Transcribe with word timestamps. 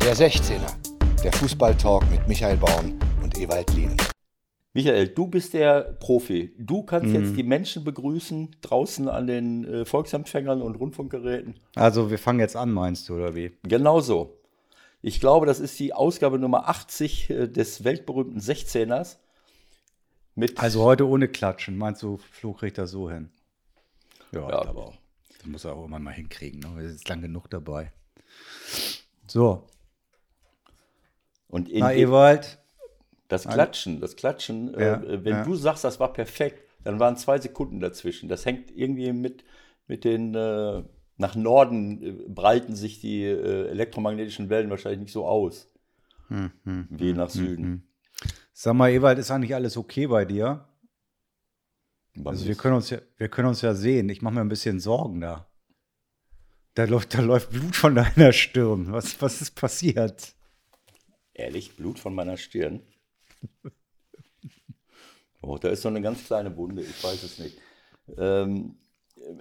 Der 0.00 0.16
16er, 0.16 1.22
der 1.22 1.32
Fußballtalk 1.32 2.08
mit 2.10 2.26
Michael 2.26 2.56
Baum 2.56 2.98
und 3.22 3.36
Ewald 3.38 3.72
Lien. 3.74 3.96
Michael, 4.72 5.08
du 5.08 5.26
bist 5.26 5.52
der 5.54 5.82
Profi. 6.00 6.54
Du 6.58 6.82
kannst 6.84 7.12
jetzt 7.12 7.36
die 7.36 7.42
Menschen 7.42 7.82
begrüßen 7.84 8.56
draußen 8.60 9.08
an 9.08 9.26
den 9.26 9.64
äh, 9.64 9.84
Volksempfängern 9.84 10.62
und 10.62 10.76
Rundfunkgeräten. 10.76 11.54
Also 11.74 12.10
wir 12.10 12.18
fangen 12.18 12.38
jetzt 12.40 12.56
an, 12.56 12.70
meinst 12.70 13.08
du, 13.08 13.16
oder 13.16 13.34
wie? 13.34 13.52
Genau 13.64 14.00
so. 14.00 14.38
Ich 15.02 15.18
glaube, 15.20 15.46
das 15.46 15.60
ist 15.60 15.78
die 15.78 15.92
Ausgabe 15.92 16.38
Nummer 16.38 16.68
80 16.68 17.30
äh, 17.30 17.48
des 17.48 17.84
weltberühmten 17.84 18.40
16ers. 18.40 19.16
Mit 20.36 20.60
Also 20.60 20.82
heute 20.84 21.06
ohne 21.08 21.26
Klatschen. 21.28 21.76
Meinst 21.76 22.02
du, 22.02 22.18
Flo 22.30 22.52
kriegt 22.52 22.78
das 22.78 22.92
so 22.92 23.10
hin? 23.10 23.30
Ja, 24.32 24.48
Ja. 24.48 24.62
aber 24.62 24.86
auch. 24.88 24.94
Das 25.38 25.46
muss 25.46 25.64
er 25.64 25.74
auch 25.74 25.84
immer 25.86 25.98
mal 25.98 26.12
hinkriegen. 26.12 26.60
Ne? 26.60 26.82
Er 26.82 26.88
ist 26.90 27.08
lang 27.08 27.22
genug 27.22 27.48
dabei. 27.50 27.92
So, 29.26 29.64
und 31.50 31.68
in 31.68 31.80
na 31.80 31.92
Ewald. 31.94 32.58
das 33.28 33.46
Klatschen, 33.46 34.00
das 34.00 34.16
Klatschen, 34.16 34.72
Ja, 34.78 35.02
äh, 35.02 35.24
wenn 35.24 35.32
ja. 35.34 35.44
du 35.44 35.54
sagst, 35.54 35.84
das 35.84 36.00
war 36.00 36.12
perfekt, 36.12 36.64
dann 36.84 36.98
waren 36.98 37.16
zwei 37.16 37.38
Sekunden 37.38 37.80
dazwischen. 37.80 38.28
Das 38.28 38.46
hängt 38.46 38.70
irgendwie 38.70 39.12
mit, 39.12 39.44
mit 39.86 40.04
den, 40.04 40.34
äh, 40.34 40.82
nach 41.16 41.34
Norden 41.34 42.02
äh, 42.02 42.12
breiten 42.28 42.74
sich 42.74 43.00
die 43.00 43.24
äh, 43.24 43.68
elektromagnetischen 43.68 44.48
Wellen 44.48 44.70
wahrscheinlich 44.70 45.00
nicht 45.00 45.12
so 45.12 45.26
aus, 45.26 45.68
Hm, 46.28 46.50
hm, 46.64 46.86
wie 46.90 47.12
nach 47.12 47.30
Süden. 47.30 47.88
Sag 48.52 48.74
mal, 48.74 48.90
Ewald, 48.90 49.18
ist 49.18 49.30
eigentlich 49.30 49.54
alles 49.54 49.76
okay 49.76 50.06
bei 50.06 50.24
dir? 50.24 50.66
Wann 52.14 52.34
Also 52.34 52.46
wir 52.46 52.54
können 52.54 52.74
uns 52.76 52.90
ja, 52.90 52.98
wir 53.16 53.28
können 53.28 53.48
uns 53.48 53.62
ja 53.62 53.74
sehen. 53.74 54.08
Ich 54.08 54.22
mache 54.22 54.34
mir 54.34 54.40
ein 54.40 54.48
bisschen 54.48 54.80
Sorgen 54.80 55.20
da. 55.20 55.46
Da 56.74 56.84
läuft, 56.84 57.14
da 57.14 57.20
läuft 57.20 57.50
Blut 57.50 57.74
von 57.76 57.94
deiner 57.94 58.32
Stirn. 58.32 58.92
Was, 58.92 59.20
was 59.20 59.40
ist 59.42 59.52
passiert? 59.56 60.34
Ehrlich, 61.40 61.74
Blut 61.76 61.98
von 61.98 62.14
meiner 62.14 62.36
Stirn. 62.36 62.80
Oh, 65.42 65.56
da 65.56 65.70
ist 65.70 65.80
so 65.82 65.88
eine 65.88 66.02
ganz 66.02 66.26
kleine 66.26 66.54
Wunde, 66.56 66.82
ich 66.82 67.02
weiß 67.02 67.22
es 67.22 67.38
nicht. 67.38 67.56
Ähm, 68.18 68.76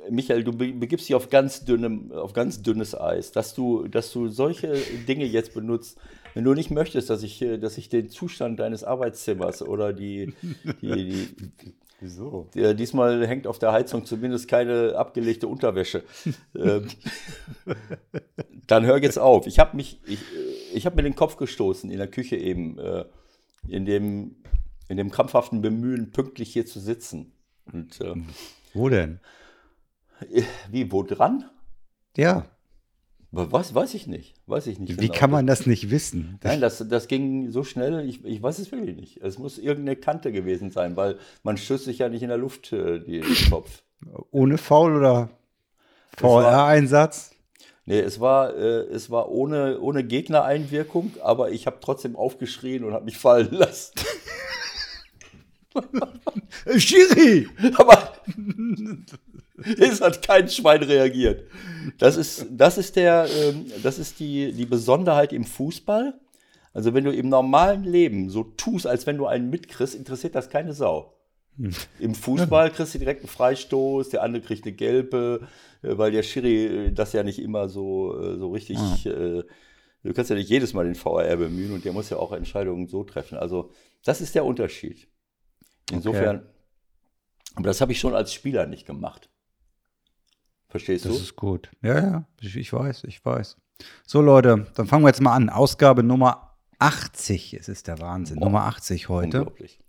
Michael, 0.09 0.43
du 0.45 0.53
be- 0.53 0.71
begibst 0.73 1.09
dich 1.09 1.15
auf 1.15 1.29
ganz, 1.29 1.65
dünnem, 1.65 2.11
auf 2.13 2.31
ganz 2.31 2.61
dünnes 2.61 2.95
Eis, 2.99 3.31
dass 3.33 3.53
du, 3.53 3.87
dass 3.87 4.11
du 4.13 4.29
solche 4.29 4.73
Dinge 5.07 5.25
jetzt 5.25 5.53
benutzt. 5.53 5.97
Wenn 6.33 6.45
du 6.45 6.53
nicht 6.53 6.69
möchtest, 6.71 7.09
dass 7.09 7.21
ich, 7.23 7.39
dass 7.59 7.77
ich 7.77 7.89
den 7.89 8.09
Zustand 8.09 8.59
deines 8.59 8.83
Arbeitszimmers 8.85 9.61
oder 9.61 9.91
die, 9.91 10.33
die, 10.81 11.09
die 11.09 11.75
Wieso? 12.01 12.47
äh, 12.55 12.75
diesmal 12.75 13.27
hängt 13.27 13.45
auf 13.45 13.59
der 13.59 13.73
Heizung 13.73 14.05
zumindest 14.05 14.47
keine 14.47 14.95
abgelegte 14.95 15.47
Unterwäsche. 15.49 16.03
ähm, 16.55 16.87
dann 18.67 18.85
hör 18.85 19.01
jetzt 19.01 19.19
auf. 19.19 19.47
Ich 19.47 19.59
habe 19.59 19.75
mich, 19.75 19.99
ich, 20.05 20.19
äh, 20.19 20.58
ich 20.73 20.85
habe 20.85 20.95
mir 20.95 21.03
den 21.03 21.15
Kopf 21.15 21.37
gestoßen 21.37 21.89
in 21.89 21.97
der 21.97 22.07
Küche 22.07 22.35
eben, 22.35 22.77
äh, 22.79 23.05
in 23.67 23.85
dem, 23.85 24.35
in 24.87 24.97
dem 24.97 25.11
krampfhaften 25.11 25.61
Bemühen, 25.61 26.11
pünktlich 26.11 26.53
hier 26.53 26.65
zu 26.65 26.79
sitzen. 26.79 27.33
Und 27.71 28.01
äh, 28.01 28.15
Wo 28.73 28.89
denn? 28.89 29.19
wie, 30.69 30.91
wo 30.91 31.03
dran? 31.03 31.49
Ja. 32.17 32.45
Was, 33.31 33.75
weiß 33.75 33.93
ich 33.93 34.07
nicht. 34.07 34.33
Weiß 34.47 34.65
ich 34.65 34.79
nicht. 34.79 34.99
Wie 34.99 35.07
genau. 35.07 35.13
kann 35.13 35.29
man 35.29 35.45
das 35.45 35.67
nicht 35.67 35.91
wissen? 35.91 36.39
Nein, 36.43 36.61
das, 36.61 36.83
das 36.89 37.07
ging 37.07 37.51
so 37.51 37.63
schnell, 37.63 38.07
ich, 38.07 38.25
ich 38.25 38.41
weiß 38.41 38.57
es 38.57 38.71
wirklich 38.71 38.95
nicht. 38.95 39.17
Es 39.17 39.37
muss 39.37 39.59
irgendeine 39.59 39.95
Kante 39.95 40.31
gewesen 40.31 40.71
sein, 40.71 40.95
weil 40.95 41.19
man 41.43 41.57
stößt 41.57 41.85
sich 41.85 41.99
ja 41.99 42.09
nicht 42.09 42.23
in 42.23 42.29
der 42.29 42.39
Luft 42.39 42.73
äh, 42.73 42.99
die, 42.99 43.19
den 43.19 43.49
Kopf. 43.51 43.83
Ohne 44.31 44.57
Foul 44.57 44.95
oder 44.95 45.29
VR-Einsatz? 46.17 47.31
Nee, 47.89 48.01
es 48.01 48.19
war, 48.19 48.55
äh, 48.55 48.81
es 48.91 49.09
war 49.09 49.31
ohne, 49.31 49.79
ohne 49.79 50.03
Gegnereinwirkung, 50.03 51.11
aber 51.23 51.49
ich 51.49 51.65
habe 51.65 51.77
trotzdem 51.81 52.15
aufgeschrien 52.15 52.83
und 52.83 52.93
habe 52.93 53.05
mich 53.05 53.17
fallen 53.17 53.49
lassen. 53.51 53.95
Schiri! 56.77 57.47
aber 57.73 58.13
es 59.79 60.01
hat 60.01 60.21
kein 60.21 60.47
Schwein 60.49 60.83
reagiert. 60.83 61.47
Das 61.97 62.15
ist, 62.15 62.45
das 62.51 62.77
ist, 62.77 62.95
der, 62.95 63.25
ähm, 63.27 63.65
das 63.81 63.97
ist 63.97 64.19
die, 64.19 64.51
die 64.51 64.67
Besonderheit 64.67 65.33
im 65.33 65.43
Fußball. 65.43 66.13
Also 66.75 66.93
wenn 66.93 67.05
du 67.05 67.11
im 67.11 67.27
normalen 67.27 67.85
Leben 67.85 68.29
so 68.29 68.43
tust, 68.43 68.85
als 68.85 69.07
wenn 69.07 69.17
du 69.17 69.25
einen 69.25 69.49
mitkriegst, 69.49 69.95
interessiert 69.95 70.35
das 70.35 70.51
keine 70.51 70.73
Sau. 70.73 71.18
Im 71.99 72.15
Fußball 72.15 72.71
kriegst 72.71 72.95
du 72.95 72.99
direkt 72.99 73.21
einen 73.21 73.29
Freistoß, 73.29 74.09
der 74.09 74.23
andere 74.23 74.41
kriegt 74.41 74.65
eine 74.65 74.73
gelbe, 74.73 75.47
äh, 75.81 75.97
weil 75.97 76.11
der 76.11 76.23
Schiri 76.23 76.93
das 76.93 77.13
ja 77.13 77.23
nicht 77.23 77.39
immer 77.39 77.67
so, 77.69 78.17
äh, 78.19 78.37
so 78.37 78.51
richtig. 78.51 79.05
Äh, 79.05 79.43
du 80.03 80.13
kannst 80.13 80.29
ja 80.29 80.35
nicht 80.35 80.49
jedes 80.49 80.73
Mal 80.73 80.85
den 80.85 80.95
VAR 80.95 81.35
bemühen 81.35 81.73
und 81.73 81.83
der 81.83 81.93
muss 81.93 82.09
ja 82.09 82.17
auch 82.17 82.31
Entscheidungen 82.31 82.87
so 82.87 83.03
treffen. 83.03 83.37
Also, 83.37 83.71
das 84.03 84.21
ist 84.21 84.35
der 84.35 84.45
Unterschied. 84.45 85.07
Insofern, 85.91 86.47
aber 87.55 87.67
das 87.67 87.81
habe 87.81 87.91
ich 87.91 87.99
schon 87.99 88.13
als 88.15 88.33
Spieler 88.33 88.65
nicht 88.65 88.85
gemacht. 88.85 89.29
Verstehst 90.69 91.05
Das 91.05 91.13
du? 91.13 91.19
ist 91.19 91.35
gut. 91.35 91.69
Ja, 91.81 91.97
ja, 91.99 92.27
ich, 92.41 92.55
ich 92.55 92.71
weiß, 92.71 93.03
ich 93.05 93.25
weiß. 93.25 93.57
So, 94.05 94.21
Leute, 94.21 94.67
dann 94.75 94.87
fangen 94.87 95.03
wir 95.03 95.09
jetzt 95.09 95.21
mal 95.21 95.33
an. 95.33 95.49
Ausgabe 95.49 96.03
Nummer 96.03 96.55
80. 96.77 97.55
Es 97.55 97.67
ist 97.67 97.87
der 97.87 97.99
Wahnsinn. 97.99 98.39
Boah. 98.39 98.45
Nummer 98.45 98.63
80 98.65 99.09
heute. 99.09 99.39
Unglaublich. 99.39 99.79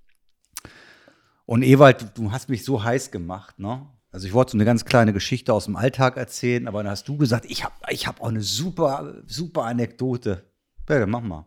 Und 1.50 1.64
Ewald, 1.64 2.16
du, 2.16 2.30
hast 2.30 2.48
mich 2.48 2.64
so 2.64 2.84
heiß 2.84 3.10
gemacht, 3.10 3.58
ne? 3.58 3.84
Also 4.12 4.24
ich 4.28 4.32
wollte 4.34 4.52
so 4.52 4.56
eine 4.56 4.64
ganz 4.64 4.84
kleine 4.84 5.12
Geschichte 5.12 5.52
aus 5.52 5.64
dem 5.64 5.74
Alltag 5.74 6.16
erzählen, 6.16 6.68
aber 6.68 6.84
dann 6.84 6.92
hast 6.92 7.08
du 7.08 7.16
gesagt, 7.16 7.44
ich 7.48 7.64
habe 7.64 7.74
ich 7.88 8.06
hab 8.06 8.20
auch 8.20 8.28
eine 8.28 8.40
super, 8.40 9.16
super 9.26 9.64
Anekdote. 9.64 10.44
Dann 10.86 11.10
mach 11.10 11.22
mal. 11.22 11.46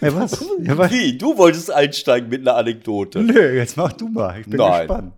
Ja, 0.00 0.14
was? 0.14 0.44
Ja, 0.62 0.78
was? 0.78 0.92
Wie? 0.92 1.18
Du 1.18 1.36
wolltest 1.36 1.72
einsteigen 1.72 2.28
mit 2.28 2.42
einer 2.42 2.56
Anekdote. 2.56 3.20
Nö, 3.20 3.56
jetzt 3.56 3.76
mach 3.76 3.92
du 3.92 4.06
mal. 4.06 4.38
Ich 4.38 4.46
bin 4.46 4.58
Nein. 4.58 4.86
gespannt. 4.86 5.12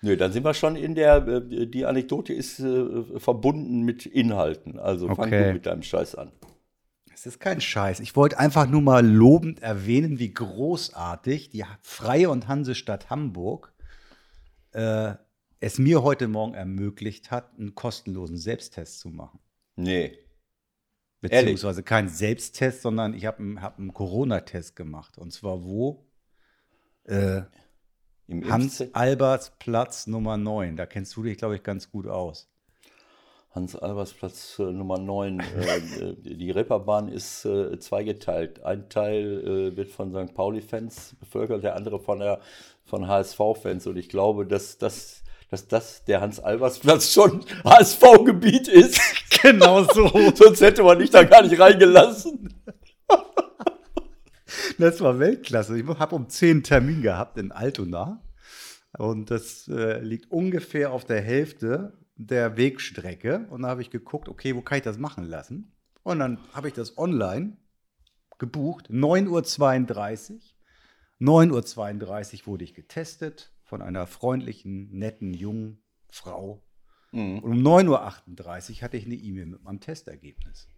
Nö, 0.00 0.16
dann 0.16 0.30
sind 0.30 0.44
wir 0.44 0.54
schon 0.54 0.76
in 0.76 0.94
der, 0.94 1.26
äh, 1.26 1.66
die 1.66 1.84
Anekdote 1.86 2.32
ist 2.34 2.60
äh, 2.60 3.18
verbunden 3.18 3.82
mit 3.82 4.06
Inhalten. 4.06 4.78
Also 4.78 5.08
fang 5.08 5.26
Okay. 5.26 5.46
du 5.48 5.52
mit 5.54 5.66
deinem 5.66 5.82
Scheiß 5.82 6.14
an. 6.14 6.30
Es 7.24 7.28
ist 7.28 7.40
kein 7.40 7.62
Scheiß. 7.62 8.00
Ich 8.00 8.16
wollte 8.16 8.38
einfach 8.38 8.68
nur 8.68 8.82
mal 8.82 9.02
lobend 9.02 9.62
erwähnen, 9.62 10.18
wie 10.18 10.34
großartig 10.34 11.48
die 11.48 11.64
Freie 11.80 12.28
und 12.28 12.48
Hansestadt 12.48 13.08
Hamburg 13.08 13.72
äh, 14.72 15.14
es 15.58 15.78
mir 15.78 16.02
heute 16.02 16.28
Morgen 16.28 16.52
ermöglicht 16.52 17.30
hat, 17.30 17.58
einen 17.58 17.74
kostenlosen 17.74 18.36
Selbsttest 18.36 19.00
zu 19.00 19.08
machen. 19.08 19.40
Nee. 19.74 20.18
Beziehungsweise 21.22 21.82
kein 21.82 22.10
Selbsttest, 22.10 22.82
sondern 22.82 23.14
ich 23.14 23.24
habe 23.24 23.38
einen, 23.38 23.62
hab 23.62 23.78
einen 23.78 23.94
Corona-Test 23.94 24.76
gemacht. 24.76 25.16
Und 25.16 25.32
zwar 25.32 25.64
wo? 25.64 26.06
Äh, 27.04 27.40
Im 28.26 28.50
Hans 28.50 28.82
Impfze- 28.82 28.90
Alberts 28.92 29.54
Platz 29.58 30.06
Nummer 30.06 30.36
9. 30.36 30.76
Da 30.76 30.84
kennst 30.84 31.16
du 31.16 31.22
dich, 31.22 31.38
glaube 31.38 31.56
ich, 31.56 31.62
ganz 31.62 31.90
gut 31.90 32.06
aus. 32.06 32.53
Hans 33.54 33.76
Albers 33.76 34.12
Platz 34.12 34.58
äh, 34.58 34.64
Nummer 34.64 34.98
9. 34.98 35.38
äh, 35.38 35.76
äh, 35.76 36.16
die 36.18 36.50
Reeperbahn 36.50 37.08
ist 37.08 37.44
äh, 37.44 37.78
zweigeteilt. 37.78 38.64
Ein 38.64 38.88
Teil 38.88 39.76
wird 39.76 39.90
von 39.90 40.12
St. 40.12 40.34
Pauli-Fans 40.34 41.14
bevölkert, 41.20 41.62
der 41.62 41.76
andere 41.76 42.00
von, 42.00 42.18
der, 42.18 42.40
von 42.84 43.06
HSV-Fans. 43.06 43.86
Und 43.86 43.96
ich 43.96 44.08
glaube, 44.08 44.44
dass, 44.44 44.78
dass, 44.78 45.22
dass 45.50 45.68
das 45.68 46.04
der 46.04 46.20
Hans-Albers-Platz 46.20 47.12
schon 47.12 47.44
HSV-Gebiet 47.64 48.68
ist. 48.68 49.00
Genau 49.42 49.82
so. 49.82 50.08
Sonst 50.34 50.62
hätte 50.62 50.82
man 50.82 50.98
dich 50.98 51.10
da 51.10 51.22
gar 51.22 51.42
nicht 51.42 51.58
reingelassen. 51.58 52.54
Das 54.78 55.00
war 55.00 55.18
Weltklasse. 55.18 55.78
Ich 55.78 55.86
habe 55.86 56.16
um 56.16 56.28
10 56.28 56.50
einen 56.50 56.62
Termin 56.62 57.02
gehabt 57.02 57.38
in 57.38 57.52
Altona. 57.52 58.22
Und 58.96 59.30
das 59.30 59.68
äh, 59.68 60.00
liegt 60.00 60.30
ungefähr 60.30 60.92
auf 60.92 61.04
der 61.04 61.20
Hälfte 61.20 61.92
der 62.16 62.56
Wegstrecke. 62.56 63.46
Und 63.50 63.62
da 63.62 63.68
habe 63.68 63.82
ich 63.82 63.90
geguckt, 63.90 64.28
okay, 64.28 64.54
wo 64.54 64.62
kann 64.62 64.78
ich 64.78 64.84
das 64.84 64.98
machen 64.98 65.24
lassen? 65.24 65.72
Und 66.02 66.18
dann 66.18 66.38
habe 66.52 66.68
ich 66.68 66.74
das 66.74 66.98
online 66.98 67.56
gebucht. 68.38 68.90
9.32 68.90 70.32
Uhr. 70.32 70.40
9.32 71.20 72.40
Uhr 72.40 72.46
wurde 72.46 72.64
ich 72.64 72.74
getestet 72.74 73.52
von 73.64 73.80
einer 73.82 74.06
freundlichen, 74.06 74.90
netten, 74.90 75.32
jungen 75.32 75.82
Frau. 76.10 76.62
Mhm. 77.12 77.38
Und 77.38 77.52
um 77.52 77.58
9.38 77.66 78.76
Uhr 78.76 78.82
hatte 78.82 78.96
ich 78.96 79.06
eine 79.06 79.14
E-Mail 79.14 79.46
mit 79.46 79.62
meinem 79.62 79.80
Testergebnis. 79.80 80.68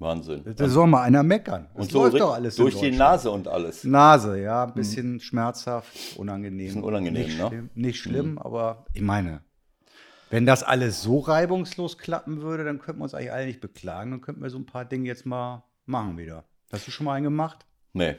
Wahnsinn. 0.00 0.42
Da 0.56 0.68
soll 0.68 0.88
mal 0.88 1.02
einer 1.02 1.22
meckern. 1.22 1.68
Das 1.74 1.84
Und 1.84 1.92
so 1.92 2.02
läuft 2.02 2.20
doch 2.20 2.34
alles 2.34 2.56
durch 2.56 2.78
die. 2.80 2.90
Nase 2.90 3.30
und 3.30 3.46
alles. 3.46 3.84
Nase, 3.84 4.40
ja, 4.40 4.64
ein 4.64 4.74
bisschen 4.74 5.20
schmerzhaft, 5.20 6.16
unangenehm. 6.16 6.66
Bisschen 6.66 6.82
unangenehm, 6.82 7.22
nicht 7.26 7.38
ne? 7.38 7.46
Schlimm, 7.46 7.70
nicht 7.74 8.00
schlimm, 8.00 8.38
aber 8.38 8.86
ich 8.92 9.02
meine, 9.02 9.44
wenn 10.30 10.46
das 10.46 10.62
alles 10.62 11.02
so 11.02 11.20
reibungslos 11.20 11.98
klappen 11.98 12.42
würde, 12.42 12.64
dann 12.64 12.78
könnten 12.78 13.00
wir 13.00 13.04
uns 13.04 13.14
eigentlich 13.14 13.32
alle 13.32 13.46
nicht 13.46 13.60
beklagen. 13.60 14.10
Dann 14.10 14.20
könnten 14.20 14.42
wir 14.42 14.50
so 14.50 14.58
ein 14.58 14.66
paar 14.66 14.84
Dinge 14.84 15.06
jetzt 15.06 15.26
mal 15.26 15.64
machen 15.86 16.18
wieder. 16.18 16.44
Hast 16.72 16.86
du 16.86 16.90
schon 16.90 17.04
mal 17.04 17.14
einen 17.14 17.24
gemacht? 17.24 17.66
Nee. 17.92 18.16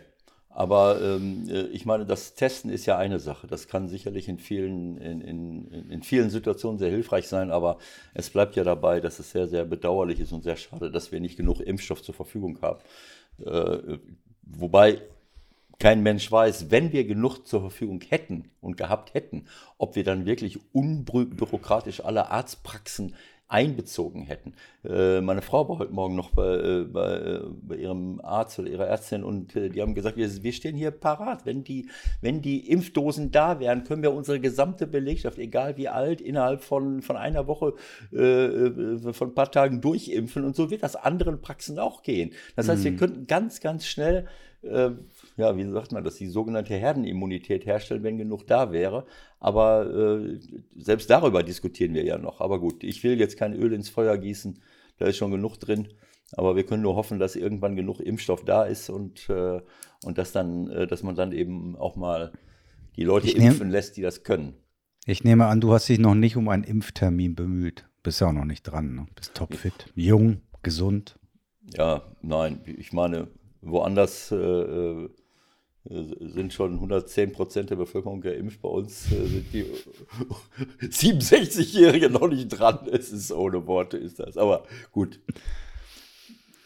Aber 0.50 1.02
ähm, 1.02 1.50
äh, 1.50 1.64
ich 1.68 1.86
meine, 1.86 2.06
das 2.06 2.34
Testen 2.36 2.72
ist 2.72 2.86
ja 2.86 2.98
eine 2.98 3.20
Sache. 3.20 3.46
Das 3.46 3.68
kann 3.68 3.90
sicherlich 3.90 4.30
in 4.30 4.40
vielen, 4.40 4.98
in, 4.98 5.20
in, 5.20 5.90
in 5.90 6.02
vielen 6.02 6.30
Situationen 6.30 6.80
sehr 6.80 6.90
hilfreich 6.90 7.28
sein, 7.28 7.52
aber 7.52 7.78
es 8.14 8.30
bleibt 8.30 8.56
ja 8.56 8.64
dabei, 8.64 9.02
dass 9.02 9.20
es 9.20 9.32
sehr, 9.32 9.50
sehr 9.50 9.66
bedauerlich 9.66 10.22
ist 10.22 10.32
und 10.32 10.44
sehr 10.44 10.56
schade, 10.56 10.92
dass 10.92 11.12
wir 11.12 11.20
nicht 11.20 11.36
genug 11.36 11.60
Impfstoff 11.60 12.02
zur 12.02 12.16
Verfügung 12.16 12.62
haben. 12.62 12.80
Äh, 13.44 13.98
wobei 14.44 15.02
kein 15.80 16.04
Mensch 16.04 16.32
weiß, 16.32 16.72
wenn 16.72 16.92
wir 16.92 17.06
genug 17.06 17.46
zur 17.46 17.62
Verfügung 17.62 18.02
hätten 18.08 18.52
und 18.62 18.78
gehabt 18.78 19.14
hätten, 19.14 19.46
ob 19.78 19.96
wir 19.96 20.04
dann 20.04 20.26
wirklich 20.26 20.60
unbürokratisch 20.74 22.04
alle 22.04 22.30
Arztpraxen 22.32 23.16
einbezogen 23.48 24.24
hätten. 24.24 24.54
Äh, 24.84 25.22
meine 25.22 25.44
Frau 25.44 25.70
war 25.70 25.78
heute 25.78 25.94
Morgen 25.94 26.16
noch 26.16 26.32
bei, 26.32 26.56
äh, 26.56 26.84
bei, 26.84 27.14
äh, 27.14 27.42
bei 27.62 27.76
ihrem 27.76 28.20
Arzt 28.22 28.58
oder 28.58 28.70
ihrer 28.70 28.88
Ärztin 28.88 29.24
und 29.24 29.54
die 29.54 29.82
haben 29.82 29.94
gesagt, 29.94 30.18
wir, 30.18 30.44
wir, 30.44 30.52
stehen 30.52 30.76
hier 30.76 30.90
parat. 30.90 31.46
Wenn 31.46 31.64
die, 31.64 31.88
wenn 32.22 32.42
die 32.42 32.70
Impfdosen 32.72 33.32
da 33.32 33.60
wären, 33.60 33.84
können 33.84 34.02
wir 34.02 34.14
unsere 34.14 34.40
gesamte 34.40 34.88
Belegschaft, 34.88 35.38
egal 35.38 35.78
wie 35.78 35.90
alt, 35.90 36.22
innerhalb 36.22 36.64
von, 36.64 37.04
von 37.04 37.18
einer 37.18 37.46
Woche, 37.46 37.76
äh, 38.12 39.14
von 39.14 39.30
ein 39.30 39.36
paar 39.36 39.52
Tagen 39.52 39.80
durchimpfen. 39.80 40.44
Und 40.44 40.56
so 40.56 40.72
wird 40.72 40.82
das 40.82 40.96
anderen 40.96 41.40
Praxen 41.40 41.78
auch 41.78 42.02
gehen. 42.02 42.32
Das 42.56 42.68
heißt, 42.68 42.80
mhm. 42.80 42.86
wir 42.86 42.96
könnten 42.96 43.28
ganz, 43.28 43.60
ganz 43.60 43.86
schnell 43.86 44.28
ja, 45.38 45.58
wie 45.58 45.70
sagt 45.70 45.92
man 45.92 46.04
das, 46.04 46.16
die 46.16 46.28
sogenannte 46.28 46.76
Herdenimmunität 46.76 47.66
herstellen, 47.66 48.04
wenn 48.04 48.18
genug 48.18 48.48
da 48.48 48.72
wäre. 48.72 49.06
Aber 49.40 49.86
äh, 49.86 50.40
selbst 50.76 51.10
darüber 51.10 51.44
diskutieren 51.44 51.94
wir 51.94 52.06
ja 52.06 52.18
noch. 52.18 52.40
Aber 52.42 52.60
gut, 52.60 52.84
ich 52.84 53.04
will 53.04 53.20
jetzt 53.20 53.38
kein 53.38 53.54
Öl 53.54 53.74
ins 53.74 53.90
Feuer 53.90 54.18
gießen, 54.18 54.62
da 54.98 55.08
ist 55.08 55.18
schon 55.18 55.32
genug 55.32 55.58
drin. 55.58 55.90
Aber 56.34 56.56
wir 56.56 56.66
können 56.66 56.82
nur 56.82 56.96
hoffen, 56.96 57.20
dass 57.20 57.36
irgendwann 57.36 57.76
genug 57.76 58.00
Impfstoff 58.00 58.46
da 58.46 58.64
ist 58.64 58.90
und, 58.90 59.30
äh, 59.30 59.62
und 60.04 60.18
dass, 60.18 60.32
dann, 60.32 60.70
äh, 60.70 60.88
dass 60.88 61.04
man 61.04 61.16
dann 61.16 61.32
eben 61.32 61.76
auch 61.76 61.96
mal 61.96 62.32
die 62.96 63.04
Leute 63.04 63.28
ich 63.28 63.36
impfen 63.36 63.68
nehm, 63.68 63.72
lässt, 63.72 63.98
die 63.98 64.02
das 64.02 64.24
können. 64.24 64.54
Ich 65.06 65.24
nehme 65.24 65.46
an, 65.46 65.62
du 65.62 65.74
hast 65.74 65.88
dich 65.88 66.00
noch 66.00 66.16
nicht 66.16 66.36
um 66.36 66.50
einen 66.50 66.64
Impftermin 66.64 67.36
bemüht. 67.36 67.88
Bist 68.04 68.22
ja 68.22 68.28
auch 68.28 68.34
noch 68.34 68.46
nicht 68.46 68.64
dran. 68.64 68.96
Ne? 68.96 69.08
Bist 69.16 69.36
topfit, 69.36 69.92
jung, 69.96 70.42
gesund. 70.64 71.20
Ja, 71.74 72.04
nein, 72.22 72.62
ich 72.66 72.94
meine, 72.94 73.28
woanders 73.62 74.32
äh, 74.32 74.36
äh 74.36 75.10
sind 75.88 76.52
schon 76.52 76.74
110 76.74 77.32
Prozent 77.32 77.70
der 77.70 77.76
Bevölkerung 77.76 78.22
geimpft. 78.22 78.62
Bei 78.62 78.70
uns 78.70 79.12
äh, 79.12 79.26
sind 79.26 79.54
die 79.54 79.66
67-Jährigen 80.82 82.12
noch 82.14 82.28
nicht 82.28 82.50
dran. 82.50 82.80
Es 82.92 83.12
ist 83.12 83.32
ohne 83.32 83.66
Worte, 83.68 83.98
ist 83.98 84.20
das. 84.20 84.38
Aber 84.38 84.64
gut. 84.92 85.20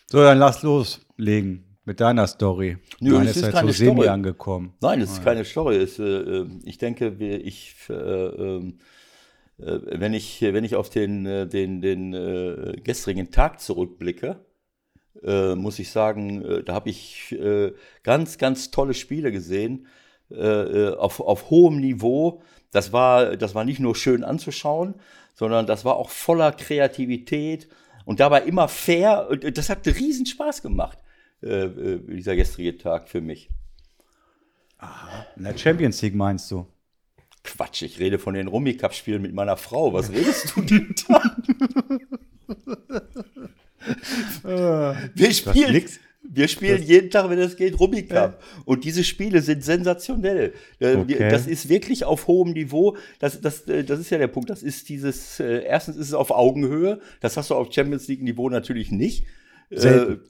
So, 0.07 0.19
dann 0.19 0.39
lass 0.39 0.63
loslegen 0.63 1.65
mit 1.83 1.99
deiner 1.99 2.27
Story. 2.27 2.77
Nö, 2.99 3.13
Nein, 3.13 3.27
es 3.27 3.37
ist, 3.37 3.47
ist 3.47 3.51
keine 3.51 3.73
so 3.73 3.83
Story. 3.91 4.07
angekommen. 4.07 4.73
Nein, 4.81 5.01
es 5.01 5.11
ist 5.11 5.23
keine 5.23 5.43
Story. 5.43 5.75
Es, 5.77 5.99
äh, 5.99 6.45
ich 6.63 6.77
denke, 6.77 7.09
ich, 7.19 7.75
äh, 7.89 7.93
ähm, 7.93 8.79
äh, 9.57 9.79
wenn 9.99 10.13
ich, 10.13 10.41
wenn 10.41 10.63
ich 10.63 10.75
auf 10.75 10.89
den, 10.89 11.25
äh, 11.25 11.47
den, 11.47 11.81
den 11.81 12.13
äh, 12.13 12.77
gestrigen 12.83 13.31
Tag 13.31 13.59
zurückblicke, 13.59 14.45
äh, 15.23 15.55
muss 15.55 15.79
ich 15.79 15.91
sagen, 15.91 16.43
äh, 16.43 16.63
da 16.63 16.73
habe 16.73 16.89
ich 16.89 17.31
äh, 17.31 17.73
ganz, 18.03 18.37
ganz 18.37 18.71
tolle 18.71 18.93
Spiele 18.93 19.31
gesehen 19.31 19.87
äh, 20.31 20.35
äh, 20.35 20.95
auf, 20.95 21.19
auf 21.19 21.49
hohem 21.49 21.79
Niveau. 21.79 22.41
Das 22.71 22.93
war, 22.93 23.35
das 23.35 23.55
war 23.55 23.65
nicht 23.65 23.79
nur 23.79 23.95
schön 23.95 24.23
anzuschauen, 24.23 24.95
sondern 25.33 25.65
das 25.65 25.85
war 25.85 25.95
auch 25.95 26.09
voller 26.09 26.51
Kreativität 26.51 27.67
und 28.05 28.19
dabei 28.19 28.43
immer 28.43 28.67
fair. 28.67 29.27
Und 29.29 29.57
das 29.57 29.69
hat 29.69 29.85
riesen 29.87 30.25
Spaß 30.25 30.61
gemacht, 30.61 30.99
äh, 31.41 31.67
dieser 32.07 32.35
gestrige 32.35 32.77
Tag 32.77 33.09
für 33.09 33.21
mich. 33.21 33.49
Aha. 34.77 35.25
In 35.35 35.43
der 35.43 35.57
Champions 35.57 36.01
League 36.01 36.15
meinst 36.15 36.49
du? 36.51 36.65
Quatsch, 37.43 37.81
ich 37.81 37.99
rede 37.99 38.19
von 38.19 38.33
den 38.33 38.47
Rummy-Cup-Spielen 38.47 39.21
mit 39.21 39.33
meiner 39.33 39.57
Frau. 39.57 39.93
Was 39.93 40.11
redest 40.11 40.55
du 40.55 40.61
denn 40.61 40.93
da? 41.07 41.21
wir 44.43 45.33
spielen, 45.33 45.83
wir 46.21 46.47
spielen 46.47 46.83
jeden 46.83 47.09
Tag, 47.09 47.29
wenn 47.29 47.39
es 47.39 47.55
geht, 47.55 47.79
Rummikub. 47.79 48.11
Ja. 48.11 48.37
Und 48.65 48.83
diese 48.83 49.03
Spiele 49.03 49.41
sind 49.41 49.63
sensationell. 49.63 50.53
Äh, 50.79 50.95
okay. 50.95 51.29
Das 51.29 51.47
ist 51.47 51.69
wirklich 51.69 52.05
auf 52.05 52.27
hohem 52.27 52.51
Niveau. 52.53 52.97
Das, 53.19 53.41
das, 53.41 53.67
äh, 53.67 53.83
das 53.83 53.99
ist 53.99 54.09
ja 54.09 54.17
der 54.17 54.27
Punkt. 54.27 54.49
Das 54.49 54.61
ist 54.61 54.89
dieses, 54.89 55.39
äh, 55.39 55.63
erstens 55.63 55.95
ist 55.95 56.07
es 56.07 56.13
auf 56.13 56.31
Augenhöhe. 56.31 56.99
Das 57.21 57.37
hast 57.37 57.49
du 57.49 57.55
auf 57.55 57.73
Champions 57.73 58.07
League 58.07 58.21
Niveau 58.21 58.49
natürlich 58.49 58.91
nicht. 58.91 59.25
Selten. 59.69 60.21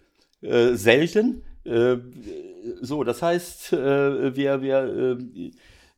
Äh, 0.41 0.47
äh, 0.47 0.75
selten. 0.75 1.43
Äh, 1.65 1.97
so, 2.81 3.03
das 3.03 3.21
heißt, 3.21 3.71
wir, 3.71 4.61
wir, 4.61 5.17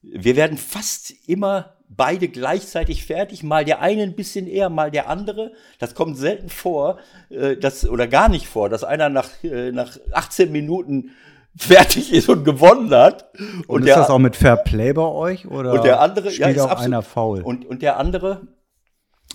wir 0.01 0.35
werden 0.35 0.57
fast 0.57 1.13
immer 1.27 1.73
beide 1.87 2.29
gleichzeitig 2.29 3.05
fertig, 3.05 3.43
mal 3.43 3.65
der 3.65 3.81
eine 3.81 4.03
ein 4.03 4.15
bisschen 4.15 4.47
eher, 4.47 4.69
mal 4.69 4.91
der 4.91 5.09
andere. 5.09 5.51
Das 5.79 5.93
kommt 5.93 6.17
selten 6.17 6.49
vor, 6.49 6.99
äh, 7.29 7.57
das, 7.57 7.87
oder 7.87 8.07
gar 8.07 8.29
nicht 8.29 8.47
vor, 8.47 8.69
dass 8.69 8.83
einer 8.83 9.09
nach, 9.09 9.29
äh, 9.43 9.71
nach 9.71 9.97
18 10.11 10.51
Minuten 10.51 11.11
fertig 11.57 12.13
ist 12.13 12.29
und 12.29 12.45
gewonnen 12.45 12.91
hat. 12.91 13.31
Und, 13.37 13.69
und 13.69 13.81
ist 13.81 13.87
der, 13.87 13.97
das 13.97 14.09
auch 14.09 14.19
mit 14.19 14.35
Fair 14.35 14.55
Play 14.55 14.93
bei 14.93 15.03
euch? 15.03 15.45
Oder 15.47 15.73
und 15.73 15.83
der 15.83 15.99
andere, 15.99 16.31
spielt 16.31 16.55
ja, 16.55 16.63
auch 16.63 16.69
absolut, 16.69 16.93
einer 16.93 17.01
faul? 17.01 17.41
Und, 17.41 17.65
und 17.65 17.81
der 17.81 17.97
andere, 17.97 18.47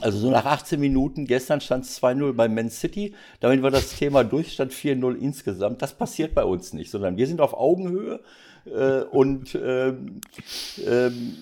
also 0.01 0.19
so 0.19 0.31
nach 0.31 0.47
18 0.47 0.81
Minuten, 0.81 1.27
gestern 1.27 1.61
stand 1.61 1.85
es 1.85 2.03
2-0 2.03 2.33
bei 2.33 2.49
Man 2.49 2.71
City, 2.71 3.15
damit 3.41 3.63
war 3.63 3.71
das 3.71 3.91
Thema 3.97 4.25
Durchstand 4.25 4.73
4-0 4.73 5.15
insgesamt. 5.17 5.83
Das 5.83 5.93
passiert 5.93 6.35
bei 6.35 6.45
uns 6.45 6.73
nicht, 6.73 6.91
sondern 6.91 7.19
wir 7.19 7.27
sind 7.27 7.43
auf 7.43 7.53
Augenhöhe 7.53 8.21
äh, 8.67 9.03
und 9.11 9.55
ähm, 9.55 10.21
ähm, 10.87 11.37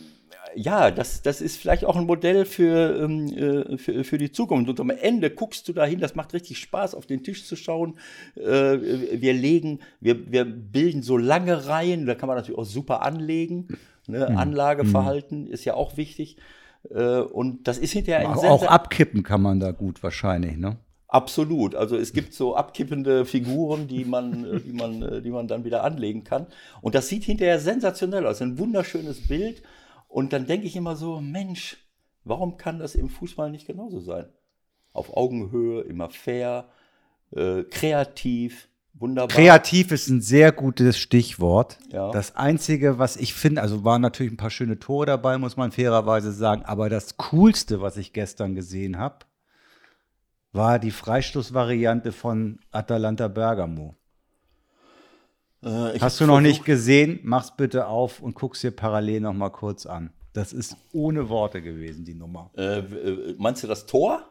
ja, 0.56 0.90
das, 0.90 1.22
das 1.22 1.40
ist 1.40 1.56
vielleicht 1.56 1.84
auch 1.84 1.96
ein 1.96 2.06
Modell 2.06 2.44
für, 2.44 3.02
ähm, 3.02 3.26
äh, 3.28 3.78
für, 3.78 4.04
für 4.04 4.18
die 4.18 4.30
Zukunft. 4.30 4.68
Und 4.68 4.80
am 4.80 4.90
Ende 4.90 5.30
guckst 5.30 5.68
du 5.68 5.72
dahin, 5.72 6.00
das 6.00 6.14
macht 6.14 6.32
richtig 6.32 6.58
Spaß, 6.58 6.94
auf 6.94 7.06
den 7.06 7.22
Tisch 7.22 7.44
zu 7.46 7.56
schauen. 7.56 7.98
Äh, 8.36 8.42
wir 9.20 9.32
legen, 9.32 9.80
wir, 10.00 10.30
wir 10.30 10.44
bilden 10.44 11.02
so 11.02 11.16
lange 11.16 11.66
Reihen, 11.66 12.06
da 12.06 12.14
kann 12.14 12.28
man 12.28 12.36
natürlich 12.36 12.58
auch 12.58 12.64
super 12.64 13.02
anlegen. 13.02 13.68
Ne? 14.06 14.28
Mhm. 14.30 14.36
Anlageverhalten 14.36 15.44
mhm. 15.46 15.52
ist 15.52 15.64
ja 15.64 15.74
auch 15.74 15.96
wichtig. 15.96 16.36
Äh, 16.90 17.18
und 17.18 17.66
das 17.66 17.78
ist 17.78 17.92
hinterher 17.92 18.28
ein 18.28 18.36
Auch 18.36 18.66
abkippen 18.66 19.22
kann 19.22 19.42
man 19.42 19.60
da 19.60 19.72
gut 19.72 20.02
wahrscheinlich, 20.02 20.56
ne? 20.56 20.76
Absolut. 21.14 21.76
Also 21.76 21.96
es 21.96 22.12
gibt 22.12 22.34
so 22.34 22.56
abkippende 22.56 23.24
Figuren, 23.24 23.86
die 23.86 24.04
man, 24.04 24.60
die 24.66 24.72
man, 24.72 25.22
die 25.22 25.30
man 25.30 25.46
dann 25.46 25.64
wieder 25.64 25.84
anlegen 25.84 26.24
kann. 26.24 26.48
Und 26.80 26.96
das 26.96 27.06
sieht 27.06 27.22
hinterher 27.22 27.60
sensationell 27.60 28.26
aus. 28.26 28.42
Ein 28.42 28.58
wunderschönes 28.58 29.28
Bild. 29.28 29.62
Und 30.08 30.32
dann 30.32 30.48
denke 30.48 30.66
ich 30.66 30.74
immer 30.74 30.96
so, 30.96 31.20
Mensch, 31.20 31.76
warum 32.24 32.56
kann 32.56 32.80
das 32.80 32.96
im 32.96 33.08
Fußball 33.08 33.52
nicht 33.52 33.64
genauso 33.64 34.00
sein? 34.00 34.26
Auf 34.92 35.16
Augenhöhe, 35.16 35.82
immer 35.82 36.10
fair, 36.10 36.64
äh, 37.30 37.62
kreativ, 37.62 38.68
wunderbar. 38.94 39.36
Kreativ 39.36 39.92
ist 39.92 40.08
ein 40.08 40.20
sehr 40.20 40.50
gutes 40.50 40.98
Stichwort. 40.98 41.78
Ja. 41.92 42.10
Das 42.10 42.34
Einzige, 42.34 42.98
was 42.98 43.16
ich 43.16 43.34
finde, 43.34 43.62
also 43.62 43.84
waren 43.84 44.02
natürlich 44.02 44.32
ein 44.32 44.36
paar 44.36 44.50
schöne 44.50 44.80
Tore 44.80 45.06
dabei, 45.06 45.38
muss 45.38 45.56
man 45.56 45.70
fairerweise 45.70 46.32
sagen, 46.32 46.64
aber 46.64 46.88
das 46.88 47.16
Coolste, 47.18 47.80
was 47.80 47.98
ich 47.98 48.12
gestern 48.12 48.56
gesehen 48.56 48.98
habe, 48.98 49.26
war 50.54 50.78
die 50.78 50.92
Freistoßvariante 50.92 52.12
von 52.12 52.58
Atalanta 52.70 53.28
Bergamo. 53.28 53.96
Äh, 55.62 55.98
Hast 55.98 56.20
du 56.20 56.26
noch 56.26 56.40
nicht 56.40 56.64
gesehen? 56.64 57.18
Mach's 57.22 57.56
bitte 57.56 57.86
auf 57.88 58.20
und 58.20 58.34
guck's 58.34 58.60
dir 58.60 58.70
parallel 58.70 59.20
noch 59.22 59.34
mal 59.34 59.50
kurz 59.50 59.84
an. 59.84 60.10
Das 60.32 60.52
ist 60.52 60.76
ohne 60.92 61.28
Worte 61.28 61.60
gewesen, 61.60 62.04
die 62.04 62.14
Nummer. 62.14 62.50
Äh, 62.56 62.78
äh, 62.78 63.34
meinst 63.38 63.62
du 63.62 63.66
das 63.66 63.86
Tor? 63.86 64.24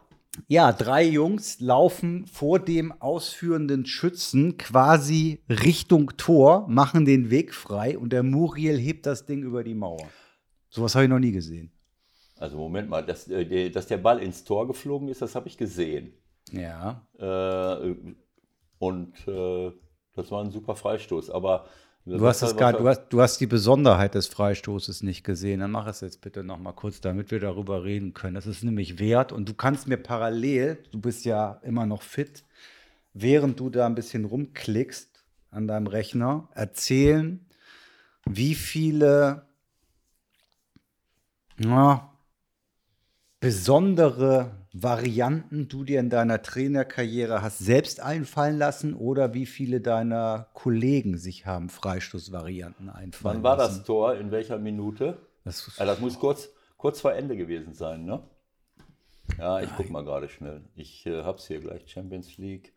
Ja, 0.48 0.72
drei 0.72 1.04
Jungs 1.04 1.60
laufen 1.60 2.26
vor 2.26 2.60
dem 2.60 2.92
ausführenden 2.92 3.86
Schützen 3.86 4.58
quasi 4.58 5.44
Richtung 5.48 6.12
Tor, 6.18 6.68
machen 6.68 7.06
den 7.06 7.30
Weg 7.30 7.54
frei 7.54 7.98
und 7.98 8.12
der 8.12 8.24
Muriel 8.24 8.78
hebt 8.80 9.06
das 9.06 9.26
Ding 9.26 9.44
über 9.44 9.64
die 9.64 9.76
Mauer. 9.76 10.08
Sowas 10.70 10.96
habe 10.96 11.06
ich 11.06 11.10
noch 11.10 11.20
nie 11.20 11.32
gesehen. 11.32 11.72
Also 12.44 12.58
Moment 12.58 12.90
mal, 12.90 13.06
dass, 13.06 13.30
äh, 13.30 13.70
dass 13.70 13.88
der 13.88 14.00
Ball 14.00 14.22
ins 14.22 14.44
Tor 14.44 14.68
geflogen 14.68 15.08
ist, 15.08 15.22
das 15.22 15.34
habe 15.34 15.48
ich 15.48 15.58
gesehen. 15.58 16.12
Ja. 16.52 17.08
Äh, 17.18 17.96
und 18.80 19.28
äh, 19.30 19.72
das 20.14 20.30
war 20.30 20.44
ein 20.44 20.52
super 20.52 20.76
Freistoß, 20.76 21.30
aber 21.30 21.68
Du 22.06 22.28
hast, 22.28 22.42
es 22.42 22.58
gar, 22.58 22.74
du, 22.74 22.86
hast, 22.86 23.08
du 23.12 23.22
hast 23.22 23.38
die 23.40 23.48
Besonderheit 23.48 24.14
des 24.14 24.28
Freistoßes 24.28 25.04
nicht 25.04 25.24
gesehen. 25.24 25.62
Dann 25.62 25.72
mach 25.72 25.88
es 25.88 26.02
jetzt 26.02 26.20
bitte 26.20 26.44
noch 26.44 26.60
mal 26.60 26.74
kurz, 26.74 27.00
damit 27.00 27.32
wir 27.32 27.40
darüber 27.40 27.86
reden 27.86 28.14
können. 28.14 28.36
Das 28.36 28.46
ist 28.46 28.62
nämlich 28.62 29.00
wert 29.00 29.32
und 29.32 29.48
du 29.48 29.54
kannst 29.54 29.88
mir 29.88 29.96
parallel, 29.96 30.84
du 30.92 31.00
bist 31.00 31.24
ja 31.24 31.62
immer 31.64 31.86
noch 31.86 32.02
fit, 32.02 32.44
während 33.14 33.58
du 33.58 33.70
da 33.70 33.86
ein 33.86 33.96
bisschen 33.96 34.26
rumklickst 34.26 35.24
an 35.50 35.66
deinem 35.66 35.88
Rechner, 35.88 36.50
erzählen, 36.56 37.46
wie 38.26 38.54
viele 38.54 39.44
ja, 41.58 42.13
besondere 43.44 44.52
Varianten 44.74 45.68
du 45.68 45.84
dir 45.84 46.00
in 46.00 46.10
deiner 46.10 46.42
Trainerkarriere 46.42 47.42
hast 47.42 47.60
selbst 47.60 48.00
einfallen 48.00 48.58
lassen 48.58 48.94
oder 48.96 49.34
wie 49.34 49.46
viele 49.46 49.82
deiner 49.82 50.48
Kollegen 50.54 51.18
sich 51.18 51.46
haben 51.46 51.70
Freistoßvarianten 51.70 52.90
einfallen 52.90 53.36
Wann 53.38 53.44
war 53.44 53.58
lassen? 53.58 53.80
das 53.80 53.86
Tor? 53.86 54.16
In 54.16 54.32
welcher 54.32 54.58
Minute? 54.58 55.18
Das 55.44 55.70
Ah, 55.78 55.86
das 55.86 56.00
muss 56.00 56.18
kurz, 56.20 56.50
kurz 56.78 57.02
vor 57.02 57.14
Ende 57.14 57.36
gewesen 57.36 57.74
sein, 57.74 58.06
ne? 58.06 58.24
Ja, 59.38 59.62
ich 59.62 59.70
guck 59.76 59.90
mal 59.90 60.04
gerade 60.04 60.30
schnell. 60.30 60.62
Ich 60.76 61.06
äh, 61.06 61.24
hab's 61.24 61.48
hier 61.48 61.60
gleich. 61.60 61.90
Champions 61.90 62.38
League. 62.38 62.74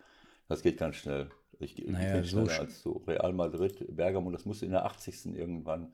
Das 0.49 0.62
geht 0.62 0.78
ganz 0.78 0.96
schnell. 0.96 1.28
Ich, 1.58 1.78
ich 1.78 1.90
Naja, 1.90 2.23
so 2.23 2.28
schneller 2.28 2.50
sch- 2.52 2.61
als 2.61 2.82
du. 2.82 3.02
Real 3.06 3.32
Madrid, 3.32 3.85
Bergamo, 3.96 4.30
das 4.30 4.44
muss 4.44 4.62
in 4.62 4.70
der 4.73 4.85
80. 4.85 5.37
irgendwann 5.37 5.92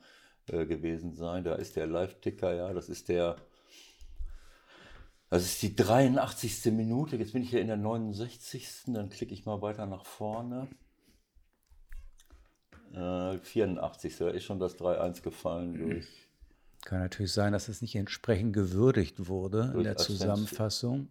äh, 0.49 0.67
gewesen 0.67 1.14
sein. 1.14 1.45
Da 1.45 1.55
ist 1.57 1.76
der 1.76 1.87
Live-Ticker, 1.87 2.55
ja. 2.55 2.73
Das 2.73 2.88
ist 2.88 3.09
der. 3.09 3.37
Das 5.33 5.45
ist 5.45 5.62
die 5.62 5.75
83. 5.75 6.71
Minute. 6.73 7.17
Jetzt 7.17 7.33
bin 7.33 7.43
ich 7.43 7.49
hier 7.49 7.62
in 7.62 7.69
der 7.69 7.79
69. 7.79 8.83
Dann 8.89 9.09
klicke 9.09 9.33
ich 9.33 9.47
mal 9.47 9.62
weiter 9.62 9.87
nach 9.87 10.05
vorne. 10.05 10.69
Äh, 12.93 13.39
84. 13.39 14.15
Da 14.19 14.29
ist 14.29 14.45
schon 14.45 14.59
das 14.59 14.79
3-1 14.79 15.23
gefallen 15.23 15.73
durch. 15.73 16.07
Kann 16.83 17.01
natürlich 17.01 17.33
sein, 17.33 17.55
dass 17.55 17.69
es 17.69 17.81
nicht 17.81 17.97
entsprechend 17.97 18.53
gewürdigt 18.53 19.27
wurde 19.27 19.73
in 19.75 19.85
der. 19.85 19.97
Zusammenfassung, 19.97 21.09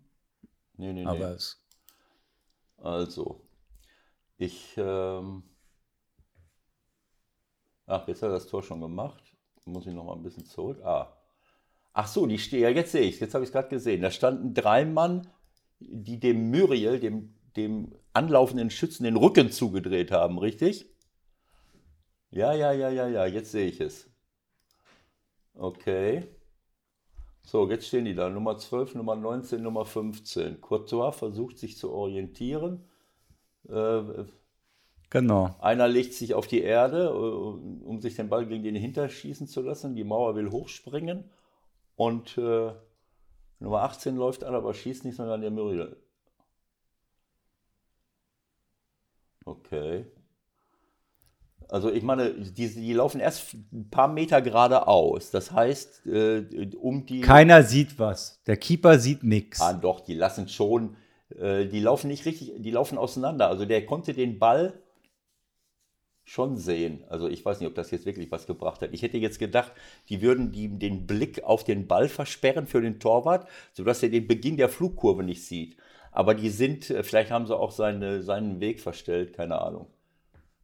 Nee, 0.78 0.94
nee, 0.94 1.04
nee. 1.04 1.06
aber 1.08 1.32
es 1.32 1.60
Also, 2.78 3.42
ich. 4.38 4.76
Ähm, 4.78 5.42
ach, 7.88 8.08
jetzt 8.08 8.22
hat 8.22 8.30
er 8.30 8.34
das 8.34 8.46
Tor 8.46 8.62
schon 8.62 8.82
gemacht. 8.82 9.34
Muss 9.66 9.88
ich 9.88 9.96
noch 9.96 10.04
mal 10.04 10.14
ein 10.14 10.22
bisschen 10.22 10.46
zurück. 10.46 10.80
Ah. 10.84 11.12
Ach 11.94 12.08
so, 12.08 12.26
die 12.26 12.40
stehen. 12.40 12.62
Ja, 12.62 12.70
jetzt 12.70 12.92
sehe 12.92 13.02
ich 13.02 13.16
es. 13.16 13.20
Jetzt 13.20 13.34
habe 13.34 13.44
ich 13.44 13.50
es 13.50 13.54
gerade 13.54 13.70
gesehen. 13.70 14.02
Da 14.02 14.12
standen 14.12 14.54
drei 14.54 14.86
Mann, 14.86 15.28
die 15.80 16.20
dem 16.20 16.50
Muriel, 16.50 17.00
dem, 17.00 17.34
dem 17.56 17.94
anlaufenden 18.14 18.70
Schützen, 18.70 19.04
den 19.04 19.18
Rücken 19.18 19.52
zugedreht 19.52 20.12
haben, 20.12 20.38
richtig? 20.38 20.86
Ja, 22.30 22.54
ja, 22.54 22.72
ja, 22.72 22.90
ja, 22.90 23.08
ja. 23.08 23.26
Jetzt 23.26 23.52
sehe 23.52 23.68
ich 23.68 23.82
es. 23.82 24.10
Okay. 25.54 26.28
So, 27.44 27.70
jetzt 27.70 27.88
stehen 27.88 28.06
die 28.06 28.16
da. 28.16 28.30
Nummer 28.30 28.58
12, 28.58 28.96
Nummer 28.96 29.16
19, 29.16 29.62
Nummer 29.62 29.86
15. 29.86 30.62
Courtois 30.62 31.12
versucht 31.12 31.58
sich 31.58 31.78
zu 31.78 31.92
orientieren. 31.92 32.86
Äh, 33.68 34.26
genau. 35.10 35.56
einer 35.60 35.88
legt 35.88 36.14
sich 36.14 36.34
auf 36.34 36.48
die 36.48 36.62
Erde, 36.62 37.06
äh, 37.06 37.10
um 37.10 38.00
sich 38.00 38.16
den 38.16 38.30
Ball 38.30 38.48
gegen 38.48 38.64
den 38.64 38.76
Hinter 38.76 39.10
schießen 39.10 39.48
zu 39.48 39.62
lassen. 39.62 39.96
Die 39.96 40.04
Mauer 40.04 40.36
will 40.36 40.52
hochspringen. 40.52 41.30
Und 42.02 42.36
äh, 42.40 42.72
Nummer 43.60 43.84
18 43.84 44.16
läuft 44.16 44.44
an, 44.44 44.56
aber 44.56 44.74
schießt 44.74 45.06
nicht, 45.06 45.18
sondern 45.18 45.40
der 45.42 45.52
Muriel. 45.52 45.96
Okay. 49.46 50.08
Also 51.70 51.92
ich 51.92 52.02
meine, 52.02 52.34
die, 52.34 52.74
die 52.74 52.94
laufen 52.94 53.22
erst 53.22 53.54
ein 53.72 53.92
paar 53.92 54.08
Meter 54.08 54.42
geradeaus. 54.42 55.30
Das 55.30 55.52
heißt, 55.52 56.08
äh, 56.08 56.72
um 56.76 57.06
die... 57.06 57.22
Keiner 57.22 57.62
sieht 57.62 58.00
was. 58.00 58.42
Der 58.48 58.58
Keeper 58.58 58.98
sieht 58.98 59.22
nichts. 59.22 59.62
Ah, 59.62 59.74
doch, 59.74 60.00
die 60.00 60.16
lassen 60.16 60.48
schon, 60.48 60.98
äh, 61.38 61.68
die 61.68 61.82
laufen 61.82 62.08
nicht 62.08 62.26
richtig, 62.26 62.52
die 62.58 62.72
laufen 62.72 62.98
auseinander. 62.98 63.48
Also 63.48 63.66
der 63.66 63.86
konnte 63.86 64.14
den 64.14 64.40
Ball 64.40 64.74
schon 66.24 66.58
sehen. 66.58 67.04
Also 67.10 67.28
ich 67.28 67.44
weiß 67.44 67.60
nicht, 67.60 67.68
ob 67.68 67.76
das 67.76 67.92
jetzt 67.92 68.06
wirklich 68.06 68.32
was 68.32 68.48
gebracht 68.48 68.82
hat. 68.82 68.94
Ich 68.94 69.02
hätte 69.02 69.18
jetzt 69.18 69.40
gedacht, 69.40 69.72
die 70.10 70.22
würden 70.22 70.52
die, 70.52 70.68
den 70.68 71.08
Blick 71.08 71.44
auf 71.44 71.64
den 71.64 71.88
Ball 71.88 72.10
versperren 72.10 72.68
für 72.68 72.82
den 72.82 73.00
Torwart, 73.00 73.48
sodass 73.74 74.04
er 74.04 74.10
den 74.10 74.28
Beginn 74.28 74.58
der 74.58 74.70
Flugkurve 74.70 75.24
nicht 75.24 75.46
sieht. 75.46 75.78
Aber 76.12 76.36
die 76.36 76.50
sind, 76.50 76.90
äh, 76.90 77.04
vielleicht 77.04 77.32
haben 77.32 77.48
sie 77.48 77.58
auch 77.58 77.72
seine, 77.72 78.22
seinen 78.22 78.60
Weg 78.60 78.80
verstellt, 78.80 79.34
keine 79.34 79.62
Ahnung. 79.62 79.88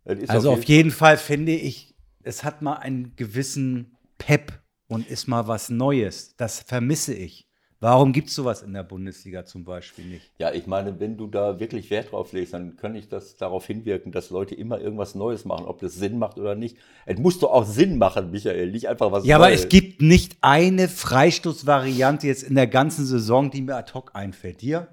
Es 0.04 0.20
ist 0.20 0.30
Also 0.30 0.52
auf 0.52 0.64
jeden 0.66 0.92
Fall 0.92 1.18
finde 1.18 1.54
ich, 1.54 1.96
es 2.24 2.44
hat 2.44 2.62
mal 2.62 2.76
einen 2.76 3.16
gewissen 3.16 3.98
Pep 4.18 4.62
und 4.88 5.08
ist 5.08 5.28
mal 5.28 5.48
was 5.48 5.70
Neues. 5.70 6.36
Das 6.38 6.60
vermisse 6.62 7.14
ich. 7.14 7.47
Warum 7.80 8.12
gibt 8.12 8.30
es 8.30 8.36
sowas 8.36 8.64
in 8.64 8.74
der 8.74 8.82
Bundesliga 8.82 9.46
zum 9.46 9.64
Beispiel 9.64 10.06
nicht? 10.06 10.32
Ja, 10.40 10.52
ich 10.52 10.66
meine, 10.66 11.00
wenn 11.00 11.16
du 11.16 11.28
da 11.28 11.60
wirklich 11.60 11.92
Wert 11.92 12.12
drauf 12.12 12.34
legst, 12.34 12.54
dann 12.54 12.76
kann 12.76 12.96
ich 12.96 13.08
das 13.08 13.36
darauf 13.36 13.68
hinwirken, 13.68 14.12
dass 14.12 14.32
Leute 14.32 14.56
immer 14.56 14.80
irgendwas 14.82 15.14
Neues 15.14 15.46
machen, 15.46 15.66
ob 15.66 15.80
das 15.80 15.94
Sinn 15.94 16.18
macht 16.18 16.40
oder 16.40 16.56
nicht. 16.56 16.78
Es 17.06 17.20
muss 17.20 17.38
doch 17.38 17.52
auch 17.52 17.66
Sinn 17.66 18.00
machen, 18.00 18.32
Michael, 18.32 18.72
nicht 18.72 18.88
einfach 18.90 19.12
was 19.12 19.26
Ja, 19.26 19.36
aber 19.36 19.50
Neues. 19.50 19.62
es 19.66 19.70
gibt 19.70 20.02
nicht 20.02 20.38
eine 20.42 20.88
Freistoßvariante 20.90 22.26
jetzt 22.26 22.44
in 22.44 22.56
der 22.56 22.66
ganzen 22.68 23.06
Saison, 23.06 23.52
die 23.52 23.62
mir 23.62 23.76
ad 23.76 23.94
hoc 23.94 24.12
einfällt. 24.16 24.62
Dir? 24.62 24.88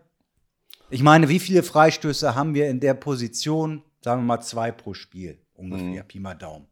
Ich 0.90 1.02
meine, 1.02 1.30
wie 1.30 1.38
viele 1.38 1.62
Freistöße 1.62 2.34
haben 2.34 2.54
wir 2.54 2.68
in 2.68 2.80
der 2.80 2.92
Position? 2.94 3.82
Sagen 4.02 4.20
wir 4.20 4.26
mal 4.26 4.40
zwei 4.42 4.70
pro 4.72 4.92
Spiel 4.92 5.38
ungefähr, 5.54 6.02
Pi 6.02 6.20
mal 6.20 6.34
Daumen. 6.34 6.66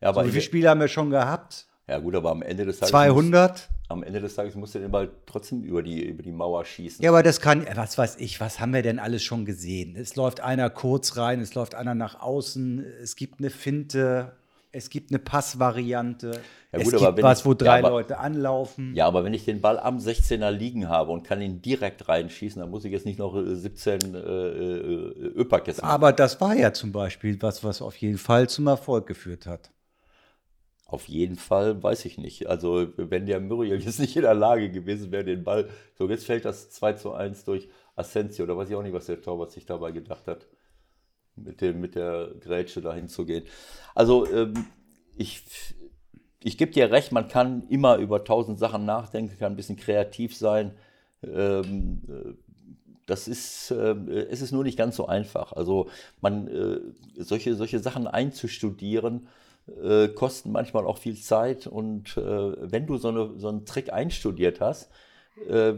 ja, 0.00 0.08
aber 0.08 0.22
So, 0.22 0.28
wie 0.28 0.30
viele 0.30 0.42
Spiele 0.42 0.70
haben 0.70 0.80
wir 0.80 0.88
schon 0.88 1.10
gehabt? 1.10 1.66
ja 1.86 1.98
gut, 1.98 2.14
aber 2.14 2.30
am 2.30 2.40
Ende 2.40 2.64
des 2.64 2.78
Tages 2.78 2.90
200? 2.90 3.68
Muss, 3.88 3.90
am 3.90 4.02
Ende 4.02 4.20
des 4.20 4.34
Tages 4.34 4.54
musst 4.54 4.74
du 4.74 4.78
den 4.78 4.90
Ball 4.90 5.10
trotzdem 5.26 5.62
über 5.62 5.82
die, 5.82 6.02
über 6.04 6.22
die 6.22 6.32
Mauer 6.32 6.64
schießen. 6.64 7.02
Ja, 7.04 7.10
aber 7.10 7.22
das 7.22 7.40
kann, 7.40 7.66
was 7.74 7.96
weiß 7.98 8.16
ich, 8.18 8.40
was 8.40 8.60
haben 8.60 8.72
wir 8.72 8.82
denn 8.82 8.98
alles 8.98 9.22
schon 9.22 9.44
gesehen? 9.44 9.96
Es 9.96 10.16
läuft 10.16 10.40
einer 10.40 10.70
kurz 10.70 11.16
rein, 11.16 11.40
es 11.40 11.54
läuft 11.54 11.74
einer 11.74 11.94
nach 11.94 12.20
außen, 12.20 12.84
es 13.02 13.16
gibt 13.16 13.38
eine 13.38 13.50
Finte, 13.50 14.32
es 14.72 14.90
gibt 14.90 15.10
eine 15.10 15.18
Passvariante, 15.18 16.32
Ja, 16.72 16.78
es 16.78 16.84
gut, 16.84 16.94
aber 16.94 17.06
gibt 17.06 17.16
wenn 17.18 17.24
was, 17.24 17.40
ich- 17.40 17.44
wo 17.46 17.50
ja, 17.52 17.56
drei 17.56 17.78
aber- 17.78 17.90
Leute 17.90 18.18
anlaufen. 18.18 18.94
Ja, 18.94 19.06
aber 19.06 19.24
wenn 19.24 19.32
ich 19.34 19.44
den 19.44 19.60
Ball 19.60 19.78
am 19.78 19.98
16er 19.98 20.50
liegen 20.50 20.88
habe 20.88 21.12
und 21.12 21.22
kann 21.22 21.40
ihn 21.40 21.62
direkt 21.62 22.08
reinschießen, 22.08 22.60
dann 22.60 22.70
muss 22.70 22.84
ich 22.84 22.92
jetzt 22.92 23.06
nicht 23.06 23.18
noch 23.18 23.34
äh, 23.36 23.54
17 23.54 24.14
äh, 24.14 24.18
äh, 24.18 25.32
Öpperkes 25.36 25.80
machen. 25.80 25.90
Aber 25.90 26.12
das 26.12 26.40
war 26.40 26.54
ja 26.54 26.72
zum 26.72 26.92
Beispiel 26.92 27.40
was, 27.40 27.62
was 27.64 27.80
auf 27.80 27.96
jeden 27.96 28.18
Fall 28.18 28.48
zum 28.48 28.66
Erfolg 28.66 29.06
geführt 29.06 29.46
hat. 29.46 29.70
Auf 30.88 31.08
jeden 31.08 31.34
Fall 31.34 31.82
weiß 31.82 32.04
ich 32.04 32.16
nicht. 32.16 32.46
Also, 32.46 32.86
wenn 32.96 33.26
der 33.26 33.40
Muriel 33.40 33.80
jetzt 33.84 33.98
nicht 33.98 34.16
in 34.16 34.22
der 34.22 34.34
Lage 34.34 34.70
gewesen 34.70 35.10
wäre, 35.10 35.24
den 35.24 35.42
Ball. 35.42 35.68
So, 35.98 36.08
jetzt 36.08 36.26
fällt 36.26 36.44
das 36.44 36.70
2 36.70 36.92
zu 36.94 37.12
1 37.12 37.44
durch 37.44 37.68
Asensio. 37.96 38.46
Da 38.46 38.56
weiß 38.56 38.70
ich 38.70 38.76
auch 38.76 38.82
nicht, 38.82 38.92
was 38.92 39.06
der 39.06 39.20
Torwart 39.20 39.50
sich 39.50 39.66
dabei 39.66 39.90
gedacht 39.90 40.28
hat, 40.28 40.46
mit, 41.34 41.60
dem, 41.60 41.80
mit 41.80 41.96
der 41.96 42.30
Grätsche 42.40 42.80
dahin 42.80 43.08
zu 43.08 43.26
gehen. 43.26 43.44
Also, 43.96 44.30
ähm, 44.30 44.54
ich, 45.16 45.42
ich 46.42 46.56
gebe 46.56 46.70
dir 46.70 46.92
recht, 46.92 47.10
man 47.10 47.26
kann 47.26 47.66
immer 47.68 47.96
über 47.96 48.22
tausend 48.22 48.58
Sachen 48.58 48.84
nachdenken, 48.84 49.36
kann 49.38 49.54
ein 49.54 49.56
bisschen 49.56 49.76
kreativ 49.76 50.36
sein. 50.36 50.76
Ähm, 51.24 52.02
äh, 52.08 52.34
das 53.06 53.26
ist, 53.26 53.72
äh, 53.72 53.94
es 54.30 54.40
ist 54.40 54.52
nur 54.52 54.62
nicht 54.62 54.78
ganz 54.78 54.94
so 54.94 55.06
einfach. 55.06 55.52
Also, 55.52 55.88
man, 56.20 56.46
äh, 56.46 56.80
solche, 57.16 57.56
solche 57.56 57.80
Sachen 57.80 58.06
einzustudieren, 58.06 59.26
äh, 59.82 60.08
kosten 60.08 60.52
manchmal 60.52 60.86
auch 60.86 60.98
viel 60.98 61.16
Zeit 61.16 61.66
und 61.66 62.16
äh, 62.16 62.22
wenn 62.72 62.86
du 62.86 62.96
so, 62.96 63.08
eine, 63.08 63.38
so 63.38 63.48
einen 63.48 63.64
Trick 63.64 63.92
einstudiert 63.92 64.60
hast, 64.60 64.90
äh, 65.48 65.74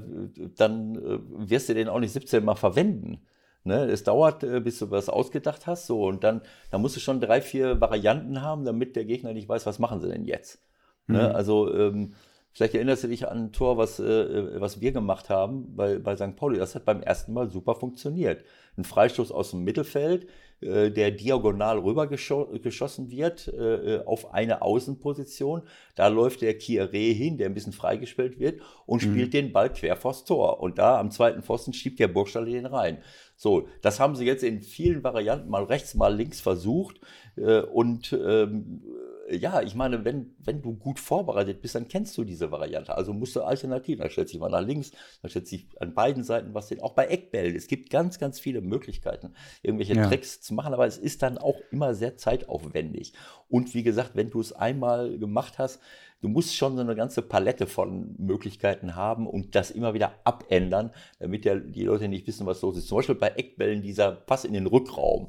dann 0.57 0.97
äh, 0.97 1.18
wirst 1.50 1.68
du 1.68 1.75
den 1.75 1.88
auch 1.88 2.00
nicht 2.00 2.12
17 2.12 2.45
Mal 2.45 2.54
verwenden. 2.54 3.26
Ne? 3.64 3.85
Es 3.85 4.04
dauert, 4.04 4.45
äh, 4.45 4.61
bis 4.61 4.78
du 4.78 4.90
was 4.90 5.09
ausgedacht 5.09 5.66
hast, 5.66 5.87
so 5.87 6.04
und 6.04 6.23
dann, 6.23 6.42
dann 6.71 6.80
musst 6.80 6.97
du 6.97 7.00
schon 7.00 7.21
drei, 7.21 7.40
vier 7.40 7.80
Varianten 7.80 8.42
haben, 8.42 8.64
damit 8.64 8.95
der 8.97 9.04
Gegner 9.04 9.33
nicht 9.33 9.49
weiß, 9.49 9.66
was 9.66 9.78
machen 9.78 10.00
sie 10.00 10.09
denn 10.09 10.25
jetzt. 10.25 10.61
Ne? 11.09 11.35
Also 11.35 11.75
ähm, 11.75 12.14
vielleicht 12.58 12.74
erinnerst 12.74 13.04
du 13.04 13.08
dich 13.08 13.28
an 13.28 13.38
ein 13.38 13.52
Tor, 13.52 13.78
was, 13.78 14.00
äh, 14.00 14.60
was 14.60 14.80
wir 14.80 14.90
gemacht 14.90 15.30
haben 15.30 15.76
bei, 15.76 16.00
bei 16.00 16.16
St. 16.16 16.34
Pauli. 16.34 16.58
Das 16.58 16.74
hat 16.74 16.84
beim 16.84 17.02
ersten 17.02 17.32
Mal 17.32 17.48
super 17.50 17.76
funktioniert. 17.76 18.44
Ein 18.76 18.82
Freistoß 18.82 19.30
aus 19.30 19.52
dem 19.52 19.62
Mittelfeld, 19.62 20.26
äh, 20.60 20.90
der 20.90 21.12
diagonal 21.12 21.78
rüber 21.78 22.08
gescho 22.08 22.46
geschossen 22.60 23.12
wird 23.12 23.46
äh, 23.46 24.00
auf 24.04 24.34
eine 24.34 24.60
Außenposition. 24.62 25.62
Da 25.94 26.08
läuft 26.08 26.42
der 26.42 26.58
Kieré 26.58 27.14
hin, 27.14 27.38
der 27.38 27.48
ein 27.48 27.54
bisschen 27.54 27.72
freigespielt 27.72 28.40
wird 28.40 28.60
und 28.86 29.02
spielt 29.02 29.34
den 29.34 29.52
Ball 29.52 29.72
quer 29.72 29.94
vors 29.94 30.24
Tor. 30.24 30.58
Und 30.60 30.78
da 30.78 30.98
am 30.98 31.12
zweiten 31.12 31.42
Pfosten 31.42 31.72
schiebt 31.72 32.00
der 32.00 32.08
Burgstaller 32.08 32.46
den 32.46 32.66
rein. 32.66 32.98
So, 33.36 33.68
das 33.82 34.00
haben 34.00 34.16
sie 34.16 34.26
jetzt 34.26 34.42
in 34.42 34.62
vielen 34.62 35.04
Varianten 35.04 35.48
mal 35.48 35.62
rechts, 35.62 35.94
mal 35.94 36.12
links 36.12 36.40
versucht. 36.40 37.00
Äh, 37.36 37.60
und 37.60 38.12
ähm, 38.12 38.82
ja, 39.30 39.62
ich 39.62 39.75
meine, 39.75 40.04
wenn, 40.04 40.35
wenn 40.38 40.62
du 40.62 40.75
gut 40.75 40.99
vorbereitet 40.99 41.61
bist, 41.61 41.75
dann 41.75 41.88
kennst 41.88 42.16
du 42.16 42.25
diese 42.25 42.50
Variante. 42.50 42.97
Also 42.97 43.12
musst 43.12 43.37
du 43.37 43.42
alternativ. 43.42 43.99
Dann 43.99 44.11
stellt 44.11 44.28
sich 44.28 44.38
mal 44.38 44.49
nach 44.49 44.62
links, 44.64 44.92
dann 45.23 45.30
stellt 45.30 45.47
sich 45.47 45.68
an 45.80 45.94
beiden 45.94 46.25
Seiten 46.25 46.54
was 46.54 46.68
hin. 46.68 46.80
Auch 46.80 46.94
bei 46.94 47.06
Eckbällen. 47.06 47.54
Es 47.54 47.66
gibt 47.66 47.90
ganz, 47.90 48.18
ganz 48.18 48.40
viele 48.40 48.61
Möglichkeiten, 48.61 49.35
irgendwelche 49.62 49.94
Ja. 49.94 50.06
Tricks 50.06 50.40
zu 50.40 50.54
machen, 50.54 50.73
aber 50.75 50.87
es 50.87 50.99
ist 50.99 51.23
dann 51.23 51.38
auch 51.38 51.56
immer 51.70 51.94
sehr 51.94 52.16
zeitaufwendig. 52.16 53.12
Und 53.49 53.75
wie 53.75 53.82
gesagt, 53.82 54.12
wenn 54.14 54.30
du 54.30 54.40
es 54.40 54.52
einmal 54.52 55.18
gemacht 55.18 55.58
hast, 55.58 55.80
du 56.20 56.28
musst 56.28 56.56
schon 56.56 56.76
so 56.76 56.82
eine 56.82 56.97
ganze 56.97 57.23
Palette 57.23 57.66
von 57.66 58.14
Möglichkeiten 58.18 58.97
haben 58.97 59.26
und 59.26 59.54
das 59.54 59.70
immer 59.70 59.94
wieder 59.94 60.14
abändern, 60.25 60.92
damit 61.18 61.44
ja 61.44 61.56
die 61.56 61.85
Leute 61.85 62.08
nicht 62.08 62.26
wissen, 62.26 62.47
was 62.47 62.62
los 62.62 62.76
ist. 62.76 62.88
Zum 62.88 62.99
Beispiel 62.99 63.14
bei 63.14 63.28
Eckbällen 63.28 63.82
dieser 63.82 64.12
Pass 64.12 64.44
in 64.44 64.52
den 64.52 64.66
Rückraum. 64.66 65.28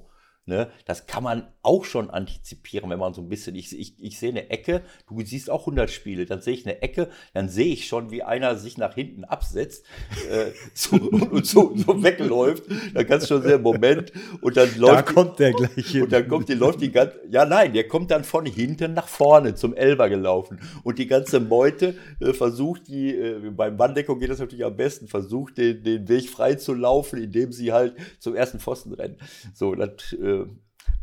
Ne? 0.49 0.67
Das 0.85 1.05
kann 1.05 1.21
man 1.23 1.47
auch 1.61 1.85
schon 1.85 2.09
antizipieren, 2.09 2.89
wenn 2.89 2.97
man 2.97 3.13
so 3.13 3.21
ein 3.21 3.29
bisschen, 3.29 3.55
ich, 3.55 3.77
ich, 3.77 3.93
ich 3.99 4.17
sehe 4.17 4.29
eine 4.29 4.49
Ecke, 4.49 4.81
du 5.07 5.23
siehst 5.23 5.51
auch 5.51 5.61
100 5.61 5.91
Spiele, 5.91 6.25
dann 6.25 6.41
sehe 6.41 6.55
ich 6.55 6.65
eine 6.65 6.81
Ecke, 6.81 7.09
dann 7.35 7.49
sehe 7.49 7.71
ich 7.71 7.87
schon, 7.87 8.09
wie 8.09 8.23
einer 8.23 8.55
sich 8.55 8.79
nach 8.79 8.95
hinten 8.95 9.25
absetzt 9.25 9.85
äh, 10.31 10.47
so, 10.73 10.95
und 10.95 11.45
so, 11.45 11.75
so 11.75 12.01
wegläuft. 12.03 12.63
Dann 12.95 13.05
kannst 13.05 13.29
du 13.29 13.35
schon 13.35 13.43
sehen, 13.43 13.61
Moment, 13.61 14.11
und 14.41 14.57
dann 14.57 14.75
läuft. 14.77 15.09
Da 15.09 15.13
kommt 15.13 15.37
der 15.37 15.53
gleich 15.53 15.85
hin. 15.85 16.03
Und 16.03 16.11
dann 16.11 16.27
kommt 16.27 16.49
die, 16.49 16.55
läuft 16.55 16.81
die 16.81 16.91
ganze, 16.91 17.19
ja 17.29 17.45
nein, 17.45 17.71
der 17.73 17.87
kommt 17.87 18.09
dann 18.09 18.23
von 18.23 18.47
hinten 18.47 18.95
nach 18.95 19.07
vorne 19.07 19.53
zum 19.53 19.75
Elber 19.75 20.09
gelaufen. 20.09 20.59
Und 20.83 20.97
die 20.97 21.05
ganze 21.05 21.39
Meute 21.39 21.93
äh, 22.19 22.33
versucht, 22.33 22.87
die, 22.87 23.15
äh, 23.15 23.51
beim 23.51 23.77
Manndeckung 23.77 24.17
geht 24.17 24.31
das 24.31 24.39
natürlich 24.39 24.65
am 24.65 24.75
besten, 24.75 25.07
versucht 25.07 25.59
den, 25.59 25.83
den 25.83 26.09
Weg 26.09 26.27
frei 26.27 26.55
zu 26.55 26.73
laufen, 26.73 27.21
indem 27.21 27.51
sie 27.51 27.71
halt 27.71 27.95
zum 28.17 28.35
ersten 28.35 28.59
Pfosten 28.59 28.93
rennen. 28.93 29.17
So, 29.53 29.75
das 29.75 30.13
äh, 30.13 30.38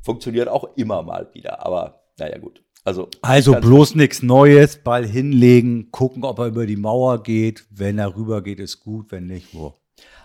funktioniert 0.03 0.49
auch 0.49 0.77
immer 0.77 1.03
mal 1.03 1.29
wieder, 1.33 1.65
aber 1.65 2.03
naja, 2.19 2.39
gut. 2.39 2.63
Also, 2.85 3.09
also 3.21 3.53
bloß 3.53 3.97
nichts 3.97 4.23
Neues, 4.23 4.77
Ball 4.77 5.05
hinlegen, 5.05 5.91
gucken, 5.91 6.23
ob 6.23 6.39
er 6.39 6.47
über 6.47 6.67
die 6.67 6.77
Mauer 6.77 7.21
geht. 7.21 7.67
Wenn 7.71 7.99
er 7.99 8.15
rüber 8.17 8.43
geht, 8.43 8.61
ist 8.61 8.79
gut, 8.79 9.11
wenn 9.11 9.27
nicht, 9.27 9.53
wo. 9.53 9.75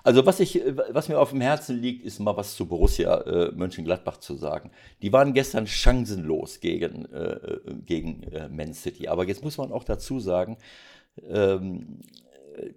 Also 0.03 0.25
was 0.25 0.39
ich, 0.39 0.61
was 0.91 1.09
mir 1.09 1.19
auf 1.19 1.31
dem 1.31 1.41
Herzen 1.41 1.79
liegt, 1.79 2.03
ist 2.03 2.19
mal 2.19 2.35
was 2.37 2.55
zu 2.55 2.67
Borussia 2.67 3.21
äh, 3.21 3.51
Mönchengladbach 3.51 4.17
zu 4.17 4.35
sagen. 4.35 4.71
Die 5.01 5.13
waren 5.13 5.33
gestern 5.33 5.67
chancenlos 5.67 6.59
gegen, 6.59 7.05
äh, 7.05 7.59
gegen 7.85 8.23
äh, 8.23 8.47
Man 8.49 8.73
City. 8.73 9.07
Aber 9.07 9.27
jetzt 9.27 9.43
muss 9.43 9.57
man 9.57 9.71
auch 9.71 9.83
dazu 9.83 10.19
sagen, 10.19 10.57
ähm, 11.29 11.99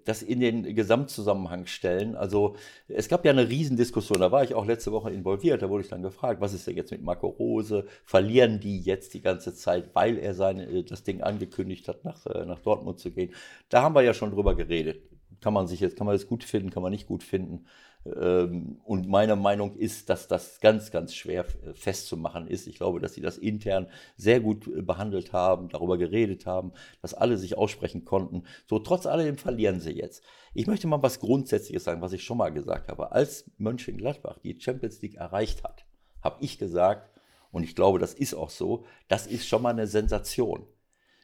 das 0.04 0.22
in 0.22 0.40
den 0.40 0.74
Gesamtzusammenhang 0.74 1.66
stellen. 1.66 2.14
Also 2.16 2.56
es 2.88 3.08
gab 3.08 3.24
ja 3.24 3.32
eine 3.32 3.48
Riesendiskussion, 3.48 4.20
da 4.20 4.30
war 4.32 4.44
ich 4.44 4.54
auch 4.54 4.66
letzte 4.66 4.92
Woche 4.92 5.10
involviert, 5.10 5.62
da 5.62 5.68
wurde 5.68 5.84
ich 5.84 5.90
dann 5.90 6.02
gefragt, 6.02 6.40
was 6.40 6.54
ist 6.54 6.66
denn 6.66 6.76
jetzt 6.76 6.90
mit 6.90 7.02
Marco 7.02 7.28
Rose? 7.28 7.86
Verlieren 8.04 8.60
die 8.60 8.80
jetzt 8.80 9.14
die 9.14 9.22
ganze 9.22 9.54
Zeit, 9.54 9.94
weil 9.94 10.18
er 10.18 10.34
sein, 10.34 10.60
äh, 10.60 10.84
das 10.84 11.02
Ding 11.02 11.22
angekündigt 11.22 11.88
hat, 11.88 12.04
nach, 12.04 12.26
äh, 12.26 12.44
nach 12.44 12.60
Dortmund 12.60 12.98
zu 12.98 13.10
gehen? 13.10 13.32
Da 13.68 13.82
haben 13.82 13.94
wir 13.94 14.02
ja 14.02 14.14
schon 14.14 14.30
drüber 14.30 14.54
geredet. 14.54 15.02
Kann 15.40 15.54
man 15.54 15.66
sich 15.66 15.80
jetzt, 15.80 15.96
kann 15.96 16.06
man 16.06 16.14
das 16.14 16.26
gut 16.26 16.44
finden, 16.44 16.70
kann 16.70 16.82
man 16.82 16.92
nicht 16.92 17.06
gut 17.06 17.22
finden. 17.22 17.66
Ähm, 18.06 18.80
und 18.84 19.08
meine 19.08 19.36
Meinung 19.36 19.76
ist, 19.76 20.10
dass 20.10 20.28
das 20.28 20.60
ganz, 20.60 20.90
ganz 20.90 21.14
schwer 21.14 21.44
festzumachen 21.74 22.46
ist. 22.46 22.66
Ich 22.66 22.76
glaube, 22.76 23.00
dass 23.00 23.14
sie 23.14 23.20
das 23.20 23.38
intern 23.38 23.86
sehr 24.16 24.40
gut 24.40 24.66
äh, 24.66 24.82
behandelt 24.82 25.32
haben, 25.32 25.68
darüber 25.68 25.96
geredet 25.96 26.46
haben, 26.46 26.72
dass 27.00 27.14
alle 27.14 27.38
sich 27.38 27.56
aussprechen 27.56 28.04
konnten. 28.04 28.44
So, 28.66 28.78
trotz 28.78 29.06
alledem 29.06 29.38
verlieren 29.38 29.80
sie 29.80 29.92
jetzt. 29.92 30.22
Ich 30.52 30.66
möchte 30.66 30.86
mal 30.86 31.02
was 31.02 31.20
Grundsätzliches 31.20 31.84
sagen, 31.84 32.02
was 32.02 32.12
ich 32.12 32.24
schon 32.24 32.38
mal 32.38 32.52
gesagt 32.52 32.88
habe. 32.88 33.12
Als 33.12 33.50
Mönchengladbach 33.58 34.38
die 34.38 34.60
Champions 34.60 35.00
League 35.02 35.16
erreicht 35.16 35.64
hat, 35.64 35.86
habe 36.22 36.36
ich 36.40 36.58
gesagt, 36.58 37.10
und 37.50 37.62
ich 37.62 37.74
glaube, 37.74 37.98
das 37.98 38.14
ist 38.14 38.34
auch 38.34 38.50
so, 38.50 38.84
das 39.08 39.26
ist 39.26 39.46
schon 39.46 39.62
mal 39.62 39.70
eine 39.70 39.86
Sensation. 39.86 40.66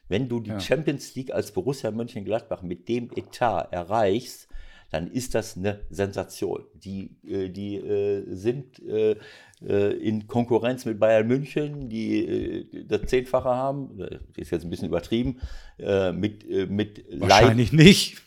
Wenn 0.07 0.27
du 0.27 0.39
die 0.39 0.49
ja. 0.49 0.59
Champions 0.59 1.15
League 1.15 1.31
als 1.31 1.51
Borussia 1.51 1.91
Mönchengladbach 1.91 2.63
mit 2.63 2.89
dem 2.89 3.09
Etat 3.15 3.69
erreichst, 3.71 4.49
dann 4.91 5.09
ist 5.09 5.35
das 5.35 5.57
eine 5.57 5.79
Sensation. 5.89 6.65
Die, 6.75 7.15
äh, 7.25 7.49
die 7.49 7.77
äh, 7.77 8.25
sind 8.35 8.79
äh, 8.79 9.15
in 9.61 10.27
Konkurrenz 10.27 10.85
mit 10.85 10.99
Bayern 10.99 11.27
München, 11.27 11.87
die 11.87 12.67
das 12.87 13.03
Zehnfache 13.03 13.49
haben, 13.49 13.95
das 13.95 14.19
ist 14.35 14.49
jetzt 14.49 14.63
ein 14.63 14.71
bisschen 14.71 14.87
übertrieben, 14.87 15.39
mit, 16.15 16.49
mit 16.67 17.05
Wahrscheinlich 17.19 17.71
Leip 17.71 17.79
nicht. 17.79 18.21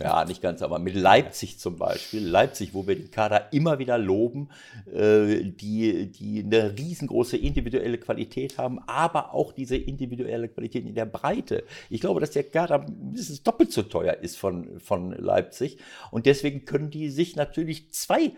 Ja, 0.00 0.24
nicht 0.24 0.42
ganz, 0.42 0.62
aber 0.62 0.78
mit 0.78 0.94
Leipzig 0.94 1.58
zum 1.58 1.76
Beispiel. 1.76 2.26
Leipzig, 2.26 2.74
wo 2.74 2.86
wir 2.86 2.96
den 2.96 3.10
Kader 3.10 3.52
immer 3.52 3.78
wieder 3.78 3.98
loben, 3.98 4.48
die, 4.86 6.12
die 6.12 6.44
eine 6.44 6.76
riesengroße 6.76 7.36
individuelle 7.36 7.98
Qualität 7.98 8.58
haben, 8.58 8.78
aber 8.86 9.34
auch 9.34 9.52
diese 9.52 9.76
individuelle 9.76 10.48
Qualität 10.48 10.86
in 10.86 10.94
der 10.94 11.06
Breite. 11.06 11.64
Ich 11.90 12.00
glaube, 12.00 12.20
dass 12.20 12.30
der 12.30 12.44
Kader 12.44 12.86
mindestens 12.88 13.42
doppelt 13.42 13.72
so 13.72 13.82
teuer 13.82 14.14
ist 14.14 14.36
von, 14.36 14.80
von 14.80 15.12
Leipzig. 15.12 15.78
Und 16.10 16.26
deswegen 16.26 16.64
können 16.64 16.90
die 16.90 17.10
sich 17.10 17.36
natürlich 17.36 17.92
zwei 17.92 18.32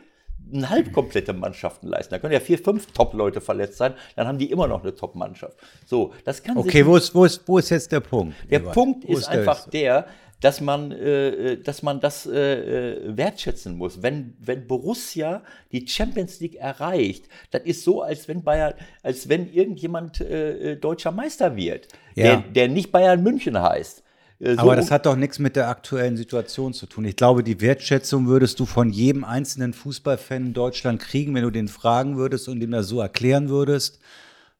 eine 0.53 0.71
halbkomplette 0.71 1.33
Mannschaften 1.33 1.89
leisten. 1.89 2.15
Da 2.15 2.19
können 2.19 2.33
ja 2.33 2.41
vier, 2.41 2.59
fünf 2.59 2.93
Top-Leute 2.93 3.41
verletzt 3.41 3.77
sein, 3.77 3.95
dann 4.17 4.27
haben 4.27 4.39
die 4.39 4.51
immer 4.51 4.67
noch 4.67 4.83
eine 4.83 4.95
Top-Mannschaft. 4.95 5.59
So, 5.85 6.15
das 6.25 6.43
kann 6.43 6.57
Okay, 6.57 6.87
wo 6.87 6.97
ist, 6.97 7.15
wo, 7.15 7.25
ist, 7.25 7.47
wo 7.47 7.59
ist 7.59 7.71
jetzt 7.71 7.93
der 7.93 8.01
Punkt? 8.01 8.35
Der 8.51 8.61
Punkt 8.61 9.05
ist, 9.05 9.21
ist 9.21 9.29
einfach 9.29 9.69
der, 9.69 10.07
dass 10.41 10.61
man, 10.61 10.93
äh, 10.93 11.57
dass 11.59 11.83
man 11.83 12.01
das 12.01 12.27
äh, 12.27 12.93
äh, 12.95 13.17
wertschätzen 13.17 13.77
muss. 13.77 14.03
Wenn, 14.03 14.35
wenn 14.39 14.67
Borussia 14.67 15.43
die 15.73 15.87
Champions 15.87 16.41
League 16.41 16.57
erreicht, 16.57 17.29
das 17.51 17.63
ist 17.63 17.83
so, 17.83 18.03
als 18.03 18.29
wenn 18.29 18.43
Bayern, 18.43 18.75
als 19.03 19.29
wenn 19.29 19.53
irgendjemand 19.53 20.21
äh, 20.21 20.73
äh 20.73 20.77
deutscher 20.77 21.13
Meister 21.13 21.57
wird, 21.57 21.89
ja. 22.15 22.25
der, 22.25 22.37
der 22.41 22.69
nicht 22.69 22.93
Bayern 22.93 23.23
München 23.23 23.61
heißt. 23.61 24.03
Äh, 24.41 24.55
so 24.55 24.61
Aber 24.61 24.77
das 24.77 24.91
hat 24.91 25.07
doch 25.07 25.17
nichts 25.17 25.39
mit 25.39 25.57
der 25.57 25.69
aktuellen 25.69 26.17
Situation 26.17 26.73
zu 26.73 26.87
tun. 26.87 27.05
Ich 27.05 27.17
glaube, 27.17 27.43
die 27.43 27.61
Wertschätzung 27.61 28.27
würdest 28.27 28.61
du 28.61 28.67
von 28.67 28.91
jedem 28.91 29.25
einzelnen 29.25 29.73
Fußballfan 29.73 30.47
in 30.47 30.55
Deutschland 30.55 31.01
kriegen, 31.01 31.35
wenn 31.35 31.43
du 31.43 31.51
den 31.51 31.69
fragen 31.69 32.17
würdest 32.17 32.49
und 32.49 32.63
ihm 32.63 32.71
das 32.71 32.89
so 32.89 33.01
erklären 33.01 33.49
würdest. 33.49 33.99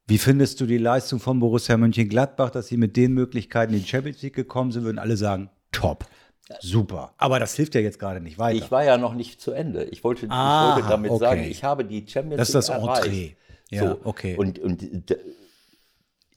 Wie 0.09 0.19
findest 0.19 0.61
du 0.61 0.67
die 0.67 0.79
Leistung 0.79 1.21
von 1.21 1.39
Borussia 1.39 1.77
Mönchengladbach, 1.77 2.51
dass 2.51 2.69
sie 2.69 2.79
mit 2.79 2.97
den 2.97 3.13
Möglichkeiten 3.13 3.75
in 3.75 3.81
die 3.81 3.87
Champions 3.87 4.23
League 4.23 4.35
gekommen 4.35 4.73
sind, 4.73 4.85
würden 4.85 4.99
alle 4.99 5.19
sagen, 5.19 5.51
top. 5.79 6.07
Super. 6.61 7.13
Aber 7.19 7.39
das 7.39 7.55
hilft 7.55 7.75
ja 7.75 7.81
jetzt 7.81 7.99
gerade 7.99 8.21
nicht 8.21 8.39
weiter. 8.39 8.57
Ich 8.57 8.71
war 8.71 8.83
ja 8.85 8.97
noch 8.97 9.15
nicht 9.15 9.41
zu 9.41 9.53
Ende. 9.53 9.85
Ich 9.85 10.03
wollte, 10.03 10.27
ah, 10.31 10.71
ich 10.71 10.77
wollte 10.77 10.89
damit 10.89 11.11
okay. 11.11 11.21
sagen, 11.21 11.45
ich 11.45 11.65
habe 11.65 11.85
die 11.85 12.07
Champions 12.09 12.31
League. 12.31 12.39
Das 12.39 12.49
ist 12.49 12.55
das 12.55 12.69
Entree. 12.71 13.33
Ja, 13.71 13.81
so, 13.83 14.01
okay. 14.05 14.37
Und, 14.37 14.59
und 14.59 14.83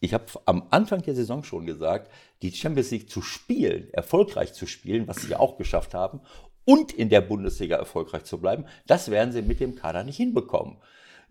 ich 0.01 0.13
habe 0.13 0.25
am 0.45 0.67
Anfang 0.69 1.01
der 1.03 1.15
Saison 1.15 1.43
schon 1.43 1.65
gesagt, 1.65 2.11
die 2.41 2.51
Champions 2.51 2.91
League 2.91 3.09
zu 3.09 3.21
spielen, 3.21 3.87
erfolgreich 3.93 4.53
zu 4.53 4.65
spielen, 4.65 5.07
was 5.07 5.21
sie 5.21 5.35
auch 5.35 5.57
geschafft 5.57 5.93
haben, 5.93 6.19
und 6.65 6.91
in 6.91 7.09
der 7.09 7.21
Bundesliga 7.21 7.77
erfolgreich 7.77 8.23
zu 8.23 8.39
bleiben, 8.39 8.65
das 8.87 9.11
werden 9.11 9.31
sie 9.31 9.41
mit 9.41 9.59
dem 9.59 9.75
Kader 9.75 10.03
nicht 10.03 10.17
hinbekommen. 10.17 10.77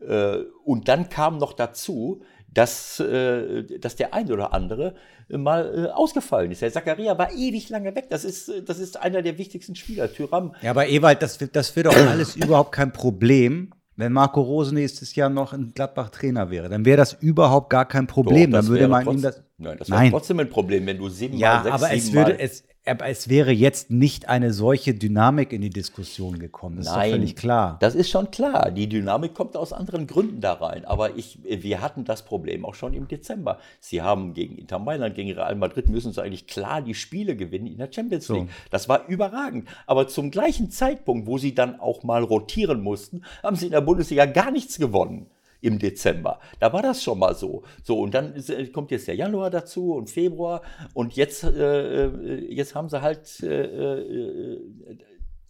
Äh, 0.00 0.38
und 0.64 0.88
dann 0.88 1.08
kam 1.08 1.38
noch 1.38 1.52
dazu, 1.52 2.22
dass, 2.52 3.00
äh, 3.00 3.78
dass 3.78 3.96
der 3.96 4.14
ein 4.14 4.30
oder 4.30 4.52
andere 4.52 4.94
mal 5.28 5.86
äh, 5.86 5.90
ausgefallen 5.90 6.50
ist. 6.50 6.62
Der 6.62 6.72
Zakaria 6.72 7.16
war 7.16 7.32
ewig 7.32 7.68
lange 7.68 7.94
weg. 7.94 8.06
Das 8.10 8.24
ist, 8.24 8.50
das 8.66 8.78
ist 8.78 9.00
einer 9.00 9.22
der 9.22 9.38
wichtigsten 9.38 9.76
Spieler, 9.76 10.12
Tyram. 10.12 10.54
Ja, 10.62 10.70
aber 10.70 10.88
Ewald, 10.88 11.22
das, 11.22 11.38
das 11.52 11.76
wäre 11.76 11.90
doch 11.90 11.96
alles 11.96 12.36
überhaupt 12.36 12.72
kein 12.72 12.92
Problem, 12.92 13.70
wenn 13.96 14.12
Marco 14.12 14.40
Rose 14.40 14.74
nächstes 14.74 15.14
Jahr 15.14 15.28
noch 15.28 15.52
in 15.52 15.72
Gladbach 15.74 16.10
Trainer 16.10 16.50
wäre. 16.50 16.68
Dann 16.68 16.84
wäre 16.84 16.96
das 16.96 17.12
überhaupt 17.20 17.70
gar 17.70 17.86
kein 17.86 18.06
Problem. 18.06 18.50
Doch, 18.50 18.60
dann 18.60 18.68
würde 18.68 18.88
man 18.88 19.06
ihm 19.06 19.22
das. 19.22 19.42
Nein, 19.58 19.76
das 19.78 19.90
wäre 19.90 20.10
trotzdem 20.10 20.40
ein 20.40 20.48
Problem, 20.50 20.86
wenn 20.86 20.98
du 20.98 21.08
sieben 21.08 21.36
ja, 21.36 21.62
sechs, 21.62 21.74
aber 21.74 21.92
es 21.92 22.12
würde, 22.12 22.38
es, 22.38 22.64
aber 22.90 23.06
es 23.06 23.28
wäre 23.28 23.52
jetzt 23.52 23.90
nicht 23.90 24.28
eine 24.28 24.52
solche 24.52 24.94
Dynamik 24.94 25.52
in 25.52 25.60
die 25.60 25.70
Diskussion 25.70 26.38
gekommen. 26.38 26.76
Das 26.78 26.86
Nein, 26.86 27.08
ist 27.08 27.14
völlig 27.14 27.36
klar. 27.36 27.76
Das 27.80 27.94
ist 27.94 28.10
schon 28.10 28.30
klar. 28.30 28.70
Die 28.70 28.88
Dynamik 28.88 29.34
kommt 29.34 29.56
aus 29.56 29.72
anderen 29.72 30.06
Gründen 30.06 30.40
da 30.40 30.54
rein. 30.54 30.84
Aber 30.84 31.16
ich, 31.16 31.38
wir 31.42 31.80
hatten 31.80 32.04
das 32.04 32.24
Problem 32.24 32.64
auch 32.64 32.74
schon 32.74 32.92
im 32.92 33.06
Dezember. 33.06 33.58
Sie 33.78 34.02
haben 34.02 34.34
gegen 34.34 34.56
Inter 34.56 34.78
Mailand, 34.78 35.14
gegen 35.14 35.32
Real 35.32 35.54
Madrid 35.54 35.88
müssen 35.88 36.12
sie 36.12 36.22
eigentlich 36.22 36.46
klar 36.46 36.82
die 36.82 36.94
Spiele 36.94 37.36
gewinnen 37.36 37.66
in 37.66 37.78
der 37.78 37.90
Champions 37.92 38.28
League. 38.28 38.48
So. 38.48 38.68
Das 38.70 38.88
war 38.88 39.06
überragend. 39.06 39.68
Aber 39.86 40.08
zum 40.08 40.30
gleichen 40.30 40.70
Zeitpunkt, 40.70 41.26
wo 41.26 41.38
sie 41.38 41.54
dann 41.54 41.78
auch 41.78 42.02
mal 42.02 42.22
rotieren 42.24 42.82
mussten, 42.82 43.22
haben 43.42 43.56
sie 43.56 43.66
in 43.66 43.72
der 43.72 43.80
Bundesliga 43.80 44.26
gar 44.26 44.50
nichts 44.50 44.78
gewonnen 44.78 45.26
im 45.60 45.78
Dezember. 45.78 46.40
Da 46.58 46.72
war 46.72 46.82
das 46.82 47.02
schon 47.02 47.18
mal 47.18 47.34
so. 47.34 47.62
So, 47.82 48.00
und 48.00 48.14
dann 48.14 48.34
äh, 48.34 48.66
kommt 48.66 48.90
jetzt 48.90 49.08
der 49.08 49.16
Januar 49.16 49.50
dazu 49.50 49.94
und 49.94 50.10
Februar 50.10 50.62
und 50.94 51.14
jetzt, 51.14 51.44
äh, 51.44 52.06
äh, 52.06 52.54
jetzt 52.54 52.74
haben 52.74 52.88
sie 52.88 53.02
halt 53.02 53.40
äh, 53.42 53.64
äh, 53.64 54.60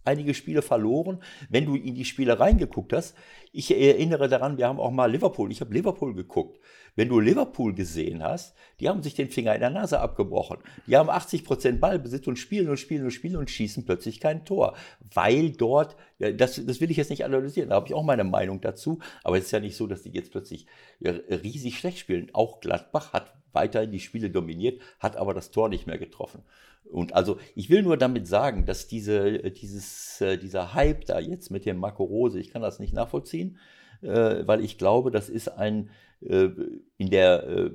einige 0.03 0.33
Spiele 0.33 0.61
verloren. 0.61 1.21
Wenn 1.49 1.65
du 1.65 1.75
in 1.75 1.95
die 1.95 2.05
Spiele 2.05 2.39
reingeguckt 2.39 2.93
hast, 2.93 3.15
ich 3.51 3.71
erinnere 3.71 4.29
daran, 4.29 4.57
wir 4.57 4.67
haben 4.67 4.79
auch 4.79 4.91
mal 4.91 5.11
Liverpool, 5.11 5.51
ich 5.51 5.61
habe 5.61 5.73
Liverpool 5.73 6.13
geguckt. 6.13 6.59
Wenn 6.95 7.09
du 7.09 7.19
Liverpool 7.19 7.73
gesehen 7.73 8.21
hast, 8.21 8.53
die 8.79 8.89
haben 8.89 9.01
sich 9.01 9.13
den 9.13 9.29
Finger 9.29 9.53
in 9.55 9.61
der 9.61 9.69
Nase 9.69 9.99
abgebrochen. 9.99 10.57
Die 10.87 10.97
haben 10.97 11.09
80% 11.09 11.79
Ballbesitz 11.79 12.27
und 12.27 12.37
spielen 12.37 12.69
und 12.69 12.77
spielen 12.77 13.05
und 13.05 13.11
spielen 13.11 13.37
und 13.37 13.49
schießen 13.49 13.85
plötzlich 13.85 14.19
kein 14.19 14.43
Tor. 14.43 14.75
Weil 15.13 15.51
dort, 15.51 15.95
das, 16.19 16.63
das 16.65 16.81
will 16.81 16.91
ich 16.91 16.97
jetzt 16.97 17.09
nicht 17.09 17.23
analysieren, 17.23 17.69
da 17.69 17.75
habe 17.75 17.87
ich 17.87 17.93
auch 17.93 18.03
meine 18.03 18.25
Meinung 18.25 18.59
dazu, 18.59 18.99
aber 19.23 19.37
es 19.37 19.45
ist 19.45 19.51
ja 19.51 19.59
nicht 19.59 19.77
so, 19.77 19.87
dass 19.87 20.01
die 20.01 20.11
jetzt 20.11 20.31
plötzlich 20.31 20.65
riesig 21.01 21.77
schlecht 21.77 21.99
spielen. 21.99 22.29
Auch 22.33 22.59
Gladbach 22.59 23.13
hat 23.13 23.33
weiterhin 23.53 23.91
die 23.91 23.99
Spiele 23.99 24.29
dominiert, 24.29 24.81
hat 24.99 25.17
aber 25.17 25.33
das 25.33 25.51
Tor 25.51 25.69
nicht 25.69 25.87
mehr 25.87 25.97
getroffen. 25.97 26.43
Und 26.91 27.13
also 27.13 27.37
ich 27.55 27.69
will 27.69 27.83
nur 27.83 27.97
damit 27.97 28.27
sagen, 28.27 28.65
dass 28.65 28.87
diese, 28.87 29.51
dieses, 29.51 30.21
äh, 30.21 30.37
dieser 30.37 30.73
Hype 30.73 31.05
da 31.05 31.19
jetzt 31.19 31.49
mit 31.49 31.65
dem 31.65 31.77
Marco 31.77 32.03
Rose, 32.03 32.39
ich 32.39 32.51
kann 32.51 32.61
das 32.61 32.79
nicht 32.79 32.93
nachvollziehen, 32.93 33.57
äh, 34.01 34.45
weil 34.45 34.63
ich 34.63 34.77
glaube, 34.77 35.11
das 35.11 35.29
ist 35.29 35.47
ein 35.47 35.89
äh, 36.21 36.49
in 36.97 37.09
der, 37.09 37.71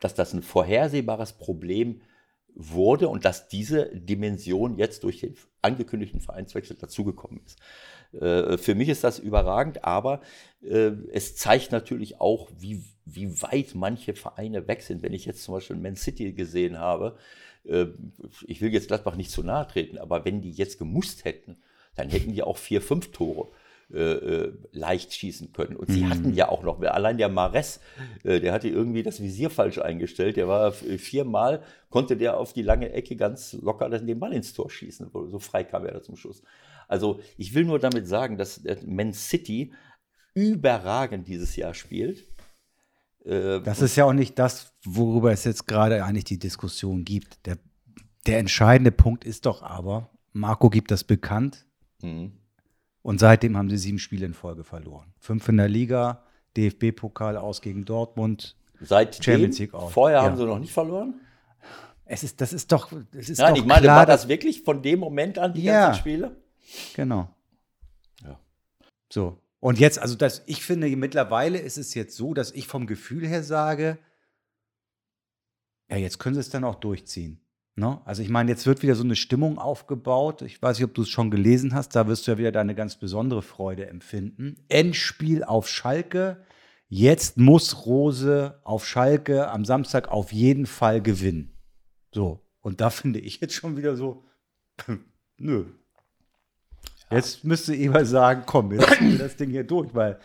dass 0.00 0.14
das 0.14 0.32
ein 0.32 0.42
vorhersehbares 0.42 1.34
Problem 1.34 2.00
wurde 2.54 3.08
und 3.08 3.24
dass 3.24 3.48
diese 3.48 3.86
Dimension 3.94 4.76
jetzt 4.76 5.04
durch 5.04 5.20
den 5.20 5.34
angekündigten 5.62 6.20
Vereinswechsel 6.20 6.76
dazugekommen 6.76 7.40
ist. 7.44 7.60
Äh, 8.20 8.58
für 8.58 8.74
mich 8.74 8.88
ist 8.88 9.04
das 9.04 9.18
überragend, 9.18 9.84
aber 9.84 10.20
äh, 10.62 10.90
es 11.12 11.36
zeigt 11.36 11.72
natürlich 11.72 12.20
auch, 12.20 12.50
wie, 12.58 12.82
wie 13.04 13.40
weit 13.42 13.74
manche 13.74 14.14
Vereine 14.14 14.66
weg 14.68 14.82
sind. 14.82 15.02
Wenn 15.02 15.12
ich 15.12 15.26
jetzt 15.26 15.44
zum 15.44 15.54
Beispiel 15.54 15.76
Man 15.76 15.96
City 15.96 16.32
gesehen 16.32 16.78
habe, 16.78 17.16
äh, 17.16 17.49
ich 17.64 18.60
will 18.60 18.72
jetzt 18.72 18.88
Gladbach 18.88 19.16
nicht 19.16 19.30
zu 19.30 19.42
nahe 19.42 19.66
treten, 19.66 19.98
aber 19.98 20.24
wenn 20.24 20.40
die 20.40 20.50
jetzt 20.50 20.78
gemusst 20.78 21.24
hätten, 21.24 21.58
dann 21.94 22.08
hätten 22.08 22.32
die 22.32 22.42
auch 22.42 22.56
vier, 22.56 22.80
fünf 22.80 23.12
Tore 23.12 23.50
äh, 23.92 24.12
äh, 24.12 24.52
leicht 24.70 25.12
schießen 25.14 25.52
können. 25.52 25.74
Und 25.74 25.90
sie 25.90 26.04
mhm. 26.04 26.10
hatten 26.10 26.34
ja 26.34 26.48
auch 26.48 26.62
noch, 26.62 26.80
allein 26.80 27.18
der 27.18 27.28
Mares, 27.28 27.80
äh, 28.22 28.38
der 28.38 28.52
hatte 28.52 28.68
irgendwie 28.68 29.02
das 29.02 29.20
Visier 29.20 29.50
falsch 29.50 29.78
eingestellt. 29.78 30.36
Der 30.36 30.46
war 30.46 30.70
viermal, 30.70 31.64
konnte 31.88 32.16
der 32.16 32.36
auf 32.36 32.52
die 32.52 32.62
lange 32.62 32.92
Ecke 32.92 33.16
ganz 33.16 33.52
locker 33.54 33.88
den 33.88 34.20
Ball 34.20 34.32
ins 34.32 34.52
Tor 34.52 34.70
schießen. 34.70 35.10
So 35.12 35.40
frei 35.40 35.64
kam 35.64 35.84
er 35.86 35.94
da 35.94 36.02
zum 36.02 36.14
Schuss. 36.14 36.44
Also 36.86 37.18
ich 37.36 37.52
will 37.52 37.64
nur 37.64 37.80
damit 37.80 38.06
sagen, 38.06 38.38
dass 38.38 38.62
Man 38.86 39.12
City 39.12 39.72
überragend 40.34 41.26
dieses 41.26 41.56
Jahr 41.56 41.74
spielt. 41.74 42.24
Äh, 43.24 43.60
das 43.60 43.82
ist 43.82 43.96
ja 43.96 44.04
auch 44.04 44.12
nicht 44.12 44.38
das, 44.38 44.72
worüber 44.84 45.32
es 45.32 45.44
jetzt 45.44 45.66
gerade 45.66 46.04
eigentlich 46.04 46.24
die 46.24 46.38
Diskussion 46.38 47.04
gibt. 47.04 47.46
Der, 47.46 47.58
der 48.26 48.38
entscheidende 48.38 48.92
Punkt 48.92 49.24
ist 49.24 49.46
doch 49.46 49.62
aber, 49.62 50.10
Marco 50.32 50.70
gibt 50.70 50.90
das 50.90 51.04
bekannt. 51.04 51.66
Mhm. 52.02 52.32
Und 53.02 53.18
seitdem 53.18 53.56
haben 53.56 53.70
sie 53.70 53.78
sieben 53.78 53.98
Spiele 53.98 54.26
in 54.26 54.34
Folge 54.34 54.62
verloren. 54.62 55.14
Fünf 55.18 55.48
in 55.48 55.56
der 55.56 55.68
Liga, 55.68 56.24
DFB-Pokal 56.56 57.36
aus 57.36 57.62
gegen 57.62 57.84
Dortmund, 57.84 58.56
Seit 58.80 59.22
Champions 59.22 59.58
League 59.58 59.74
aus. 59.74 59.92
Vorher 59.92 60.18
ja. 60.18 60.24
haben 60.24 60.36
sie 60.36 60.44
noch 60.44 60.58
nicht 60.58 60.72
verloren? 60.72 61.20
Es 62.06 62.24
ist, 62.24 62.40
das 62.40 62.52
ist 62.52 62.72
doch. 62.72 62.90
Es 63.12 63.28
ist 63.28 63.38
Nein, 63.38 63.54
doch 63.54 63.60
ich 63.60 63.66
meine, 63.66 63.82
klar, 63.82 63.98
war 63.98 64.06
das 64.06 64.26
wirklich 64.26 64.62
von 64.62 64.82
dem 64.82 64.98
Moment 64.98 65.38
an 65.38 65.52
die 65.52 65.62
ja, 65.62 65.86
ganzen 65.86 66.00
Spiele? 66.00 66.36
Genau. 66.94 67.28
Ja. 68.24 68.38
So. 69.12 69.39
Und 69.60 69.78
jetzt, 69.78 69.98
also 69.98 70.16
das, 70.16 70.42
ich 70.46 70.64
finde, 70.64 70.88
mittlerweile 70.96 71.58
ist 71.58 71.76
es 71.76 71.94
jetzt 71.94 72.16
so, 72.16 72.34
dass 72.34 72.50
ich 72.50 72.66
vom 72.66 72.86
Gefühl 72.86 73.26
her 73.26 73.42
sage, 73.42 73.98
ja, 75.90 75.98
jetzt 75.98 76.18
können 76.18 76.34
sie 76.34 76.40
es 76.40 76.50
dann 76.50 76.64
auch 76.64 76.76
durchziehen. 76.76 77.40
Ne? 77.76 78.00
Also 78.04 78.22
ich 78.22 78.28
meine, 78.28 78.50
jetzt 78.50 78.66
wird 78.66 78.82
wieder 78.82 78.94
so 78.94 79.04
eine 79.04 79.16
Stimmung 79.16 79.58
aufgebaut. 79.58 80.42
Ich 80.42 80.60
weiß 80.60 80.78
nicht, 80.78 80.84
ob 80.84 80.94
du 80.94 81.02
es 81.02 81.08
schon 81.08 81.30
gelesen 81.30 81.74
hast. 81.74 81.94
Da 81.94 82.06
wirst 82.06 82.26
du 82.26 82.32
ja 82.32 82.38
wieder 82.38 82.52
deine 82.52 82.74
ganz 82.74 82.96
besondere 82.96 83.42
Freude 83.42 83.86
empfinden. 83.86 84.64
Endspiel 84.68 85.44
auf 85.44 85.68
Schalke. 85.68 86.44
Jetzt 86.88 87.36
muss 87.36 87.86
Rose 87.86 88.60
auf 88.64 88.86
Schalke 88.86 89.48
am 89.50 89.64
Samstag 89.64 90.08
auf 90.08 90.32
jeden 90.32 90.66
Fall 90.66 91.00
gewinnen. 91.00 91.56
So. 92.12 92.46
Und 92.60 92.80
da 92.80 92.90
finde 92.90 93.20
ich 93.20 93.40
jetzt 93.40 93.54
schon 93.54 93.76
wieder 93.76 93.96
so, 93.96 94.24
nö. 95.38 95.66
Jetzt 97.10 97.44
müsste 97.44 97.74
Eber 97.74 98.04
sagen, 98.04 98.44
komm, 98.46 98.72
jetzt 98.72 98.94
ziehen 98.94 99.12
wir 99.12 99.18
das 99.18 99.36
Ding 99.36 99.50
hier 99.50 99.64
durch, 99.64 99.94
weil 99.94 100.18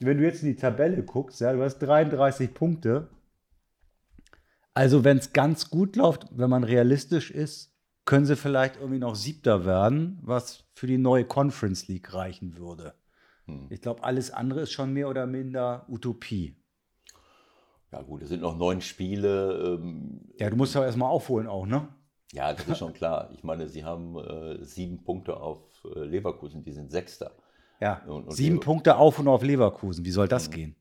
wenn 0.00 0.18
du 0.18 0.24
jetzt 0.24 0.42
in 0.42 0.48
die 0.50 0.56
Tabelle 0.56 1.02
guckst, 1.02 1.40
ja, 1.40 1.52
du 1.52 1.62
hast 1.62 1.78
33 1.78 2.54
Punkte, 2.54 3.08
also, 4.78 5.02
wenn 5.02 5.18
es 5.18 5.32
ganz 5.32 5.70
gut 5.70 5.96
läuft, 5.96 6.28
wenn 6.30 6.48
man 6.48 6.62
realistisch 6.62 7.32
ist, 7.32 7.74
können 8.04 8.26
sie 8.26 8.36
vielleicht 8.36 8.76
irgendwie 8.76 9.00
noch 9.00 9.16
Siebter 9.16 9.64
werden, 9.66 10.20
was 10.22 10.66
für 10.72 10.86
die 10.86 10.98
neue 10.98 11.24
Conference 11.24 11.88
League 11.88 12.14
reichen 12.14 12.56
würde. 12.56 12.94
Hm. 13.46 13.66
Ich 13.70 13.80
glaube, 13.80 14.04
alles 14.04 14.30
andere 14.30 14.60
ist 14.60 14.70
schon 14.70 14.92
mehr 14.92 15.08
oder 15.08 15.26
minder 15.26 15.84
Utopie. 15.88 16.62
Ja, 17.90 18.02
gut, 18.02 18.22
es 18.22 18.28
sind 18.28 18.42
noch 18.42 18.56
neun 18.56 18.80
Spiele. 18.80 19.80
Ähm, 19.80 20.20
ja, 20.38 20.48
du 20.48 20.54
musst 20.54 20.76
ja 20.76 20.84
erstmal 20.84 21.10
aufholen, 21.10 21.48
auch, 21.48 21.66
ne? 21.66 21.88
Ja, 22.32 22.52
das 22.52 22.68
ist 22.68 22.78
schon 22.78 22.92
klar. 22.92 23.30
Ich 23.34 23.42
meine, 23.42 23.66
sie 23.66 23.82
haben 23.82 24.16
äh, 24.16 24.64
sieben 24.64 25.02
Punkte 25.02 25.38
auf 25.38 25.67
äh, 25.84 26.00
Leverkusen, 26.00 26.62
die 26.62 26.72
sind 26.72 26.90
Sechster. 26.90 27.32
Ja, 27.80 28.02
und, 28.06 28.28
und 28.28 28.32
sieben 28.32 28.60
Punkte 28.60 28.96
auf 28.96 29.18
und 29.18 29.28
auf 29.28 29.42
Leverkusen. 29.42 30.04
Wie 30.04 30.10
soll 30.10 30.28
das 30.28 30.46
hm. 30.46 30.52
gehen? 30.52 30.76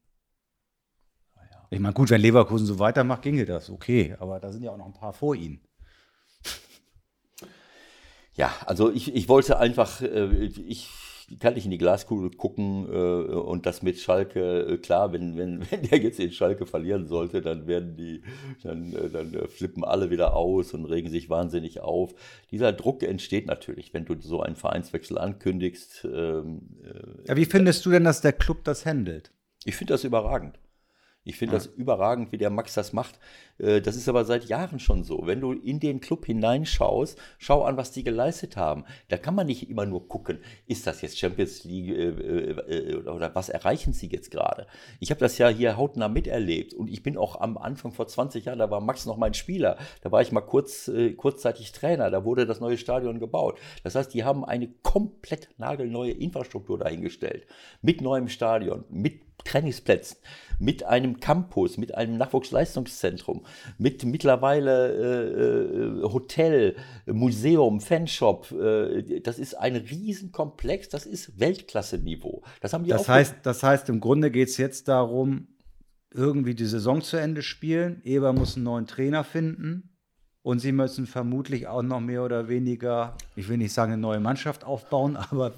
Ich 1.70 1.80
meine, 1.80 1.94
gut, 1.94 2.10
wenn 2.10 2.22
Leverkusen 2.22 2.66
so 2.66 2.80
weitermacht, 2.80 3.24
ginge 3.24 3.46
das, 3.46 3.70
okay. 3.70 4.16
Aber 4.20 4.40
da 4.40 4.52
sind 4.52 4.64
ja 4.64 4.72
auch 4.72 4.78
noch 4.78 4.86
ein 4.86 4.94
paar 4.94 5.14
vor 5.14 5.36
ihnen. 5.36 5.62
Ja, 8.38 8.52
also 8.68 8.92
ich, 8.92 9.14
ich 9.16 9.28
wollte 9.28 9.58
einfach, 9.58 10.02
äh, 10.02 10.46
ich 10.46 10.90
kann 11.40 11.56
nicht 11.56 11.66
in 11.66 11.72
die 11.72 11.78
Glaskugel 11.78 12.32
gucken 12.32 12.88
äh, 12.90 13.34
und 13.34 13.66
das 13.66 13.82
mit 13.82 14.00
Schalke, 14.00 14.62
äh, 14.62 14.78
klar, 14.78 15.12
wenn, 15.12 15.38
wenn, 15.38 15.60
wenn 15.72 15.82
der 15.84 16.00
jetzt 16.00 16.20
den 16.20 16.32
Schalke 16.32 16.66
verlieren 16.66 17.06
sollte, 17.08 17.42
dann 17.42 17.68
werden 17.68 17.96
die, 17.96 18.22
dann, 18.64 18.92
dann 19.12 19.48
flippen 19.50 19.84
alle 19.84 20.10
wieder 20.10 20.36
aus 20.36 20.74
und 20.74 20.86
regen 20.86 21.10
sich 21.10 21.30
wahnsinnig 21.30 21.82
auf. 21.82 22.16
Dieser 22.52 22.72
Druck 22.72 23.04
entsteht 23.04 23.48
natürlich, 23.48 23.94
wenn 23.94 24.06
du 24.06 24.16
so 24.20 24.42
einen 24.42 24.56
Vereinswechsel 24.56 25.18
ankündigst. 25.18 26.08
Ähm, 26.12 26.62
ja, 27.28 27.36
wie 27.36 27.46
findest 27.46 27.86
du 27.86 27.92
denn, 27.92 28.06
dass 28.06 28.22
der 28.22 28.34
Club 28.34 28.64
das 28.64 28.86
handelt? 28.86 29.32
Ich 29.66 29.76
finde 29.76 29.94
das 29.94 30.04
überragend. 30.04 30.58
Ich 31.28 31.36
finde 31.36 31.56
ja. 31.56 31.60
das 31.60 31.68
überragend, 31.68 32.32
wie 32.32 32.38
der 32.38 32.50
Max 32.50 32.74
das 32.74 32.94
macht. 32.94 33.20
Äh, 33.58 33.82
das 33.82 33.98
ist 33.98 34.08
aber 34.08 34.24
seit 34.24 34.46
Jahren 34.46 34.80
schon 34.80 35.04
so. 35.04 35.24
Wenn 35.26 35.42
du 35.42 35.52
in 35.52 35.82
den 35.82 36.00
Club 36.00 36.26
hineinschaust, 36.26 37.20
schau 37.38 37.64
an, 37.64 37.76
was 37.76 37.92
die 37.92 38.06
geleistet 38.06 38.56
haben. 38.56 38.86
Da 39.10 39.18
kann 39.18 39.36
man 39.36 39.48
nicht 39.48 39.70
immer 39.70 39.86
nur 39.86 40.08
gucken, 40.08 40.40
ist 40.68 40.88
das 40.88 41.02
jetzt 41.02 41.20
Champions 41.20 41.66
League 41.66 41.90
äh, 41.90 42.92
äh, 42.92 42.96
oder 42.96 43.36
was 43.36 43.50
erreichen 43.50 43.92
sie 43.92 44.08
jetzt 44.08 44.32
gerade. 44.32 44.68
Ich 45.02 45.10
habe 45.12 45.20
das 45.20 45.38
ja 45.38 45.50
hier 45.50 45.76
hautnah 45.76 46.08
miterlebt 46.08 46.74
und 46.74 46.90
ich 46.90 47.04
bin 47.04 47.18
auch 47.18 47.42
am 47.42 47.58
Anfang 47.58 47.92
vor 47.92 48.08
20 48.08 48.46
Jahren, 48.46 48.60
da 48.60 48.72
war 48.72 48.80
Max 48.80 49.06
noch 49.06 49.18
mein 49.18 49.34
Spieler. 49.34 49.78
Da 50.02 50.12
war 50.14 50.22
ich 50.22 50.32
mal 50.32 50.42
kurz, 50.42 50.90
kurzzeitig 51.18 51.74
Trainer. 51.74 52.10
Da 52.10 52.24
wurde 52.24 52.46
das 52.46 52.62
neue 52.62 52.78
Stadion 52.78 53.20
gebaut. 53.20 53.60
Das 53.84 53.96
heißt, 53.96 54.14
die 54.14 54.24
haben 54.24 54.46
eine 54.46 54.70
komplett 54.82 55.50
nagelneue 55.58 56.12
Infrastruktur 56.12 56.78
dahingestellt. 56.78 57.46
Mit 57.82 58.02
neuem 58.02 58.30
Stadion, 58.30 58.86
mit 58.90 59.27
Trainingsplätzen, 59.48 60.18
mit 60.60 60.84
einem 60.84 61.20
Campus, 61.20 61.78
mit 61.78 61.96
einem 61.96 62.18
Nachwuchsleistungszentrum, 62.18 63.46
mit 63.78 64.04
mittlerweile 64.06 64.94
äh, 64.94 66.04
äh, 66.04 66.04
Hotel, 66.04 66.76
Museum, 67.06 67.80
Fanshop. 67.80 68.52
Äh, 68.52 69.22
das 69.22 69.40
ist 69.40 69.56
ein 69.56 69.76
Riesenkomplex, 69.76 70.90
das 70.90 71.06
ist 71.06 71.40
Weltklasse-Niveau. 71.40 72.44
Das 72.62 72.74
haben 72.74 72.84
die 72.84 72.90
das 72.90 73.08
heißt, 73.08 73.36
das 73.44 73.64
heißt, 73.64 73.90
im 73.90 74.00
Grunde 74.00 74.32
geht 74.32 74.50
es 74.50 74.58
jetzt 74.58 74.88
darum, 74.88 75.48
irgendwie 76.14 76.56
die 76.56 76.66
Saison 76.66 77.02
zu 77.02 77.18
Ende 77.18 77.42
spielen. 77.42 78.02
Eber 78.04 78.34
muss 78.34 78.56
einen 78.56 78.66
neuen 78.66 78.88
Trainer 78.88 79.24
finden. 79.24 79.94
Und 80.42 80.60
sie 80.60 80.72
müssen 80.72 81.08
vermutlich 81.08 81.68
auch 81.68 81.82
noch 81.82 82.00
mehr 82.00 82.24
oder 82.24 82.48
weniger, 82.48 83.18
ich 83.36 83.50
will 83.50 83.58
nicht 83.58 83.74
sagen, 83.74 83.92
eine 83.92 84.02
neue 84.02 84.22
Mannschaft 84.22 84.64
aufbauen, 84.64 85.18
aber 85.30 85.54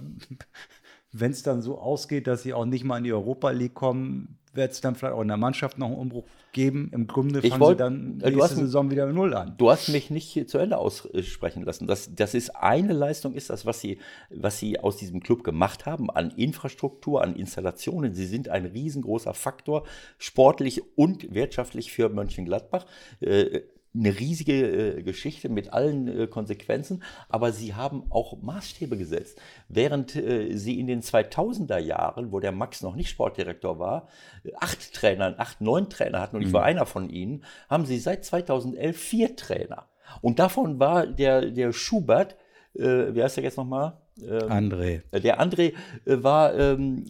wenn 1.12 1.32
es 1.32 1.44
dann 1.44 1.62
so 1.62 1.80
ausgeht, 1.80 2.28
dass 2.28 2.44
sie 2.44 2.54
auch 2.54 2.66
nicht 2.66 2.84
mal 2.84 2.98
in 2.98 3.04
die 3.04 3.14
Europa 3.14 3.50
League 3.52 3.74
kommen, 3.74 4.40
wird 4.54 4.72
es 4.72 4.82
dann 4.82 4.96
vielleicht 4.96 5.14
auch 5.14 5.22
in 5.22 5.28
der 5.28 5.38
Mannschaft 5.38 5.78
noch 5.78 5.88
einen 5.88 5.96
Umbruch 5.96 6.26
geben. 6.52 6.90
Im 6.92 7.08
Grunde 7.08 7.42
fangen 7.42 7.60
wollt, 7.62 7.78
sie 7.78 7.84
dann 7.84 8.18
nächste 8.18 8.42
hast, 8.42 8.56
Saison 8.56 8.90
wieder 8.90 9.06
null 9.12 9.34
an. 9.34 9.56
Du 9.58 9.70
hast 9.70 9.90
mich 9.90 10.10
nicht 10.10 10.50
zu 10.50 10.58
Ende 10.58 10.78
aussprechen 10.78 11.64
lassen. 11.64 11.88
Das, 11.88 12.14
das 12.16 12.34
ist 12.34 12.56
eine 12.56 12.94
Leistung, 12.94 13.34
ist 13.34 13.50
das, 13.50 13.66
was 13.66 13.80
sie, 13.80 14.00
was 14.30 14.58
sie 14.58 14.80
aus 14.80 14.98
diesem 14.98 15.22
Club 15.22 15.44
gemacht 15.44 15.86
haben 15.86 16.10
an 16.10 16.32
Infrastruktur, 16.32 17.24
an 17.24 17.36
Installationen. 17.36 18.16
Sie 18.16 18.26
sind 18.26 18.50
ein 18.50 18.66
riesengroßer 18.66 19.34
Faktor, 19.34 19.84
sportlich 20.18 20.82
und 20.96 21.34
wirtschaftlich 21.34 21.92
für 21.92 22.10
Mönchengladbach. 22.10 22.86
Äh, 23.20 23.62
eine 23.96 24.20
riesige 24.20 24.98
äh, 24.98 25.04
Geschichte 25.04 25.50
mit 25.50 25.74
allen 25.74 26.08
äh, 26.08 26.28
Konsequenzen, 26.28 27.04
aber 27.28 27.52
sie 27.52 27.74
haben 27.74 28.04
auch 28.12 28.40
Maßstäbe 28.42 28.98
gesetzt. 28.98 29.42
Während 29.68 30.16
äh, 30.16 30.56
sie 30.56 30.80
in 30.80 30.88
den 30.88 31.02
2000er 31.02 31.80
Jahren, 31.80 32.32
wo 32.32 32.40
der 32.40 32.52
Max 32.52 32.82
noch 32.82 32.96
nicht 32.96 33.10
Sportdirektor 33.10 33.80
war, 33.80 34.08
äh, 34.44 34.52
acht 34.60 34.94
Trainer, 34.94 35.36
acht, 35.38 35.62
neun 35.62 35.90
Trainer 35.90 36.22
hatten 36.22 36.36
und 36.36 36.44
ich 36.44 36.54
war 36.54 36.62
mhm. 36.62 36.68
einer 36.68 36.86
von 36.86 37.10
ihnen, 37.10 37.44
haben 37.70 37.86
sie 37.86 38.00
seit 38.00 38.26
2011 38.26 38.98
vier 38.98 39.36
Trainer. 39.36 39.88
Und 40.22 40.40
davon 40.40 40.80
war 40.80 41.08
der, 41.08 41.50
der 41.50 41.74
Schubert, 41.74 42.36
äh, 42.76 43.14
wie 43.14 43.24
heißt 43.24 43.38
der 43.38 43.44
jetzt 43.44 43.58
nochmal? 43.58 43.98
Ähm, 44.22 44.50
André. 44.50 45.02
Der 45.20 45.42
André 45.42 45.74
äh, 46.06 46.24
war, 46.24 46.54
ähm, 46.54 47.06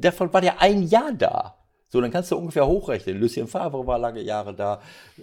davon 0.00 0.32
war 0.32 0.40
der 0.40 0.60
ein 0.60 0.82
Jahr 0.84 1.12
da. 1.12 1.63
So, 1.94 2.00
dann 2.00 2.10
kannst 2.10 2.32
du 2.32 2.36
ungefähr 2.36 2.66
hochrechnen. 2.66 3.20
Lucien 3.20 3.46
Favre 3.46 3.86
war 3.86 4.00
lange 4.00 4.20
Jahre 4.20 4.52
da 4.52 4.80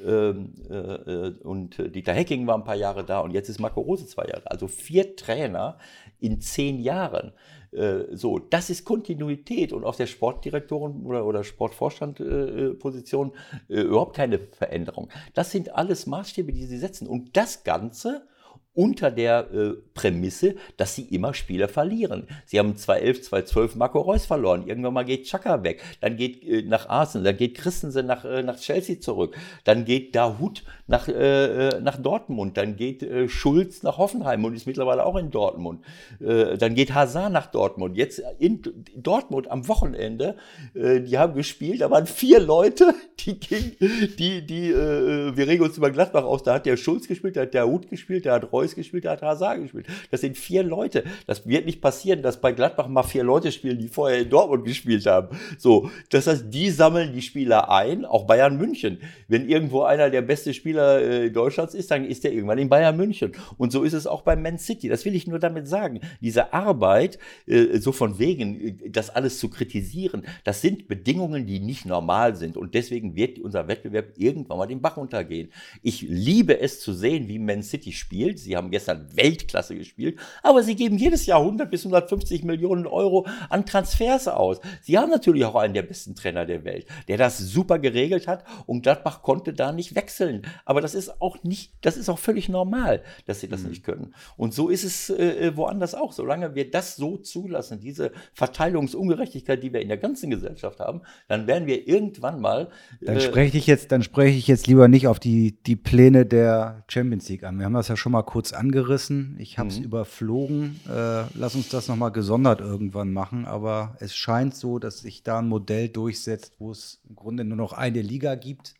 ähm, 0.07 0.53
äh, 0.69 0.75
äh 0.75 1.33
und 1.43 1.77
äh, 1.77 1.89
Dieter 1.89 2.13
Hecking 2.13 2.47
war 2.47 2.55
ein 2.55 2.63
paar 2.63 2.77
Jahre 2.77 3.03
da 3.03 3.19
und 3.19 3.31
jetzt 3.31 3.49
ist 3.49 3.59
Marco 3.59 3.81
Rose 3.81 4.07
zwei 4.07 4.23
Jahre. 4.27 4.49
Also 4.49 4.69
vier 4.69 5.17
Trainer 5.17 5.77
in 6.21 6.39
zehn 6.39 6.79
Jahren. 6.79 7.33
Äh, 7.73 8.15
so, 8.15 8.39
das 8.39 8.69
ist 8.69 8.85
Kontinuität 8.85 9.73
und 9.73 9.83
auf 9.83 9.97
der 9.97 10.07
Sportdirektoren- 10.07 11.03
oder, 11.05 11.25
oder 11.25 11.43
Sportvorstandposition 11.43 13.33
äh, 13.67 13.81
überhaupt 13.81 14.15
keine 14.15 14.39
Veränderung. 14.39 15.09
Das 15.33 15.51
sind 15.51 15.75
alles 15.75 16.07
Maßstäbe, 16.07 16.53
die 16.53 16.67
sie 16.67 16.77
setzen. 16.77 17.05
Und 17.05 17.35
das 17.35 17.65
Ganze 17.65 18.25
unter 18.73 19.11
der 19.11 19.51
äh, 19.51 19.73
Prämisse, 19.93 20.55
dass 20.77 20.95
sie 20.95 21.03
immer 21.03 21.33
Spiele 21.33 21.67
verlieren. 21.67 22.27
Sie 22.45 22.57
haben 22.57 22.77
2011, 22.77 23.23
2012 23.23 23.75
Marco 23.75 23.99
Reus 23.99 24.25
verloren. 24.25 24.65
Irgendwann 24.65 24.93
mal 24.93 25.03
geht 25.03 25.25
Chaka 25.25 25.63
weg. 25.63 25.83
Dann 25.99 26.15
geht 26.15 26.41
äh, 26.43 26.61
nach 26.61 26.87
Arsenal, 26.87 27.25
dann 27.25 27.37
geht 27.37 27.57
Christensen 27.57 28.05
nach, 28.05 28.23
äh, 28.23 28.43
nach 28.43 28.57
Chelsea 28.57 29.01
zurück. 29.01 29.35
Dann 29.65 29.83
geht 29.83 30.15
Dahut 30.15 30.63
nach, 30.87 31.09
äh, 31.09 31.67
äh, 31.67 31.81
nach 31.81 31.97
Dortmund. 31.97 32.55
Dann 32.55 32.77
geht 32.77 33.03
äh, 33.03 33.27
Schulz 33.27 33.83
nach 33.83 33.97
Hoffenheim 33.97 34.45
und 34.45 34.55
ist 34.55 34.67
mittlerweile 34.67 35.05
auch 35.05 35.17
in 35.17 35.31
Dortmund. 35.31 35.83
Dann 36.19 36.75
geht 36.75 36.93
Hazard 36.93 37.31
nach 37.31 37.47
Dortmund. 37.47 37.97
Jetzt 37.97 38.21
in 38.39 38.61
Dortmund 38.95 39.49
am 39.49 39.67
Wochenende, 39.67 40.35
die 40.73 41.17
haben 41.17 41.33
gespielt, 41.33 41.81
da 41.81 41.89
waren 41.89 42.05
vier 42.05 42.39
Leute, 42.39 42.93
die 43.19 43.39
ging, 43.39 43.75
die, 44.17 44.45
die, 44.45 44.73
wir 44.73 45.47
regen 45.47 45.63
uns 45.63 45.77
über 45.77 45.89
Gladbach 45.89 46.23
aus, 46.23 46.43
da 46.43 46.55
hat 46.55 46.65
der 46.65 46.77
Schulz 46.77 47.07
gespielt, 47.07 47.35
da 47.35 47.41
hat 47.41 47.53
der 47.53 47.67
Hut 47.67 47.89
gespielt, 47.89 48.25
da 48.25 48.35
hat 48.35 48.51
Reus 48.51 48.60
gespielt, 48.75 49.05
da 49.05 49.11
hat 49.11 49.21
Hazard 49.21 49.61
gespielt. 49.61 49.87
Das 50.09 50.21
sind 50.21 50.37
vier 50.37 50.63
Leute. 50.63 51.03
Das 51.27 51.47
wird 51.47 51.65
nicht 51.65 51.81
passieren, 51.81 52.21
dass 52.21 52.39
bei 52.39 52.51
Gladbach 52.51 52.87
mal 52.87 53.03
vier 53.03 53.23
Leute 53.23 53.51
spielen, 53.51 53.79
die 53.79 53.87
vorher 53.87 54.19
in 54.19 54.29
Dortmund 54.29 54.65
gespielt 54.65 55.05
haben. 55.05 55.37
So, 55.57 55.89
das 56.09 56.27
heißt, 56.27 56.45
die 56.49 56.69
sammeln 56.69 57.13
die 57.13 57.21
Spieler 57.21 57.69
ein, 57.69 58.05
auch 58.05 58.25
Bayern 58.25 58.57
München. 58.57 58.99
Wenn 59.27 59.49
irgendwo 59.49 59.83
einer 59.83 60.09
der 60.09 60.21
beste 60.21 60.53
Spieler 60.53 61.01
äh, 61.01 61.31
Deutschlands 61.31 61.73
ist, 61.73 61.91
dann 61.91 62.05
ist 62.05 62.23
der 62.23 62.33
irgendwann 62.33 62.57
in 62.57 62.69
Bayern 62.69 62.95
München. 62.95 63.31
Und 63.57 63.71
so 63.71 63.83
ist 63.83 63.93
es 63.93 64.07
auch 64.07 64.21
bei 64.21 64.35
Man 64.35 64.57
City. 64.57 64.89
Das 64.89 65.05
will 65.05 65.15
ich 65.15 65.27
nur 65.27 65.39
damit 65.39 65.67
sagen. 65.67 65.99
Diese 66.21 66.53
Arbeit, 66.53 67.19
äh, 67.47 67.79
so 67.79 67.91
von 67.91 68.19
wegen, 68.19 68.59
äh, 68.59 68.89
das 68.89 69.09
alles 69.09 69.39
zu 69.39 69.49
kritisieren, 69.49 70.23
das 70.43 70.61
sind 70.61 70.87
Bedingungen, 70.87 71.45
die 71.45 71.59
nicht 71.59 71.85
normal 71.85 72.35
sind. 72.35 72.57
Und 72.57 72.73
deswegen 72.73 73.15
wird 73.15 73.39
unser 73.39 73.67
Wettbewerb 73.67 74.13
irgendwann 74.17 74.57
mal 74.57 74.67
den 74.67 74.81
Bach 74.81 74.97
untergehen. 74.97 75.51
Ich 75.81 76.01
liebe 76.01 76.59
es 76.59 76.79
zu 76.79 76.93
sehen, 76.93 77.27
wie 77.27 77.39
Man 77.39 77.63
City 77.63 77.91
spielt. 77.91 78.39
Sie 78.39 78.50
haben 78.57 78.71
gestern 78.71 79.07
Weltklasse 79.15 79.75
gespielt, 79.75 80.19
aber 80.43 80.63
sie 80.63 80.75
geben 80.75 80.97
jedes 80.97 81.25
Jahr 81.25 81.39
100 81.39 81.69
bis 81.69 81.85
150 81.85 82.43
Millionen 82.43 82.87
Euro 82.87 83.27
an 83.49 83.65
Transfers 83.65 84.27
aus. 84.27 84.59
Sie 84.81 84.97
haben 84.97 85.09
natürlich 85.09 85.45
auch 85.45 85.55
einen 85.55 85.73
der 85.73 85.83
besten 85.83 86.15
Trainer 86.15 86.45
der 86.45 86.63
Welt, 86.63 86.85
der 87.07 87.17
das 87.17 87.37
super 87.37 87.79
geregelt 87.79 88.27
hat 88.27 88.43
und 88.65 88.81
Gladbach 88.83 89.21
konnte 89.21 89.53
da 89.53 89.71
nicht 89.71 89.95
wechseln. 89.95 90.43
Aber 90.65 90.81
das 90.81 90.95
ist 90.95 91.21
auch 91.21 91.43
nicht, 91.43 91.73
das 91.81 91.97
ist 91.97 92.09
auch 92.09 92.19
völlig 92.19 92.49
normal, 92.49 93.01
dass 93.25 93.41
sie 93.41 93.47
das 93.47 93.63
mhm. 93.63 93.69
nicht 93.69 93.83
können. 93.83 94.13
Und 94.37 94.53
so 94.53 94.69
ist 94.69 94.83
es 94.83 95.09
äh, 95.09 95.47
äh, 95.47 95.57
woanders 95.57 95.95
auch. 95.95 96.13
Solange 96.13 96.55
wir 96.55 96.69
das 96.69 96.95
so 96.95 97.17
zulassen, 97.17 97.79
diese 97.79 98.11
Verteilungsungerechtigkeit, 98.33 99.61
die 99.61 99.73
wir 99.73 99.81
in 99.81 99.87
der 99.87 99.97
ganzen 99.97 100.29
Gesellschaft 100.29 100.79
haben, 100.79 101.01
dann 101.27 101.47
werden 101.47 101.67
wir 101.67 101.87
irgendwann 101.87 102.41
mal. 102.41 102.69
Dann 103.01 103.17
äh, 103.17 103.21
spreche 103.21 103.57
ich 103.57 103.67
jetzt, 103.67 103.91
dann 103.91 104.03
spreche 104.03 104.37
ich 104.37 104.47
jetzt 104.47 104.67
lieber 104.67 104.87
nicht 104.87 105.07
auf 105.07 105.19
die, 105.19 105.61
die 105.63 105.75
Pläne 105.75 106.25
der 106.25 106.83
Champions 106.87 107.29
League 107.29 107.43
an. 107.43 107.57
Wir 107.57 107.65
haben 107.65 107.73
das 107.73 107.87
ja 107.87 107.97
schon 107.97 108.11
mal 108.11 108.23
kurz 108.23 108.40
angerissen. 108.51 109.35
Ich 109.39 109.57
habe 109.59 109.69
es 109.69 109.77
mhm. 109.77 109.85
überflogen. 109.85 110.79
Äh, 110.87 111.23
lass 111.35 111.55
uns 111.55 111.69
das 111.69 111.87
nochmal 111.87 112.11
gesondert 112.11 112.59
irgendwann 112.59 113.13
machen. 113.13 113.45
Aber 113.45 113.95
es 113.99 114.15
scheint 114.15 114.55
so, 114.55 114.79
dass 114.79 114.99
sich 114.99 115.23
da 115.23 115.39
ein 115.39 115.47
Modell 115.47 115.89
durchsetzt, 115.89 116.55
wo 116.59 116.71
es 116.71 117.01
im 117.07 117.15
Grunde 117.15 117.43
nur 117.43 117.57
noch 117.57 117.73
eine 117.73 118.01
Liga 118.01 118.35
gibt. 118.35 118.73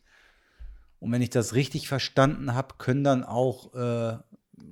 Und 1.00 1.12
wenn 1.12 1.22
ich 1.22 1.30
das 1.30 1.56
richtig 1.56 1.88
verstanden 1.88 2.54
habe, 2.54 2.76
können 2.78 3.04
dann 3.04 3.24
auch, 3.24 3.74
äh, 3.76 4.18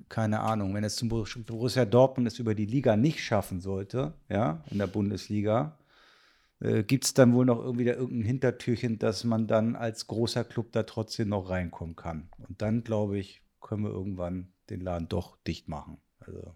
keine 0.10 0.42
Ahnung, 0.42 0.74
wenn 0.74 0.84
es 0.84 0.96
zum 0.96 1.10
Borussia 1.10 1.86
Dortmund 1.86 2.28
es 2.28 2.40
über 2.40 2.56
die 2.56 2.66
Liga 2.66 2.98
nicht 2.98 3.24
schaffen 3.24 3.62
sollte, 3.62 4.14
ja, 4.30 4.64
in 4.70 4.80
der 4.80 4.88
Bundesliga, 4.88 5.78
äh, 6.60 6.84
gibt 6.84 7.06
es 7.06 7.14
dann 7.14 7.34
wohl 7.34 7.46
noch 7.46 7.60
irgendwie 7.60 7.86
da 7.86 7.94
irgendein 7.94 8.28
Hintertürchen, 8.28 9.00
dass 9.00 9.24
man 9.24 9.48
dann 9.48 9.76
als 9.76 10.08
großer 10.08 10.44
Club 10.44 10.72
da 10.72 10.84
trotzdem 10.84 11.30
noch 11.30 11.50
reinkommen 11.50 11.96
kann. 11.96 12.30
Und 12.48 12.62
dann, 12.62 12.84
glaube 12.84 13.18
ich, 13.18 13.42
können 13.62 13.84
wir 13.84 13.92
irgendwann 13.92 14.50
den 14.70 14.82
Laden 14.82 15.08
doch 15.08 15.38
dicht 15.48 15.68
machen. 15.68 15.98
Also 16.20 16.56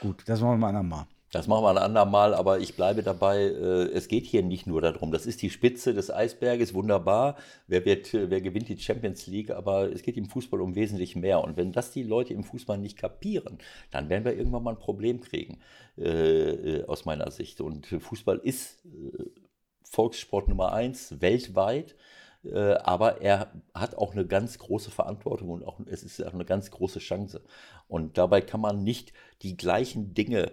gut, 0.00 0.22
das 0.26 0.40
machen 0.40 0.54
wir 0.54 0.58
mal 0.58 0.68
andermal. 0.68 1.06
Das 1.32 1.48
machen 1.48 1.64
wir 1.64 1.70
ein 1.70 1.78
andermal, 1.78 2.34
aber 2.34 2.60
ich 2.60 2.76
bleibe 2.76 3.02
dabei, 3.02 3.40
äh, 3.40 3.90
es 3.92 4.06
geht 4.06 4.24
hier 4.24 4.42
nicht 4.42 4.66
nur 4.66 4.80
darum, 4.80 5.10
das 5.10 5.26
ist 5.26 5.42
die 5.42 5.50
Spitze 5.50 5.92
des 5.92 6.10
Eisberges, 6.10 6.72
wunderbar, 6.72 7.36
wer, 7.66 7.84
wird, 7.84 8.14
wer 8.14 8.40
gewinnt 8.40 8.68
die 8.68 8.78
Champions 8.78 9.26
League, 9.26 9.50
aber 9.50 9.92
es 9.92 10.02
geht 10.02 10.16
im 10.16 10.26
Fußball 10.26 10.60
um 10.60 10.76
wesentlich 10.76 11.16
mehr. 11.16 11.42
Und 11.42 11.56
wenn 11.56 11.72
das 11.72 11.90
die 11.90 12.04
Leute 12.04 12.32
im 12.32 12.44
Fußball 12.44 12.78
nicht 12.78 12.96
kapieren, 12.96 13.58
dann 13.90 14.08
werden 14.08 14.24
wir 14.24 14.36
irgendwann 14.36 14.62
mal 14.62 14.70
ein 14.70 14.78
Problem 14.78 15.20
kriegen, 15.20 15.58
äh, 15.98 16.84
aus 16.84 17.04
meiner 17.04 17.30
Sicht. 17.32 17.60
Und 17.60 17.86
Fußball 17.86 18.38
ist 18.38 18.84
äh, 18.86 19.24
Volkssport 19.82 20.48
Nummer 20.48 20.72
eins 20.72 21.20
weltweit. 21.20 21.96
Äh, 22.52 22.74
aber 22.74 23.20
er 23.20 23.52
hat 23.74 23.96
auch 23.96 24.12
eine 24.12 24.26
ganz 24.26 24.58
große 24.58 24.90
Verantwortung 24.90 25.50
und 25.50 25.64
auch, 25.64 25.80
es 25.86 26.02
ist 26.02 26.24
auch 26.24 26.34
eine 26.34 26.44
ganz 26.44 26.70
große 26.70 26.98
Chance. 26.98 27.42
Und 27.88 28.18
dabei 28.18 28.40
kann 28.40 28.60
man 28.60 28.82
nicht 28.82 29.12
die 29.42 29.56
gleichen 29.56 30.14
Dinge 30.14 30.52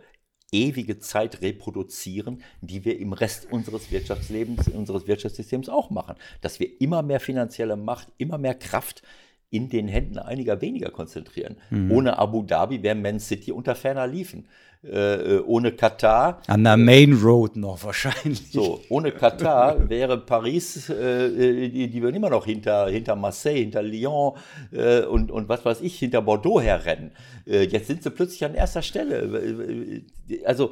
ewige 0.52 1.00
Zeit 1.00 1.42
reproduzieren, 1.42 2.44
die 2.62 2.86
wir 2.86 3.00
im 3.00 3.12
Rest 3.14 3.52
unseres 3.52 3.92
Wirtschaftslebens, 3.92 4.68
unseres 4.70 5.08
Wirtschaftssystems 5.08 5.68
auch 5.68 5.90
machen. 5.90 6.16
Dass 6.42 6.60
wir 6.60 6.80
immer 6.80 7.02
mehr 7.02 7.20
finanzielle 7.20 7.76
Macht, 7.76 8.10
immer 8.18 8.38
mehr 8.38 8.56
Kraft 8.56 9.02
in 9.50 9.70
den 9.70 9.88
Händen 9.88 10.18
einiger 10.18 10.62
weniger 10.62 10.90
konzentrieren. 10.90 11.58
Mhm. 11.70 11.92
Ohne 11.92 12.18
Abu 12.18 12.42
Dhabi 12.42 12.82
wäre 12.82 12.96
Man 12.96 13.20
City 13.20 13.52
unter 13.52 13.76
ferner 13.76 14.08
liefen. 14.08 14.48
Äh, 14.84 15.36
äh, 15.36 15.40
ohne 15.46 15.72
Katar. 15.72 16.42
An 16.48 16.66
der 16.66 16.76
Main 16.76 17.14
Road 17.14 17.56
noch 17.56 17.82
wahrscheinlich. 17.86 18.52
So, 18.52 18.82
ohne 18.90 19.14
Katar 19.14 19.90
wäre 19.90 20.18
Paris, 20.18 20.90
äh, 20.90 21.28
äh, 21.28 21.70
die, 21.70 21.88
die 21.90 22.02
würden 22.02 22.18
immer 22.18 22.30
noch 22.30 22.46
hinter, 22.46 22.90
hinter 22.90 23.16
Marseille, 23.16 23.62
hinter 23.62 23.82
Lyon 23.82 24.34
äh, 24.74 25.04
und, 25.04 25.32
und 25.32 25.48
was 25.48 25.64
weiß 25.64 25.80
ich, 25.80 25.98
hinter 25.98 26.22
Bordeaux 26.22 26.60
herrennen. 26.60 27.12
Jetzt 27.46 27.88
sind 27.88 28.02
sie 28.04 28.10
plötzlich 28.10 28.46
an 28.46 28.56
erster 28.56 28.82
Stelle. 28.82 30.02
Also, 30.46 30.72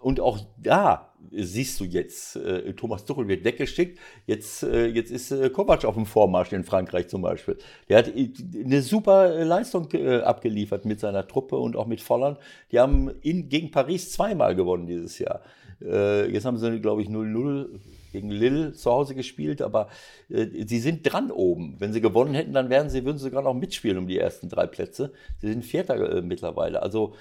und 0.00 0.20
auch 0.20 0.38
da 0.56 1.12
siehst 1.30 1.78
du 1.80 1.84
jetzt, 1.84 2.38
Thomas 2.76 3.04
Tuchel 3.04 3.28
wird 3.28 3.44
weggeschickt, 3.44 3.98
jetzt, 4.24 4.62
jetzt 4.62 5.10
ist 5.10 5.52
Kovac 5.52 5.84
auf 5.84 5.96
dem 5.96 6.06
Vormarsch 6.06 6.54
in 6.54 6.64
Frankreich 6.64 7.08
zum 7.08 7.20
Beispiel. 7.20 7.58
Der 7.90 7.98
hat 7.98 8.10
eine 8.14 8.80
super 8.80 9.44
Leistung 9.44 9.92
abgeliefert 9.92 10.86
mit 10.86 10.98
seiner 10.98 11.28
Truppe 11.28 11.56
und 11.56 11.76
auch 11.76 11.86
mit 11.86 12.00
Volland. 12.00 12.38
Die 12.72 12.80
haben 12.80 13.05
in, 13.22 13.48
gegen 13.48 13.70
Paris 13.70 14.12
zweimal 14.12 14.54
gewonnen 14.54 14.86
dieses 14.86 15.18
Jahr. 15.18 15.42
jetzt 15.80 16.44
haben 16.44 16.56
sie, 16.56 16.80
glaube 16.80 17.02
ich, 17.02 17.08
0-0 17.08 17.78
gegen 18.12 18.30
Lille 18.30 18.72
zu 18.72 18.90
Hause 18.90 19.14
gespielt, 19.14 19.60
aber 19.60 19.88
sie 20.28 20.78
sind 20.78 21.02
dran 21.02 21.30
oben. 21.30 21.76
Wenn 21.78 21.92
sie 21.92 22.00
gewonnen 22.00 22.34
hätten, 22.34 22.52
dann 22.52 22.70
wären 22.70 22.88
sie, 22.88 23.04
würden 23.04 23.18
sie 23.18 23.24
sogar 23.24 23.42
noch 23.42 23.52
mitspielen 23.52 23.98
um 23.98 24.06
die 24.06 24.18
ersten 24.18 24.48
drei 24.48 24.66
Plätze. 24.66 25.12
Sie 25.38 25.48
sind 25.48 25.64
Vierter 25.64 26.22
mittlerweile. 26.22 26.82
Also 26.82 27.14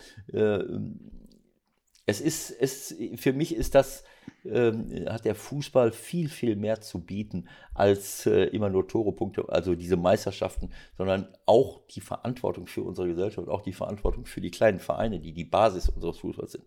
es 2.06 2.22
ist, 2.22 2.52
es, 2.52 2.96
für 3.18 3.34
mich 3.34 3.56
ist 3.56 3.76
das, 3.76 4.04
ähm, 4.46 5.06
hat 5.10 5.26
der 5.26 5.36
Fußball 5.36 5.92
viel, 5.92 6.30
viel 6.30 6.56
mehr 6.56 6.82
zu 6.82 7.00
bieten 7.00 7.48
als 7.74 8.26
äh, 8.26 8.46
immer 8.46 8.70
nur 8.70 8.88
Tore-Punkte, 8.88 9.46
also 9.50 9.76
diese 9.76 9.98
Meisterschaften, 9.98 10.72
sondern 10.98 11.28
auch 11.46 11.82
die 11.88 12.02
Verantwortung 12.02 12.68
für 12.68 12.84
unsere 12.84 13.08
Gesellschaft, 13.08 13.48
auch 13.48 13.62
die 13.62 13.74
Verantwortung 13.74 14.26
für 14.26 14.42
die 14.42 14.52
kleinen 14.52 14.80
Vereine, 14.80 15.20
die 15.20 15.34
die 15.34 15.46
Basis 15.46 15.90
unseres 15.90 16.20
Fußballs 16.20 16.54
sind. 16.54 16.66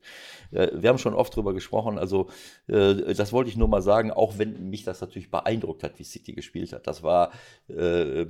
Äh, 0.51 0.71
wir 0.75 0.89
haben 0.89 0.99
schon 0.99 1.15
oft 1.15 1.33
darüber 1.35 1.55
gesprochen, 1.55 1.99
also 1.99 2.29
äh, 2.67 3.15
das 3.15 3.33
wollte 3.33 3.51
ich 3.51 3.57
nur 3.57 3.69
mal 3.69 3.83
sagen, 3.83 4.11
auch 4.11 4.39
wenn 4.39 4.71
mich 4.71 4.85
das 4.85 5.01
natürlich 5.01 5.31
beeindruckt 5.31 5.83
hat, 5.83 5.99
wie 5.99 6.05
City 6.05 6.33
gespielt 6.33 6.73
hat. 6.73 6.87
Das 6.87 7.03
war 7.03 7.33
äh, 7.69 8.27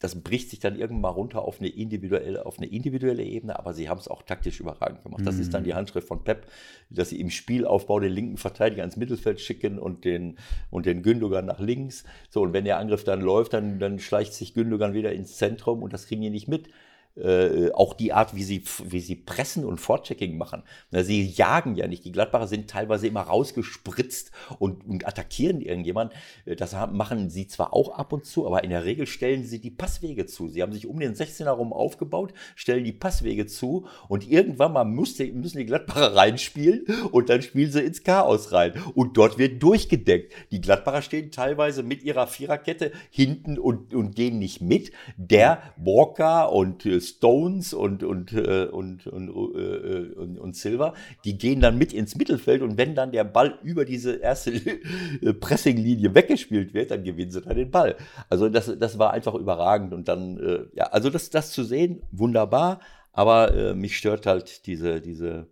das 0.00 0.22
bricht 0.22 0.48
sich 0.48 0.58
dann 0.58 0.76
irgendwann 0.76 1.02
mal 1.02 1.08
runter 1.10 1.42
auf 1.42 1.60
eine 1.60 1.68
individuelle, 1.68 2.46
auf 2.46 2.58
eine 2.58 2.66
individuelle 2.66 3.22
Ebene, 3.22 3.58
aber 3.58 3.74
sie 3.74 3.88
haben 3.90 3.98
es 3.98 4.08
auch 4.08 4.22
taktisch 4.22 4.58
überragend 4.58 5.02
gemacht. 5.02 5.22
Das 5.26 5.36
mhm. 5.36 5.42
ist 5.42 5.54
dann 5.54 5.62
die 5.62 5.72
mhm. 5.72 5.76
Handschrift 5.76 6.08
von 6.08 6.24
Pep, 6.24 6.46
dass 6.88 7.10
sie 7.10 7.20
im 7.20 7.30
Spielaufbau 7.30 8.00
den 8.00 8.12
linken 8.12 8.38
Verteidiger 8.38 8.82
ins 8.82 8.96
Mittelfeld 8.96 9.40
schicken 9.40 9.78
und 9.78 10.06
den, 10.06 10.38
und 10.70 10.86
den 10.86 11.02
Gündogan 11.02 11.44
nach 11.44 11.60
links. 11.60 12.04
So, 12.30 12.40
und 12.40 12.54
wenn 12.54 12.64
der 12.64 12.78
Angriff 12.78 13.04
dann 13.04 13.20
läuft, 13.20 13.52
dann, 13.52 13.78
dann 13.78 13.98
schleicht 13.98 14.32
sich 14.32 14.54
Gündogan 14.54 14.94
wieder 14.94 15.12
ins 15.12 15.36
Zentrum 15.36 15.82
und 15.82 15.92
das 15.92 16.06
kriegen 16.06 16.22
die 16.22 16.30
nicht 16.30 16.48
mit 16.48 16.70
äh, 17.16 17.70
auch 17.72 17.94
die 17.94 18.12
Art, 18.12 18.34
wie 18.34 18.44
sie, 18.44 18.62
wie 18.84 19.00
sie 19.00 19.16
pressen 19.16 19.64
und 19.64 19.78
Vorchecking 19.78 20.38
machen. 20.38 20.62
Na, 20.90 21.02
sie 21.02 21.26
jagen 21.26 21.74
ja 21.74 21.86
nicht. 21.86 22.04
Die 22.04 22.12
Gladbacher 22.12 22.46
sind 22.46 22.70
teilweise 22.70 23.06
immer 23.06 23.22
rausgespritzt 23.22 24.30
und, 24.58 24.86
und 24.86 25.06
attackieren 25.06 25.60
irgendjemanden. 25.60 26.16
Äh, 26.44 26.56
das 26.56 26.72
machen 26.92 27.28
sie 27.28 27.46
zwar 27.46 27.74
auch 27.74 27.90
ab 27.90 28.12
und 28.12 28.26
zu, 28.26 28.46
aber 28.46 28.64
in 28.64 28.70
der 28.70 28.84
Regel 28.84 29.06
stellen 29.06 29.44
sie 29.44 29.60
die 29.60 29.70
Passwege 29.70 30.26
zu. 30.26 30.48
Sie 30.48 30.62
haben 30.62 30.72
sich 30.72 30.86
um 30.86 31.00
den 31.00 31.14
16er 31.14 31.46
herum 31.46 31.72
aufgebaut, 31.72 32.32
stellen 32.54 32.84
die 32.84 32.92
Passwege 32.92 33.46
zu 33.46 33.86
und 34.08 34.28
irgendwann 34.28 34.72
mal 34.72 34.84
müssen 34.84 35.58
die 35.58 35.66
Gladbacher 35.66 36.14
reinspielen 36.16 36.86
und 37.10 37.28
dann 37.28 37.42
spielen 37.42 37.72
sie 37.72 37.82
ins 37.82 38.04
Chaos 38.04 38.52
rein. 38.52 38.72
Und 38.94 39.16
dort 39.16 39.36
wird 39.36 39.62
durchgedeckt. 39.62 40.32
Die 40.52 40.60
Gladbacher 40.60 41.02
stehen 41.02 41.32
teilweise 41.32 41.82
mit 41.82 42.02
ihrer 42.04 42.26
Viererkette 42.26 42.92
hinten 43.10 43.58
und, 43.58 43.94
und 43.94 44.14
gehen 44.14 44.38
nicht 44.38 44.60
mit. 44.60 44.92
Der 45.16 45.62
Borka 45.76 46.44
und 46.44 46.86
äh, 46.86 46.99
Stones 47.00 47.72
und, 47.74 48.02
und, 48.02 48.32
äh, 48.32 48.68
und, 48.70 49.06
und, 49.06 49.28
äh, 49.28 50.12
und, 50.14 50.38
und 50.38 50.56
Silver, 50.56 50.94
die 51.24 51.38
gehen 51.38 51.60
dann 51.60 51.78
mit 51.78 51.92
ins 51.92 52.16
Mittelfeld 52.16 52.62
und 52.62 52.78
wenn 52.78 52.94
dann 52.94 53.12
der 53.12 53.24
Ball 53.24 53.58
über 53.62 53.84
diese 53.84 54.16
erste 54.16 54.52
äh, 54.52 55.32
Pressinglinie 55.32 56.14
weggespielt 56.14 56.74
wird, 56.74 56.90
dann 56.90 57.04
gewinnen 57.04 57.30
sie 57.30 57.40
dann 57.40 57.56
den 57.56 57.70
Ball. 57.70 57.96
Also 58.28 58.48
das, 58.48 58.72
das 58.78 58.98
war 58.98 59.12
einfach 59.12 59.34
überragend 59.34 59.92
und 59.92 60.08
dann, 60.08 60.38
äh, 60.38 60.66
ja, 60.74 60.84
also 60.84 61.10
das, 61.10 61.30
das 61.30 61.52
zu 61.52 61.64
sehen, 61.64 62.02
wunderbar, 62.12 62.80
aber 63.12 63.54
äh, 63.54 63.74
mich 63.74 63.96
stört 63.96 64.26
halt 64.26 64.66
diese, 64.66 65.00
diese, 65.00 65.46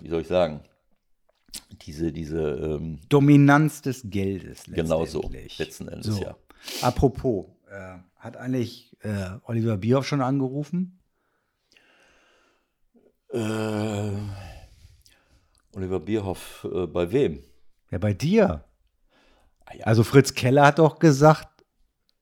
wie 0.00 0.08
soll 0.08 0.20
ich 0.22 0.28
sagen, 0.28 0.60
diese, 1.82 2.12
diese, 2.12 2.40
ähm, 2.40 2.98
Dominanz 3.08 3.82
des 3.82 4.02
Geldes. 4.04 4.64
genau 4.66 5.04
so, 5.04 5.30
letzten 5.58 5.88
Endes, 5.88 6.16
So. 6.16 6.22
ja. 6.22 6.36
Apropos, 6.82 7.46
äh, 7.70 7.98
hat 8.16 8.36
eigentlich 8.36 8.87
äh, 9.00 9.30
Oliver 9.44 9.76
Bierhoff 9.76 10.06
schon 10.06 10.20
angerufen? 10.20 10.98
Äh, 13.30 14.10
Oliver 15.74 16.00
Bierhoff, 16.00 16.66
äh, 16.72 16.86
bei 16.86 17.10
wem? 17.12 17.42
Ja, 17.90 17.98
bei 17.98 18.14
dir. 18.14 18.64
Ah, 19.64 19.74
ja. 19.76 19.84
Also 19.84 20.02
Fritz 20.04 20.34
Keller 20.34 20.66
hat 20.66 20.78
doch 20.78 20.98
gesagt, 20.98 21.64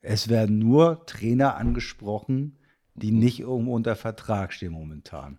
es 0.01 0.29
werden 0.29 0.59
nur 0.59 1.07
Trainer 1.07 1.57
angesprochen, 1.57 2.59
die 2.95 3.13
nicht 3.13 3.41
irgendwo 3.41 3.75
unter 3.75 3.97
Vertrag 3.97 4.53
stehen 4.53 4.73
momentan. 4.73 5.39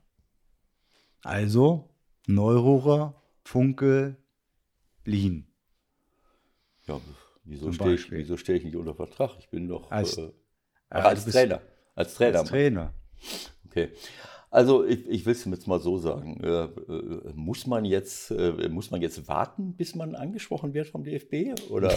Also 1.23 1.89
Neururer, 2.28 3.21
Funkel, 3.43 4.17
Lien. 5.06 5.47
Ja, 6.86 7.00
wieso 7.43 7.71
stehe 7.71 7.93
ich, 7.95 8.39
stehe 8.39 8.58
ich 8.58 8.65
nicht 8.65 8.76
unter 8.76 8.95
Vertrag? 8.95 9.38
Ich 9.39 9.50
bin 9.50 9.67
doch 9.67 9.91
Als- 9.91 10.17
äh, 10.17 10.32
ach, 10.89 11.06
als 11.06 11.26
Trainer. 11.26 11.62
Als 11.95 12.13
Trainer. 12.15 12.39
Als 12.39 12.50
Trainer. 12.50 12.93
Okay. 13.69 13.89
Also 14.50 14.86
ich, 14.86 15.08
ich 15.08 15.26
will 15.26 15.34
es 15.34 15.43
jetzt 15.45 15.67
mal 15.67 15.80
so 15.80 15.97
sagen. 15.97 16.39
Äh, 16.43 16.63
äh, 16.63 17.32
muss, 17.36 17.67
man 17.67 17.84
jetzt, 17.86 18.32
äh, 18.32 18.69
muss 18.69 18.91
man 18.91 19.02
jetzt 19.02 19.28
warten, 19.28 19.73
bis 19.73 19.93
man 19.95 20.15
angesprochen 20.15 20.73
wird 20.73 20.88
vom 20.88 21.04
DFB? 21.04 21.60
Oder 21.69 21.91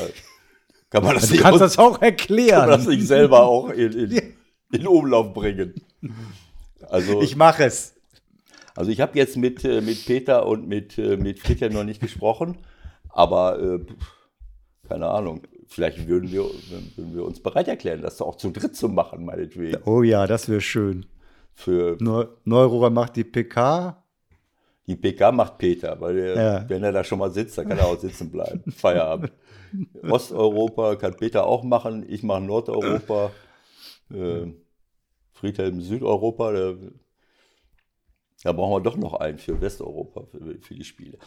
kann 0.91 1.05
man 1.05 1.15
das, 1.15 1.27
Du 1.29 1.33
nicht, 1.35 1.43
kannst 1.43 1.55
aus- 1.63 1.77
das 1.77 1.79
auch 1.79 1.93
kann 1.93 2.01
man 2.01 2.11
erklären. 2.11 2.69
das 2.69 2.87
nicht 2.87 3.07
selber 3.07 3.43
auch 3.45 3.71
in, 3.71 3.93
in, 3.93 4.35
in 4.73 4.87
Umlauf 4.87 5.33
bringen? 5.33 5.75
Also 6.89 7.23
Ich 7.23 7.37
mache 7.37 7.65
es. 7.65 7.95
Also 8.75 8.91
ich 8.91 9.01
habe 9.01 9.17
jetzt 9.19 9.37
mit, 9.37 9.65
äh, 9.65 9.81
mit 9.81 10.05
Peter 10.07 10.47
und 10.47 10.67
mit, 10.67 10.97
äh, 10.99 11.17
mit 11.17 11.39
Friedhelm 11.39 11.73
noch 11.75 11.85
nicht 11.85 12.01
gesprochen, 12.01 12.59
aber 13.11 13.81
keine 14.89 15.07
Ahnung, 15.09 15.43
vielleicht 15.71 16.07
würden 16.09 16.31
wir, 16.31 16.43
würden 16.97 17.15
wir 17.15 17.25
uns 17.25 17.41
bereit 17.41 17.69
erklären, 17.69 18.03
das 18.03 18.21
auch 18.21 18.37
zu 18.37 18.51
dritt 18.51 18.77
zu 18.77 18.89
machen, 18.89 19.25
meinetwegen. 19.25 19.81
Oh 19.87 20.03
ja, 20.03 20.27
das 20.27 20.49
wäre 20.49 20.61
schön. 20.61 21.07
Für 21.55 21.97
Neu 22.01 22.27
Neururer 22.45 22.91
macht 22.91 23.17
die 23.17 23.25
PK. 23.25 24.03
die 24.87 24.97
PK 24.97 25.31
macht 25.33 25.59
Peter, 25.59 26.01
weil 26.01 26.19
er, 26.19 26.35
Ja. 26.37 26.69
wenn 26.69 26.83
er 26.83 26.93
da 26.93 27.05
schon 27.05 27.19
mal 27.21 27.31
sitzt, 27.31 27.57
dann 27.59 27.69
kann 27.69 27.79
er 27.79 27.87
auch 27.87 27.99
sitzen 27.99 28.31
bleiben. 28.31 28.63
Feierabend. 28.73 29.33
Osteuropa 30.03 30.97
kann 30.97 31.17
Peter 31.17 31.47
auch 31.47 31.63
machen, 31.63 32.05
ich 32.09 32.23
mache 32.25 32.41
Nordeuropa, 32.43 33.31
äh, 34.13 34.47
Friedhelm 35.33 35.81
Südeuropa, 35.81 36.51
der, 36.53 36.77
da 38.43 38.53
brauchen 38.53 38.73
wir 38.73 38.81
doch 38.81 38.97
noch 38.97 39.15
einen 39.15 39.39
für 39.39 39.61
Westeuropa, 39.61 40.25
für, 40.61 40.75
die 40.75 40.85
Spiele. 40.85 41.19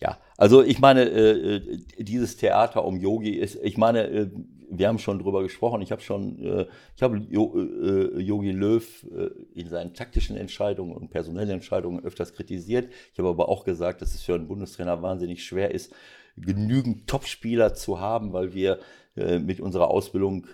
Ja, 0.00 0.18
also 0.38 0.62
ich 0.62 0.78
meine, 0.78 1.02
äh, 1.02 1.56
äh, 1.56 1.78
dieses 1.98 2.38
Theater 2.38 2.84
um 2.84 2.96
Yogi 2.96 3.32
ist, 3.32 3.58
ich 3.62 3.76
meine, 3.76 4.08
äh, 4.08 4.30
wir 4.70 4.88
haben 4.88 4.98
schon 4.98 5.18
drüber 5.18 5.42
gesprochen, 5.42 5.82
ich 5.82 5.92
habe 5.92 6.00
schon, 6.00 6.66
ich 6.96 7.02
habe 7.02 7.18
Yogi 7.18 8.52
Löw 8.52 9.06
in 9.52 9.68
seinen 9.68 9.92
taktischen 9.92 10.34
Entscheidungen 10.34 10.96
und 10.96 11.10
personellen 11.10 11.50
Entscheidungen 11.50 12.02
öfters 12.02 12.32
kritisiert. 12.32 12.90
Ich 13.12 13.18
habe 13.18 13.28
aber 13.28 13.50
auch 13.50 13.64
gesagt, 13.64 14.00
dass 14.00 14.14
es 14.14 14.22
für 14.22 14.34
einen 14.34 14.48
Bundestrainer 14.48 15.02
wahnsinnig 15.02 15.44
schwer 15.44 15.72
ist, 15.72 15.92
genügend 16.38 17.06
Topspieler 17.06 17.74
zu 17.74 18.00
haben, 18.00 18.32
weil 18.32 18.54
wir 18.54 18.78
mit 19.14 19.60
unserer 19.60 19.90
Ausbildung 19.90 20.46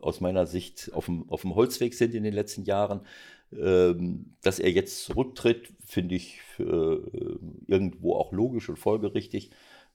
aus 0.00 0.20
meiner 0.20 0.46
Sicht 0.46 0.92
auf 0.94 1.06
dem, 1.06 1.28
auf 1.28 1.40
dem 1.40 1.56
Holzweg 1.56 1.94
sind 1.94 2.14
in 2.14 2.22
den 2.22 2.34
letzten 2.34 2.62
Jahren. 2.62 3.00
Ähm, 3.58 4.34
dass 4.42 4.58
er 4.58 4.70
jetzt 4.70 5.04
zurücktritt, 5.04 5.72
finde 5.84 6.14
ich 6.14 6.40
äh, 6.58 6.62
irgendwo 7.66 8.14
auch 8.14 8.32
logisch 8.32 8.68
und 8.68 8.78
folgerichtig 8.78 9.50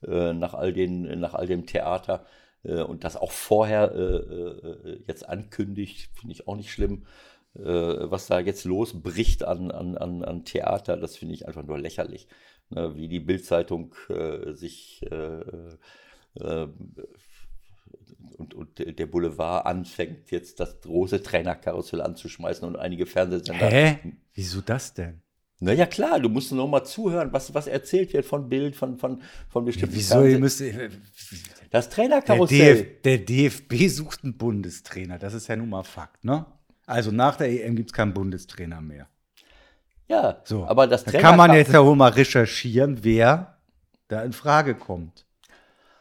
äh, 0.05 0.33
nach, 0.33 0.53
all 0.53 0.73
den, 0.73 1.19
nach 1.19 1.33
all 1.33 1.47
dem 1.47 1.65
Theater. 1.65 2.25
Äh, 2.63 2.81
und 2.81 3.03
das 3.03 3.17
auch 3.17 3.31
vorher 3.31 3.93
jetzt 5.07 5.27
ankündigt, 5.27 6.09
finde 6.19 6.33
ich 6.33 6.47
auch 6.47 6.55
nicht 6.55 6.71
schlimm. 6.71 7.05
Was 7.53 8.27
da 8.27 8.39
jetzt 8.39 8.65
losbricht 8.65 9.43
an, 9.43 9.71
an, 9.71 9.97
an, 9.97 10.23
an 10.23 10.45
Theater, 10.45 10.95
das 10.95 11.17
finde 11.17 11.33
ich 11.33 11.47
einfach 11.47 11.63
nur 11.63 11.79
lächerlich. 11.79 12.27
Ne, 12.69 12.95
wie 12.95 13.07
die 13.07 13.19
Bildzeitung 13.19 13.95
sich 14.53 15.01
und, 18.37 18.53
und 18.53 18.99
der 18.99 19.05
Boulevard 19.05 19.65
anfängt, 19.65 20.31
jetzt 20.31 20.59
das 20.59 20.81
große 20.81 21.23
Trainerkarussell 21.23 22.01
anzuschmeißen 22.01 22.67
und 22.67 22.75
einige 22.75 23.05
Fernsehsender. 23.05 23.67
Hä? 23.69 23.97
Wieso 24.33 24.61
das 24.61 24.93
denn? 24.93 25.21
Naja, 25.59 25.87
klar, 25.87 26.19
du 26.19 26.29
musst 26.29 26.51
nur 26.51 26.67
mal 26.67 26.83
zuhören, 26.83 27.33
was, 27.33 27.51
was 27.53 27.65
erzählt 27.65 28.13
wird 28.13 28.25
von 28.25 28.47
Bild, 28.47 28.75
von, 28.75 28.97
von, 28.97 29.21
von 29.49 29.65
bestimmten 29.65 29.95
Wieso? 29.95 30.23
Ihr 30.23 30.37
müsst, 30.37 30.61
Das 31.71 31.89
der, 31.89 31.95
Trainerkarussell. 31.95 32.75
DF, 32.83 33.01
der 33.01 33.17
DFB 33.17 33.87
sucht 33.87 34.23
einen 34.23 34.37
Bundestrainer. 34.37 35.17
Das 35.17 35.33
ist 35.33 35.47
ja 35.47 35.55
nun 35.55 35.69
mal 35.69 35.83
Fakt, 35.83 36.23
ne? 36.23 36.45
Also 36.85 37.11
nach 37.11 37.37
der 37.37 37.49
EM 37.49 37.75
gibt 37.75 37.89
es 37.89 37.93
keinen 37.93 38.13
Bundestrainer 38.13 38.81
mehr. 38.81 39.07
Ja, 40.07 40.41
So. 40.45 40.65
aber 40.65 40.87
das 40.87 41.03
da 41.03 41.19
kann 41.19 41.35
man 41.35 41.53
jetzt 41.53 41.73
ja 41.73 41.83
wohl 41.83 41.95
mal 41.95 42.11
recherchieren, 42.11 43.03
wer 43.03 43.57
da 44.07 44.21
in 44.23 44.31
Frage 44.33 44.75
kommt. 44.75 45.25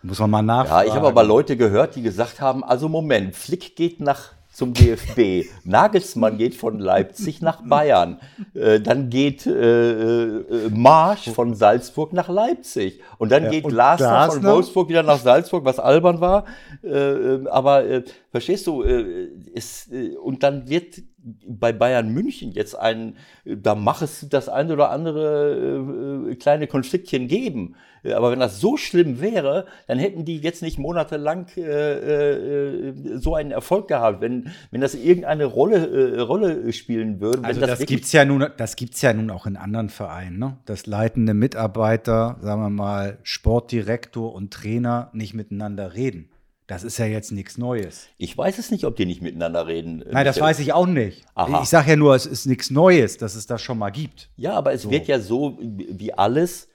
Muss 0.07 0.19
man 0.21 0.31
mal 0.31 0.38
Ja, 0.38 0.42
nachfragen. 0.42 0.88
ich 0.88 0.95
habe 0.95 1.07
aber 1.09 1.25
Leute 1.25 1.57
gehört, 1.57 1.97
die 1.97 2.03
gesagt 2.03 2.40
haben, 2.40 2.62
also 2.64 2.88
Moment, 2.88 3.35
Flick 3.35 3.77
geht 3.77 4.01
nach 4.01 4.33
zum 4.53 4.73
DFB, 4.73 5.45
Nagelsmann 5.64 6.38
geht 6.38 6.55
von 6.55 6.79
Leipzig 6.79 7.42
nach 7.42 7.61
Bayern, 7.69 8.21
äh, 8.55 8.81
dann 8.81 9.11
geht 9.11 9.45
äh, 9.47 10.31
äh, 10.31 10.71
Marsch 10.71 11.29
von 11.29 11.55
Salzburg 11.55 12.14
nach 12.14 12.31
Leipzig 12.31 13.01
und 13.19 13.31
dann 13.33 13.45
Ja, 13.45 13.51
geht 13.51 13.64
und 13.64 13.73
Glasner 13.73 14.31
von? 14.31 14.42
Wolfsburg 14.42 14.88
wieder 14.88 15.03
nach 15.03 15.19
Salzburg, 15.19 15.66
was 15.66 15.79
albern 15.79 16.23
war. 16.23 16.47
Äh, 16.83 16.88
äh, 16.88 17.49
aber 17.49 17.85
äh, 17.85 18.05
verstehst 18.31 18.66
du, 18.66 18.83
äh, 18.83 19.29
es, 19.55 19.88
äh, 19.92 20.16
und 20.16 20.42
dann 20.42 20.66
wird 20.71 21.03
bei 21.47 21.73
Bayern 21.73 22.12
München 22.12 22.53
jetzt 22.53 22.75
ein, 22.79 23.17
da 23.45 23.75
mach 23.75 24.03
es 24.03 24.29
das 24.29 24.49
eine 24.49 24.73
oder 24.75 24.91
andere 24.91 26.29
äh, 26.31 26.35
kleine 26.37 26.67
Konfliktchen 26.69 27.27
geben. 27.27 27.75
Äh, 28.05 28.12
Aber 28.12 28.31
wenn 28.31 28.39
das 28.39 28.61
so 28.61 28.77
schlimm 28.77 29.21
wäre, 29.21 29.67
dann 29.89 29.99
hätten 29.99 30.25
die 30.25 30.39
jetzt 30.39 30.62
nicht 30.62 30.79
monatelang 30.79 31.47
äh, 31.57 31.61
äh, 31.61 33.19
so 33.19 33.35
einen 33.35 33.51
Erfolg 33.51 33.89
gehabt. 33.89 34.21
Wenn, 34.21 34.53
wenn 34.71 34.81
das 34.81 34.95
irgendeine 34.95 35.47
Rolle, 35.47 36.15
äh, 36.17 36.21
Rolle 36.21 36.73
spielen 36.73 37.21
würde. 37.21 37.43
Also 37.45 37.61
das, 37.61 37.81
wirklich- 37.81 37.89
gibt's 37.89 38.12
ja 38.12 38.25
nun, 38.25 38.47
das 38.57 38.77
gibt's 38.77 39.03
ja 39.03 39.12
nun 39.12 39.31
auch 39.31 39.47
in 39.47 39.57
anderen 39.57 39.89
Vereinen, 39.89 40.39
ne? 40.39 40.59
Dass 40.65 40.87
leitende 40.87 41.35
Mitarbeiter, 41.35 42.37
sagen 42.41 42.62
wir 42.62 42.71
mal, 42.71 43.19
Sportdirektor 43.25 44.33
und 44.33 44.53
Trainer 44.53 45.11
nicht 45.12 45.35
miteinander 45.35 45.95
reden. 45.95 46.29
Das 46.66 46.83
ist 46.83 46.98
ja 46.98 47.07
jetzt 47.07 47.31
nichts 47.31 47.59
Neues. 47.59 48.09
Ich 48.18 48.37
weiß 48.37 48.59
es 48.59 48.72
nicht, 48.72 48.85
ob 48.85 48.96
die 48.96 49.07
nicht 49.07 49.22
miteinander 49.22 49.68
reden. 49.68 50.05
Nein, 50.11 50.24
das 50.24 50.40
weiß 50.40 50.59
ich 50.59 50.72
auch 50.72 50.87
nicht. 50.87 51.24
Aha. 51.35 51.62
Ich 51.62 51.68
sage 51.68 51.90
ja 51.90 51.96
nur, 51.96 52.14
es 52.16 52.26
ist 52.26 52.46
nichts 52.46 52.70
Neues, 52.70 53.18
dass 53.18 53.37
es 53.37 53.46
das 53.46 53.62
schon 53.62 53.79
mal 53.79 53.90
gibt. 53.90 54.31
Ja, 54.37 54.55
aber 54.55 54.72
es 54.72 54.90
wird 54.90 55.07
ja 55.07 55.20
so 55.20 55.59
wie 55.61 56.12
alles, 56.12 56.68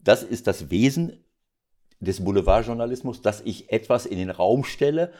das 0.00 0.22
ist 0.22 0.46
das 0.46 0.70
Wesen 0.70 1.24
des 2.00 2.24
Boulevardjournalismus, 2.24 3.20
dass 3.20 3.42
ich 3.42 3.70
etwas 3.70 4.06
in 4.06 4.16
den 4.16 4.30
Raum 4.30 4.64
stelle 4.64 5.12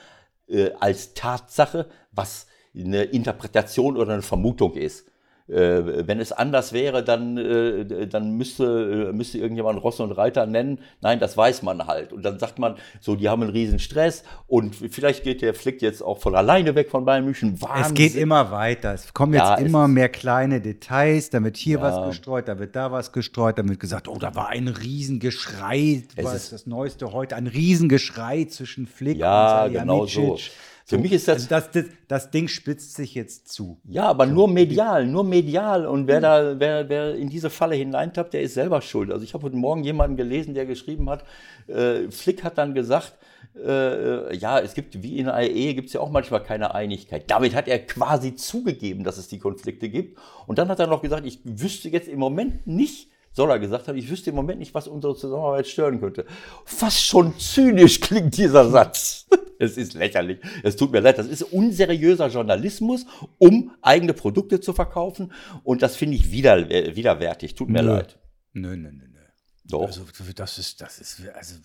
äh, 0.48 0.70
als 0.80 1.12
Tatsache, 1.12 1.86
was 2.10 2.46
eine 2.74 3.04
Interpretation 3.04 3.96
oder 3.96 4.14
eine 4.14 4.22
Vermutung 4.22 4.74
ist. 4.74 5.06
Äh, 5.46 6.06
wenn 6.08 6.20
es 6.20 6.32
anders 6.32 6.72
wäre, 6.72 7.04
dann, 7.04 7.36
äh, 7.36 8.06
dann 8.06 8.32
müsste, 8.38 9.10
äh, 9.10 9.12
müsste 9.12 9.36
irgendjemand 9.36 9.82
Ross 9.84 10.00
und 10.00 10.12
Reiter 10.12 10.46
nennen. 10.46 10.78
Nein, 11.02 11.20
das 11.20 11.36
weiß 11.36 11.62
man 11.62 11.86
halt. 11.86 12.14
Und 12.14 12.22
dann 12.24 12.38
sagt 12.38 12.58
man, 12.58 12.76
so, 13.00 13.14
die 13.14 13.28
haben 13.28 13.42
einen 13.42 13.50
riesen 13.50 13.78
Stress 13.78 14.24
und 14.46 14.74
vielleicht 14.74 15.22
geht 15.22 15.42
der 15.42 15.52
Flick 15.52 15.82
jetzt 15.82 16.00
auch 16.02 16.18
von 16.18 16.34
alleine 16.34 16.74
weg 16.74 16.88
von 16.90 17.04
Bayern 17.04 17.26
München. 17.26 17.58
Es 17.78 17.92
geht 17.92 18.14
immer 18.14 18.50
weiter. 18.52 18.94
Es 18.94 19.12
kommen 19.12 19.34
jetzt 19.34 19.42
Ja, 19.42 19.54
immer 19.56 19.86
mehr 19.86 20.08
kleine 20.08 20.62
Details. 20.62 21.28
Da 21.28 21.44
wird 21.44 21.58
hier 21.58 21.76
Ja. 21.76 21.82
was 21.82 22.08
gestreut, 22.08 22.48
da 22.48 22.58
wird 22.58 22.74
da 22.74 22.90
was 22.90 23.12
gestreut. 23.12 23.58
Da 23.58 23.68
wird 23.68 23.78
gesagt, 23.80 24.08
oh, 24.08 24.16
da 24.18 24.34
war 24.34 24.48
ein 24.48 24.68
Riesengeschrei. 24.68 26.04
Es 26.16 26.24
Was 26.24 26.34
ist- 26.36 26.52
das 26.52 26.66
Neueste 26.66 27.12
heute? 27.12 27.36
Ein 27.36 27.48
Riesengeschrei 27.48 28.44
zwischen 28.46 28.86
Flick 28.86 29.18
Ja, 29.18 29.64
und 29.66 29.72
genau 29.74 30.06
so. 30.06 30.38
Für 30.86 30.98
mich 30.98 31.12
ist 31.12 31.28
das, 31.28 31.36
Also 31.36 31.48
das, 31.48 31.70
das, 31.70 31.84
das 32.08 32.30
Ding 32.30 32.46
spitzt 32.46 32.94
sich 32.94 33.14
jetzt 33.14 33.48
zu. 33.48 33.80
ja, 33.84 34.04
aber 34.04 34.26
nur 34.26 34.48
medial, 34.48 35.06
nur 35.06 35.24
medial. 35.24 35.86
Und 35.86 36.06
wer 36.06 36.20
da, 36.20 36.60
wer, 36.60 36.88
wer 36.90 37.14
in 37.14 37.30
diese 37.30 37.48
Falle 37.48 37.74
hineintappt, 37.74 38.34
der 38.34 38.42
ist 38.42 38.54
selber 38.54 38.82
schuld. 38.82 39.10
Also 39.10 39.24
ich 39.24 39.32
habe 39.32 39.44
heute 39.44 39.56
Morgen 39.56 39.82
jemanden 39.82 40.16
gelesen, 40.16 40.52
der 40.52 40.66
geschrieben 40.66 41.08
hat, 41.08 41.24
äh, 41.68 42.10
Flick 42.10 42.44
hat 42.44 42.58
dann 42.58 42.74
gesagt, 42.74 43.14
äh, 43.56 44.36
ja, 44.36 44.60
es 44.60 44.74
gibt, 44.74 45.02
wie 45.02 45.18
in 45.18 45.26
der 45.26 45.34
AE, 45.34 45.74
gibt 45.74 45.88
es 45.88 45.94
ja 45.94 46.00
auch 46.00 46.10
manchmal 46.10 46.42
keine 46.42 46.74
Einigkeit. 46.74 47.30
Damit 47.30 47.54
hat 47.54 47.66
er 47.66 47.78
quasi 47.78 48.34
zugegeben, 48.34 49.04
dass 49.04 49.16
es 49.16 49.28
die 49.28 49.38
Konflikte 49.38 49.88
gibt. 49.88 50.18
Und 50.46 50.58
dann 50.58 50.68
hat 50.68 50.80
er 50.80 50.86
noch 50.86 51.00
gesagt, 51.00 51.24
ich 51.24 51.40
wüsste 51.44 51.88
jetzt 51.88 52.08
im 52.08 52.18
Moment 52.18 52.66
nicht, 52.66 53.08
soll 53.34 53.50
er 53.50 53.58
gesagt 53.58 53.88
haben, 53.88 53.98
ich 53.98 54.08
wüsste 54.08 54.30
im 54.30 54.36
Moment 54.36 54.60
nicht, 54.60 54.74
was 54.74 54.88
unsere 54.88 55.14
Zusammenarbeit 55.16 55.66
stören 55.66 56.00
könnte. 56.00 56.24
Fast 56.64 57.04
schon 57.04 57.38
zynisch 57.38 58.00
klingt 58.00 58.36
dieser 58.36 58.70
Satz. 58.70 59.26
Es 59.58 59.76
ist 59.76 59.94
lächerlich. 59.94 60.38
Es 60.62 60.76
tut 60.76 60.92
mir 60.92 61.00
leid. 61.00 61.18
Das 61.18 61.26
ist 61.26 61.42
unseriöser 61.42 62.28
Journalismus, 62.28 63.06
um 63.38 63.72
eigene 63.82 64.14
Produkte 64.14 64.60
zu 64.60 64.72
verkaufen. 64.72 65.32
Und 65.62 65.82
das 65.82 65.96
finde 65.96 66.16
ich 66.16 66.30
wider, 66.30 66.70
äh, 66.70 66.96
widerwärtig. 66.96 67.54
Tut 67.54 67.68
mir 67.68 67.82
Nö. 67.82 67.88
leid. 67.88 68.18
Nö, 68.52 68.76
nö, 68.76 68.90
nö, 68.92 69.06
nö. 69.08 69.20
Doch. 69.64 69.86
Also 69.86 70.04
das 70.34 70.58
ist, 70.58 70.80
das 70.80 70.98
ist, 70.98 71.22
also 71.34 71.56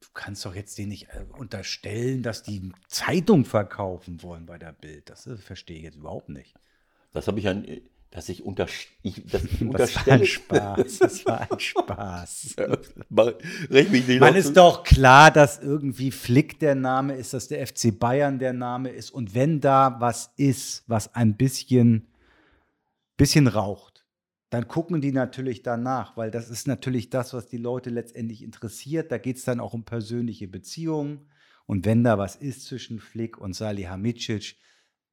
du 0.00 0.08
kannst 0.12 0.44
doch 0.44 0.54
jetzt 0.54 0.76
denen 0.76 0.90
nicht 0.90 1.08
äh, 1.10 1.24
unterstellen, 1.38 2.22
dass 2.22 2.42
die 2.42 2.70
Zeitung 2.88 3.44
verkaufen 3.44 4.22
wollen 4.22 4.46
bei 4.46 4.58
der 4.58 4.72
Bild. 4.72 5.08
Das 5.08 5.26
äh, 5.26 5.36
verstehe 5.36 5.78
ich 5.78 5.84
jetzt 5.84 5.96
überhaupt 5.96 6.28
nicht. 6.28 6.54
Das 7.12 7.28
habe 7.28 7.38
ich 7.38 7.48
an, 7.48 7.64
dass 8.14 8.28
ich, 8.28 8.44
unter, 8.44 8.68
ich, 9.02 9.26
dass 9.26 9.42
ich 9.42 9.50
Das 9.60 9.60
war 9.60 9.66
unterstelle. 9.66 10.20
ein 10.20 10.26
Spaß. 10.26 10.98
Das 11.00 11.26
war 11.26 11.50
ein 11.50 11.58
Spaß. 11.58 12.56
Nicht 13.70 14.20
Man 14.20 14.36
ist 14.36 14.56
doch 14.56 14.84
klar, 14.84 15.32
dass 15.32 15.58
irgendwie 15.60 16.12
Flick 16.12 16.60
der 16.60 16.76
Name 16.76 17.16
ist, 17.16 17.34
dass 17.34 17.48
der 17.48 17.66
FC 17.66 17.98
Bayern 17.98 18.38
der 18.38 18.52
Name 18.52 18.90
ist. 18.90 19.10
Und 19.10 19.34
wenn 19.34 19.60
da 19.60 19.96
was 19.98 20.32
ist, 20.36 20.84
was 20.86 21.12
ein 21.16 21.36
bisschen, 21.36 22.06
bisschen 23.16 23.48
raucht, 23.48 24.06
dann 24.48 24.68
gucken 24.68 25.00
die 25.00 25.10
natürlich 25.10 25.64
danach, 25.64 26.16
weil 26.16 26.30
das 26.30 26.50
ist 26.50 26.68
natürlich 26.68 27.10
das, 27.10 27.34
was 27.34 27.48
die 27.48 27.56
Leute 27.56 27.90
letztendlich 27.90 28.44
interessiert. 28.44 29.10
Da 29.10 29.18
geht 29.18 29.38
es 29.38 29.44
dann 29.44 29.58
auch 29.58 29.74
um 29.74 29.84
persönliche 29.84 30.46
Beziehungen. 30.46 31.28
Und 31.66 31.84
wenn 31.84 32.04
da 32.04 32.16
was 32.16 32.36
ist 32.36 32.64
zwischen 32.66 33.00
Flick 33.00 33.38
und 33.38 33.54
Salihamidzic, 33.54 34.56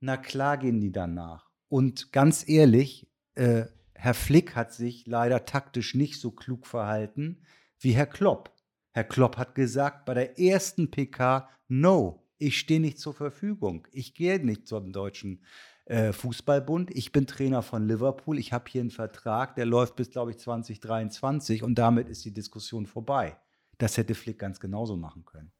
na 0.02 0.18
klar 0.18 0.60
gehen 0.60 0.80
die 0.80 0.92
danach. 0.92 1.51
Und 1.72 2.12
ganz 2.12 2.50
ehrlich, 2.50 3.08
äh, 3.36 3.64
Herr 3.94 4.14
Flick 4.14 4.58
hat 4.58 4.74
sich 4.74 5.08
leider 5.08 5.46
taktisch 5.46 5.96
nicht 5.96 6.20
so 6.20 6.32
klug 6.32 6.68
verhalten 6.68 7.46
wie 7.80 7.94
Herr 7.94 8.08
Klopp. 8.08 8.54
Herr 8.92 9.06
Klopp 9.06 9.38
hat 9.38 9.56
gesagt 9.56 10.04
bei 10.04 10.14
der 10.14 10.38
ersten 10.38 10.92
PK, 10.92 11.48
no, 11.70 12.28
ich 12.38 12.60
stehe 12.60 12.82
nicht 12.82 13.00
zur 13.00 13.14
Verfügung. 13.14 13.88
Ich 13.94 14.16
gehe 14.16 14.46
nicht 14.46 14.68
zum 14.68 14.92
deutschen 14.92 15.46
äh, 15.86 16.12
Fußballbund. 16.12 16.92
Ich 16.94 17.14
bin 17.14 17.26
Trainer 17.26 17.62
von 17.62 17.88
Liverpool. 17.88 18.38
Ich 18.38 18.52
habe 18.52 18.66
hier 18.70 18.82
einen 18.82 18.92
Vertrag, 18.92 19.56
der 19.56 19.66
läuft 19.66 19.96
bis, 19.96 20.10
glaube 20.12 20.32
ich, 20.32 20.40
2023 20.40 21.64
und 21.64 21.76
damit 21.76 22.10
ist 22.10 22.26
die 22.26 22.34
Diskussion 22.34 22.86
vorbei. 22.86 23.38
Das 23.78 23.96
hätte 23.96 24.14
Flick 24.14 24.40
ganz 24.40 24.60
genauso 24.60 24.98
machen 24.98 25.24
können. 25.24 25.54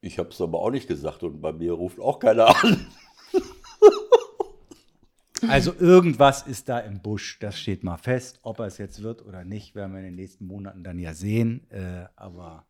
Ich 0.00 0.18
habe 0.18 0.30
es 0.30 0.40
aber 0.40 0.58
auch 0.58 0.70
nicht 0.70 0.88
gesagt 0.88 1.22
und 1.22 1.40
bei 1.40 1.52
mir 1.52 1.74
ruft 1.74 2.00
auch 2.00 2.18
keiner 2.18 2.48
an. 2.64 2.88
Also 5.48 5.74
irgendwas 5.78 6.46
ist 6.46 6.68
da 6.68 6.78
im 6.78 7.00
Busch, 7.00 7.38
das 7.40 7.58
steht 7.58 7.84
mal 7.84 7.96
fest. 7.96 8.38
Ob 8.42 8.58
er 8.60 8.66
es 8.66 8.78
jetzt 8.78 9.02
wird 9.02 9.24
oder 9.24 9.44
nicht, 9.44 9.74
werden 9.74 9.92
wir 9.92 9.98
in 10.00 10.06
den 10.06 10.14
nächsten 10.16 10.46
Monaten 10.46 10.82
dann 10.84 10.98
ja 10.98 11.14
sehen. 11.14 11.68
Äh, 11.70 12.06
aber 12.16 12.66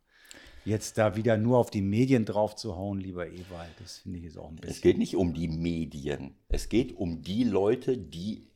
jetzt 0.65 0.97
da 0.97 1.15
wieder 1.15 1.37
nur 1.37 1.57
auf 1.57 1.69
die 1.69 1.81
Medien 1.81 2.25
drauf 2.25 2.55
zu 2.55 2.75
hauen, 2.75 2.99
lieber 2.99 3.27
Ewald, 3.27 3.69
das 3.81 3.99
finde 3.99 4.17
ich 4.19 4.25
jetzt 4.25 4.37
auch 4.37 4.49
ein 4.49 4.55
Es 4.61 4.67
bisschen. 4.67 4.81
geht 4.81 4.97
nicht 4.97 5.15
um 5.15 5.33
die 5.33 5.47
Medien. 5.47 6.35
Es 6.49 6.69
geht 6.69 6.95
um 6.97 7.21
die 7.21 7.43
Leute, 7.43 7.97
die 7.97 8.47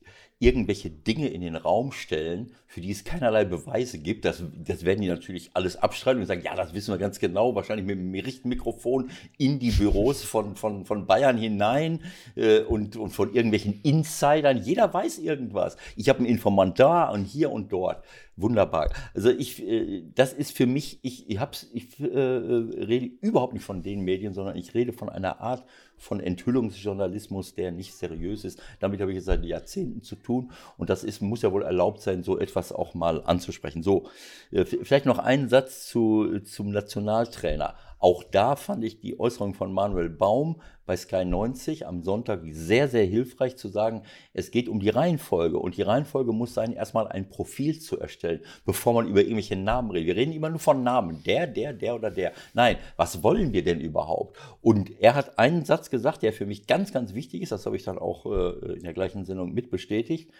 irgendwelche 0.41 0.89
Dinge 0.89 1.27
in 1.27 1.41
den 1.41 1.57
Raum 1.57 1.91
stellen, 1.91 2.51
für 2.65 2.79
die 2.79 2.91
es 2.91 3.03
keinerlei 3.03 3.43
Beweise 3.43 3.99
gibt. 3.99 4.23
Das, 4.23 4.41
das 4.57 4.85
werden 4.85 5.01
die 5.01 5.09
natürlich 5.09 5.51
alles 5.53 5.75
abstreiten 5.75 6.21
und 6.21 6.27
sagen, 6.27 6.43
ja, 6.45 6.55
das 6.55 6.73
wissen 6.73 6.93
wir 6.93 6.97
ganz 6.97 7.19
genau, 7.19 7.55
wahrscheinlich 7.55 7.85
mit 7.85 7.99
dem 7.99 8.13
Richtmikrofon 8.13 9.09
in 9.37 9.59
die 9.59 9.71
Büros 9.71 10.23
von, 10.23 10.55
von, 10.55 10.85
von 10.85 11.05
Bayern 11.05 11.37
hinein 11.37 11.99
äh, 12.35 12.61
und, 12.61 12.95
und 12.95 13.09
von 13.09 13.33
irgendwelchen 13.33 13.81
Insidern. 13.83 14.61
Jeder 14.63 14.93
weiß 14.93 15.19
irgendwas. 15.19 15.75
Ich 15.97 16.07
habe 16.07 16.19
einen 16.19 16.27
Informant 16.27 16.79
da 16.79 17.09
und 17.09 17.25
hier 17.25 17.51
und 17.51 17.73
dort. 17.73 18.05
Wunderbar. 18.37 18.89
Also 19.13 19.31
ich, 19.31 19.61
äh, 19.67 20.03
das 20.15 20.31
ist 20.31 20.55
für 20.55 20.67
mich, 20.67 20.99
ich, 21.01 21.29
ich, 21.29 21.37
hab's, 21.37 21.69
ich 21.73 21.99
äh, 21.99 22.05
rede 22.05 23.07
überhaupt 23.19 23.53
nicht 23.53 23.65
von 23.65 23.83
den 23.83 24.05
Medien, 24.05 24.33
sondern 24.33 24.55
ich 24.55 24.73
rede 24.73 24.93
von 24.93 25.09
einer 25.09 25.41
Art 25.41 25.65
von 25.99 26.19
Enthüllungsjournalismus, 26.19 27.53
der 27.53 27.71
nicht 27.71 27.93
seriös 27.93 28.43
ist. 28.45 28.61
Damit 28.79 29.01
habe 29.01 29.11
ich 29.11 29.15
jetzt 29.15 29.25
seit 29.25 29.43
Jahrzehnten 29.43 30.01
zu 30.01 30.15
tun 30.15 30.51
und 30.77 30.89
das 30.89 31.03
ist, 31.03 31.21
muss 31.21 31.41
ja 31.41 31.51
wohl 31.51 31.63
erlaubt 31.63 32.01
sein, 32.01 32.23
so 32.23 32.39
etwas 32.39 32.71
auch 32.71 32.93
mal 32.93 33.21
anzusprechen. 33.23 33.83
So, 33.83 34.07
äh, 34.51 34.65
vielleicht 34.65 35.05
noch 35.05 35.19
einen 35.19 35.49
Satz 35.49 35.87
zu, 35.87 36.39
zum 36.39 36.71
Nationaltrainer. 36.71 37.75
Auch 37.99 38.23
da 38.23 38.55
fand 38.55 38.83
ich 38.85 39.01
die 39.01 39.19
Äußerung 39.19 39.53
von 39.53 39.73
Manuel 39.73 40.09
Baum 40.09 40.61
bei 40.85 40.95
Sky 40.95 41.25
90 41.25 41.85
am 41.85 42.01
Sonntag 42.01 42.41
sehr, 42.49 42.87
sehr 42.87 43.03
hilfreich 43.03 43.57
zu 43.57 43.67
sagen, 43.67 44.03
es 44.33 44.51
geht 44.51 44.69
um 44.69 44.79
die 44.79 44.89
Reihenfolge 44.89 45.59
und 45.59 45.75
die 45.75 45.81
Reihenfolge 45.81 46.31
muss 46.31 46.53
sein, 46.53 46.71
erstmal 46.71 47.09
ein 47.09 47.29
Profil 47.29 47.79
zu 47.79 47.99
erstellen, 47.99 48.41
bevor 48.65 48.93
man 48.93 49.07
über 49.07 49.19
irgendwelche 49.19 49.57
Namen 49.57 49.91
redet. 49.91 50.07
Wir 50.07 50.15
reden 50.15 50.31
immer 50.31 50.49
nur 50.49 50.59
von 50.59 50.81
Namen, 50.81 51.21
der, 51.23 51.45
der, 51.45 51.73
der 51.73 51.93
oder 51.93 52.09
der. 52.09 52.31
Nein, 52.53 52.77
was 52.95 53.21
wollen 53.21 53.51
wir 53.51 53.63
denn 53.63 53.81
überhaupt? 53.81 54.37
Und 54.61 54.91
er 55.01 55.13
hat 55.13 55.37
einen 55.37 55.65
Satz 55.65 55.89
gesagt, 55.89 56.23
der 56.23 56.31
für 56.31 56.45
mich 56.45 56.67
ganz, 56.67 56.93
ganz 56.93 57.13
wichtig 57.13 57.41
ist, 57.41 57.51
das 57.51 57.65
habe 57.65 57.75
ich 57.75 57.83
dann 57.83 57.99
auch 57.99 58.25
äh, 58.25 58.75
in 58.75 58.83
der 58.83 58.93
gleichen 58.93 59.25
Sendung 59.25 59.53
mit 59.53 59.69
bestätigt. 59.69 60.31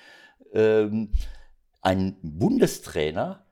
Ähm, 0.53 1.11
ein 1.81 2.17
Bundestrainer 2.21 3.45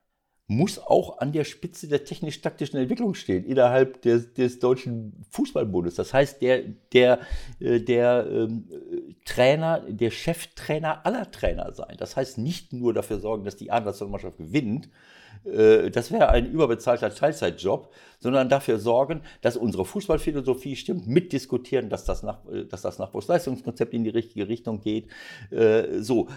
muss 0.47 0.79
auch 0.79 1.17
an 1.19 1.33
der 1.33 1.43
Spitze 1.43 1.89
der 1.89 2.05
technisch-taktischen 2.05 2.79
Entwicklung 2.79 3.15
stehen 3.15 3.43
innerhalb 3.43 4.01
des, 4.01 4.33
des 4.33 4.59
deutschen 4.59 5.25
Fußballbundes. 5.31 5.95
Das 5.95 6.13
heißt, 6.13 6.41
der, 6.41 6.63
der, 6.93 7.19
äh, 7.59 7.81
der 7.81 8.27
ähm, 8.29 8.69
äh, 8.71 9.13
Trainer, 9.25 9.81
der 9.89 10.09
Cheftrainer 10.09 11.05
aller 11.05 11.29
Trainer 11.31 11.73
sein. 11.73 11.95
Das 11.97 12.15
heißt, 12.15 12.37
nicht 12.37 12.71
nur 12.71 12.93
dafür 12.93 13.19
sorgen, 13.19 13.43
dass 13.43 13.57
die 13.57 13.71
A-Nationalmannschaft 13.71 14.37
gewinnt, 14.37 14.89
äh, 15.43 15.91
das 15.91 16.11
wäre 16.11 16.29
ein 16.29 16.49
überbezahlter 16.49 17.13
Teilzeitjob, 17.13 17.93
sondern 18.19 18.47
dafür 18.47 18.79
sorgen, 18.79 19.21
dass 19.41 19.57
unsere 19.57 19.83
Fußballphilosophie 19.83 20.77
stimmt, 20.77 21.07
mitdiskutieren, 21.07 21.89
dass 21.89 22.05
das, 22.05 22.23
nach, 22.23 22.45
äh, 22.47 22.65
dass 22.65 22.81
das 22.81 22.99
Nachwuchsleistungskonzept 22.99 23.93
in 23.93 24.05
die 24.05 24.11
richtige 24.11 24.47
Richtung 24.47 24.79
geht. 24.79 25.09
Äh, 25.51 25.99
So, 25.99 26.27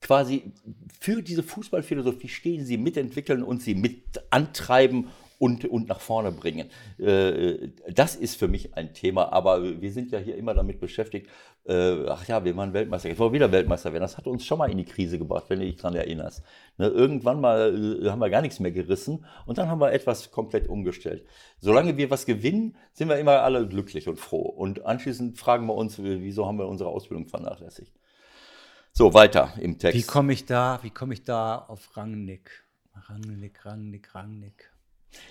quasi 0.00 0.52
für 1.00 1.22
diese 1.22 1.42
Fußballphilosophie 1.42 2.28
stehen 2.28 2.64
sie, 2.64 2.78
mitentwickeln 2.78 3.42
und 3.42 3.62
sie 3.62 3.74
mit 3.74 4.02
antreiben 4.30 5.08
und, 5.38 5.64
und 5.64 5.88
nach 5.88 6.00
vorne 6.00 6.32
bringen. 6.32 6.68
Äh, 6.98 7.68
Das 7.88 8.16
ist 8.16 8.36
für 8.36 8.48
mich 8.48 8.74
ein 8.74 8.92
Thema, 8.92 9.32
aber 9.32 9.80
wir 9.80 9.92
sind 9.92 10.10
ja 10.10 10.18
hier 10.18 10.36
immer 10.36 10.54
damit 10.54 10.80
beschäftigt, 10.80 11.28
äh, 11.64 12.06
ach 12.08 12.26
ja, 12.26 12.44
wir 12.44 12.56
waren 12.56 12.72
Weltmeister, 12.72 13.08
jetzt 13.08 13.18
wollen 13.18 13.32
wir 13.32 13.40
wieder 13.40 13.52
Weltmeister 13.52 13.92
werden. 13.92 14.02
Das 14.02 14.16
hat 14.16 14.26
uns 14.26 14.44
schon 14.44 14.58
mal 14.58 14.70
in 14.70 14.78
die 14.78 14.84
Krise 14.84 15.18
gebracht, 15.18 15.44
wenn 15.48 15.60
du 15.60 15.66
dich 15.66 15.76
daran 15.76 15.94
erinnerst. 15.94 16.42
Ne, 16.78 16.88
Irgendwann 16.88 17.40
mal 17.40 18.00
äh, 18.02 18.08
haben 18.08 18.20
wir 18.20 18.30
gar 18.30 18.42
nichts 18.42 18.58
mehr 18.58 18.72
gerissen 18.72 19.26
und 19.46 19.58
dann 19.58 19.68
haben 19.68 19.80
wir 19.80 19.92
etwas 19.92 20.30
komplett 20.30 20.68
umgestellt. 20.68 21.24
Solange 21.60 21.96
wir 21.96 22.10
was 22.10 22.26
gewinnen, 22.26 22.76
sind 22.92 23.08
wir 23.08 23.18
immer 23.18 23.42
alle 23.42 23.68
glücklich 23.68 24.08
und 24.08 24.18
froh. 24.18 24.42
Und 24.42 24.86
anschließend 24.86 25.38
fragen 25.38 25.66
wir 25.66 25.74
uns, 25.74 26.02
wieso 26.02 26.46
haben 26.46 26.58
wir 26.58 26.66
unsere 26.66 26.90
Ausbildung 26.90 27.28
vernachlässigt. 27.28 27.92
So, 28.98 29.14
weiter 29.14 29.52
im 29.60 29.78
Text. 29.78 29.96
Wie 29.96 30.02
komme 30.02 30.32
ich 30.32 30.44
da, 30.44 30.80
wie 30.82 30.90
komme 30.90 31.14
ich 31.14 31.22
da 31.22 31.56
auf 31.68 31.96
Rangnick? 31.96 32.64
Rangnick, 32.96 33.64
Rangnick, 33.64 34.12
Rangnick. 34.12 34.72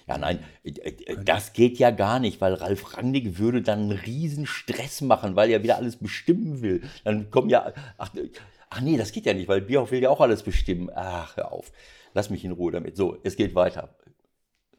Ja, 0.08 0.18
nein, 0.18 0.40
äh, 0.64 0.70
äh, 0.70 1.18
das 1.26 1.52
geht 1.52 1.78
ja 1.78 1.92
gar 1.92 2.20
nicht, 2.20 2.40
weil 2.40 2.54
Ralf 2.54 2.96
Rangnick 2.96 3.40
würde 3.40 3.62
dann 3.62 3.80
einen 3.80 3.92
riesen 3.92 4.46
Stress 4.46 5.02
machen, 5.02 5.36
weil 5.36 5.50
er 5.50 5.64
wieder 5.64 5.76
alles 5.76 5.98
bestimmen 5.98 6.62
will. 6.62 6.82
Dann 7.04 7.30
kommen 7.30 7.50
ja, 7.50 7.74
ach, 7.98 8.16
äh, 8.16 8.30
ach 8.70 8.80
nee, 8.80 8.96
das 8.96 9.12
geht 9.12 9.26
ja 9.26 9.34
nicht, 9.34 9.50
weil 9.50 9.60
Bierhoff 9.60 9.92
will 9.92 10.02
ja 10.02 10.12
auch 10.12 10.22
alles 10.22 10.44
bestimmen. 10.44 10.90
Ach, 10.96 11.36
hör 11.36 11.52
auf. 11.52 11.74
Lass 12.14 12.30
mich 12.30 12.46
in 12.46 12.52
Ruhe 12.54 12.72
damit. 12.72 12.96
So, 12.96 13.18
es 13.24 13.36
geht 13.36 13.54
weiter. 13.54 13.98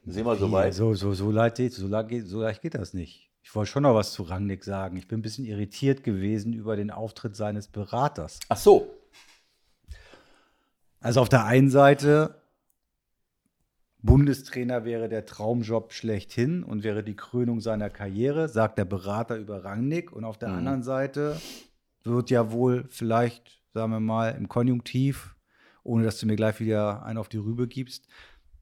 Sind 0.07 0.25
wir 0.25 0.37
soweit? 0.37 0.73
So, 0.73 0.95
so, 0.95 1.13
so, 1.13 1.31
leicht, 1.31 1.57
geht- 1.57 1.75
so, 1.75 1.89
leicht 1.89 2.27
so 2.27 2.41
leicht 2.41 2.63
geht 2.63 2.75
das 2.75 2.95
nicht. 2.95 3.29
Ich 3.49 3.55
wollte 3.55 3.71
schon 3.71 3.85
noch 3.85 3.95
was 3.95 4.13
zu 4.13 4.25
Rangnick 4.25 4.63
sagen. 4.63 4.99
Ich 4.99 5.09
bin 5.09 5.21
ein 5.21 5.23
bisschen 5.23 5.47
irritiert 5.47 6.05
gewesen 6.05 6.53
über 6.53 6.77
den 6.77 6.91
Auftritt 6.91 7.35
seines 7.35 7.67
Beraters. 7.67 8.41
Ach 8.51 8.59
so, 8.59 8.95
Also 11.01 11.23
auf 11.23 11.31
der 11.31 11.47
einen 11.47 11.71
Seite, 11.71 12.43
Bundestrainer 14.03 14.85
wäre 14.85 15.09
der 15.09 15.25
Traumjob 15.25 15.95
schlechthin 15.95 16.63
und 16.63 16.83
wäre 16.83 17.03
die 17.03 17.17
Krönung 17.17 17.63
seiner 17.63 17.89
Karriere, 17.89 18.51
sagt 18.51 18.77
der 18.77 18.85
Berater 18.85 19.37
über 19.39 19.65
Rangnick. 19.65 20.13
Und 20.13 20.27
auf 20.27 20.37
der 20.37 20.51
Mhm. 20.51 20.57
anderen 20.59 20.83
Seite 20.83 21.41
wird 22.05 22.29
ja 22.29 22.53
wohl 22.53 22.85
vielleicht, 22.91 23.63
sagen 23.73 23.93
wir 23.93 24.01
mal, 24.01 24.29
im 24.37 24.49
Konjunktiv, 24.51 25.37
ohne 25.85 26.05
dass 26.05 26.21
du 26.21 26.27
mir 26.27 26.37
gleich 26.37 26.61
wieder 26.61 27.03
einen 27.03 27.17
auf 27.17 27.31
die 27.31 27.39
Rübe 27.39 27.67
gibst, 27.67 28.09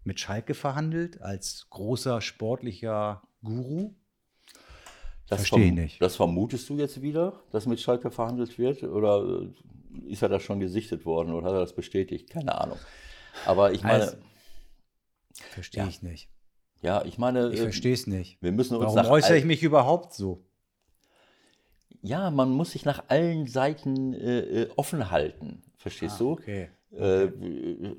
mit 0.05 0.21
Schalke 0.21 0.55
verhandelt 0.55 1.21
als 1.23 1.67
großer 1.71 2.21
sportlicher 2.21 3.23
Guru. 3.43 3.97
Das 5.29 5.41
Verstehe 5.41 5.67
ich 5.67 5.73
nicht. 5.73 6.01
Das 6.03 6.15
vermutest 6.17 6.69
du 6.69 6.77
jetzt 6.77 7.03
wieder, 7.03 7.41
dass 7.51 7.67
mit 7.67 7.81
Schalke 7.81 8.11
verhandelt 8.11 8.59
wird? 8.59 8.83
Oder 8.85 9.43
äh, 9.43 10.11
ist 10.13 10.23
er 10.23 10.29
da 10.29 10.39
schon 10.39 10.61
gesichtet 10.61 11.05
worden 11.05 11.33
oder 11.35 11.49
hat 11.49 11.55
er 11.55 11.61
das 11.61 11.75
bestätigt? 11.75 12.31
Keine 12.31 12.57
Ahnung. 12.61 12.79
Aber 13.45 13.73
ich 13.73 13.83
meine, 13.83 14.05
Also, 14.05 14.17
Verstehe 15.51 15.83
Ja. 15.83 15.89
ich 15.89 16.03
nicht. 16.03 16.31
ja, 16.81 17.05
ich 17.05 17.19
meine, 17.19 17.51
Ich 17.53 17.59
äh, 17.61 17.63
verstehe 17.65 17.93
es 17.93 18.07
nicht. 18.07 18.39
wir 18.41 18.53
müssen 18.53 18.77
uns 18.77 18.95
Warum 18.95 19.11
äußere 19.11 19.37
ich 19.37 19.45
mich 19.45 19.63
überhaupt 19.63 20.15
so? 20.15 20.43
Ja, 22.03 22.31
man 22.31 22.51
muss 22.51 22.71
sich 22.71 22.85
nach 22.85 23.05
allen 23.09 23.47
Seiten 23.49 24.15
äh, 24.15 24.39
äh, 24.63 24.71
offen 24.77 25.11
halten. 25.11 25.63
Verstehst 25.77 26.21
du? 26.21 26.31
Ah, 26.31 26.33
Okay. 26.35 26.71
Äh, 26.93 27.25
äh, 27.25 27.97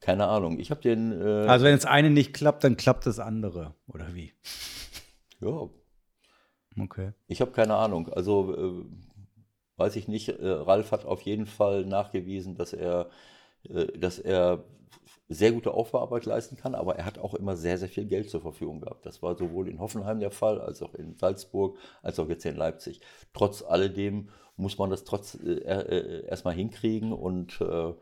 keine 0.00 0.26
Ahnung. 0.26 0.58
Ich 0.58 0.70
habe 0.70 0.80
den. 0.80 1.12
Äh, 1.20 1.46
Also 1.48 1.64
wenn 1.64 1.74
das 1.74 1.84
eine 1.86 2.10
nicht 2.10 2.32
klappt, 2.34 2.64
dann 2.64 2.76
klappt 2.76 3.06
das 3.06 3.18
andere. 3.20 3.74
Oder 3.86 4.14
wie? 4.14 4.32
Ja, 5.40 5.68
Okay. 6.80 7.12
ich 7.26 7.40
habe 7.40 7.50
keine 7.50 7.74
Ahnung. 7.74 8.08
Also 8.08 8.54
äh, 8.54 8.84
weiß 9.76 9.96
ich 9.96 10.08
nicht. 10.08 10.28
Äh, 10.28 10.48
Ralf 10.48 10.92
hat 10.92 11.04
auf 11.04 11.22
jeden 11.22 11.46
Fall 11.46 11.84
nachgewiesen, 11.84 12.54
dass 12.54 12.72
er, 12.72 13.10
äh, 13.68 13.86
dass 13.98 14.18
er 14.18 14.64
sehr 15.28 15.52
gute 15.52 15.72
Aufbauarbeit 15.74 16.24
leisten 16.24 16.56
kann, 16.56 16.74
aber 16.74 16.96
er 16.96 17.04
hat 17.04 17.18
auch 17.18 17.34
immer 17.34 17.56
sehr, 17.56 17.78
sehr 17.78 17.88
viel 17.88 18.06
Geld 18.06 18.30
zur 18.30 18.40
Verfügung 18.40 18.80
gehabt. 18.80 19.04
Das 19.04 19.22
war 19.22 19.36
sowohl 19.36 19.68
in 19.68 19.80
Hoffenheim 19.80 20.20
der 20.20 20.30
Fall, 20.30 20.60
als 20.60 20.82
auch 20.82 20.94
in 20.94 21.16
Salzburg, 21.16 21.76
als 22.02 22.18
auch 22.18 22.28
jetzt 22.28 22.46
in 22.46 22.56
Leipzig. 22.56 23.00
Trotz 23.34 23.62
alledem 23.62 24.30
muss 24.56 24.78
man 24.78 24.90
das 24.90 25.04
trotz 25.04 25.34
äh, 25.34 25.52
äh, 25.58 26.26
erstmal 26.26 26.54
hinkriegen 26.54 27.12
und 27.12 27.60
äh, 27.60 27.90
äh, 27.90 27.94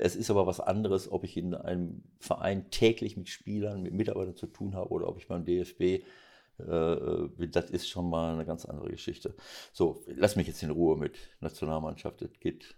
es 0.00 0.14
ist 0.14 0.30
aber 0.30 0.46
was 0.46 0.60
anderes, 0.60 1.10
ob 1.10 1.24
ich 1.24 1.36
in 1.36 1.54
einem 1.54 2.04
Verein 2.18 2.70
täglich 2.70 3.16
mit 3.16 3.28
Spielern, 3.28 3.82
mit 3.82 3.94
Mitarbeitern 3.94 4.36
zu 4.36 4.46
tun 4.46 4.74
habe 4.74 4.90
oder 4.90 5.08
ob 5.08 5.16
ich 5.18 5.28
beim 5.28 5.44
DFB, 5.46 6.04
das 6.58 7.70
ist 7.70 7.88
schon 7.88 8.08
mal 8.08 8.34
eine 8.34 8.44
ganz 8.44 8.64
andere 8.64 8.90
Geschichte. 8.90 9.34
So, 9.72 10.04
lass 10.06 10.36
mich 10.36 10.46
jetzt 10.46 10.62
in 10.62 10.70
Ruhe 10.70 10.96
mit 10.96 11.16
Nationalmannschaft. 11.40 12.22
Es 12.22 12.38
geht 12.40 12.76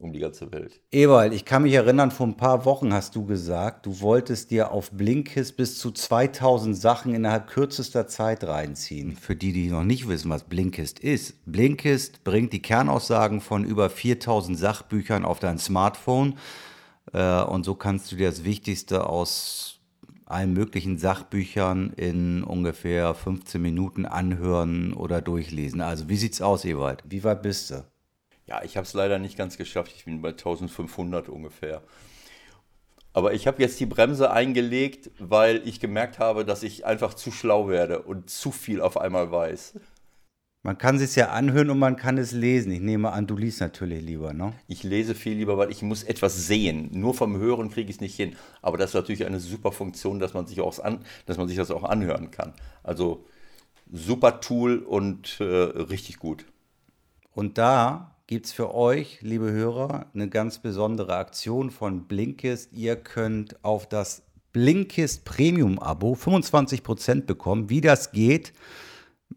um 0.00 0.12
die 0.12 0.20
ganze 0.20 0.52
Welt. 0.52 0.80
Ewald, 0.90 1.32
ich 1.32 1.44
kann 1.44 1.64
mich 1.64 1.72
erinnern, 1.72 2.10
vor 2.10 2.26
ein 2.26 2.36
paar 2.36 2.64
Wochen 2.64 2.92
hast 2.92 3.16
du 3.16 3.26
gesagt, 3.26 3.86
du 3.86 4.00
wolltest 4.00 4.50
dir 4.50 4.70
auf 4.70 4.90
Blinkist 4.92 5.56
bis 5.56 5.78
zu 5.78 5.90
2000 5.90 6.76
Sachen 6.76 7.14
innerhalb 7.14 7.48
kürzester 7.48 8.06
Zeit 8.06 8.44
reinziehen. 8.44 9.16
Für 9.16 9.34
die, 9.34 9.52
die 9.52 9.68
noch 9.68 9.84
nicht 9.84 10.08
wissen, 10.08 10.30
was 10.30 10.44
Blinkist 10.44 11.00
ist. 11.00 11.44
Blinkist 11.46 12.24
bringt 12.24 12.52
die 12.52 12.62
Kernaussagen 12.62 13.40
von 13.40 13.64
über 13.64 13.90
4000 13.90 14.58
Sachbüchern 14.58 15.24
auf 15.24 15.40
dein 15.40 15.58
Smartphone 15.58 16.38
äh, 17.12 17.42
und 17.42 17.64
so 17.64 17.74
kannst 17.74 18.12
du 18.12 18.16
dir 18.16 18.28
das 18.28 18.44
Wichtigste 18.44 19.06
aus 19.06 19.77
allen 20.30 20.52
möglichen 20.52 20.98
Sachbüchern 20.98 21.92
in 21.96 22.44
ungefähr 22.44 23.14
15 23.14 23.60
Minuten 23.60 24.04
anhören 24.04 24.92
oder 24.92 25.22
durchlesen. 25.22 25.80
Also 25.80 26.08
wie 26.08 26.16
sieht's 26.16 26.42
aus, 26.42 26.64
Ewald? 26.64 27.02
Wie 27.08 27.24
weit 27.24 27.42
bist 27.42 27.70
du? 27.70 27.84
Ja, 28.46 28.62
ich 28.62 28.76
habe 28.76 28.86
es 28.86 28.94
leider 28.94 29.18
nicht 29.18 29.36
ganz 29.36 29.56
geschafft. 29.56 29.92
Ich 29.96 30.04
bin 30.04 30.20
bei 30.22 30.30
1500 30.30 31.28
ungefähr. 31.28 31.82
Aber 33.12 33.32
ich 33.32 33.46
habe 33.46 33.62
jetzt 33.62 33.80
die 33.80 33.86
Bremse 33.86 34.30
eingelegt, 34.30 35.10
weil 35.18 35.66
ich 35.66 35.80
gemerkt 35.80 36.18
habe, 36.18 36.44
dass 36.44 36.62
ich 36.62 36.84
einfach 36.84 37.14
zu 37.14 37.32
schlau 37.32 37.68
werde 37.68 38.02
und 38.02 38.30
zu 38.30 38.50
viel 38.50 38.80
auf 38.80 38.98
einmal 38.98 39.32
weiß. 39.32 39.74
Man 40.68 40.76
kann 40.76 40.96
es 40.96 41.14
ja 41.14 41.30
anhören 41.30 41.70
und 41.70 41.78
man 41.78 41.96
kann 41.96 42.18
es 42.18 42.32
lesen. 42.32 42.70
Ich 42.72 42.80
nehme 42.80 43.10
an, 43.10 43.26
du 43.26 43.38
liest 43.38 43.62
natürlich 43.62 44.02
lieber, 44.02 44.34
ne? 44.34 44.52
Ich 44.66 44.82
lese 44.82 45.14
viel 45.14 45.32
lieber, 45.32 45.56
weil 45.56 45.70
ich 45.70 45.80
muss 45.80 46.02
etwas 46.02 46.46
sehen. 46.46 46.90
Nur 46.92 47.14
vom 47.14 47.38
Hören 47.38 47.70
kriege 47.70 47.88
ich 47.88 47.96
es 47.96 48.00
nicht 48.02 48.16
hin. 48.16 48.36
Aber 48.60 48.76
das 48.76 48.90
ist 48.90 48.94
natürlich 48.94 49.24
eine 49.24 49.40
super 49.40 49.72
Funktion, 49.72 50.18
dass 50.18 50.34
man 50.34 50.46
sich, 50.46 50.60
auch 50.60 50.78
an, 50.80 50.98
dass 51.24 51.38
man 51.38 51.48
sich 51.48 51.56
das 51.56 51.70
auch 51.70 51.84
anhören 51.84 52.30
kann. 52.30 52.52
Also 52.82 53.24
super 53.90 54.42
Tool 54.42 54.80
und 54.80 55.40
äh, 55.40 55.44
richtig 55.44 56.18
gut. 56.18 56.44
Und 57.32 57.56
da 57.56 58.14
gibt 58.26 58.44
es 58.44 58.52
für 58.52 58.74
euch, 58.74 59.20
liebe 59.22 59.50
Hörer, 59.50 60.04
eine 60.12 60.28
ganz 60.28 60.58
besondere 60.58 61.16
Aktion 61.16 61.70
von 61.70 62.08
Blinkist. 62.08 62.74
Ihr 62.74 62.96
könnt 62.96 63.64
auf 63.64 63.88
das 63.88 64.22
Blinkist 64.52 65.24
Premium-Abo 65.24 66.12
25% 66.12 67.22
bekommen. 67.22 67.70
Wie 67.70 67.80
das 67.80 68.12
geht, 68.12 68.52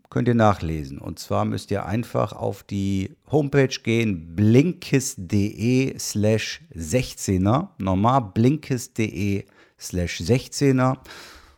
könnt 0.10 0.28
ihr 0.28 0.36
nachlesen. 0.36 1.00
Und 1.00 1.20
zwar 1.20 1.46
müsst 1.46 1.72
ihr 1.72 1.86
einfach 1.86 2.34
auf 2.34 2.64
die 2.64 3.16
Homepage 3.32 3.80
gehen, 3.82 4.36
blinkist.de 4.36 5.98
slash 5.98 6.62
16er. 6.76 7.70
Normal 7.78 8.32
blinkist.de 8.34 9.46
slash 9.80 10.20
16er. 10.22 10.98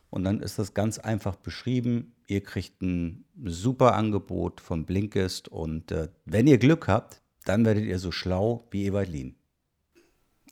Und 0.10 0.24
dann 0.24 0.40
ist 0.40 0.60
das 0.60 0.74
ganz 0.74 1.00
einfach 1.00 1.36
beschrieben. 1.36 2.14
Ihr 2.28 2.42
kriegt 2.42 2.82
ein 2.82 3.26
super 3.44 3.96
Angebot 3.96 4.62
von 4.62 4.86
Blinkist. 4.86 5.50
Und 5.50 5.92
äh, 5.92 6.08
wenn 6.26 6.48
ihr 6.48 6.60
Glück 6.60 6.88
habt, 6.88 7.22
dann 7.46 7.66
werdet 7.66 7.86
ihr 7.86 8.00
so 8.00 8.12
schlau 8.12 8.68
wie 8.72 8.86
Ewald 8.86 9.10
Lien. 9.10 9.36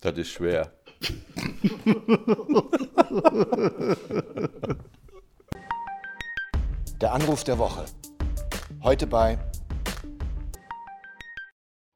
Das 0.01 0.17
ist 0.17 0.29
schwer. 0.29 0.73
Der 7.01 7.13
Anruf 7.13 7.43
der 7.43 7.57
Woche. 7.57 7.85
Heute 8.83 9.07
bei 9.07 9.39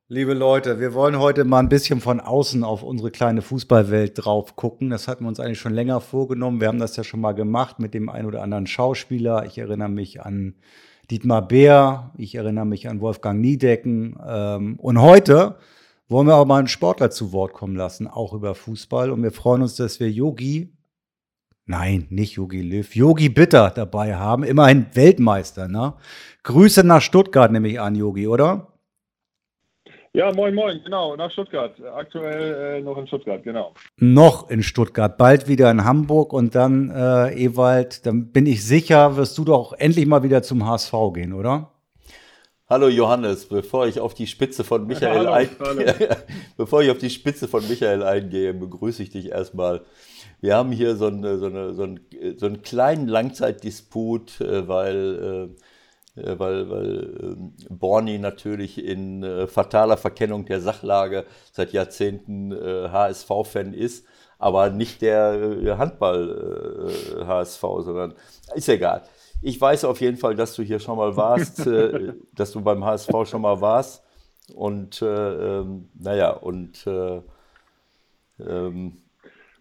Liebe 0.08 0.34
Leute, 0.34 0.80
wir 0.80 0.96
wollen 0.96 1.20
heute 1.20 1.44
mal 1.46 1.60
ein 1.60 1.70
bisschen 1.70 2.02
von 2.02 2.20
außen 2.20 2.64
auf 2.64 2.82
unsere 2.82 3.12
kleine 3.12 3.44
Fußballwelt 3.44 4.26
drauf 4.26 4.56
gucken. 4.56 4.90
Das 4.90 5.08
hatten 5.08 5.24
wir 5.24 5.28
uns 5.28 5.40
eigentlich 5.40 5.60
schon 5.60 5.76
länger 5.76 6.02
vorgenommen. 6.02 6.60
Wir 6.60 6.70
haben 6.70 6.80
das 6.80 6.96
ja 6.96 7.04
schon 7.04 7.22
mal 7.22 7.34
gemacht 7.34 7.78
mit 7.78 7.94
dem 7.94 8.10
ein 8.10 8.26
oder 8.26 8.42
anderen 8.42 8.66
Schauspieler. 8.66 9.46
Ich 9.46 9.60
erinnere 9.60 9.90
mich 9.90 10.24
an 10.24 10.56
Dietmar 11.12 11.48
Beer, 11.48 12.12
ich 12.18 12.34
erinnere 12.34 12.66
mich 12.66 12.90
an 12.90 13.00
Wolfgang 13.00 13.40
Niedecken. 13.40 14.18
Ähm, 14.28 14.80
und 14.80 15.00
heute 15.00 15.60
wollen 16.08 16.26
wir 16.26 16.36
auch 16.36 16.46
mal 16.46 16.58
einen 16.58 16.68
Sportler 16.68 17.12
zu 17.12 17.32
Wort 17.32 17.54
kommen 17.54 17.76
lassen, 17.76 18.08
auch 18.08 18.34
über 18.34 18.56
Fußball. 18.56 19.12
Und 19.12 19.22
wir 19.22 19.32
freuen 19.32 19.62
uns, 19.62 19.76
dass 19.76 20.00
wir 20.00 20.10
Yogi, 20.10 20.75
nein, 21.66 22.08
nicht 22.10 22.34
Yogi 22.36 22.62
Löw, 22.62 22.96
Yogi 22.96 23.30
Bitter 23.30 23.72
dabei 23.74 24.16
haben. 24.16 24.44
Immerhin 24.44 24.88
Weltmeister, 24.94 25.68
ne? 25.68 25.94
Grüße 26.44 26.84
nach 26.86 27.02
Stuttgart, 27.02 27.52
nehme 27.52 27.68
ich 27.68 27.80
an, 27.80 27.96
Yogi, 27.96 28.28
oder? 28.28 28.68
Ja, 30.16 30.32
moin, 30.32 30.56
moin, 30.56 30.80
genau, 30.82 31.16
nach 31.18 31.30
Stuttgart. 31.30 31.74
Aktuell 31.94 32.78
äh, 32.78 32.82
noch 32.82 32.98
in 32.98 33.06
Stuttgart, 33.06 33.44
genau. 33.44 33.74
noch 33.98 34.50
in 34.50 34.64
Stuttgart, 34.64 35.18
bald 35.18 35.50
wieder 35.50 35.70
in 35.70 35.84
Hamburg 35.84 36.32
und 36.32 36.56
dann, 36.56 36.90
äh, 36.90 37.34
Ewald, 37.44 38.06
dann 38.06 38.32
bin 38.32 38.46
ich 38.46 38.66
sicher, 38.66 39.18
wirst 39.18 39.38
du 39.38 39.44
doch 39.44 39.74
endlich 39.74 40.06
mal 40.06 40.24
wieder 40.24 40.42
zum 40.42 40.66
HSV 40.66 40.94
gehen, 41.14 41.34
oder? 41.34 41.72
Hallo 42.70 42.88
Johannes, 42.88 43.46
bevor 43.46 43.88
ich 43.88 44.00
auf 44.00 44.14
die 44.14 44.26
Spitze 44.26 44.64
von 44.64 44.88
Michael 44.88 45.28
Hallo, 45.28 45.32
ein 45.34 45.50
hallo. 45.60 45.84
bevor 46.58 46.82
ich 46.82 46.92
auf 46.92 46.98
die 46.98 47.10
Spitze 47.10 47.50
von 47.50 47.68
Michael 47.68 48.02
eingehe, 48.02 48.54
begrüße 48.54 49.04
ich 49.04 49.10
dich 49.10 49.32
erstmal. 49.32 49.82
Wir 50.42 50.56
haben 50.56 50.72
hier 50.72 50.96
so, 50.96 51.08
eine, 51.08 51.38
so, 51.38 51.48
eine, 51.48 51.74
so, 51.74 51.84
einen, 51.84 52.00
so 52.38 52.46
einen 52.46 52.62
kleinen 52.62 53.08
Langzeitdisput, 53.08 54.42
äh, 54.42 54.68
weil, 54.68 55.50
äh, 56.16 56.22
äh, 56.22 56.40
weil, 56.40 56.70
weil 56.70 57.18
ähm, 57.22 57.54
Borny 57.70 58.20
natürlich 58.20 58.84
in 58.84 59.24
äh, 59.24 59.48
fataler 59.48 59.98
Verkennung 59.98 60.46
der 60.46 60.62
Sachlage 60.62 61.26
seit 61.52 61.74
Jahrzehnten 61.74 62.52
äh, 62.52 62.90
HSV-Fan 62.90 63.74
ist, 63.74 64.06
aber 64.38 64.70
nicht 64.70 65.02
der 65.02 65.34
äh, 65.34 65.78
Handball-HSV, 65.78 67.62
sondern 67.62 68.14
ist 68.54 68.70
egal. 68.70 69.04
Ich 69.42 69.60
weiß 69.60 69.86
auf 69.86 70.02
jeden 70.02 70.18
Fall, 70.18 70.36
dass 70.36 70.56
du 70.56 70.64
hier 70.64 70.80
schon 70.80 70.98
mal 70.98 71.16
warst, 71.16 71.66
äh, 71.68 72.14
dass 72.36 72.52
du 72.52 72.62
beim 72.62 72.84
HSV 72.84 73.12
schon 73.26 73.42
mal 73.42 73.62
warst. 73.62 74.04
Und 74.54 75.02
äh, 75.02 75.06
ähm, 75.60 75.90
naja, 75.96 76.32
und 76.32 76.86
äh, 76.86 77.22
ähm, 78.40 78.98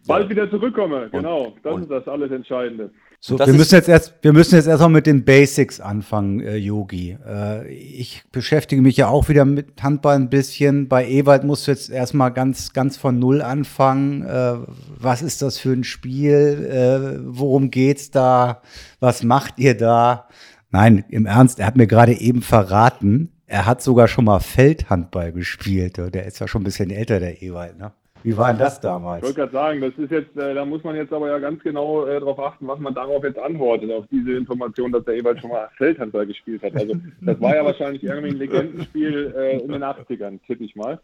Bald 0.07 0.29
wieder 0.29 0.51
zurückkomme, 0.51 1.09
genau. 1.11 1.55
Das 1.63 1.75
und- 1.75 1.83
ist 1.83 1.91
das 1.91 2.07
alles 2.09 2.31
Entscheidende. 2.31 2.91
So, 3.21 3.39
Das 3.39 3.47
wir 3.47 3.55
müssen 3.55 3.75
jetzt 3.77 3.89
erst, 3.89 4.15
wir 4.21 4.35
müssen 4.35 4.55
jetzt 4.57 4.67
erstmal 4.67 4.91
mit 4.91 5.07
den 5.07 5.25
Basics 5.25 5.81
anfangen, 5.81 6.41
äh, 6.41 6.57
Yogi. 6.57 7.17
Äh, 7.27 7.73
ich 7.73 8.23
beschäftige 8.31 8.83
mich 8.83 8.99
ja 8.99 9.09
auch 9.09 9.31
wieder 9.31 9.47
mit 9.47 9.83
Handball 9.83 10.17
ein 10.17 10.29
bisschen. 10.29 10.89
Bei 10.89 11.09
Ewald 11.09 11.43
musst 11.45 11.67
du 11.67 11.71
jetzt 11.71 11.89
erstmal 11.89 12.33
ganz, 12.35 12.75
ganz 12.75 12.99
von 12.99 13.19
Null 13.19 13.41
anfangen. 13.41 14.27
Äh, 14.27 14.57
was 14.99 15.23
ist 15.23 15.41
das 15.41 15.59
für 15.59 15.73
ein 15.73 15.85
Spiel? 15.85 16.69
Äh, 16.71 17.21
worum 17.25 17.71
geht's 17.71 18.11
da? 18.11 18.61
Was 19.01 19.23
macht 19.23 19.59
ihr 19.59 19.75
da? 19.75 20.29
Nein, 20.71 21.07
im 21.09 21.25
Ernst, 21.25 21.61
er 21.61 21.67
hat 21.67 21.77
mir 21.77 21.87
gerade 21.87 22.13
eben 22.13 22.43
verraten, 22.43 23.31
er 23.47 23.65
hat 23.65 23.81
sogar 23.81 24.09
schon 24.09 24.27
mal 24.27 24.41
Feldhandball 24.41 25.33
gespielt. 25.33 25.97
Der 25.97 26.27
ist 26.27 26.41
ja 26.41 26.49
schon 26.49 26.61
ein 26.61 26.65
bisschen 26.65 26.91
älter, 26.91 27.21
der 27.21 27.41
Ewald, 27.41 27.79
ne? 27.79 27.93
Wie 28.25 28.35
war 28.39 28.49
denn 28.49 28.59
das 28.59 28.77
Ich 28.77 28.81
damals? 28.81 29.23
wollte 29.23 29.35
gerade 29.35 29.53
sagen, 29.53 29.81
das 29.83 29.93
ist 29.99 30.11
jetzt, 30.11 30.35
äh, 30.39 30.55
da 30.55 30.65
muss 30.65 30.83
man 30.83 30.97
jetzt 30.97 31.13
aber 31.13 31.29
ja 31.29 31.39
ganz 31.39 31.63
genau 31.63 32.07
äh, 32.07 32.19
darauf 32.19 32.39
achten, 32.39 32.67
was 32.67 32.81
man 32.81 32.95
darauf 32.95 33.23
jetzt 33.23 33.39
antwortet, 33.39 33.93
auf 33.93 34.07
diese 34.11 34.33
Information, 34.33 34.91
dass 34.91 35.05
der 35.05 35.17
Ewald 35.17 35.41
schon 35.41 35.51
mal 35.51 35.69
Feldhandball 35.77 36.27
gespielt 36.27 36.63
hat. 36.63 36.75
Also 36.75 36.95
das 37.21 37.39
war 37.39 37.55
ja 37.55 37.63
wahrscheinlich 37.67 38.03
irgendwie 38.03 38.31
ein 38.31 38.39
Legendenspiel 38.39 39.35
äh, 39.37 39.59
in 39.59 39.71
den 39.71 39.85
80ern, 39.85 40.41
tippe 40.47 40.65
ich 40.65 40.75
mal. 40.75 40.99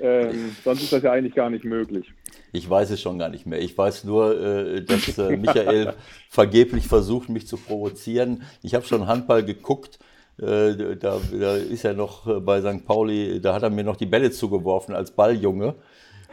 Ähm, 0.00 0.56
sonst 0.64 0.82
ist 0.82 0.92
das 0.92 1.04
ja 1.04 1.12
eigentlich 1.12 1.36
gar 1.36 1.50
nicht 1.50 1.64
möglich. 1.64 2.12
Ich 2.52 2.68
weiß 2.68 2.90
es 2.90 3.00
schon 3.00 3.20
gar 3.20 3.28
nicht 3.28 3.46
mehr. 3.46 3.60
Ich 3.60 3.78
weiß 3.78 4.02
nur, 4.02 4.36
äh, 4.36 4.82
dass 4.82 5.16
äh, 5.18 5.36
Michael 5.36 5.94
vergeblich 6.28 6.88
versucht, 6.88 7.28
mich 7.28 7.46
zu 7.46 7.58
provozieren. 7.58 8.42
Ich 8.62 8.74
habe 8.74 8.84
schon 8.84 9.06
Handball 9.06 9.44
geguckt. 9.44 10.00
Äh, 10.38 10.96
da, 10.96 11.18
da, 11.32 11.56
ist 11.56 11.84
er 11.84 11.94
noch 11.94 12.26
äh, 12.26 12.40
bei 12.40 12.60
St. 12.60 12.84
Pauli, 12.84 13.40
da 13.40 13.54
hat 13.54 13.62
er 13.62 13.70
mir 13.70 13.84
noch 13.84 13.96
die 13.96 14.04
Bälle 14.04 14.30
zugeworfen 14.32 14.94
als 14.96 15.12
Balljunge. 15.12 15.76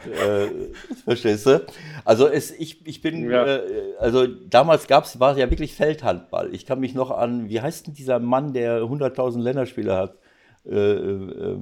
Äh, 0.04 0.72
verstehst 1.04 1.46
du? 1.46 1.64
Also 2.04 2.28
es, 2.28 2.50
ich, 2.50 2.86
ich 2.86 3.00
bin, 3.00 3.30
ja. 3.30 3.46
äh, 3.46 3.94
also 3.98 4.26
damals 4.26 4.86
gab's, 4.86 5.18
war 5.20 5.32
es 5.32 5.38
ja 5.38 5.50
wirklich 5.50 5.74
Feldhandball. 5.74 6.54
Ich 6.54 6.66
kann 6.66 6.80
mich 6.80 6.94
noch 6.94 7.10
an, 7.10 7.48
wie 7.48 7.60
heißt 7.60 7.86
denn 7.86 7.94
dieser 7.94 8.18
Mann, 8.18 8.52
der 8.52 8.82
100.000 8.82 9.40
Länderspiele 9.40 9.96
hat? 9.96 10.18
Äh, 10.66 10.76
äh, 10.76 11.58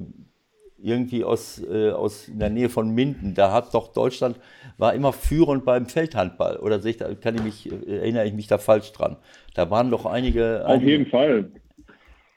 irgendwie 0.83 1.23
aus, 1.23 1.63
äh, 1.63 1.91
aus 1.91 2.27
in 2.27 2.39
der 2.39 2.49
Nähe 2.49 2.69
von 2.69 2.89
Minden. 2.89 3.33
Da 3.35 3.53
hat 3.53 3.73
doch 3.73 3.93
Deutschland, 3.93 4.37
war 4.77 4.93
immer 4.93 5.13
führend 5.13 5.63
beim 5.63 5.85
Feldhandball. 5.85 6.57
Oder 6.57 6.79
sehe 6.79 6.91
ich 6.91 6.97
da, 6.97 7.13
kann 7.15 7.35
ich 7.35 7.43
mich, 7.43 7.71
erinnere 7.87 8.25
ich 8.25 8.33
mich 8.33 8.47
da 8.47 8.57
falsch 8.57 8.91
dran? 8.91 9.15
Da 9.53 9.69
waren 9.69 9.89
doch 9.89 10.05
einige. 10.05 10.63
Auf 10.65 10.71
einige, 10.71 10.91
jeden 10.91 11.05
Fall. 11.05 11.51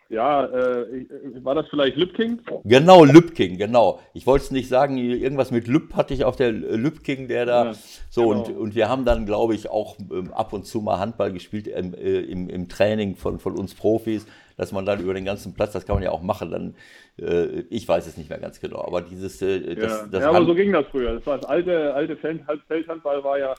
Ja, 0.08 0.44
äh, 0.46 1.04
war 1.42 1.56
das 1.56 1.66
vielleicht 1.68 1.96
Lübking? 1.96 2.40
Genau, 2.64 3.04
Lübking, 3.04 3.58
genau. 3.58 4.00
Ich 4.14 4.26
wollte 4.26 4.44
es 4.44 4.50
nicht 4.52 4.68
sagen, 4.68 4.96
irgendwas 4.98 5.50
mit 5.50 5.66
Lüb 5.66 5.94
hatte 5.94 6.14
ich 6.14 6.24
auf 6.24 6.36
der 6.36 6.52
Lübking, 6.52 7.26
der 7.26 7.44
da. 7.46 7.64
Ja, 7.66 7.74
so, 8.08 8.28
genau. 8.28 8.44
und, 8.44 8.56
und 8.56 8.74
wir 8.76 8.88
haben 8.88 9.04
dann, 9.04 9.26
glaube 9.26 9.54
ich, 9.54 9.68
auch 9.68 9.96
ähm, 10.12 10.32
ab 10.32 10.52
und 10.52 10.64
zu 10.64 10.80
mal 10.80 11.00
Handball 11.00 11.32
gespielt 11.32 11.66
im, 11.66 11.92
äh, 11.94 12.20
im, 12.20 12.48
im 12.48 12.68
Training 12.68 13.16
von, 13.16 13.40
von 13.40 13.58
uns 13.58 13.74
Profis, 13.74 14.26
dass 14.56 14.70
man 14.70 14.86
dann 14.86 15.00
über 15.00 15.12
den 15.12 15.24
ganzen 15.24 15.54
Platz, 15.54 15.72
das 15.72 15.86
kann 15.86 15.96
man 15.96 16.04
ja 16.04 16.12
auch 16.12 16.22
machen, 16.22 16.52
dann, 16.52 16.74
äh, 17.20 17.62
ich 17.68 17.88
weiß 17.88 18.06
es 18.06 18.16
nicht 18.16 18.30
mehr 18.30 18.38
ganz 18.38 18.60
genau, 18.60 18.84
aber 18.84 19.02
dieses. 19.02 19.42
Äh, 19.42 19.74
das, 19.74 20.02
ja. 20.02 20.06
das 20.06 20.22
ja, 20.22 20.30
aber 20.30 20.46
so 20.46 20.54
ging 20.54 20.72
das 20.72 20.86
früher. 20.90 21.14
Das 21.14 21.26
war 21.26 21.38
das 21.38 21.48
alte, 21.48 21.94
alte 21.94 22.16
Feldhandball 22.16 23.24
war 23.24 23.38
ja 23.38 23.54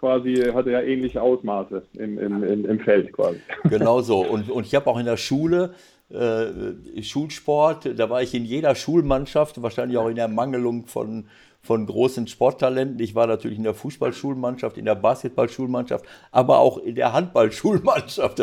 quasi, 0.00 0.34
hatte 0.54 0.70
ja 0.70 0.80
ähnliche 0.80 1.20
Ausmaße 1.20 1.82
im, 1.92 2.18
im, 2.18 2.42
im, 2.42 2.64
im 2.64 2.80
Feld 2.80 3.12
quasi. 3.12 3.38
Genau 3.68 4.00
so. 4.00 4.20
Und, 4.20 4.50
und 4.50 4.66
ich 4.66 4.74
habe 4.74 4.86
auch 4.88 4.98
in 4.98 5.04
der 5.04 5.18
Schule 5.18 5.74
äh, 6.08 7.02
Schulsport, 7.02 7.98
da 7.98 8.10
war 8.10 8.22
ich 8.22 8.34
in 8.34 8.44
jeder 8.44 8.74
Schulmannschaft, 8.74 9.62
wahrscheinlich 9.62 9.98
auch 9.98 10.08
in 10.08 10.16
der 10.16 10.28
Mangelung 10.28 10.86
von 10.86 11.26
von 11.62 11.86
großen 11.86 12.26
Sporttalenten. 12.26 12.98
Ich 13.00 13.14
war 13.14 13.26
natürlich 13.26 13.58
in 13.58 13.64
der 13.64 13.74
Fußballschulmannschaft, 13.74 14.78
in 14.78 14.86
der 14.86 14.94
Basketballschulmannschaft, 14.94 16.04
aber 16.30 16.58
auch 16.58 16.78
in 16.78 16.94
der 16.94 17.12
Handballschulmannschaft. 17.12 18.40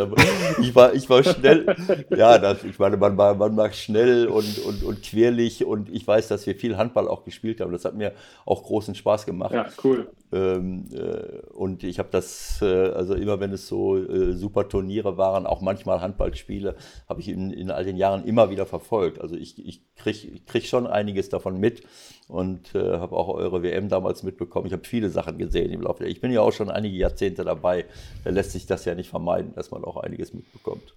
Ich 0.61 0.75
war, 0.75 0.93
ich 0.93 1.09
war 1.09 1.23
schnell, 1.23 1.75
ja, 2.15 2.37
das, 2.37 2.63
ich 2.63 2.77
meine, 2.77 2.97
man 2.97 3.17
war, 3.17 3.35
man 3.35 3.57
war 3.57 3.71
schnell 3.71 4.27
und, 4.27 4.59
und, 4.59 4.83
und 4.83 5.03
querlich 5.03 5.65
und 5.65 5.89
ich 5.89 6.07
weiß, 6.07 6.27
dass 6.27 6.45
wir 6.45 6.55
viel 6.55 6.77
Handball 6.77 7.07
auch 7.07 7.23
gespielt 7.23 7.59
haben. 7.61 7.71
Das 7.71 7.85
hat 7.85 7.95
mir 7.95 8.13
auch 8.45 8.63
großen 8.63 8.95
Spaß 8.95 9.25
gemacht. 9.25 9.53
Ja, 9.53 9.67
cool. 9.83 10.09
Ähm, 10.31 10.85
äh, 10.91 11.39
und 11.53 11.83
ich 11.83 11.99
habe 11.99 12.09
das, 12.11 12.61
äh, 12.61 12.65
also 12.65 13.13
immer 13.15 13.39
wenn 13.39 13.53
es 13.53 13.67
so 13.67 13.97
äh, 13.97 14.33
super 14.33 14.67
Turniere 14.67 15.17
waren, 15.17 15.45
auch 15.45 15.61
manchmal 15.61 16.01
Handballspiele, 16.01 16.75
habe 17.07 17.21
ich 17.21 17.29
in, 17.29 17.51
in 17.51 17.71
all 17.71 17.85
den 17.85 17.95
Jahren 17.95 18.25
immer 18.25 18.49
wieder 18.49 18.65
verfolgt. 18.65 19.21
Also 19.21 19.35
ich, 19.35 19.65
ich 19.65 19.81
kriege 19.95 20.39
krieg 20.45 20.65
schon 20.65 20.85
einiges 20.85 21.29
davon 21.29 21.59
mit 21.59 21.83
und 22.27 22.75
äh, 22.75 22.99
habe 23.07 23.17
auch 23.17 23.29
eure 23.29 23.63
WM 23.63 23.89
damals 23.89 24.23
mitbekommen. 24.23 24.67
Ich 24.67 24.73
habe 24.73 24.85
viele 24.85 25.09
Sachen 25.09 25.37
gesehen 25.37 25.71
im 25.71 25.81
Laufe 25.81 26.03
der. 26.03 26.11
Ich 26.11 26.21
bin 26.21 26.31
ja 26.31 26.41
auch 26.41 26.53
schon 26.53 26.69
einige 26.69 26.95
Jahrzehnte 26.95 27.43
dabei. 27.43 27.85
Da 28.23 28.29
lässt 28.29 28.51
sich 28.51 28.65
das 28.65 28.85
ja 28.85 28.95
nicht 28.95 29.09
vermeiden, 29.09 29.53
dass 29.55 29.71
man 29.71 29.83
auch 29.83 29.97
einiges 29.97 30.33
mitbekommt. 30.33 30.93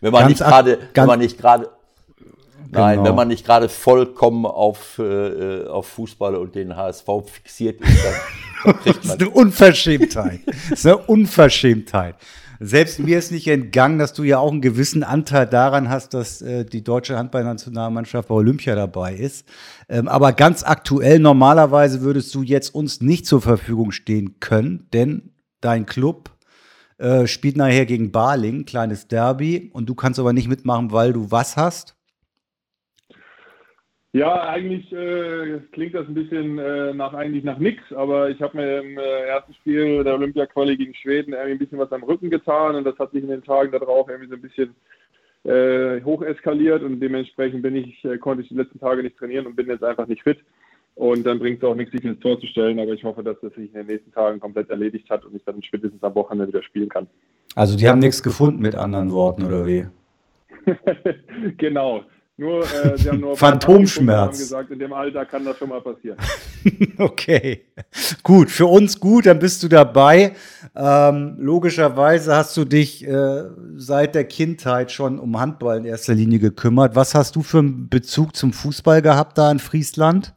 Wenn 0.00 0.12
man 0.12 0.22
ganz 0.22 0.40
nicht 0.40 0.48
gerade, 0.48 0.78
wenn 0.94 1.06
man 1.06 1.18
nicht 1.18 1.38
gerade, 1.38 1.70
nein, 2.70 2.96
genau. 2.98 3.08
wenn 3.08 3.14
man 3.14 3.28
nicht 3.28 3.44
gerade 3.44 3.68
vollkommen 3.68 4.46
auf, 4.46 4.98
äh, 4.98 5.66
auf 5.66 5.86
Fußball 5.88 6.36
und 6.36 6.54
den 6.54 6.76
HSV 6.76 7.06
fixiert 7.26 7.80
ist, 7.80 8.04
dann, 8.04 8.14
dann 8.64 8.82
kriegt 8.82 8.84
man. 8.86 8.94
das 8.94 9.14
ist 9.16 9.20
eine 9.20 9.30
Unverschämtheit. 9.30 10.40
Das 10.46 10.70
ist 10.70 10.86
eine 10.86 10.98
Unverschämtheit. 10.98 12.16
Selbst 12.62 12.98
mir 12.98 13.18
ist 13.18 13.32
nicht 13.32 13.48
entgangen, 13.48 13.98
dass 13.98 14.12
du 14.12 14.22
ja 14.22 14.38
auch 14.38 14.52
einen 14.52 14.60
gewissen 14.60 15.02
Anteil 15.02 15.46
daran 15.46 15.88
hast, 15.88 16.12
dass 16.12 16.42
äh, 16.42 16.66
die 16.66 16.84
deutsche 16.84 17.16
Handballnationalmannschaft 17.16 18.28
bei 18.28 18.34
Olympia 18.34 18.74
dabei 18.74 19.14
ist. 19.14 19.48
Ähm, 19.88 20.08
aber 20.08 20.34
ganz 20.34 20.62
aktuell, 20.62 21.20
normalerweise 21.20 22.02
würdest 22.02 22.34
du 22.34 22.42
jetzt 22.42 22.74
uns 22.74 23.00
nicht 23.00 23.24
zur 23.24 23.40
Verfügung 23.40 23.92
stehen 23.92 24.40
können, 24.40 24.88
denn 24.92 25.30
dein 25.62 25.86
Club 25.86 26.36
äh, 26.98 27.26
spielt 27.26 27.56
nachher 27.56 27.86
gegen 27.86 28.12
Barling, 28.12 28.66
kleines 28.66 29.08
Derby, 29.08 29.70
und 29.72 29.88
du 29.88 29.94
kannst 29.94 30.20
aber 30.20 30.34
nicht 30.34 30.48
mitmachen, 30.48 30.92
weil 30.92 31.14
du 31.14 31.30
was 31.30 31.56
hast? 31.56 31.96
Ja, 34.12 34.48
eigentlich 34.48 34.92
äh, 34.92 35.60
klingt 35.70 35.94
das 35.94 36.08
ein 36.08 36.14
bisschen 36.14 36.58
äh, 36.58 36.92
nach 36.92 37.14
eigentlich 37.14 37.44
nach 37.44 37.58
nichts, 37.58 37.92
aber 37.92 38.28
ich 38.28 38.42
habe 38.42 38.56
mir 38.56 38.80
im 38.80 38.98
äh, 38.98 39.26
ersten 39.28 39.54
Spiel 39.54 40.02
der 40.02 40.14
Olympia-Quali 40.14 40.76
gegen 40.76 40.94
Schweden 40.94 41.32
irgendwie 41.32 41.52
ein 41.52 41.58
bisschen 41.58 41.78
was 41.78 41.92
am 41.92 42.02
Rücken 42.02 42.28
getan 42.28 42.74
und 42.74 42.84
das 42.84 42.98
hat 42.98 43.12
sich 43.12 43.22
in 43.22 43.30
den 43.30 43.44
Tagen 43.44 43.70
darauf 43.70 44.08
irgendwie 44.08 44.28
so 44.28 44.34
ein 44.34 44.42
bisschen 44.42 44.74
äh, 45.44 46.02
hoch 46.02 46.22
eskaliert 46.22 46.82
und 46.82 46.98
dementsprechend 46.98 47.62
bin 47.62 47.76
ich, 47.76 48.04
äh, 48.04 48.18
konnte 48.18 48.42
ich 48.42 48.48
die 48.48 48.56
letzten 48.56 48.80
Tage 48.80 49.02
nicht 49.02 49.16
trainieren 49.16 49.46
und 49.46 49.54
bin 49.54 49.68
jetzt 49.68 49.84
einfach 49.84 50.08
nicht 50.08 50.24
fit. 50.24 50.38
Und 50.96 51.24
dann 51.24 51.38
bringt 51.38 51.62
es 51.62 51.68
auch 51.68 51.76
nichts, 51.76 51.92
sich 51.92 52.04
ins 52.04 52.18
Tor 52.18 52.38
zu 52.40 52.46
stellen, 52.48 52.80
aber 52.80 52.92
ich 52.92 53.04
hoffe, 53.04 53.22
dass 53.22 53.40
das 53.40 53.54
sich 53.54 53.68
in 53.68 53.74
den 53.74 53.86
nächsten 53.86 54.12
Tagen 54.12 54.40
komplett 54.40 54.68
erledigt 54.70 55.08
hat 55.08 55.24
und 55.24 55.36
ich 55.36 55.44
dann 55.44 55.62
spätestens 55.62 56.02
am 56.02 56.14
Wochenende 56.16 56.48
wieder 56.48 56.62
spielen 56.64 56.88
kann. 56.88 57.06
Also 57.54 57.76
die 57.76 57.88
haben 57.88 58.00
nichts 58.00 58.22
gefunden 58.22 58.60
mit 58.60 58.74
anderen 58.74 59.12
Worten, 59.12 59.44
oder 59.44 59.66
wie? 59.66 59.86
genau. 61.56 62.04
Nur, 62.40 62.62
äh, 62.62 62.96
sie 62.96 63.10
haben 63.10 63.20
nur 63.20 63.36
Phantomschmerz. 63.36 64.18
Haben 64.18 64.38
gesagt, 64.38 64.70
in 64.70 64.78
dem 64.78 64.94
Alter 64.94 65.26
kann 65.26 65.44
das 65.44 65.58
schon 65.58 65.68
mal 65.68 65.82
passieren. 65.82 66.16
okay, 66.98 67.66
gut, 68.22 68.50
für 68.50 68.64
uns 68.64 68.98
gut, 68.98 69.26
dann 69.26 69.38
bist 69.38 69.62
du 69.62 69.68
dabei. 69.68 70.32
Ähm, 70.74 71.36
logischerweise 71.38 72.34
hast 72.34 72.56
du 72.56 72.64
dich 72.64 73.06
äh, 73.06 73.42
seit 73.76 74.14
der 74.14 74.24
Kindheit 74.24 74.90
schon 74.90 75.18
um 75.18 75.38
Handball 75.38 75.76
in 75.76 75.84
erster 75.84 76.14
Linie 76.14 76.38
gekümmert. 76.38 76.96
Was 76.96 77.14
hast 77.14 77.36
du 77.36 77.42
für 77.42 77.58
einen 77.58 77.90
Bezug 77.90 78.34
zum 78.34 78.54
Fußball 78.54 79.02
gehabt 79.02 79.36
da 79.36 79.50
in 79.50 79.58
Friesland? 79.58 80.32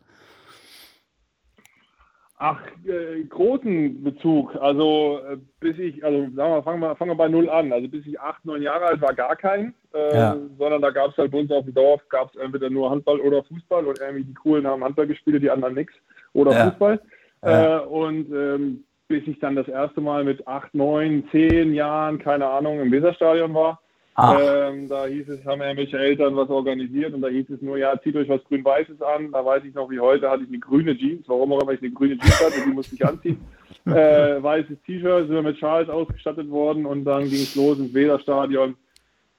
Ach, 2.37 2.59
äh, 2.85 3.23
großen 3.23 4.03
Bezug. 4.03 4.55
Also 4.55 5.19
äh, 5.29 5.37
bis 5.59 5.77
ich, 5.77 6.03
also 6.03 6.27
sagen 6.35 6.53
wir, 6.53 6.63
fangen 6.63 6.79
wir, 6.81 6.95
fangen 6.95 7.11
wir 7.11 7.15
bei 7.15 7.29
null 7.29 7.49
an. 7.49 7.71
Also 7.71 7.87
bis 7.87 8.05
ich 8.05 8.19
acht, 8.19 8.43
neun 8.43 8.61
Jahre 8.61 8.85
alt 8.85 9.01
war, 9.01 9.13
gar 9.13 9.35
kein. 9.35 9.73
Äh, 9.93 10.15
ja. 10.15 10.37
Sondern 10.57 10.81
da 10.81 10.89
gab 10.89 11.11
es 11.11 11.17
halt 11.17 11.31
bei 11.31 11.39
uns 11.39 11.51
auf 11.51 11.65
dem 11.65 11.73
Dorf, 11.73 12.01
gab 12.09 12.33
es 12.33 12.41
entweder 12.41 12.69
nur 12.69 12.89
Handball 12.89 13.19
oder 13.19 13.43
Fußball 13.43 13.85
und 13.85 13.99
irgendwie 13.99 14.25
die 14.25 14.33
Coolen 14.33 14.67
haben 14.67 14.83
Handball 14.83 15.07
gespielt, 15.07 15.43
die 15.43 15.51
anderen 15.51 15.75
nichts. 15.75 15.93
Oder 16.33 16.51
ja. 16.51 16.69
Fußball. 16.71 16.99
Ja. 17.43 17.77
Äh, 17.77 17.85
und 17.85 18.31
ähm, 18.33 18.83
bis 19.07 19.27
ich 19.27 19.39
dann 19.39 19.55
das 19.55 19.67
erste 19.67 20.01
Mal 20.01 20.23
mit 20.23 20.47
acht, 20.47 20.73
neun, 20.73 21.27
zehn 21.31 21.73
Jahren, 21.73 22.17
keine 22.17 22.47
Ahnung, 22.47 22.79
im 22.81 22.91
Weserstadion 22.91 23.53
war, 23.53 23.79
ähm, 24.17 24.89
da 24.89 25.05
hieß 25.05 25.27
es, 25.29 25.45
haben 25.45 25.61
irgendwelche 25.61 25.97
Eltern 25.97 26.35
was 26.35 26.49
organisiert 26.49 27.13
und 27.13 27.21
da 27.21 27.29
hieß 27.29 27.49
es 27.49 27.61
nur, 27.61 27.77
ja, 27.77 27.99
zieht 27.99 28.15
euch 28.15 28.29
was 28.29 28.43
Grün-Weißes 28.43 29.01
an. 29.01 29.31
Da 29.31 29.43
weiß 29.43 29.63
ich 29.65 29.73
noch, 29.73 29.89
wie 29.89 29.99
heute 29.99 30.29
hatte 30.29 30.43
ich 30.43 30.49
eine 30.49 30.59
grüne 30.59 30.95
Jeans, 30.95 31.27
warum 31.27 31.53
auch 31.53 31.61
immer 31.63 31.71
ich 31.71 31.81
eine 31.81 31.91
grüne 31.91 32.17
Jeans 32.17 32.45
hatte, 32.45 32.61
die 32.65 32.73
musste 32.73 32.95
ich 32.95 33.05
anziehen. 33.05 33.37
Äh, 33.85 34.41
weißes 34.41 34.77
T-Shirt, 34.85 35.27
sind 35.27 35.35
wir 35.35 35.41
mit 35.41 35.57
Schals 35.57 35.89
ausgestattet 35.89 36.49
worden 36.49 36.85
und 36.85 37.03
dann 37.03 37.23
ging 37.23 37.41
es 37.41 37.53
los 37.53 37.77
ins 37.77 37.93
Weserstadion. 37.93 38.77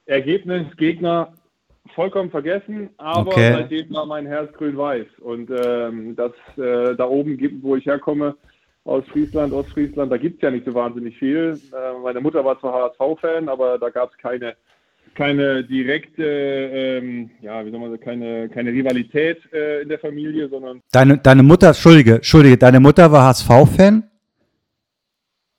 Ergebnis, 0.05 0.67
Gegner, 0.77 1.33
vollkommen 1.95 2.29
vergessen, 2.29 2.91
aber 2.97 3.31
okay. 3.31 3.53
seitdem 3.53 3.91
war 3.95 4.05
mein 4.05 4.27
Herz 4.27 4.53
grün-weiß. 4.53 5.07
Und 5.21 5.49
ähm, 5.49 6.15
das 6.15 6.31
äh, 6.57 6.95
da 6.95 7.07
oben 7.07 7.39
wo 7.63 7.75
ich 7.75 7.87
herkomme, 7.87 8.35
aus 8.85 9.03
Friesland, 9.11 9.51
Ostfriesland, 9.51 10.11
da 10.11 10.17
gibt 10.17 10.35
es 10.35 10.41
ja 10.41 10.51
nicht 10.51 10.65
so 10.65 10.73
wahnsinnig 10.73 11.17
viel. 11.17 11.59
Äh, 11.73 11.99
meine 12.01 12.21
Mutter 12.21 12.45
war 12.45 12.59
zwar 12.59 12.91
HSV-Fan, 12.97 13.49
aber 13.49 13.79
da 13.79 13.89
gab 13.89 14.11
es 14.11 14.17
keine, 14.17 14.55
keine 15.15 15.63
direkte, 15.63 16.23
ähm, 16.23 17.31
ja, 17.41 17.65
wie 17.65 17.71
soll 17.71 17.79
man 17.79 17.89
sagen, 17.89 18.03
keine, 18.03 18.49
keine 18.49 18.71
Rivalität 18.71 19.41
äh, 19.51 19.81
in 19.81 19.89
der 19.89 19.97
Familie, 19.99 20.47
sondern. 20.49 20.81
Deine, 20.91 21.17
deine 21.17 21.41
Mutter, 21.41 21.69
Entschuldige, 21.69 22.15
Entschuldige, 22.15 22.57
deine 22.57 22.79
Mutter 22.79 23.11
war 23.11 23.25
HSV-Fan? 23.25 24.07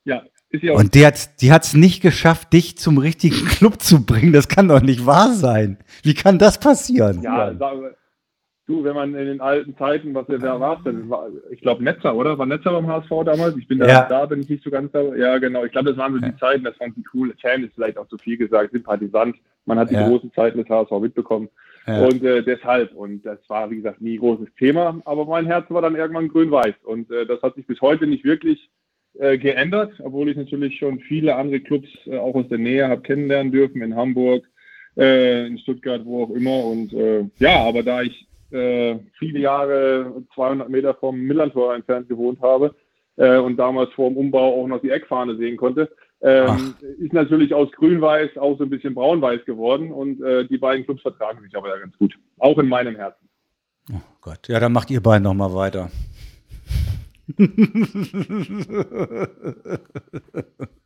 Ja, 0.04 0.22
ist 0.50 0.60
sie 0.60 0.70
auch. 0.70 0.78
Und 0.78 0.94
die 0.94 1.04
hat 1.04 1.40
die 1.42 1.48
es 1.48 1.74
nicht 1.74 2.02
geschafft, 2.02 2.52
dich 2.52 2.78
zum 2.78 2.96
richtigen 2.96 3.44
Club 3.48 3.82
zu 3.82 4.06
bringen. 4.06 4.32
Das 4.32 4.46
kann 4.46 4.68
doch 4.68 4.82
nicht 4.82 5.04
wahr 5.04 5.32
sein. 5.32 5.78
Wie 6.04 6.14
kann 6.14 6.38
das 6.38 6.60
passieren? 6.60 7.22
Ja, 7.22 7.50
ja. 7.50 7.90
Du, 8.66 8.82
wenn 8.82 8.94
man 8.94 9.14
in 9.14 9.26
den 9.26 9.40
alten 9.40 9.76
Zeiten, 9.76 10.12
was 10.12 10.24
wer 10.28 10.58
war 10.58 10.78
es 10.78 10.84
denn? 10.84 11.12
Ich 11.50 11.60
glaube 11.60 11.84
Netzer, 11.84 12.16
oder? 12.16 12.36
War 12.36 12.46
Netzer 12.46 12.72
beim 12.72 12.88
HSV 12.88 13.10
damals? 13.24 13.56
Ich 13.56 13.68
bin 13.68 13.78
da, 13.78 13.86
ja. 13.86 14.08
da 14.08 14.26
bin 14.26 14.40
ich 14.40 14.48
nicht 14.48 14.64
so 14.64 14.70
ganz 14.70 14.90
da. 14.90 15.14
Ja, 15.14 15.38
genau. 15.38 15.64
Ich 15.64 15.70
glaube, 15.70 15.90
das 15.90 15.96
waren 15.96 16.14
so 16.14 16.18
die 16.18 16.36
Zeiten, 16.36 16.64
das 16.64 16.76
fanden 16.76 17.04
cool. 17.14 17.32
Fan 17.40 17.62
ist 17.62 17.74
vielleicht 17.74 17.96
auch 17.96 18.08
zu 18.08 18.18
viel 18.18 18.36
gesagt, 18.36 18.72
Sympathisant. 18.72 19.36
Man 19.66 19.78
hat 19.78 19.90
die 19.90 19.94
ja. 19.94 20.08
großen 20.08 20.32
Zeiten 20.32 20.58
des 20.58 20.68
HSV 20.68 20.90
mitbekommen. 21.00 21.48
Und 21.86 22.24
äh, 22.24 22.42
deshalb, 22.42 22.92
und 22.94 23.24
das 23.24 23.38
war, 23.48 23.70
wie 23.70 23.76
gesagt, 23.76 24.00
nie 24.00 24.16
großes 24.16 24.48
Thema, 24.58 25.00
aber 25.04 25.24
mein 25.24 25.46
Herz 25.46 25.70
war 25.70 25.82
dann 25.82 25.94
irgendwann 25.94 26.28
grün-weiß. 26.28 26.74
Und 26.82 27.08
äh, 27.12 27.26
das 27.26 27.40
hat 27.42 27.54
sich 27.54 27.66
bis 27.68 27.80
heute 27.80 28.08
nicht 28.08 28.24
wirklich 28.24 28.68
äh, 29.14 29.38
geändert, 29.38 29.92
obwohl 30.02 30.28
ich 30.28 30.36
natürlich 30.36 30.78
schon 30.78 30.98
viele 30.98 31.36
andere 31.36 31.60
Clubs 31.60 31.88
äh, 32.06 32.18
auch 32.18 32.34
aus 32.34 32.48
der 32.48 32.58
Nähe 32.58 32.88
habe 32.88 33.02
kennenlernen 33.02 33.52
dürfen, 33.52 33.82
in 33.82 33.94
Hamburg, 33.94 34.44
äh, 34.96 35.46
in 35.46 35.58
Stuttgart, 35.58 36.04
wo 36.04 36.24
auch 36.24 36.30
immer. 36.30 36.64
Und 36.64 36.92
äh, 36.92 37.24
ja, 37.38 37.60
aber 37.64 37.84
da 37.84 38.02
ich 38.02 38.25
äh, 38.50 38.98
viele 39.18 39.40
Jahre 39.40 40.22
200 40.34 40.68
Meter 40.68 40.94
vom 40.94 41.18
Millantor 41.18 41.74
entfernt 41.74 42.08
gewohnt 42.08 42.40
habe, 42.40 42.74
äh, 43.16 43.38
und 43.38 43.56
damals 43.56 43.92
vor 43.92 44.10
dem 44.10 44.16
Umbau 44.16 44.62
auch 44.62 44.66
noch 44.66 44.80
die 44.80 44.90
Eckfahne 44.90 45.36
sehen 45.36 45.56
konnte. 45.56 45.90
Ähm, 46.22 46.74
ist 46.98 47.12
natürlich 47.12 47.52
aus 47.52 47.70
grün-weiß 47.72 48.38
auch 48.38 48.56
so 48.56 48.64
ein 48.64 48.70
bisschen 48.70 48.94
braun-weiß 48.94 49.44
geworden 49.44 49.92
und 49.92 50.22
äh, 50.22 50.46
die 50.46 50.56
beiden 50.56 50.84
Clubs 50.84 51.02
vertragen 51.02 51.42
sich 51.42 51.54
aber 51.56 51.68
ja 51.68 51.78
ganz 51.78 51.96
gut. 51.98 52.14
Auch 52.38 52.58
in 52.58 52.68
meinem 52.68 52.96
Herzen. 52.96 53.28
Oh 53.92 54.00
Gott, 54.22 54.48
ja, 54.48 54.58
dann 54.58 54.72
macht 54.72 54.90
ihr 54.90 55.02
beiden 55.02 55.24
nochmal 55.24 55.54
weiter. 55.54 55.90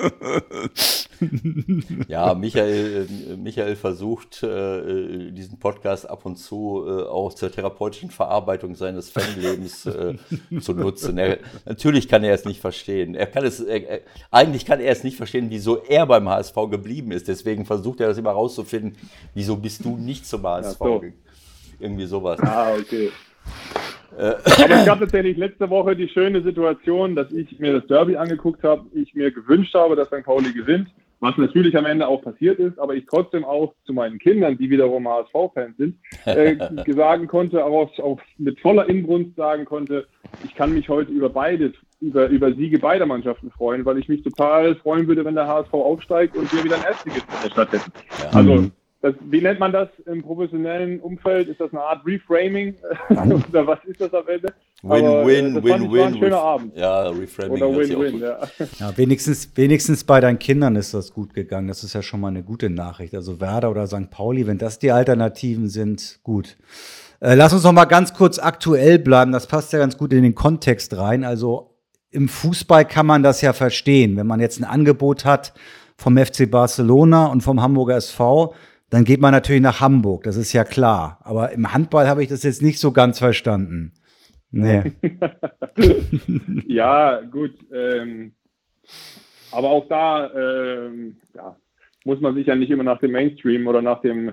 ja, 2.08 2.34
Michael, 2.34 3.08
äh, 3.08 3.36
Michael 3.36 3.76
versucht, 3.76 4.42
äh, 4.42 5.30
diesen 5.32 5.58
Podcast 5.58 6.08
ab 6.08 6.24
und 6.24 6.36
zu 6.36 6.84
äh, 6.86 7.02
auch 7.02 7.34
zur 7.34 7.52
therapeutischen 7.52 8.10
Verarbeitung 8.10 8.74
seines 8.74 9.10
Fanlebens 9.10 9.86
äh, 9.86 10.14
zu 10.60 10.74
nutzen. 10.74 11.18
Er, 11.18 11.38
natürlich 11.64 12.08
kann 12.08 12.24
er 12.24 12.34
es 12.34 12.44
nicht 12.44 12.60
verstehen. 12.60 13.14
Er 13.14 13.26
kann 13.26 13.44
es, 13.44 13.60
er, 13.60 14.00
eigentlich 14.30 14.64
kann 14.64 14.80
er 14.80 14.92
es 14.92 15.04
nicht 15.04 15.16
verstehen, 15.16 15.46
wieso 15.50 15.82
er 15.82 16.06
beim 16.06 16.28
HSV 16.28 16.54
geblieben 16.70 17.12
ist. 17.12 17.28
Deswegen 17.28 17.66
versucht 17.66 18.00
er 18.00 18.08
das 18.08 18.18
immer 18.18 18.32
rauszufinden, 18.32 18.96
wieso 19.34 19.56
bist 19.56 19.84
du 19.84 19.96
nicht 19.96 20.26
zum 20.26 20.42
HSV 20.42 20.80
Ja, 20.80 20.86
so. 20.86 21.02
Irgendwie 21.78 22.06
sowas. 22.06 22.38
Ah, 22.40 22.74
okay. 22.74 23.10
Aber 24.16 24.70
es 24.70 24.86
gab 24.86 24.98
tatsächlich 24.98 25.36
letzte 25.36 25.70
Woche 25.70 25.96
die 25.96 26.08
schöne 26.08 26.42
Situation, 26.42 27.14
dass 27.14 27.30
ich 27.32 27.58
mir 27.58 27.72
das 27.72 27.86
Derby 27.86 28.16
angeguckt 28.16 28.62
habe, 28.64 28.84
ich 28.92 29.14
mir 29.14 29.30
gewünscht 29.30 29.74
habe, 29.74 29.96
dass 29.96 30.08
St. 30.08 30.24
Pauli 30.24 30.52
gewinnt, 30.52 30.88
was 31.20 31.36
natürlich 31.36 31.76
am 31.76 31.86
Ende 31.86 32.08
auch 32.08 32.22
passiert 32.22 32.58
ist, 32.58 32.78
aber 32.78 32.94
ich 32.94 33.04
trotzdem 33.06 33.44
auch 33.44 33.74
zu 33.84 33.92
meinen 33.92 34.18
Kindern, 34.18 34.56
die 34.56 34.70
wiederum 34.70 35.06
HSV-Fans 35.06 35.76
sind, 35.76 35.98
äh, 36.24 36.56
sagen 36.92 37.26
konnte, 37.28 37.64
auch, 37.64 37.98
auch 37.98 38.20
mit 38.38 38.58
voller 38.60 38.88
Inbrunst 38.88 39.36
sagen 39.36 39.64
konnte, 39.64 40.06
ich 40.44 40.54
kann 40.54 40.72
mich 40.72 40.88
heute 40.88 41.12
über 41.12 41.28
beide, 41.28 41.72
über, 42.00 42.28
über 42.28 42.52
Siege 42.54 42.78
beider 42.78 43.06
Mannschaften 43.06 43.50
freuen, 43.50 43.84
weil 43.84 43.98
ich 43.98 44.08
mich 44.08 44.22
total 44.22 44.74
freuen 44.76 45.06
würde, 45.06 45.24
wenn 45.24 45.34
der 45.34 45.46
HSV 45.46 45.72
aufsteigt 45.72 46.36
und 46.36 46.52
wir 46.52 46.64
wieder 46.64 46.76
ein 46.76 46.84
Erstligist 46.84 47.26
in 47.28 47.42
der 47.44 47.50
Stadt 47.50 47.72
hätten. 47.72 47.92
Ja. 48.22 48.38
Also 48.38 48.70
das, 49.02 49.14
wie 49.30 49.40
nennt 49.40 49.58
man 49.58 49.72
das 49.72 49.88
im 50.04 50.22
professionellen 50.22 51.00
Umfeld? 51.00 51.48
Ist 51.48 51.60
das 51.60 51.72
eine 51.72 51.80
Art 51.80 52.04
Reframing? 52.06 52.74
Oder 53.08 53.66
was 53.66 53.78
ist 53.86 54.00
das 54.00 54.12
am 54.12 54.28
Ende? 54.28 54.52
Aber, 54.82 54.98
äh, 54.98 55.26
Win-win, 55.26 55.56
ich 55.56 55.64
war 55.64 55.74
ein 55.74 55.82
win-win. 55.92 56.18
schöner 56.18 56.42
Abend. 56.42 56.76
Ja, 56.76 57.08
Reframing 57.08 57.52
Oder 57.62 57.76
Win-Win, 57.78 58.12
gut. 58.12 58.20
ja. 58.20 58.38
Ja, 58.78 58.96
wenigstens, 58.98 59.50
wenigstens 59.54 60.04
bei 60.04 60.20
deinen 60.20 60.38
Kindern 60.38 60.76
ist 60.76 60.92
das 60.92 61.12
gut 61.14 61.32
gegangen. 61.32 61.68
Das 61.68 61.82
ist 61.82 61.94
ja 61.94 62.02
schon 62.02 62.20
mal 62.20 62.28
eine 62.28 62.42
gute 62.42 62.68
Nachricht. 62.68 63.14
Also 63.14 63.40
Werder 63.40 63.70
oder 63.70 63.86
St. 63.86 64.10
Pauli, 64.10 64.46
wenn 64.46 64.58
das 64.58 64.78
die 64.78 64.92
Alternativen 64.92 65.68
sind, 65.68 66.20
gut. 66.22 66.58
Äh, 67.20 67.34
lass 67.36 67.54
uns 67.54 67.64
noch 67.64 67.72
mal 67.72 67.86
ganz 67.86 68.12
kurz 68.12 68.38
aktuell 68.38 68.98
bleiben. 68.98 69.32
Das 69.32 69.46
passt 69.46 69.72
ja 69.72 69.78
ganz 69.78 69.96
gut 69.96 70.12
in 70.12 70.22
den 70.22 70.34
Kontext 70.34 70.96
rein. 70.96 71.24
Also 71.24 71.74
im 72.10 72.28
Fußball 72.28 72.84
kann 72.86 73.06
man 73.06 73.22
das 73.22 73.40
ja 73.40 73.54
verstehen. 73.54 74.16
Wenn 74.18 74.26
man 74.26 74.40
jetzt 74.40 74.60
ein 74.60 74.64
Angebot 74.64 75.24
hat 75.24 75.54
vom 75.96 76.16
FC 76.18 76.50
Barcelona 76.50 77.26
und 77.26 77.42
vom 77.42 77.62
Hamburger 77.62 77.96
SV, 77.96 78.54
dann 78.90 79.04
geht 79.04 79.20
man 79.20 79.32
natürlich 79.32 79.62
nach 79.62 79.80
Hamburg. 79.80 80.24
Das 80.24 80.36
ist 80.36 80.52
ja 80.52 80.64
klar. 80.64 81.20
Aber 81.22 81.52
im 81.52 81.72
Handball 81.72 82.08
habe 82.08 82.22
ich 82.22 82.28
das 82.28 82.42
jetzt 82.42 82.62
nicht 82.62 82.78
so 82.78 82.92
ganz 82.92 83.18
verstanden. 83.18 83.92
Nee. 84.50 84.92
ja, 86.66 87.20
gut. 87.20 87.54
Ähm, 87.72 88.32
aber 89.52 89.70
auch 89.70 89.88
da 89.88 90.30
ähm, 90.34 91.16
ja, 91.34 91.56
muss 92.04 92.20
man 92.20 92.34
sich 92.34 92.48
ja 92.48 92.56
nicht 92.56 92.70
immer 92.70 92.82
nach 92.82 92.98
dem 92.98 93.12
Mainstream 93.12 93.66
oder 93.66 93.80
nach 93.80 94.00
dem 94.00 94.32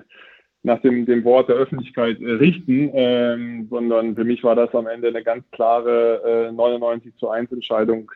nach 0.64 0.80
dem, 0.80 1.06
dem 1.06 1.22
Wort 1.24 1.48
der 1.48 1.56
Öffentlichkeit 1.56 2.20
äh, 2.20 2.32
richten, 2.32 2.90
ähm, 2.92 3.68
sondern 3.70 4.16
für 4.16 4.24
mich 4.24 4.42
war 4.42 4.56
das 4.56 4.74
am 4.74 4.88
Ende 4.88 5.08
eine 5.08 5.22
ganz 5.22 5.48
klare 5.52 6.48
äh, 6.48 6.52
99 6.52 7.14
zu 7.16 7.28
1 7.30 7.52
Entscheidung, 7.52 8.10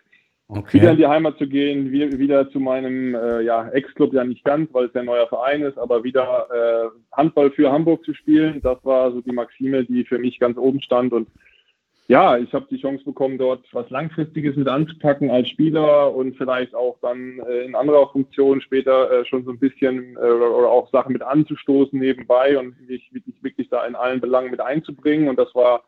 wieder 0.70 0.90
in 0.92 0.96
die 0.96 1.06
Heimat 1.06 1.38
zu 1.38 1.46
gehen, 1.46 1.90
wie- 1.92 2.18
wieder 2.18 2.50
zu 2.50 2.60
meinem 2.60 3.14
äh, 3.14 3.42
ja, 3.42 3.68
Ex-Club 3.68 4.12
ja 4.12 4.24
nicht 4.24 4.44
ganz, 4.44 4.72
weil 4.72 4.86
es 4.86 4.94
ein 4.94 5.06
neuer 5.06 5.26
Verein 5.28 5.62
ist, 5.62 5.78
aber 5.78 6.04
wieder 6.04 6.46
äh, 6.52 7.16
Handball 7.16 7.50
für 7.50 7.70
Hamburg 7.72 8.04
zu 8.04 8.14
spielen. 8.14 8.60
Das 8.62 8.78
war 8.84 9.12
so 9.12 9.20
die 9.20 9.32
Maxime, 9.32 9.84
die 9.84 10.04
für 10.04 10.18
mich 10.18 10.38
ganz 10.38 10.56
oben 10.58 10.80
stand. 10.80 11.12
Und 11.12 11.28
ja, 12.08 12.36
ich 12.36 12.52
habe 12.52 12.66
die 12.70 12.80
Chance 12.80 13.04
bekommen, 13.04 13.38
dort 13.38 13.64
was 13.72 13.88
Langfristiges 13.88 14.56
mit 14.56 14.68
anzupacken 14.68 15.30
als 15.30 15.48
Spieler 15.48 16.14
und 16.14 16.36
vielleicht 16.36 16.74
auch 16.74 16.98
dann 17.00 17.40
äh, 17.48 17.64
in 17.64 17.74
anderer 17.74 18.08
Funktion 18.10 18.60
später 18.60 19.10
äh, 19.10 19.24
schon 19.24 19.44
so 19.44 19.50
ein 19.52 19.58
bisschen 19.58 20.16
äh, 20.16 20.20
oder, 20.20 20.68
auch 20.68 20.90
Sachen 20.90 21.12
mit 21.12 21.22
anzustoßen 21.22 21.98
nebenbei 21.98 22.58
und 22.58 22.74
mich 22.88 23.10
wirklich 23.40 23.68
da 23.70 23.86
in 23.86 23.94
allen 23.94 24.20
Belangen 24.20 24.50
mit 24.50 24.60
einzubringen. 24.60 25.28
Und 25.28 25.38
das 25.38 25.54
war 25.54 25.84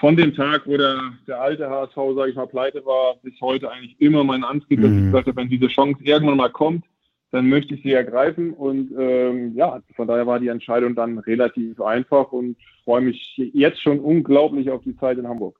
von 0.00 0.16
dem 0.16 0.34
Tag, 0.34 0.62
wo 0.66 0.76
der, 0.76 0.98
der 1.26 1.40
alte 1.40 1.68
HSV, 1.68 1.94
sage 2.16 2.30
ich 2.30 2.36
mal, 2.36 2.46
pleite 2.46 2.84
war, 2.86 3.16
bis 3.22 3.34
heute 3.40 3.70
eigentlich 3.70 4.00
immer 4.00 4.24
mein 4.24 4.44
Antrieb, 4.44 4.80
dass 4.80 4.90
ich 4.92 4.96
Mhm. 4.96 5.06
gesagt 5.06 5.28
habe, 5.28 5.36
wenn 5.36 5.48
diese 5.50 5.68
Chance 5.68 6.02
irgendwann 6.02 6.38
mal 6.38 6.50
kommt, 6.50 6.84
dann 7.32 7.48
möchte 7.48 7.74
ich 7.74 7.82
sie 7.82 7.92
ergreifen. 7.92 8.52
Und 8.52 8.90
ähm, 8.98 9.54
ja, 9.54 9.80
von 9.94 10.08
daher 10.08 10.26
war 10.26 10.40
die 10.40 10.48
Entscheidung 10.48 10.94
dann 10.94 11.18
relativ 11.18 11.80
einfach 11.80 12.32
und 12.32 12.56
freue 12.84 13.02
mich 13.02 13.34
jetzt 13.36 13.80
schon 13.82 14.00
unglaublich 14.00 14.70
auf 14.70 14.82
die 14.82 14.96
Zeit 14.96 15.18
in 15.18 15.28
Hamburg. 15.28 15.56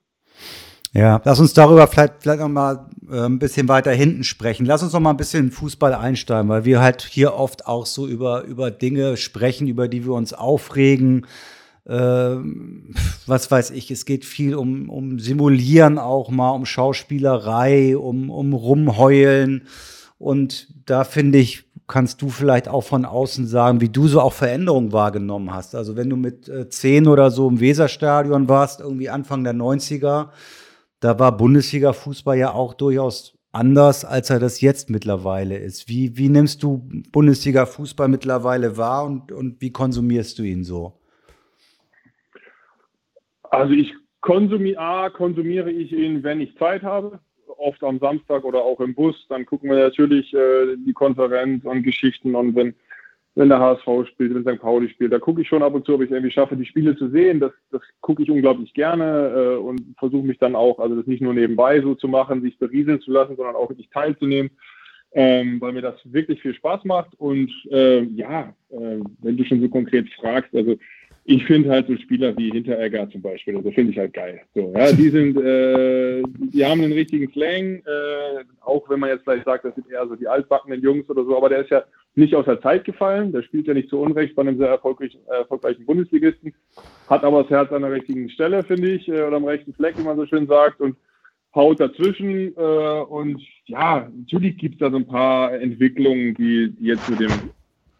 Ja, 0.93 1.21
lass 1.25 1.39
uns 1.39 1.53
darüber 1.53 1.87
vielleicht, 1.87 2.15
vielleicht 2.21 2.41
noch 2.41 2.49
mal 2.49 2.89
äh, 3.09 3.21
ein 3.21 3.39
bisschen 3.39 3.69
weiter 3.69 3.93
hinten 3.93 4.25
sprechen. 4.25 4.67
Lass 4.67 4.83
uns 4.83 4.93
noch 4.93 4.99
mal 5.01 5.11
ein 5.11 5.17
bisschen 5.17 5.53
Fußball 5.53 5.95
einsteigen, 5.95 6.49
weil 6.49 6.65
wir 6.65 6.81
halt 6.81 7.03
hier 7.03 7.35
oft 7.35 7.67
auch 7.67 7.87
so 7.87 8.09
über, 8.09 8.43
über 8.45 8.73
Dinge 8.73 9.17
sprechen, 9.17 9.69
über 9.69 9.87
die 9.87 10.05
wir 10.05 10.15
uns 10.15 10.33
aufregen. 10.33 11.27
Ähm, 11.91 12.95
was 13.27 13.51
weiß 13.51 13.73
ich, 13.73 13.91
es 13.91 14.05
geht 14.05 14.25
viel 14.25 14.55
um, 14.55 14.89
um 14.89 15.19
Simulieren 15.19 15.99
auch 15.99 16.31
mal, 16.31 16.51
um 16.51 16.65
Schauspielerei, 16.65 17.97
um, 17.97 18.31
um 18.31 18.53
Rumheulen. 18.53 19.67
Und 20.17 20.69
da 20.87 21.03
finde 21.03 21.39
ich, 21.39 21.65
kannst 21.89 22.23
du 22.23 22.29
vielleicht 22.29 22.69
auch 22.69 22.83
von 22.83 23.05
außen 23.05 23.49
sagen, 23.49 23.81
wie 23.81 23.89
du 23.89 24.07
so 24.07 24.21
auch 24.21 24.35
Veränderungen 24.35 24.93
wahrgenommen 24.93 25.53
hast. 25.53 25.75
Also 25.75 25.97
wenn 25.97 26.09
du 26.09 26.15
mit 26.15 26.49
äh, 26.49 26.69
zehn 26.69 27.09
oder 27.09 27.33
so 27.33 27.49
im 27.49 27.59
Weserstadion 27.59 28.49
warst, 28.49 28.81
irgendwie 28.81 29.11
Anfang 29.11 29.43
der 29.43 29.55
90er, 29.55 30.29
da 31.01 31.19
war 31.19 31.37
Bundesliga-Fußball 31.37 32.39
ja 32.39 32.53
auch 32.53 32.75
durchaus 32.75 33.35
anders, 33.51 34.05
als 34.05 34.31
er 34.31 34.39
das 34.39 34.61
jetzt 34.61 34.91
mittlerweile 34.91 35.59
ist. 35.59 35.89
Wie, 35.89 36.17
wie 36.17 36.29
nimmst 36.29 36.63
du 36.63 36.89
Bundesliga-Fußball 37.11 38.07
mittlerweile 38.07 38.77
wahr 38.77 39.07
und, 39.07 39.33
und 39.33 39.61
wie 39.61 39.73
konsumierst 39.73 40.39
du 40.39 40.45
ihn 40.45 40.63
so? 40.63 41.00
Also 43.51 43.75
ich 43.75 43.93
konsumiere, 44.21 44.79
A, 44.81 45.11
konsumiere 45.11 45.71
ich 45.71 45.93
ihn, 45.93 46.23
wenn 46.23 46.41
ich 46.41 46.57
Zeit 46.57 46.83
habe, 46.83 47.21
oft 47.59 47.83
am 47.85 47.99
Samstag 47.99 48.45
oder 48.45 48.63
auch 48.63 48.81
im 48.81 48.95
Bus. 48.95 49.27
Dann 49.29 49.45
gucken 49.45 49.71
wir 49.71 49.79
natürlich 49.79 50.33
äh, 50.35 50.77
die 50.77 50.93
Konferenz 50.93 51.65
und 51.65 51.83
Geschichten 51.83 52.35
und 52.35 52.55
wenn, 52.55 52.75
wenn 53.35 53.49
der 53.49 53.61
HSV 53.61 54.09
spielt, 54.09 54.35
wenn 54.35 54.43
St. 54.43 54.61
Pauli 54.61 54.89
spielt, 54.89 55.13
da 55.13 55.19
gucke 55.19 55.43
ich 55.43 55.49
schon 55.49 55.63
ab 55.63 55.75
und 55.75 55.85
zu, 55.85 55.95
ob 55.95 56.03
ich 56.03 56.11
irgendwie 56.11 56.31
schaffe, 56.31 56.57
die 56.57 56.65
Spiele 56.65 56.97
zu 56.97 57.09
sehen. 57.11 57.41
Das, 57.41 57.53
das 57.71 57.83
gucke 58.01 58.23
ich 58.23 58.31
unglaublich 58.31 58.73
gerne 58.73 59.33
äh, 59.35 59.57
und 59.57 59.83
versuche 59.99 60.27
mich 60.27 60.39
dann 60.39 60.55
auch, 60.55 60.79
also 60.79 60.97
das 60.97 61.07
nicht 61.07 61.23
nur 61.23 61.35
nebenbei 61.35 61.81
so 61.81 61.95
zu 61.95 62.09
machen, 62.09 62.43
sich 62.43 62.59
berieseln 62.59 63.01
zu 63.01 63.11
lassen, 63.11 63.37
sondern 63.37 63.57
auch 63.57 63.69
wirklich 63.69 63.91
teilzunehmen. 63.91 64.51
Ähm, 65.13 65.61
weil 65.61 65.73
mir 65.73 65.83
das 65.83 65.97
wirklich 66.05 66.41
viel 66.41 66.55
Spaß 66.55 66.85
macht. 66.85 67.17
Und 67.19 67.51
äh, 67.73 68.03
ja, 68.15 68.55
äh, 68.71 69.01
wenn 69.21 69.37
du 69.37 69.45
schon 69.45 69.61
so 69.61 69.69
konkret 69.69 70.09
fragst, 70.15 70.55
also 70.55 70.77
ich 71.31 71.45
finde 71.45 71.71
halt 71.71 71.87
so 71.87 71.97
Spieler 71.97 72.37
wie 72.37 72.51
Hinteregger 72.51 73.09
zum 73.09 73.23
Beispiel, 73.23 73.57
also 73.57 73.71
finde 73.71 73.93
ich 73.93 73.99
halt 73.99 74.13
geil. 74.13 74.41
So, 74.53 74.73
ja, 74.77 74.91
die 74.91 75.11
sind, 75.11 75.37
äh, 75.37 76.23
die 76.53 76.65
haben 76.65 76.83
einen 76.83 76.93
richtigen 76.93 77.31
Slang, 77.33 77.77
äh, 77.77 78.45
auch 78.61 78.91
wenn 78.91 78.99
man 78.99 79.11
jetzt 79.11 79.23
vielleicht 79.23 79.45
sagt, 79.45 79.65
das 79.65 79.77
sind 79.77 79.89
eher 79.89 80.09
so 80.09 80.17
die 80.17 80.27
altbackenen 80.27 80.83
Jungs 80.83 81.09
oder 81.09 81.25
so, 81.25 81.37
aber 81.37 81.49
der 81.49 81.61
ist 81.61 81.71
ja 81.71 81.85
nicht 82.17 82.35
aus 82.35 82.47
der 82.47 82.61
Zeit 82.61 82.85
gefallen, 82.85 83.31
der 83.31 83.43
spielt 83.43 83.69
ja 83.69 83.75
nicht 83.75 83.89
zu 83.91 84.01
Unrecht 84.01 84.35
bei 84.35 84.43
einem 84.43 84.59
sehr 84.59 84.71
erfolgreichen, 84.71 85.21
erfolgreichen 85.29 85.87
Bundesligisten, 85.87 86.53
hat 87.09 87.23
aber 87.23 87.43
das 87.43 87.51
Herz 87.51 87.71
an 87.71 87.83
der 87.83 87.93
richtigen 87.93 88.29
Stelle, 88.31 88.65
finde 88.65 88.91
ich, 88.91 89.07
äh, 89.07 89.23
oder 89.23 89.37
am 89.37 89.45
rechten 89.45 89.73
Fleck, 89.73 89.97
wie 89.99 90.03
man 90.03 90.17
so 90.17 90.27
schön 90.27 90.49
sagt, 90.49 90.81
und 90.81 90.97
haut 91.55 91.79
dazwischen 91.79 92.57
äh, 92.57 93.01
und 93.09 93.41
ja, 93.67 94.11
natürlich 94.17 94.59
gibt 94.59 94.75
es 94.75 94.81
da 94.81 94.91
so 94.91 94.97
ein 94.97 95.07
paar 95.07 95.55
Entwicklungen, 95.55 96.35
die, 96.35 96.75
jetzt 96.81 97.09
mit 97.09 97.21
dem 97.21 97.31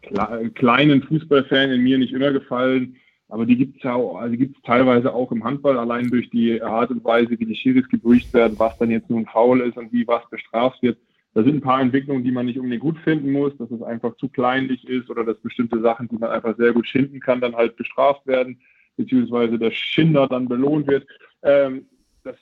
kle 0.01 0.49
kleinen 0.53 1.01
Fußballfan 1.03 1.71
in 1.71 1.83
mir 1.83 1.97
nicht 1.97 2.11
immer 2.11 2.31
gefallen. 2.31 2.97
Aber 3.31 3.45
die 3.45 3.55
gibt 3.55 3.77
es 3.77 3.83
ja 3.83 3.95
auch, 3.95 4.17
also 4.17 4.35
gibt 4.35 4.57
es 4.57 4.61
teilweise 4.63 5.13
auch 5.13 5.31
im 5.31 5.45
Handball, 5.45 5.79
allein 5.79 6.09
durch 6.09 6.29
die 6.31 6.61
Art 6.61 6.91
und 6.91 7.01
Weise, 7.05 7.39
wie 7.39 7.45
die 7.45 7.55
Schiris 7.55 7.87
gebricht 7.87 8.33
werden, 8.33 8.59
was 8.59 8.77
dann 8.77 8.91
jetzt 8.91 9.09
nun 9.09 9.25
faul 9.25 9.61
ist 9.61 9.77
und 9.77 9.93
wie 9.93 10.05
was 10.05 10.29
bestraft 10.29 10.83
wird. 10.83 10.97
Da 11.33 11.41
sind 11.41 11.55
ein 11.55 11.61
paar 11.61 11.79
Entwicklungen, 11.79 12.25
die 12.25 12.31
man 12.31 12.45
nicht 12.45 12.57
unbedingt 12.57 12.81
gut 12.81 12.97
finden 12.97 13.31
muss, 13.31 13.55
dass 13.55 13.71
es 13.71 13.81
einfach 13.83 14.17
zu 14.17 14.27
kleinlich 14.27 14.85
ist 14.85 15.09
oder 15.09 15.23
dass 15.23 15.37
bestimmte 15.37 15.79
Sachen, 15.79 16.09
die 16.09 16.17
man 16.17 16.29
einfach 16.29 16.57
sehr 16.57 16.73
gut 16.73 16.85
schinden 16.85 17.21
kann, 17.21 17.39
dann 17.39 17.55
halt 17.55 17.77
bestraft 17.77 18.27
werden, 18.27 18.59
beziehungsweise 18.97 19.57
der 19.57 19.71
Schinder 19.71 20.27
dann 20.27 20.49
belohnt 20.49 20.87
wird. 20.87 21.07
Ähm, 21.41 21.85
das, 22.25 22.35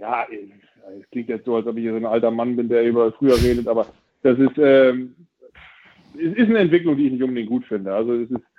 ja, 0.00 0.26
es 0.98 1.10
klingt 1.12 1.28
jetzt 1.28 1.44
so, 1.44 1.54
als 1.54 1.66
ob 1.68 1.76
ich 1.76 1.82
hier 1.82 1.92
so 1.92 1.98
ein 1.98 2.06
alter 2.06 2.32
Mann 2.32 2.56
bin, 2.56 2.68
der 2.68 2.88
über 2.88 3.12
früher 3.12 3.40
redet, 3.40 3.68
aber 3.68 3.86
das 4.24 4.36
ist, 4.36 4.58
ähm, 4.58 5.14
es 6.14 6.34
ist 6.36 6.48
eine 6.48 6.58
Entwicklung, 6.58 6.96
die 6.96 7.06
ich 7.06 7.12
nicht 7.12 7.22
unbedingt 7.22 7.50
gut 7.50 7.64
finde. 7.66 7.94
Also 7.94 8.14
es 8.14 8.32
ist 8.32 8.49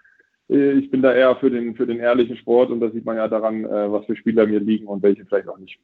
ich 0.51 0.91
bin 0.91 1.01
da 1.01 1.13
eher 1.13 1.35
für 1.37 1.49
den, 1.49 1.75
für 1.75 1.85
den 1.85 1.99
ehrlichen 1.99 2.35
Sport 2.37 2.71
und 2.71 2.81
das 2.81 2.91
sieht 2.91 3.05
man 3.05 3.15
ja 3.15 3.27
daran, 3.27 3.63
äh, 3.63 3.91
was 3.91 4.05
für 4.05 4.15
Spieler 4.15 4.45
mir 4.45 4.59
liegen 4.59 4.87
und 4.87 5.01
welche 5.01 5.25
vielleicht 5.25 5.47
auch 5.47 5.57
nicht. 5.57 5.79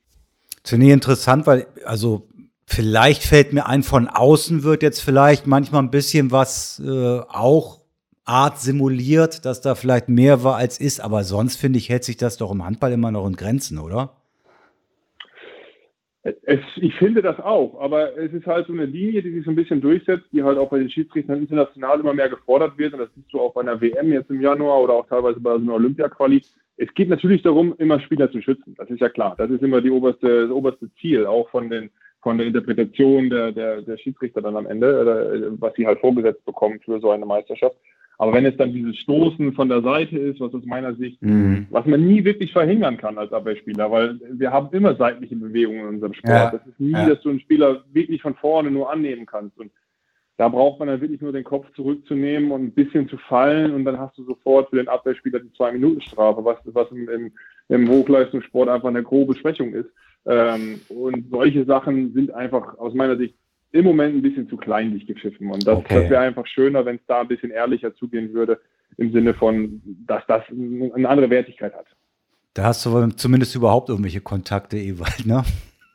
Ich 0.66 0.74
interessant, 0.74 1.48
weil, 1.48 1.68
also 1.86 2.28
vielleicht 2.66 3.24
fällt 3.24 3.54
mir 3.54 3.66
ein, 3.68 3.84
von 3.84 4.10
außen 4.10 4.64
wird 4.64 4.84
jetzt 4.84 5.00
vielleicht 5.00 5.48
manchmal 5.48 5.84
ein 5.84 5.92
bisschen 5.92 6.32
was 6.32 6.82
äh, 6.86 7.20
auch 7.30 7.82
Art 8.26 8.60
simuliert, 8.60 9.46
dass 9.46 9.62
da 9.62 9.76
vielleicht 9.76 10.10
mehr 10.10 10.44
war 10.44 10.58
als 10.58 10.80
ist, 10.82 11.00
aber 11.00 11.24
sonst 11.24 11.56
finde 11.56 11.80
ich, 11.80 11.88
hält 11.88 12.04
sich 12.04 12.18
das 12.18 12.36
doch 12.36 12.52
im 12.52 12.66
Handball 12.66 12.92
immer 12.92 13.12
noch 13.12 13.26
in 13.26 13.38
Grenzen, 13.38 13.78
oder? 13.78 14.18
Es, 16.44 16.60
ich 16.78 16.94
finde 16.96 17.22
das 17.22 17.40
auch, 17.40 17.80
aber 17.80 18.18
es 18.18 18.34
ist 18.34 18.46
halt 18.46 18.68
so 18.68 18.74
eine 18.74 18.86
Linie, 18.86 19.22
die 19.22 19.32
sich 19.32 19.46
so 19.46 19.52
ein 19.52 19.56
bisschen 19.56 19.80
durchsetzt, 19.80 20.26
die 20.34 20.44
halt 20.44 20.58
auch 20.58 20.70
bei 20.70 20.80
den 20.80 20.90
Schiedsrichtern 20.90 21.40
international 21.40 22.00
immer 22.00 22.14
mehr 22.14 22.28
gefordert 22.28 22.78
wird. 22.78 22.94
Und 22.94 23.00
das 23.00 23.10
siehst 23.16 23.32
du 23.32 23.40
auch 23.40 23.54
bei 23.54 23.62
einer 23.62 23.80
WM 23.80 24.12
jetzt 24.12 24.30
im 24.30 24.42
Januar 24.42 24.82
oder 24.82 24.94
auch 24.94 25.08
teilweise 25.08 25.40
bei 25.40 25.52
so 25.52 25.62
einer 25.62 25.76
Olympia-Quali. 25.76 26.42
Es 26.78 26.94
geht 26.96 27.10
natürlich 27.10 27.44
darum, 27.44 27.76
immer 27.78 28.00
Spieler 28.02 28.30
zu 28.30 28.42
schützen. 28.42 28.76
Das 28.78 28.90
ist 28.90 29.00
ja 29.00 29.10
klar. 29.10 29.36
Das 29.38 29.50
ist 29.50 29.64
immer 29.64 29.84
oberste, 29.90 30.44
das 30.44 30.52
oberste 30.52 30.90
Ziel, 31.00 31.26
auch 31.26 31.50
von, 31.50 31.70
den, 31.70 31.90
von 32.22 32.38
der 32.38 32.48
Interpretation 32.48 33.30
der, 33.30 33.54
der, 33.54 33.82
der 33.82 33.98
Schiedsrichter 33.98 34.42
dann 34.42 34.58
am 34.58 34.66
Ende, 34.66 35.56
was 35.60 35.74
sie 35.76 35.88
halt 35.88 36.00
vorgesetzt 36.00 36.44
bekommen 36.46 36.80
für 36.84 37.00
so 37.00 37.12
eine 37.12 37.26
Meisterschaft. 37.26 37.78
Aber 38.20 38.34
wenn 38.34 38.46
es 38.46 38.58
dann 38.58 38.74
dieses 38.74 38.98
Stoßen 38.98 39.54
von 39.54 39.70
der 39.70 39.84
Seite 39.84 40.18
ist, 40.18 40.40
was 40.40 40.54
aus 40.54 40.66
meiner 40.66 40.96
Sicht, 40.96 41.22
mhm. 41.22 41.68
was 41.70 41.86
man 41.86 42.06
nie 42.06 42.24
wirklich 42.24 42.52
verhindern 42.52 42.98
kann 42.98 43.18
als 43.18 43.32
Abwehrspieler, 43.32 43.92
weil 43.92 44.20
wir 44.32 44.52
haben 44.52 44.70
immer 44.72 44.96
seitliche 44.96 45.36
Bewegungen 45.36 45.82
in 45.82 45.88
unserem 45.88 46.14
Sport. 46.14 46.34
Ja. 46.34 46.52
Das 46.52 46.66
ist 46.66 46.80
nie, 46.80 46.94
ja. 46.94 47.08
dass 47.08 47.22
du 47.22 47.30
einen 47.30 47.40
Spieler 47.40 47.84
wirklich 47.94 48.24
von 48.24 48.34
vorne 48.36 48.72
nur 48.72 48.92
annehmen 48.92 49.28
kannst. 49.28 49.60
Und 49.60 49.72
da 50.38 50.50
braucht 50.50 50.80
man 50.80 50.88
dann 50.88 51.02
wirklich 51.02 51.22
nur 51.22 51.32
den 51.32 51.44
Kopf 51.44 51.68
zurückzunehmen 51.76 52.52
und 52.52 52.64
ein 52.64 52.72
bisschen 52.72 53.08
zu 53.08 53.18
fallen 53.18 53.74
und 53.74 53.86
dann 53.86 54.00
hast 54.00 54.18
du 54.18 54.24
sofort 54.24 54.70
für 54.70 54.78
den 54.78 54.88
Abwehrspieler 54.88 55.40
die 55.40 55.54
Zwei-Minuten-Strafe, 55.54 56.44
was, 56.44 56.58
was 56.66 56.92
im, 56.92 57.10
im, 57.10 57.32
im, 57.70 57.90
Hochleistungssport 57.90 58.70
einfach 58.70 58.90
eine 58.90 59.04
grobe 59.04 59.36
Schwächung 59.36 59.74
ist. 59.74 59.90
Ähm, 60.26 60.80
und 60.90 61.30
solche 61.30 61.66
Sachen 61.66 62.14
sind 62.14 62.32
einfach 62.34 62.78
aus 62.78 62.94
meiner 62.94 63.18
Sicht 63.18 63.36
im 63.72 63.86
Moment 63.86 64.16
ein 64.16 64.22
bisschen 64.22 64.50
zu 64.50 64.58
kleinlich 64.58 65.06
gepfiffen. 65.06 65.52
Und 65.52 65.66
das, 65.68 65.78
okay. 65.78 66.02
das 66.02 66.10
wäre 66.10 66.22
einfach 66.22 66.48
schöner, 66.48 66.86
wenn 66.86 66.96
es 66.96 67.06
da 67.08 67.22
ein 67.22 67.28
bisschen 67.28 67.52
ehrlicher 67.52 67.94
zugehen 67.96 68.34
würde, 68.34 68.60
im 68.98 69.12
Sinne 69.12 69.34
von, 69.34 69.82
dass 70.08 70.24
das 70.28 70.44
eine 70.50 71.08
andere 71.08 71.30
Wertigkeit 71.30 71.74
hat. 71.74 71.86
Da 72.54 72.64
hast 72.64 72.86
du 72.86 73.10
zumindest 73.10 73.56
überhaupt 73.56 73.90
irgendwelche 73.90 74.22
Kontakte, 74.22 74.78
Ewald, 74.78 75.26
ne? 75.26 75.44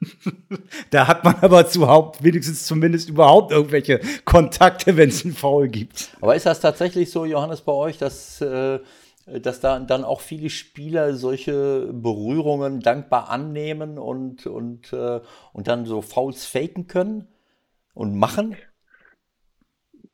da 0.91 1.09
hat 1.09 1.25
man 1.25 1.37
aber 1.41 1.67
zuhaupt, 1.67 2.23
wenigstens 2.23 2.67
zumindest 2.67 3.09
überhaupt 3.09 3.53
irgendwelche 3.53 4.01
Kontakte, 4.25 4.97
wenn 4.97 5.09
es 5.09 5.25
einen 5.25 5.35
Foul 5.35 5.69
gibt. 5.69 6.17
Aber 6.21 6.37
ist 6.37 6.47
das 6.47 6.61
tatsächlich 6.61 7.11
so, 7.11 7.25
Johannes, 7.25 7.63
bei 7.63 7.73
euch, 7.73 7.99
dass, 7.99 8.41
äh, 8.41 8.81
dass 9.27 9.61
da 9.61 9.79
dann 9.81 10.05
auch 10.05 10.21
viele 10.21 10.51
Spieler 10.51 11.15
solche 11.15 11.89
Berührungen 11.93 12.81
dankbar 12.81 13.31
annehmen 13.31 13.99
und, 13.99 14.47
und, 14.47 14.93
äh, 14.93 15.21
und 15.53 15.69
dann 15.69 15.87
so 15.87 16.03
Fouls 16.03 16.45
faken 16.45 16.87
können? 16.87 17.29
Und 17.95 18.19
machen? 18.19 18.57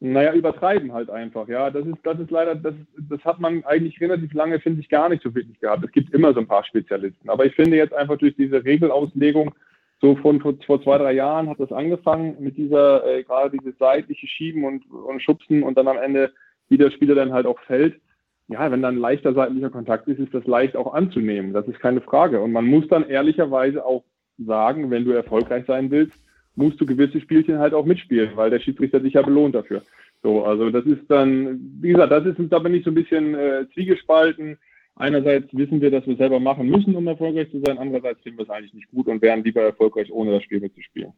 Naja, 0.01 0.33
übertreiben 0.33 0.93
halt 0.93 1.11
einfach, 1.11 1.49
ja. 1.49 1.71
Das 1.71 1.85
ist, 1.85 1.99
das 2.05 2.21
ist 2.21 2.31
leider, 2.31 2.55
das, 2.55 2.75
das 2.97 3.25
hat 3.25 3.41
man 3.41 3.65
eigentlich 3.65 4.01
relativ 4.01 4.33
lange, 4.33 4.61
finde 4.61 4.81
ich, 4.81 4.89
gar 4.89 5.09
nicht 5.09 5.23
so 5.23 5.35
wirklich 5.35 5.59
gehabt. 5.59 5.85
Es 5.85 5.91
gibt 5.91 6.15
immer 6.15 6.33
so 6.33 6.41
ein 6.41 6.47
paar 6.47 6.65
Spezialisten. 6.65 7.29
Aber 7.29 7.47
ich 7.47 7.55
finde 7.55 7.77
jetzt 7.77 7.95
einfach 7.95 8.17
durch 8.17 8.37
diese 8.37 8.65
Regelauslegung, 8.65 9.55
so 10.01 10.15
von 10.17 10.41
vor, 10.41 10.55
vor 10.65 10.81
zwei, 10.83 10.99
drei 10.99 11.13
Jahren 11.13 11.49
hat 11.49 11.59
das 11.59 11.73
angefangen 11.73 12.37
mit 12.39 12.57
dieser, 12.57 13.05
äh, 13.05 13.25
gerade 13.25 13.57
dieses 13.59 13.77
seitliche 13.79 14.29
Schieben 14.29 14.65
und, 14.65 14.89
und 14.91 15.21
Schubsen 15.21 15.65
und 15.65 15.77
dann 15.77 15.89
am 15.89 15.99
Ende, 15.99 16.33
wie 16.69 16.79
der 16.79 16.93
Spieler 16.93 17.17
dann 17.17 17.33
halt 17.33 17.47
auch 17.47 17.59
fällt. 17.61 18.01
Ja, 18.47 18.71
wenn 18.71 18.81
dann 18.81 18.97
leichter 18.97 19.35
seitlicher 19.35 19.71
Kontakt 19.71 20.07
ist, 20.07 20.21
ist 20.21 20.33
das 20.33 20.47
leicht 20.47 20.77
auch 20.77 20.95
anzunehmen. 20.95 21.53
Das 21.53 21.67
ist 21.67 21.81
keine 21.81 22.01
Frage. 22.01 22.41
Und 22.41 22.53
man 22.53 22.65
muss 22.65 22.87
dann 22.89 23.09
ehrlicherweise 23.09 23.85
auch 23.85 24.05
sagen, 24.39 24.91
wenn 24.91 25.05
du 25.05 25.11
erfolgreich 25.11 25.67
sein 25.67 25.91
willst, 25.91 26.19
musst 26.59 26.81
du 26.81 26.87
gewisse 26.87 27.21
Spielchen 27.21 27.59
halt 27.59 27.73
auch 27.73 27.87
mitspielen, 27.87 28.31
weil 28.35 28.51
der 28.51 28.61
Schiedsrichter 28.61 29.01
dich 29.01 29.15
ja 29.15 29.23
belohnt 29.23 29.55
dafür. 29.55 29.83
So, 30.23 30.45
also 30.45 30.71
das 30.71 30.85
ist 30.85 31.09
dann, 31.09 31.61
wie 31.81 31.91
gesagt, 31.91 32.11
das 32.11 32.27
ist, 32.27 32.37
da 32.51 32.59
bin 32.59 32.75
ich 32.75 32.85
so 32.85 32.91
ein 32.91 32.95
bisschen 32.95 33.35
äh, 33.35 33.67
zwiegespalten. 33.73 34.59
Einerseits 34.97 35.47
wissen 35.53 35.81
wir, 35.81 35.93
dass 35.93 36.07
wir 36.09 36.17
selber 36.17 36.41
machen 36.41 36.69
müssen, 36.69 36.97
um 36.97 37.07
erfolgreich 37.07 37.49
zu 37.53 37.61
sein. 37.61 37.79
Andererseits 37.79 38.21
finden 38.23 38.39
wir 38.39 38.43
es 38.43 38.51
eigentlich 38.51 38.75
nicht 38.75 38.91
gut 38.91 39.07
und 39.07 39.23
wären 39.23 39.45
lieber 39.45 39.63
erfolgreich, 39.63 40.11
ohne 40.11 40.33
das 40.33 40.43
Spiel 40.43 40.61
mitzuspielen. 40.61 41.13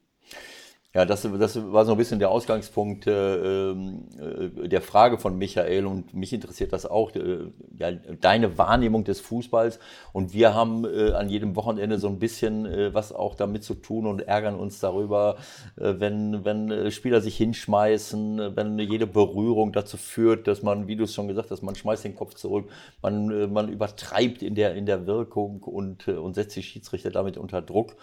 Ja, 0.93 1.05
das, 1.05 1.21
das 1.21 1.71
war 1.71 1.85
so 1.85 1.93
ein 1.93 1.97
bisschen 1.97 2.19
der 2.19 2.29
Ausgangspunkt 2.31 3.07
äh, 3.07 3.71
äh, 3.71 4.67
der 4.67 4.81
Frage 4.81 5.17
von 5.17 5.37
Michael 5.37 5.85
und 5.85 6.13
mich 6.13 6.33
interessiert 6.33 6.73
das 6.73 6.85
auch, 6.85 7.15
äh, 7.15 7.45
ja, 7.79 7.91
deine 7.91 8.57
Wahrnehmung 8.57 9.05
des 9.05 9.21
Fußballs 9.21 9.79
und 10.11 10.33
wir 10.33 10.53
haben 10.53 10.83
äh, 10.83 11.11
an 11.11 11.29
jedem 11.29 11.55
Wochenende 11.55 11.97
so 11.97 12.09
ein 12.09 12.19
bisschen 12.19 12.65
äh, 12.65 12.93
was 12.93 13.13
auch 13.13 13.35
damit 13.35 13.63
zu 13.63 13.75
tun 13.75 14.05
und 14.05 14.27
ärgern 14.27 14.55
uns 14.55 14.81
darüber, 14.81 15.37
äh, 15.77 15.93
wenn, 15.97 16.43
wenn 16.43 16.91
Spieler 16.91 17.21
sich 17.21 17.37
hinschmeißen, 17.37 18.57
wenn 18.57 18.77
jede 18.77 19.07
Berührung 19.07 19.71
dazu 19.71 19.95
führt, 19.95 20.45
dass 20.45 20.61
man, 20.61 20.87
wie 20.87 20.97
du 20.97 21.05
es 21.05 21.13
schon 21.13 21.29
gesagt 21.29 21.51
hast, 21.51 21.61
man 21.61 21.75
schmeißt 21.75 22.03
den 22.03 22.17
Kopf 22.17 22.33
zurück, 22.33 22.69
man, 23.01 23.53
man 23.53 23.69
übertreibt 23.69 24.43
in 24.43 24.55
der, 24.55 24.75
in 24.75 24.85
der 24.85 25.07
Wirkung 25.07 25.63
und, 25.63 26.09
und 26.09 26.33
setzt 26.33 26.57
die 26.57 26.63
Schiedsrichter 26.63 27.11
damit 27.11 27.37
unter 27.37 27.61
Druck. 27.61 27.95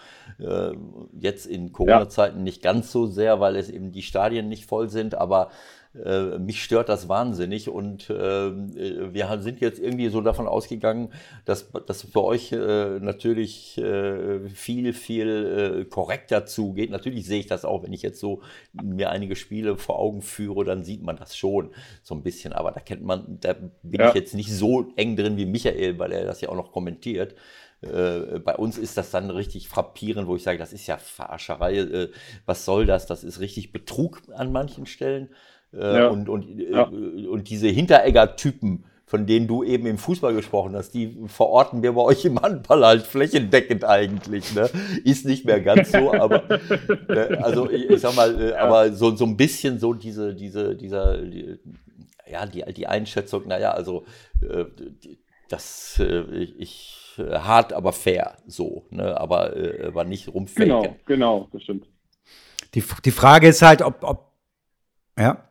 Jetzt 1.19 1.45
in 1.45 1.71
Corona-Zeiten 1.71 2.43
nicht 2.43 2.61
ganz 2.61 2.78
ganz 2.79 2.91
so 2.93 3.07
sehr, 3.07 3.41
weil 3.41 3.57
es 3.57 3.69
eben 3.69 3.91
die 3.91 4.01
Stadien 4.01 4.47
nicht 4.47 4.65
voll 4.65 4.89
sind, 4.89 5.15
aber 5.15 5.49
äh, 6.05 6.37
mich 6.37 6.63
stört 6.63 6.87
das 6.87 7.09
wahnsinnig 7.09 7.67
und 7.67 8.09
äh, 8.09 8.13
wir 9.13 9.39
sind 9.41 9.59
jetzt 9.59 9.79
irgendwie 9.79 10.07
so 10.07 10.21
davon 10.21 10.47
ausgegangen, 10.47 11.09
dass 11.43 11.71
das 11.87 12.03
für 12.03 12.23
euch 12.23 12.53
äh, 12.53 12.99
natürlich 12.99 13.77
äh, 13.79 14.47
viel, 14.47 14.93
viel 14.93 15.81
äh, 15.81 15.85
korrekter 15.85 16.45
zugeht. 16.45 16.89
Natürlich 16.89 17.25
sehe 17.25 17.39
ich 17.39 17.47
das 17.47 17.65
auch, 17.65 17.83
wenn 17.83 17.91
ich 17.91 18.01
jetzt 18.01 18.19
so 18.19 18.41
mir 18.71 19.09
einige 19.09 19.35
Spiele 19.35 19.77
vor 19.77 19.99
Augen 19.99 20.21
führe, 20.21 20.63
dann 20.63 20.83
sieht 20.83 21.03
man 21.03 21.17
das 21.17 21.35
schon 21.35 21.71
so 22.01 22.15
ein 22.15 22.23
bisschen, 22.23 22.53
aber 22.53 22.71
da 22.71 22.79
kennt 22.79 23.03
man, 23.03 23.39
da 23.41 23.55
bin 23.83 23.99
ja. 23.99 24.09
ich 24.09 24.15
jetzt 24.15 24.35
nicht 24.35 24.53
so 24.53 24.85
eng 24.95 25.17
drin 25.17 25.35
wie 25.35 25.47
Michael, 25.47 25.99
weil 25.99 26.13
er 26.13 26.23
das 26.23 26.39
ja 26.39 26.49
auch 26.49 26.55
noch 26.55 26.71
kommentiert. 26.71 27.35
Äh, 27.81 28.39
bei 28.39 28.55
uns 28.55 28.77
ist 28.77 28.97
das 28.97 29.11
dann 29.11 29.29
richtig 29.29 29.69
frappierend, 29.69 30.27
wo 30.27 30.35
ich 30.35 30.43
sage, 30.43 30.57
das 30.57 30.73
ist 30.73 30.87
ja 30.87 30.97
Verarscherei, 30.97 31.77
äh, 31.77 32.09
was 32.45 32.65
soll 32.65 32.85
das? 32.85 33.05
Das 33.05 33.23
ist 33.23 33.39
richtig 33.39 33.71
Betrug 33.71 34.21
an 34.35 34.51
manchen 34.51 34.85
Stellen. 34.85 35.29
Äh, 35.73 35.97
ja. 35.97 36.07
Und, 36.07 36.27
und, 36.27 36.59
äh, 36.59 36.71
ja. 36.71 36.83
und 36.83 37.49
diese 37.49 37.67
Hinteregger-Typen, 37.67 38.83
von 39.05 39.25
denen 39.25 39.47
du 39.47 39.63
eben 39.63 39.87
im 39.87 39.97
Fußball 39.97 40.35
gesprochen 40.35 40.75
hast, 40.75 40.91
die 40.93 41.17
verorten 41.27 41.81
wir 41.81 41.93
bei 41.93 42.01
euch 42.01 42.25
im 42.25 42.39
Handball 42.41 42.85
halt 42.85 43.03
flächendeckend 43.03 43.85
eigentlich. 43.85 44.53
Ne? 44.53 44.69
Ist 45.03 45.25
nicht 45.25 45.45
mehr 45.45 45.61
ganz 45.61 45.91
so, 45.91 46.13
aber 46.13 46.43
äh, 47.09 47.37
also 47.41 47.69
ich, 47.69 47.89
ich, 47.89 48.01
sag 48.01 48.15
mal, 48.15 48.39
äh, 48.39 48.49
ja. 48.51 48.57
aber 48.57 48.91
so, 48.91 49.15
so 49.15 49.25
ein 49.25 49.37
bisschen 49.37 49.79
so 49.79 49.93
diese, 49.93 50.35
diese, 50.35 50.75
dieser, 50.75 51.17
die, 51.17 51.57
ja, 52.29 52.45
die, 52.45 52.63
die 52.73 52.87
Einschätzung, 52.87 53.47
naja, 53.47 53.71
also 53.71 54.05
das, 55.49 56.01
ich 56.57 56.99
äh, 57.19 57.39
hart, 57.39 57.73
aber 57.73 57.93
fair, 57.93 58.37
so, 58.45 58.85
ne? 58.89 59.19
aber, 59.19 59.55
äh, 59.55 59.87
aber 59.87 60.05
nicht 60.05 60.33
rumfaken. 60.33 60.69
Genau, 60.69 60.95
genau, 61.05 61.49
das 61.51 61.63
stimmt. 61.63 61.87
Die, 62.75 62.83
die 63.03 63.11
Frage 63.11 63.47
ist 63.47 63.61
halt, 63.61 63.81
ob, 63.81 64.03
ob, 64.03 64.31
ja. 65.17 65.49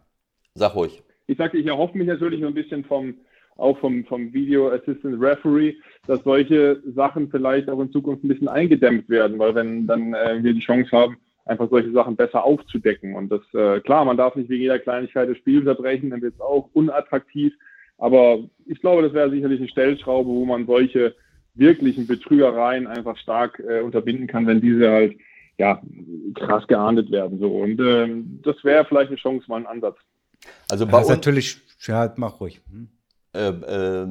Sag 0.54 0.74
ruhig. 0.74 1.02
Ich 1.26 1.36
sagte, 1.36 1.58
ich 1.58 1.66
erhoffe 1.66 1.96
mich 1.98 2.06
natürlich 2.06 2.44
ein 2.44 2.54
bisschen 2.54 2.84
vom, 2.84 3.14
auch 3.56 3.78
vom, 3.78 4.04
vom 4.06 4.32
Video 4.32 4.70
Assistant 4.70 5.20
Referee, 5.20 5.74
dass 6.06 6.22
solche 6.22 6.80
Sachen 6.94 7.30
vielleicht 7.30 7.68
auch 7.68 7.80
in 7.80 7.92
Zukunft 7.92 8.24
ein 8.24 8.28
bisschen 8.28 8.48
eingedämmt 8.48 9.08
werden, 9.08 9.38
weil 9.38 9.54
wenn 9.54 9.86
dann 9.86 10.14
äh, 10.14 10.42
wir 10.42 10.54
die 10.54 10.60
Chance 10.60 10.90
haben, 10.92 11.18
einfach 11.44 11.68
solche 11.70 11.92
Sachen 11.92 12.16
besser 12.16 12.44
aufzudecken. 12.44 13.14
Und 13.14 13.30
das, 13.30 13.42
äh, 13.54 13.80
klar, 13.80 14.04
man 14.04 14.16
darf 14.16 14.36
nicht 14.36 14.48
wegen 14.48 14.62
jeder 14.62 14.78
Kleinigkeit 14.78 15.28
das 15.28 15.38
Spiel 15.38 15.60
unterbrechen, 15.60 16.10
dann 16.10 16.22
wird 16.22 16.34
es 16.34 16.40
auch 16.40 16.68
unattraktiv. 16.72 17.52
Aber 17.98 18.38
ich 18.66 18.80
glaube, 18.80 19.02
das 19.02 19.12
wäre 19.12 19.30
sicherlich 19.30 19.60
eine 19.60 19.68
Stellschraube, 19.68 20.28
wo 20.28 20.44
man 20.44 20.66
solche 20.66 21.14
wirklichen 21.54 22.06
Betrügereien 22.06 22.86
einfach 22.86 23.16
stark 23.18 23.58
äh, 23.58 23.80
unterbinden 23.80 24.28
kann, 24.28 24.46
wenn 24.46 24.60
diese 24.60 24.90
halt 24.90 25.16
ja 25.58 25.82
krass 26.34 26.66
geahndet 26.68 27.10
werden. 27.10 27.38
So. 27.40 27.48
Und 27.48 27.80
ähm, 27.80 28.40
das 28.44 28.62
wäre 28.62 28.84
vielleicht 28.84 29.08
eine 29.08 29.16
Chance, 29.16 29.46
mal 29.48 29.56
ein 29.56 29.66
Ansatz. 29.66 29.96
Also 30.70 30.86
bei 30.86 30.98
uns 30.98 31.08
natürlich, 31.08 31.58
ja, 31.86 32.12
mach 32.16 32.40
ruhig. 32.40 32.60
Hm. 32.70 32.88
Äh, 33.34 33.48
äh, 33.48 34.06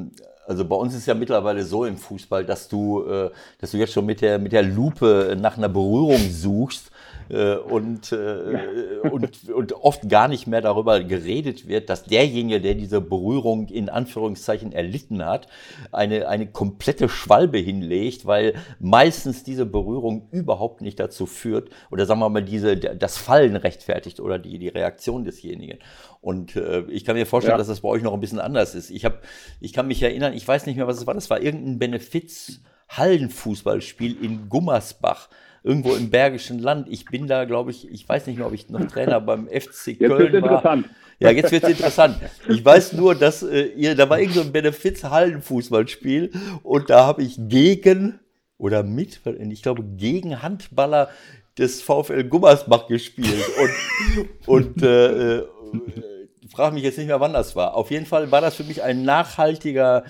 also 0.47 0.63
bei 0.63 0.75
uns 0.75 0.95
ist 0.95 1.05
ja 1.05 1.13
mittlerweile 1.13 1.63
so 1.63 1.83
im 1.85 1.97
Fußball, 1.97 2.45
dass 2.45 2.69
du, 2.69 3.03
äh, 3.03 3.29
dass 3.59 3.71
du 3.71 3.77
jetzt 3.77 3.93
schon 3.93 4.05
mit 4.05 4.21
der, 4.21 4.39
mit 4.39 4.53
der 4.53 4.63
Lupe 4.63 5.37
nach 5.39 5.57
einer 5.57 5.69
Berührung 5.69 6.19
suchst 6.31 6.91
äh, 7.29 7.55
und, 7.55 8.13
äh, 8.13 8.99
und, 9.11 9.49
und 9.49 9.73
oft 9.73 10.07
gar 10.07 10.29
nicht 10.29 10.47
mehr 10.47 10.61
darüber 10.61 11.03
geredet 11.03 11.67
wird, 11.67 11.89
dass 11.89 12.03
derjenige, 12.03 12.61
der 12.61 12.75
diese 12.75 13.01
Berührung 13.01 13.67
in 13.67 13.89
Anführungszeichen 13.89 14.71
erlitten 14.71 15.25
hat, 15.25 15.47
eine, 15.91 16.29
eine 16.29 16.47
komplette 16.47 17.09
Schwalbe 17.09 17.57
hinlegt, 17.57 18.25
weil 18.25 18.53
meistens 18.79 19.43
diese 19.43 19.65
Berührung 19.65 20.29
überhaupt 20.31 20.79
nicht 20.81 20.99
dazu 20.99 21.25
führt 21.25 21.69
oder 21.91 22.05
sagen 22.05 22.21
wir 22.21 22.29
mal 22.29 22.43
diese, 22.43 22.77
das 22.77 23.17
Fallen 23.17 23.57
rechtfertigt 23.57 24.21
oder 24.21 24.39
die, 24.39 24.59
die 24.59 24.69
Reaktion 24.69 25.25
desjenigen. 25.25 25.79
Und 26.27 26.57
äh, 26.57 26.81
ich 26.89 27.05
kann 27.05 27.15
mir 27.15 27.25
vorstellen, 27.25 27.53
ja. 27.53 27.57
dass 27.57 27.67
das 27.67 27.79
bei 27.79 27.87
euch 27.87 28.03
noch 28.03 28.13
ein 28.13 28.19
bisschen 28.19 28.41
anders 28.41 28.75
ist. 28.75 28.89
Ich, 28.89 29.05
hab, 29.05 29.21
ich 29.61 29.71
kann 29.71 29.87
mich 29.87 30.03
erinnern, 30.03 30.33
ich 30.33 30.45
weiß 30.45 30.65
nicht 30.65 30.75
mehr, 30.75 30.85
was 30.85 30.97
es 30.97 31.07
war, 31.07 31.13
das 31.13 31.29
war 31.29 31.41
irgendein 31.41 31.79
Benefiz. 31.79 32.59
Hallenfußballspiel 32.89 34.21
in 34.21 34.49
Gummersbach 34.49 35.29
irgendwo 35.63 35.95
im 35.95 36.09
Bergischen 36.09 36.59
Land. 36.59 36.89
Ich 36.89 37.05
bin 37.05 37.27
da, 37.27 37.45
glaube 37.45 37.71
ich, 37.71 37.89
ich 37.89 38.09
weiß 38.09 38.27
nicht 38.27 38.39
mehr, 38.39 38.45
ob 38.45 38.51
ich 38.51 38.69
noch 38.69 38.85
Trainer 38.87 39.21
beim 39.21 39.47
FC 39.47 39.97
Köln 39.97 40.33
jetzt 40.33 40.43
war. 40.43 40.51
Interessant. 40.51 40.89
Ja, 41.19 41.31
jetzt 41.31 41.53
wird 41.53 41.63
es 41.63 41.69
interessant. 41.69 42.17
Ich 42.49 42.63
weiß 42.63 42.91
nur, 42.91 43.15
dass 43.15 43.43
äh, 43.43 43.67
ihr, 43.77 43.95
da 43.95 44.09
war 44.09 44.19
irgend 44.19 44.35
so 44.35 44.41
ein 44.41 44.51
Benefiz-Hallenfußballspiel 44.51 46.31
und 46.61 46.89
da 46.89 47.05
habe 47.05 47.23
ich 47.23 47.37
gegen 47.39 48.19
oder 48.57 48.83
mit, 48.83 49.21
ich 49.49 49.61
glaube, 49.61 49.83
gegen 49.95 50.41
Handballer 50.41 51.09
des 51.57 51.81
VfL 51.81 52.25
Gummersbach 52.25 52.87
gespielt. 52.87 53.45
Und, 54.45 54.65
und 54.75 54.83
äh, 54.83 55.37
äh, 55.37 55.47
frage 56.57 56.73
mich 56.73 56.83
jetzt 56.83 56.97
nicht 56.97 57.05
mehr, 57.05 57.19
wann 57.19 57.33
das 57.33 57.55
war. 57.55 57.75
Auf 57.75 57.91
jeden 57.91 58.07
Fall 58.07 58.31
war 58.31 58.41
das 58.41 58.55
für 58.55 58.63
mich 58.63 58.81
ein 58.81 59.03
nachhaltiger, 59.03 60.05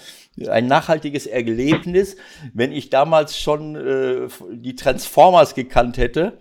ein 0.48 0.66
nachhaltiges 0.66 1.28
Erlebnis, 1.28 2.16
wenn 2.54 2.72
ich 2.72 2.90
damals 2.90 3.38
schon 3.38 3.76
äh, 3.76 4.30
die 4.54 4.76
Transformers 4.76 5.56
gekannt 5.56 5.98
hätte 5.98 6.40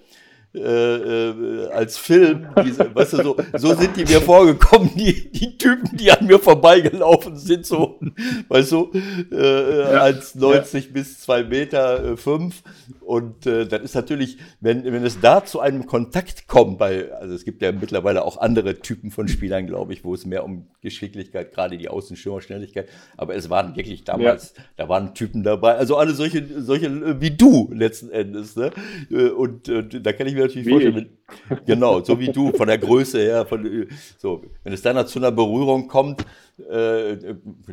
äh, 0.56 0.96
äh, 0.96 1.68
als 1.70 1.98
Film, 1.98 2.46
diese, 2.64 2.94
weißt 2.94 3.12
du, 3.14 3.22
so, 3.22 3.36
so 3.56 3.74
sind 3.74 3.96
die 3.96 4.04
mir 4.04 4.20
vorgekommen, 4.20 4.90
die, 4.94 5.30
die 5.30 5.58
Typen, 5.58 5.96
die 5.96 6.10
an 6.10 6.26
mir 6.26 6.38
vorbeigelaufen 6.38 7.36
sind, 7.36 7.66
so, 7.66 8.00
weißt 8.48 8.72
du, 8.72 8.90
äh, 9.32 9.80
ja. 9.80 9.84
als 10.00 10.34
90 10.34 10.86
ja. 10.86 10.90
bis 10.92 11.20
2 11.20 11.44
Meter 11.44 12.12
äh, 12.12 12.16
5. 12.16 12.62
Und 13.00 13.46
äh, 13.46 13.66
das 13.66 13.82
ist 13.82 13.94
natürlich, 13.94 14.38
wenn, 14.60 14.84
wenn 14.84 15.04
es 15.04 15.20
da 15.20 15.44
zu 15.44 15.60
einem 15.60 15.86
Kontakt 15.86 16.48
kommt, 16.48 16.80
weil, 16.80 17.12
also 17.12 17.34
es 17.34 17.44
gibt 17.44 17.62
ja 17.62 17.70
mittlerweile 17.70 18.24
auch 18.24 18.38
andere 18.38 18.80
Typen 18.80 19.10
von 19.10 19.28
Spielern, 19.28 19.66
glaube 19.66 19.92
ich, 19.92 20.04
wo 20.04 20.14
es 20.14 20.26
mehr 20.26 20.44
um 20.44 20.66
Geschicklichkeit, 20.80 21.52
gerade 21.52 21.78
die 21.78 21.88
Außenschirmerschnelligkeit, 21.88 22.88
aber 23.16 23.34
es 23.34 23.50
waren 23.50 23.76
wirklich 23.76 24.04
damals, 24.04 24.54
ja. 24.56 24.62
da 24.76 24.88
waren 24.88 25.14
Typen 25.14 25.42
dabei, 25.42 25.76
also 25.76 25.96
alle 25.96 26.14
solche, 26.14 26.44
solche 26.60 26.86
äh, 26.86 27.20
wie 27.20 27.30
du 27.30 27.70
letzten 27.72 28.10
Endes, 28.10 28.56
ne? 28.56 28.70
Und, 29.10 29.68
und 29.68 30.06
da 30.06 30.12
kann 30.12 30.26
ich 30.26 30.34
mir 30.34 30.45
natürlich 30.46 30.66
wie 30.66 30.70
vorstellen, 30.70 30.94
wenn, 31.48 31.64
genau, 31.66 32.02
so 32.02 32.18
wie 32.18 32.28
du, 32.28 32.52
von 32.52 32.68
der 32.68 32.78
Größe 32.78 33.18
her, 33.18 33.46
von, 33.46 33.86
so, 34.18 34.42
wenn 34.64 34.72
es 34.72 34.82
dann 34.82 35.06
zu 35.06 35.18
einer 35.18 35.32
Berührung 35.32 35.88
kommt, 35.88 36.24
äh, 36.58 37.16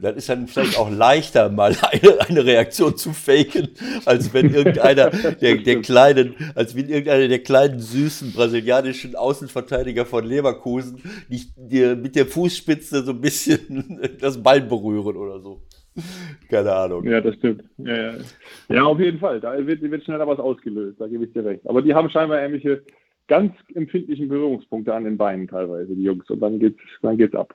dann 0.01 0.17
ist 0.17 0.27
dann 0.27 0.47
vielleicht 0.47 0.77
auch 0.77 0.89
leichter, 0.89 1.49
mal 1.49 1.75
eine, 1.91 2.19
eine 2.21 2.45
Reaktion 2.45 2.97
zu 2.97 3.13
faken, 3.13 3.69
als 4.05 4.33
wenn 4.33 4.53
irgendeiner 4.53 5.09
der, 5.09 5.57
der 5.57 5.81
kleinen, 5.81 6.35
als 6.55 6.75
wenn 6.75 6.89
irgendeiner 6.89 7.27
der 7.27 7.43
kleinen, 7.43 7.79
süßen 7.79 8.33
brasilianischen 8.33 9.15
Außenverteidiger 9.15 10.05
von 10.05 10.25
Leverkusen 10.25 11.01
nicht 11.29 11.51
dir 11.55 11.95
mit 11.95 12.15
der 12.15 12.25
Fußspitze 12.25 13.03
so 13.03 13.11
ein 13.11 13.21
bisschen 13.21 14.17
das 14.19 14.41
Bein 14.41 14.67
berühren 14.67 15.15
oder 15.15 15.39
so. 15.39 15.61
Keine 16.49 16.71
Ahnung. 16.71 17.03
Ja, 17.05 17.21
das 17.21 17.35
stimmt. 17.35 17.63
Ja, 17.77 17.95
ja. 17.95 18.13
ja 18.69 18.83
auf 18.83 18.99
jeden 18.99 19.19
Fall. 19.19 19.39
Da 19.39 19.55
wird, 19.65 19.81
wird 19.81 20.03
schneller 20.03 20.27
was 20.27 20.39
ausgelöst, 20.39 20.99
da 20.99 21.07
gebe 21.07 21.25
ich 21.25 21.33
dir 21.33 21.45
recht. 21.45 21.67
Aber 21.67 21.81
die 21.81 21.93
haben 21.93 22.09
scheinbar 22.09 22.41
ähnliche 22.41 22.83
ganz 23.27 23.53
empfindlichen 23.73 24.27
Berührungspunkte 24.27 24.93
an 24.93 25.05
den 25.05 25.17
Beinen 25.17 25.47
teilweise, 25.47 25.95
die 25.95 26.03
Jungs. 26.03 26.29
Und 26.29 26.39
dann 26.39 26.59
geht's, 26.59 26.79
dann 27.01 27.17
geht's 27.17 27.35
ab. 27.35 27.53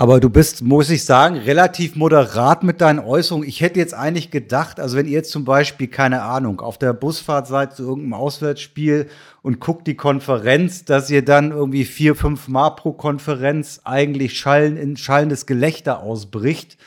Aber 0.00 0.20
du 0.20 0.30
bist, 0.30 0.62
muss 0.62 0.90
ich 0.90 1.04
sagen, 1.04 1.38
relativ 1.38 1.96
moderat 1.96 2.62
mit 2.62 2.80
deinen 2.80 3.00
Äußerungen. 3.00 3.48
Ich 3.48 3.62
hätte 3.62 3.80
jetzt 3.80 3.94
eigentlich 3.94 4.30
gedacht, 4.30 4.78
also 4.78 4.96
wenn 4.96 5.06
ihr 5.06 5.12
jetzt 5.12 5.32
zum 5.32 5.44
Beispiel, 5.44 5.88
keine 5.88 6.22
Ahnung, 6.22 6.60
auf 6.60 6.78
der 6.78 6.92
Busfahrt 6.92 7.48
seid 7.48 7.74
zu 7.74 7.82
irgendeinem 7.82 8.14
Auswärtsspiel 8.14 9.08
und 9.42 9.58
guckt 9.58 9.88
die 9.88 9.96
Konferenz, 9.96 10.84
dass 10.84 11.10
ihr 11.10 11.24
dann 11.24 11.50
irgendwie 11.50 11.84
vier, 11.84 12.14
fünf 12.14 12.46
Mal 12.46 12.70
pro 12.70 12.92
Konferenz 12.92 13.80
eigentlich 13.82 14.38
schallen, 14.38 14.76
in 14.76 14.96
schallendes 14.96 15.46
Gelächter 15.46 16.00
ausbricht 16.00 16.78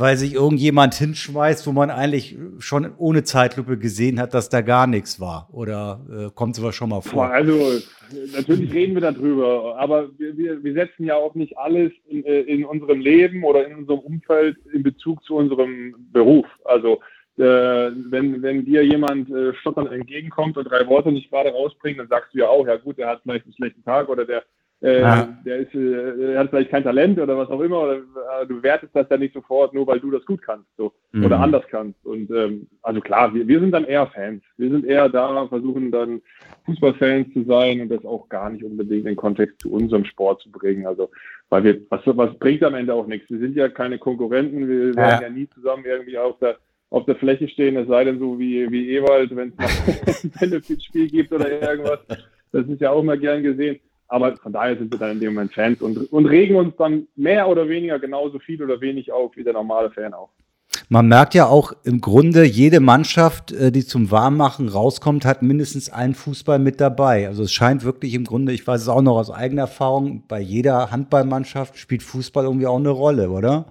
weil 0.00 0.16
sich 0.16 0.34
irgendjemand 0.34 0.94
hinschmeißt, 0.94 1.66
wo 1.66 1.72
man 1.72 1.90
eigentlich 1.90 2.36
schon 2.58 2.90
ohne 2.96 3.22
Zeitlupe 3.22 3.76
gesehen 3.76 4.18
hat, 4.18 4.32
dass 4.34 4.48
da 4.48 4.62
gar 4.62 4.86
nichts 4.86 5.20
war. 5.20 5.48
Oder 5.52 6.00
äh, 6.10 6.30
kommt 6.34 6.56
sowas 6.56 6.74
schon 6.74 6.88
mal 6.88 7.02
vor? 7.02 7.30
Also 7.30 7.78
natürlich 8.34 8.72
reden 8.72 8.94
wir 8.94 9.02
darüber, 9.02 9.76
aber 9.78 10.08
wir, 10.18 10.64
wir, 10.64 10.72
setzen 10.72 11.04
ja 11.04 11.16
auch 11.16 11.34
nicht 11.34 11.58
alles 11.58 11.92
in, 12.08 12.24
äh, 12.24 12.40
in, 12.40 12.64
unserem 12.64 13.00
Leben 13.00 13.44
oder 13.44 13.66
in 13.66 13.76
unserem 13.76 14.00
Umfeld 14.00 14.56
in 14.72 14.82
Bezug 14.82 15.22
zu 15.24 15.36
unserem 15.36 15.94
Beruf. 16.12 16.46
Also 16.64 17.00
äh, 17.36 17.42
wenn, 17.42 18.42
wenn 18.42 18.64
dir 18.64 18.84
jemand 18.84 19.30
äh, 19.30 19.54
stotternd 19.54 19.92
entgegenkommt 19.92 20.56
und 20.56 20.64
drei 20.64 20.86
Worte 20.86 21.12
nicht 21.12 21.30
gerade 21.30 21.50
rausbringt, 21.50 21.98
dann 21.98 22.08
sagst 22.08 22.34
du 22.34 22.38
ja 22.38 22.48
auch, 22.48 22.66
ja 22.66 22.76
gut, 22.76 22.98
der 22.98 23.08
hat 23.08 23.20
vielleicht 23.22 23.44
einen 23.44 23.54
schlechten 23.54 23.84
Tag 23.84 24.08
oder 24.08 24.24
der 24.24 24.44
äh, 24.82 25.00
ja. 25.00 25.28
Der 25.44 25.58
ist, 25.58 25.74
äh, 25.74 26.38
hat 26.38 26.48
vielleicht 26.48 26.70
kein 26.70 26.82
Talent 26.82 27.18
oder 27.18 27.36
was 27.36 27.50
auch 27.50 27.60
immer, 27.60 27.82
oder 27.82 27.96
äh, 27.96 28.46
du 28.48 28.62
wertest 28.62 28.96
das 28.96 29.06
ja 29.10 29.18
nicht 29.18 29.34
sofort, 29.34 29.74
nur 29.74 29.86
weil 29.86 30.00
du 30.00 30.10
das 30.10 30.24
gut 30.24 30.40
kannst 30.40 30.66
so, 30.78 30.92
mhm. 31.12 31.26
oder 31.26 31.38
anders 31.38 31.64
kannst. 31.70 32.04
Und 32.06 32.30
ähm, 32.30 32.66
also 32.80 33.00
klar, 33.00 33.34
wir, 33.34 33.46
wir 33.46 33.60
sind 33.60 33.72
dann 33.72 33.84
eher 33.84 34.06
Fans. 34.06 34.42
Wir 34.56 34.70
sind 34.70 34.86
eher 34.86 35.10
da, 35.10 35.46
versuchen 35.48 35.90
dann 35.90 36.22
Fußballfans 36.64 37.32
zu 37.34 37.44
sein 37.44 37.82
und 37.82 37.90
das 37.90 38.04
auch 38.06 38.28
gar 38.30 38.48
nicht 38.48 38.64
unbedingt 38.64 39.06
in 39.06 39.16
Kontext 39.16 39.60
zu 39.60 39.70
unserem 39.70 40.06
Sport 40.06 40.40
zu 40.40 40.50
bringen. 40.50 40.86
Also, 40.86 41.10
weil 41.50 41.64
wir, 41.64 41.80
was, 41.90 42.00
was 42.04 42.38
bringt 42.38 42.62
am 42.62 42.74
Ende 42.74 42.94
auch 42.94 43.06
nichts. 43.06 43.28
Wir 43.28 43.38
sind 43.38 43.56
ja 43.56 43.68
keine 43.68 43.98
Konkurrenten, 43.98 44.66
wir 44.66 44.96
werden 44.96 44.96
ja, 44.96 45.22
ja 45.22 45.28
nie 45.28 45.48
zusammen 45.48 45.84
irgendwie 45.84 46.16
auf 46.16 46.38
der 46.38 46.56
auf 46.92 47.04
der 47.04 47.14
Fläche 47.14 47.46
stehen, 47.46 47.76
es 47.76 47.86
sei 47.86 48.02
denn 48.02 48.18
so 48.18 48.36
wie, 48.40 48.68
wie 48.72 48.96
Ewald, 48.96 49.34
wenn 49.36 49.52
es 49.56 50.24
ein 50.24 50.30
Benefit-Spiel 50.40 51.08
gibt 51.08 51.32
oder 51.32 51.48
irgendwas. 51.62 52.00
Das 52.50 52.66
ist 52.66 52.80
ja 52.80 52.90
auch 52.90 53.04
mal 53.04 53.16
gern 53.16 53.44
gesehen. 53.44 53.78
Aber 54.10 54.36
von 54.36 54.52
daher 54.52 54.76
sind 54.76 54.92
wir 54.92 54.98
dann 54.98 55.12
in 55.12 55.20
dem 55.20 55.34
Moment 55.34 55.54
Fans 55.54 55.80
und, 55.80 56.12
und 56.12 56.26
regen 56.26 56.56
uns 56.56 56.74
dann 56.76 57.06
mehr 57.14 57.48
oder 57.48 57.68
weniger 57.68 58.00
genauso 58.00 58.40
viel 58.40 58.60
oder 58.62 58.80
wenig 58.80 59.12
auf 59.12 59.36
wie 59.36 59.44
der 59.44 59.52
normale 59.52 59.90
Fan 59.92 60.12
auch. 60.12 60.30
Man 60.88 61.06
merkt 61.06 61.34
ja 61.34 61.46
auch 61.46 61.72
im 61.84 62.00
Grunde, 62.00 62.44
jede 62.44 62.80
Mannschaft, 62.80 63.52
äh, 63.52 63.70
die 63.70 63.84
zum 63.84 64.10
Warmmachen 64.10 64.68
rauskommt, 64.68 65.24
hat 65.24 65.42
mindestens 65.42 65.90
einen 65.90 66.14
Fußball 66.14 66.58
mit 66.58 66.80
dabei. 66.80 67.28
Also 67.28 67.44
es 67.44 67.52
scheint 67.52 67.84
wirklich 67.84 68.14
im 68.14 68.24
Grunde, 68.24 68.52
ich 68.52 68.66
weiß 68.66 68.82
es 68.82 68.88
auch 68.88 69.00
noch 69.00 69.16
aus 69.16 69.30
eigener 69.30 69.62
Erfahrung, 69.62 70.24
bei 70.26 70.40
jeder 70.40 70.90
Handballmannschaft 70.90 71.76
spielt 71.76 72.02
Fußball 72.02 72.44
irgendwie 72.44 72.66
auch 72.66 72.78
eine 72.78 72.90
Rolle, 72.90 73.30
oder? 73.30 73.66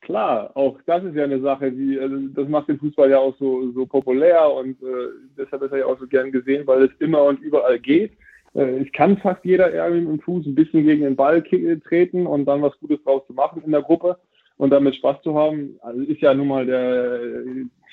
Klar, 0.00 0.50
auch 0.54 0.78
das 0.86 1.04
ist 1.04 1.14
ja 1.14 1.24
eine 1.24 1.40
Sache, 1.40 1.70
die, 1.70 1.98
also 1.98 2.16
das 2.34 2.48
macht 2.48 2.68
den 2.68 2.78
Fußball 2.78 3.10
ja 3.10 3.18
auch 3.18 3.34
so, 3.38 3.70
so 3.72 3.84
populär 3.84 4.50
und 4.50 4.82
äh, 4.82 5.08
deshalb 5.36 5.62
ist 5.62 5.72
er 5.72 5.78
ja 5.78 5.86
auch 5.86 5.98
so 5.98 6.06
gern 6.06 6.32
gesehen, 6.32 6.66
weil 6.66 6.84
es 6.84 6.90
immer 7.00 7.24
und 7.24 7.40
überall 7.40 7.78
geht. 7.78 8.12
Äh, 8.54 8.82
es 8.82 8.92
kann 8.92 9.18
fast 9.18 9.44
jeder 9.44 9.72
irgendwie 9.72 10.06
mit 10.06 10.20
dem 10.20 10.20
Fuß 10.22 10.46
ein 10.46 10.54
bisschen 10.54 10.84
gegen 10.84 11.02
den 11.02 11.16
Ball 11.16 11.42
treten 11.42 12.26
und 12.26 12.46
dann 12.46 12.62
was 12.62 12.78
Gutes 12.80 13.02
draus 13.04 13.26
zu 13.26 13.32
machen 13.32 13.62
in 13.64 13.72
der 13.72 13.82
Gruppe 13.82 14.18
und 14.56 14.70
damit 14.70 14.94
Spaß 14.96 15.22
zu 15.22 15.34
haben, 15.34 15.78
also 15.82 16.00
ist 16.02 16.20
ja 16.20 16.32
nun 16.32 16.48
mal 16.48 16.64
der, 16.64 17.20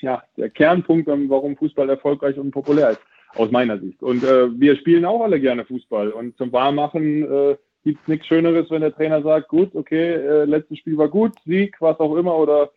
ja, 0.00 0.22
der 0.36 0.50
Kernpunkt, 0.50 1.08
warum 1.08 1.56
Fußball 1.56 1.88
erfolgreich 1.88 2.38
und 2.38 2.52
populär 2.52 2.90
ist, 2.90 3.00
aus 3.34 3.50
meiner 3.50 3.78
Sicht. 3.78 4.02
Und 4.02 4.22
äh, 4.22 4.48
wir 4.58 4.76
spielen 4.76 5.04
auch 5.04 5.22
alle 5.22 5.40
gerne 5.40 5.64
Fußball 5.64 6.10
und 6.10 6.36
zum 6.36 6.52
Warmmachen 6.52 7.24
äh, 7.24 7.56
gibt 7.84 8.00
es 8.02 8.08
nichts 8.08 8.26
Schöneres, 8.28 8.70
wenn 8.70 8.82
der 8.82 8.94
Trainer 8.94 9.22
sagt, 9.22 9.48
gut, 9.48 9.74
okay, 9.74 10.12
äh, 10.12 10.44
letztes 10.44 10.78
Spiel 10.78 10.96
war 10.96 11.08
gut, 11.08 11.32
Sieg, 11.44 11.76
was 11.80 11.98
auch 11.98 12.16
immer 12.16 12.36
oder 12.36 12.70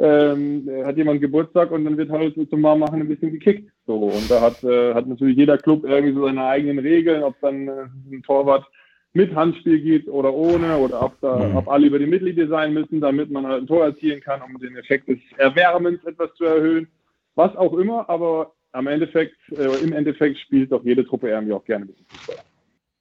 ähm, 0.00 0.68
hat 0.84 0.96
jemand 0.96 1.20
Geburtstag 1.20 1.70
und 1.70 1.84
dann 1.84 1.98
wird 1.98 2.10
halt 2.10 2.34
zum 2.34 2.62
Warmmachen 2.62 3.00
ein 3.00 3.08
bisschen 3.08 3.32
gekickt. 3.32 3.70
So, 3.86 3.96
und 3.96 4.30
da 4.30 4.40
hat, 4.40 4.64
äh, 4.64 4.94
hat 4.94 5.06
natürlich 5.06 5.36
jeder 5.36 5.58
Club 5.58 5.84
irgendwie 5.84 6.14
so 6.14 6.24
seine 6.24 6.44
eigenen 6.44 6.78
Regeln, 6.78 7.22
ob 7.22 7.38
dann 7.40 7.68
äh, 7.68 7.86
ein 8.10 8.22
Torwart 8.22 8.66
mit 9.12 9.34
Handspiel 9.34 9.80
geht 9.80 10.08
oder 10.08 10.32
ohne 10.32 10.78
oder 10.78 11.02
ob, 11.02 11.20
da, 11.20 11.36
mhm. 11.36 11.56
ob 11.56 11.68
alle 11.68 11.86
über 11.88 11.98
die 11.98 12.06
Mittellinie 12.06 12.48
sein 12.48 12.72
müssen, 12.72 13.00
damit 13.00 13.30
man 13.30 13.46
halt 13.46 13.64
ein 13.64 13.66
Tor 13.66 13.84
erzielen 13.84 14.20
kann, 14.20 14.40
um 14.40 14.58
den 14.58 14.76
Effekt 14.76 15.08
des 15.08 15.18
Erwärmens 15.36 16.02
etwas 16.04 16.32
zu 16.34 16.44
erhöhen. 16.44 16.88
Was 17.34 17.54
auch 17.56 17.74
immer, 17.74 18.08
aber 18.08 18.54
am 18.72 18.86
Endeffekt, 18.86 19.36
äh, 19.50 19.84
im 19.84 19.92
Endeffekt 19.92 20.38
spielt 20.38 20.72
doch 20.72 20.84
jede 20.84 21.04
Truppe 21.04 21.28
irgendwie 21.28 21.52
auch 21.52 21.64
gerne 21.64 21.84
ein 21.84 21.88
bisschen 21.88 22.06
Fußball. 22.06 22.36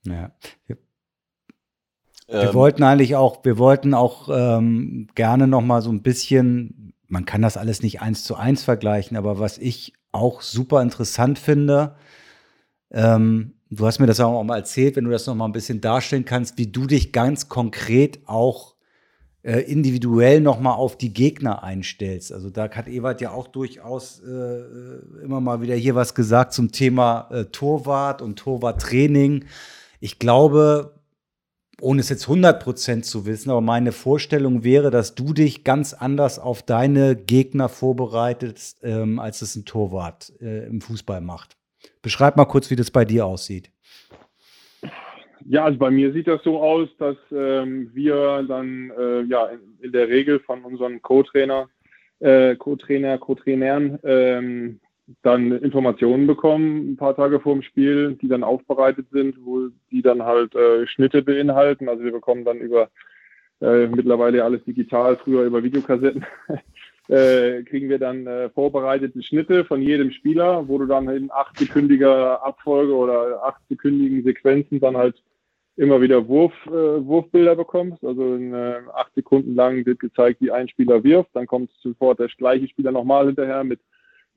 Ja. 0.06 0.32
Wir 2.30 2.50
ähm, 2.50 2.54
wollten 2.54 2.84
eigentlich 2.84 3.16
auch, 3.16 3.44
wir 3.44 3.58
wollten 3.58 3.94
auch 3.94 4.30
ähm, 4.32 5.08
gerne 5.16 5.48
noch 5.48 5.62
mal 5.62 5.82
so 5.82 5.92
ein 5.92 6.02
bisschen 6.02 6.90
man 7.10 7.26
kann 7.26 7.42
das 7.42 7.58
alles 7.58 7.82
nicht 7.82 8.02
eins 8.02 8.24
zu 8.24 8.36
eins 8.36 8.64
vergleichen, 8.64 9.18
aber 9.18 9.40
was 9.40 9.58
ich 9.58 9.94
auch 10.12 10.42
super 10.42 10.82
interessant 10.82 11.38
finde, 11.38 11.96
ähm, 12.92 13.56
du 13.70 13.86
hast 13.86 14.00
mir 14.00 14.08
das 14.08 14.20
auch 14.20 14.44
mal 14.44 14.58
erzählt, 14.58 14.96
wenn 14.96 15.06
du 15.06 15.12
das 15.12 15.28
noch 15.28 15.36
mal 15.36 15.46
ein 15.46 15.52
bisschen 15.52 15.82
darstellen 15.82 16.26
kannst, 16.26 16.58
wie 16.58 16.68
du 16.68 16.86
dich 16.86 17.12
ganz 17.12 17.50
konkret 17.50 18.20
auch 18.26 18.76
äh, 19.42 19.60
individuell 19.62 20.42
noch 20.42 20.60
mal 20.60 20.74
auf 20.74 20.98
die 20.98 21.14
Gegner 21.14 21.64
einstellst. 21.64 22.32
Also 22.32 22.50
da 22.50 22.70
hat 22.70 22.88
Ewald 22.88 23.22
ja 23.22 23.32
auch 23.32 23.48
durchaus 23.48 24.20
äh, 24.20 25.24
immer 25.24 25.42
mal 25.42 25.62
wieder 25.62 25.76
hier 25.76 25.96
was 25.96 26.14
gesagt 26.14 26.54
zum 26.54 26.72
Thema 26.72 27.28
äh, 27.32 27.46
Torwart 27.46 28.22
und 28.22 28.38
Torwarttraining. 28.38 29.46
Ich 30.00 30.20
glaube, 30.20 30.99
ohne 31.82 32.02
es 32.02 32.10
jetzt 32.10 32.28
100% 32.28 33.02
zu 33.02 33.26
wissen, 33.26 33.50
aber 33.50 33.62
meine 33.62 33.92
Vorstellung 33.92 34.64
wäre, 34.64 34.92
dass 34.92 35.16
du 35.16 35.34
dich 35.34 35.64
ganz 35.64 35.94
anders 35.94 36.40
auf 36.40 36.64
deine 36.64 37.16
Gegner 37.16 37.70
vorbereitest, 37.70 38.80
ähm, 38.84 39.20
als 39.20 39.42
es 39.42 39.56
ein 39.56 39.66
Torwart 39.66 40.34
äh, 40.42 40.68
im 40.68 40.82
Fußball 40.82 41.22
macht. 41.22 41.56
Beschreib 42.02 42.38
mal 42.38 42.46
kurz, 42.46 42.70
wie 42.70 42.76
das 42.76 42.92
bei 42.92 43.06
dir 43.06 43.26
aussieht. 43.26 43.72
Ja, 45.46 45.64
also 45.66 45.78
bei 45.78 45.90
mir 45.90 46.12
sieht 46.12 46.28
das 46.28 46.44
so 46.44 46.62
aus, 46.62 46.90
dass 46.98 47.16
ähm, 47.32 47.90
wir 47.94 48.44
dann 48.48 48.92
äh, 48.98 49.22
ja 49.22 49.48
in, 49.48 49.60
in, 49.80 49.92
der 49.92 50.10
Regel 50.10 50.40
von 50.42 50.64
unserem 50.64 51.02
Co-Trainer 51.02 51.70
äh, 52.20 52.56
Co-Trainer, 52.56 53.18
Co-Trainern, 53.18 54.00
ähm, 54.04 54.80
dann 55.22 55.51
Informationen 55.51 56.28
bekommen, 56.28 56.91
ein 56.91 56.97
paar 56.97 57.16
Tage 57.16 57.39
vor 57.39 57.53
dem 57.53 57.64
Spiel, 57.64 58.18
die 58.22 58.28
dann 58.28 58.43
aufbereitet 58.43 59.07
sind, 59.12 59.36
wo 59.43 59.70
die 59.91 60.01
dann 60.01 60.24
halt 60.24 60.55
äh, 60.55 60.88
Schnitte 60.88 61.22
beinhalten. 61.22 61.89
Also 61.89 62.03
wir 62.03 62.12
bekommen 62.12 62.45
dann 62.45 62.60
über 62.60 62.89
äh, 63.62 63.88
mittlerweile 63.88 64.43
alles 64.43 64.64
digital, 64.64 65.18
früher 65.18 65.43
über 65.43 65.64
Videokassetten, 65.64 66.26
äh, 67.10 67.64
kriegen 67.64 67.89
wir 67.89 67.99
dann 67.99 68.28
äh, 68.28 68.49
vorbereitete 68.49 69.22
Schnitte 69.24 69.66
von 69.66 69.82
jedem 69.82 70.12
Spieler, 70.12 70.68
wo 70.68 70.78
du 70.78 70.86
dann 70.86 71.10
in 71.10 71.32
achtsekündiger 71.32 72.43
Abfolge 72.43 72.95
oder 72.95 73.43
achtsekündigen 73.43 74.24
Sequenzen 74.24 74.80
dann 74.80 74.95
halt 74.95 75.22
immer 75.76 76.01
wieder 76.01 76.28
Wurf, 76.28 76.53
äh, 76.68 76.72
Wurfbilder 76.72 77.55
bekommst. 77.55 78.03
Also 78.03 78.36
in 78.36 78.53
äh, 78.53 78.82
acht 78.93 79.14
Sekunden 79.16 79.55
lang 79.55 79.86
wird 79.86 79.99
gezeigt, 79.99 80.41
wie 80.41 80.51
ein 80.51 80.68
Spieler 80.68 81.03
wirft. 81.03 81.30
Dann 81.34 81.47
kommt 81.47 81.72
sofort 81.82 82.20
der 82.20 82.28
gleiche 82.28 82.68
Spieler 82.68 82.91
nochmal 82.91 83.28
hinterher 83.28 83.64
mit, 83.64 83.80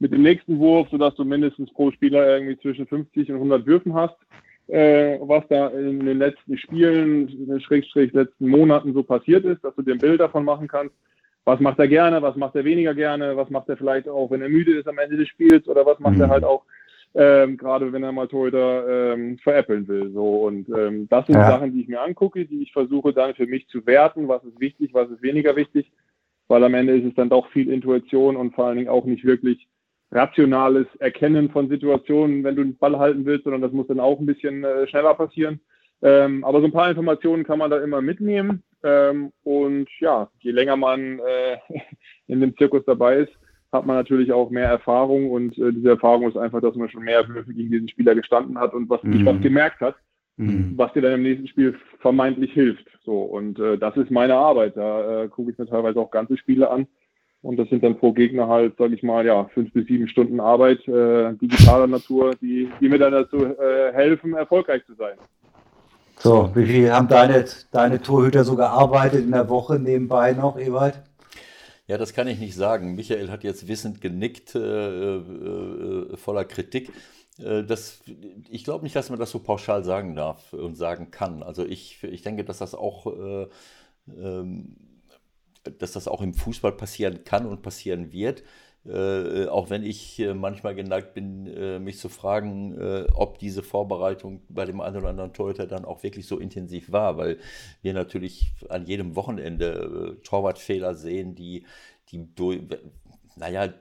mit 0.02 0.12
dem 0.12 0.22
nächsten 0.22 0.58
Wurf, 0.58 0.88
sodass 0.90 1.14
du 1.14 1.24
mindestens 1.24 1.72
pro 1.72 1.92
Spieler 1.92 2.26
irgendwie 2.26 2.58
zwischen 2.58 2.86
50 2.88 3.30
und 3.30 3.36
100 3.36 3.64
Würfen 3.66 3.94
hast. 3.94 4.16
Äh, 4.66 5.18
was 5.20 5.44
da 5.48 5.68
in 5.68 6.04
den 6.04 6.18
letzten 6.18 6.56
Spielen, 6.58 7.60
Schrägstrich 7.60 8.12
letzten 8.12 8.48
Monaten 8.48 8.94
so 8.94 9.02
passiert 9.02 9.44
ist, 9.44 9.62
dass 9.62 9.74
du 9.76 9.82
dir 9.82 9.92
ein 9.92 9.98
Bild 9.98 10.20
davon 10.20 10.44
machen 10.44 10.66
kannst. 10.66 10.94
Was 11.44 11.60
macht 11.60 11.78
er 11.78 11.88
gerne, 11.88 12.20
was 12.20 12.36
macht 12.36 12.56
er 12.56 12.64
weniger 12.64 12.94
gerne, 12.94 13.36
was 13.36 13.48
macht 13.50 13.68
er 13.68 13.76
vielleicht 13.76 14.08
auch, 14.08 14.30
wenn 14.30 14.42
er 14.42 14.48
müde 14.48 14.78
ist 14.78 14.88
am 14.88 14.98
Ende 14.98 15.16
des 15.16 15.28
Spiels 15.28 15.66
oder 15.68 15.86
was 15.86 15.98
macht 16.00 16.16
mhm. 16.16 16.22
er 16.22 16.28
halt 16.28 16.44
auch 16.44 16.64
ähm, 17.14 17.56
gerade 17.58 17.92
wenn 17.92 18.02
er 18.02 18.12
mal 18.12 18.28
Torhüter 18.28 19.12
ähm, 19.12 19.38
veräppeln 19.38 19.86
will. 19.86 20.10
So 20.12 20.46
und 20.46 20.68
ähm, 20.70 21.08
das 21.08 21.26
sind 21.26 21.34
ja. 21.34 21.46
Sachen, 21.46 21.72
die 21.72 21.82
ich 21.82 21.88
mir 21.88 22.00
angucke, 22.00 22.46
die 22.46 22.62
ich 22.62 22.72
versuche 22.72 23.12
dann 23.12 23.34
für 23.34 23.46
mich 23.46 23.68
zu 23.68 23.84
werten, 23.86 24.28
was 24.28 24.42
ist 24.44 24.58
wichtig, 24.60 24.94
was 24.94 25.10
ist 25.10 25.22
weniger 25.22 25.54
wichtig, 25.56 25.92
weil 26.48 26.64
am 26.64 26.74
Ende 26.74 26.96
ist 26.96 27.04
es 27.04 27.14
dann 27.14 27.28
doch 27.28 27.48
viel 27.50 27.70
Intuition 27.70 28.36
und 28.36 28.54
vor 28.54 28.66
allen 28.66 28.78
Dingen 28.78 28.88
auch 28.88 29.04
nicht 29.04 29.24
wirklich 29.24 29.68
rationales 30.12 30.86
Erkennen 30.98 31.50
von 31.50 31.68
Situationen, 31.68 32.44
wenn 32.44 32.54
du 32.54 32.62
den 32.62 32.76
Ball 32.76 32.98
halten 32.98 33.24
willst, 33.24 33.44
sondern 33.44 33.62
das 33.62 33.72
muss 33.72 33.86
dann 33.86 34.00
auch 34.00 34.20
ein 34.20 34.26
bisschen 34.26 34.62
äh, 34.62 34.86
schneller 34.86 35.14
passieren. 35.14 35.60
Ähm, 36.02 36.44
aber 36.44 36.60
so 36.60 36.66
ein 36.66 36.72
paar 36.72 36.90
Informationen 36.90 37.44
kann 37.44 37.58
man 37.58 37.70
da 37.70 37.82
immer 37.82 38.02
mitnehmen. 38.02 38.62
Ähm, 38.84 39.32
und 39.42 39.88
ja, 40.00 40.28
je 40.40 40.50
länger 40.50 40.76
man 40.76 41.20
äh, 41.20 41.56
in 42.26 42.40
dem 42.40 42.56
Zirkus 42.56 42.84
dabei 42.84 43.18
ist, 43.18 43.32
hat 43.72 43.86
man 43.86 43.96
natürlich 43.96 44.32
auch 44.32 44.50
mehr 44.50 44.68
Erfahrung 44.68 45.30
und 45.30 45.56
äh, 45.56 45.72
diese 45.72 45.90
Erfahrung 45.90 46.28
ist 46.28 46.36
einfach, 46.36 46.60
dass 46.60 46.74
man 46.74 46.90
schon 46.90 47.04
mehr 47.04 47.26
Würfe 47.26 47.54
gegen 47.54 47.70
diesen 47.70 47.88
Spieler 47.88 48.14
gestanden 48.14 48.58
hat 48.58 48.74
und 48.74 48.90
was 48.90 49.02
mhm. 49.02 49.24
was 49.24 49.40
gemerkt 49.40 49.80
hat, 49.80 49.96
mhm. 50.36 50.74
was 50.76 50.92
dir 50.92 51.00
dann 51.00 51.14
im 51.14 51.22
nächsten 51.22 51.48
Spiel 51.48 51.78
vermeintlich 52.00 52.52
hilft. 52.52 52.86
So 53.02 53.22
und 53.22 53.58
äh, 53.58 53.78
das 53.78 53.96
ist 53.96 54.10
meine 54.10 54.34
Arbeit. 54.34 54.76
Da 54.76 55.22
äh, 55.22 55.28
gucke 55.28 55.52
ich 55.52 55.58
mir 55.58 55.66
teilweise 55.66 56.00
auch 56.00 56.10
ganze 56.10 56.36
Spiele 56.36 56.68
an 56.68 56.86
und 57.42 57.56
das 57.56 57.68
sind 57.68 57.82
dann 57.82 57.98
pro 57.98 58.12
Gegner 58.12 58.48
halt, 58.48 58.76
sage 58.78 58.94
ich 58.94 59.02
mal, 59.02 59.26
ja 59.26 59.44
fünf 59.52 59.72
bis 59.72 59.86
sieben 59.86 60.08
Stunden 60.08 60.40
Arbeit 60.40 60.86
äh, 60.88 61.34
digitaler 61.34 61.86
Natur, 61.86 62.34
die 62.40 62.70
die 62.80 62.88
mir 62.88 62.98
dann 62.98 63.12
dazu 63.12 63.44
äh, 63.44 63.92
helfen, 63.92 64.34
erfolgreich 64.34 64.84
zu 64.86 64.94
sein. 64.94 65.16
So, 66.18 66.50
wie 66.54 66.66
viel 66.66 66.92
haben 66.92 67.08
deine, 67.08 67.44
deine 67.72 68.00
Torhüter 68.00 68.44
so 68.44 68.54
gearbeitet 68.54 69.24
in 69.24 69.32
der 69.32 69.48
Woche 69.48 69.80
nebenbei 69.80 70.32
noch, 70.32 70.56
Ewald? 70.56 71.02
Ja, 71.88 71.98
das 71.98 72.14
kann 72.14 72.28
ich 72.28 72.38
nicht 72.38 72.54
sagen. 72.54 72.94
Michael 72.94 73.28
hat 73.28 73.42
jetzt 73.42 73.66
wissend 73.66 74.00
genickt, 74.00 74.54
äh, 74.54 75.16
äh, 75.16 76.16
voller 76.16 76.44
Kritik. 76.44 76.92
Äh, 77.38 77.64
das, 77.64 78.02
ich 78.48 78.62
glaube 78.62 78.84
nicht, 78.84 78.94
dass 78.94 79.10
man 79.10 79.18
das 79.18 79.30
so 79.30 79.40
pauschal 79.40 79.82
sagen 79.82 80.14
darf 80.14 80.52
und 80.52 80.76
sagen 80.76 81.10
kann. 81.10 81.42
Also 81.42 81.64
ich, 81.66 82.02
ich 82.04 82.22
denke, 82.22 82.44
dass 82.44 82.58
das 82.58 82.74
auch, 82.74 83.06
äh, 83.06 83.46
ähm, 84.16 84.76
dass 85.64 85.92
das 85.92 86.08
auch 86.08 86.22
im 86.22 86.34
Fußball 86.34 86.72
passieren 86.72 87.24
kann 87.24 87.46
und 87.46 87.62
passieren 87.62 88.12
wird. 88.12 88.42
Äh, 88.84 89.46
auch 89.46 89.70
wenn 89.70 89.84
ich 89.84 90.18
äh, 90.18 90.34
manchmal 90.34 90.74
geneigt 90.74 91.14
bin, 91.14 91.46
äh, 91.46 91.78
mich 91.78 91.98
zu 91.98 92.08
fragen, 92.08 92.76
äh, 92.76 93.06
ob 93.14 93.38
diese 93.38 93.62
Vorbereitung 93.62 94.42
bei 94.48 94.64
dem 94.64 94.80
einen 94.80 94.96
oder 94.96 95.10
anderen 95.10 95.32
Torhüter 95.32 95.68
dann 95.68 95.84
auch 95.84 96.02
wirklich 96.02 96.26
so 96.26 96.38
intensiv 96.38 96.90
war, 96.90 97.16
weil 97.16 97.38
wir 97.82 97.94
natürlich 97.94 98.52
an 98.68 98.84
jedem 98.84 99.14
Wochenende 99.14 100.16
äh, 100.18 100.22
Torwartfehler 100.24 100.96
sehen, 100.96 101.36
die, 101.36 101.64
die 102.08 102.34
durch, 102.34 102.60
naja, 103.36 103.72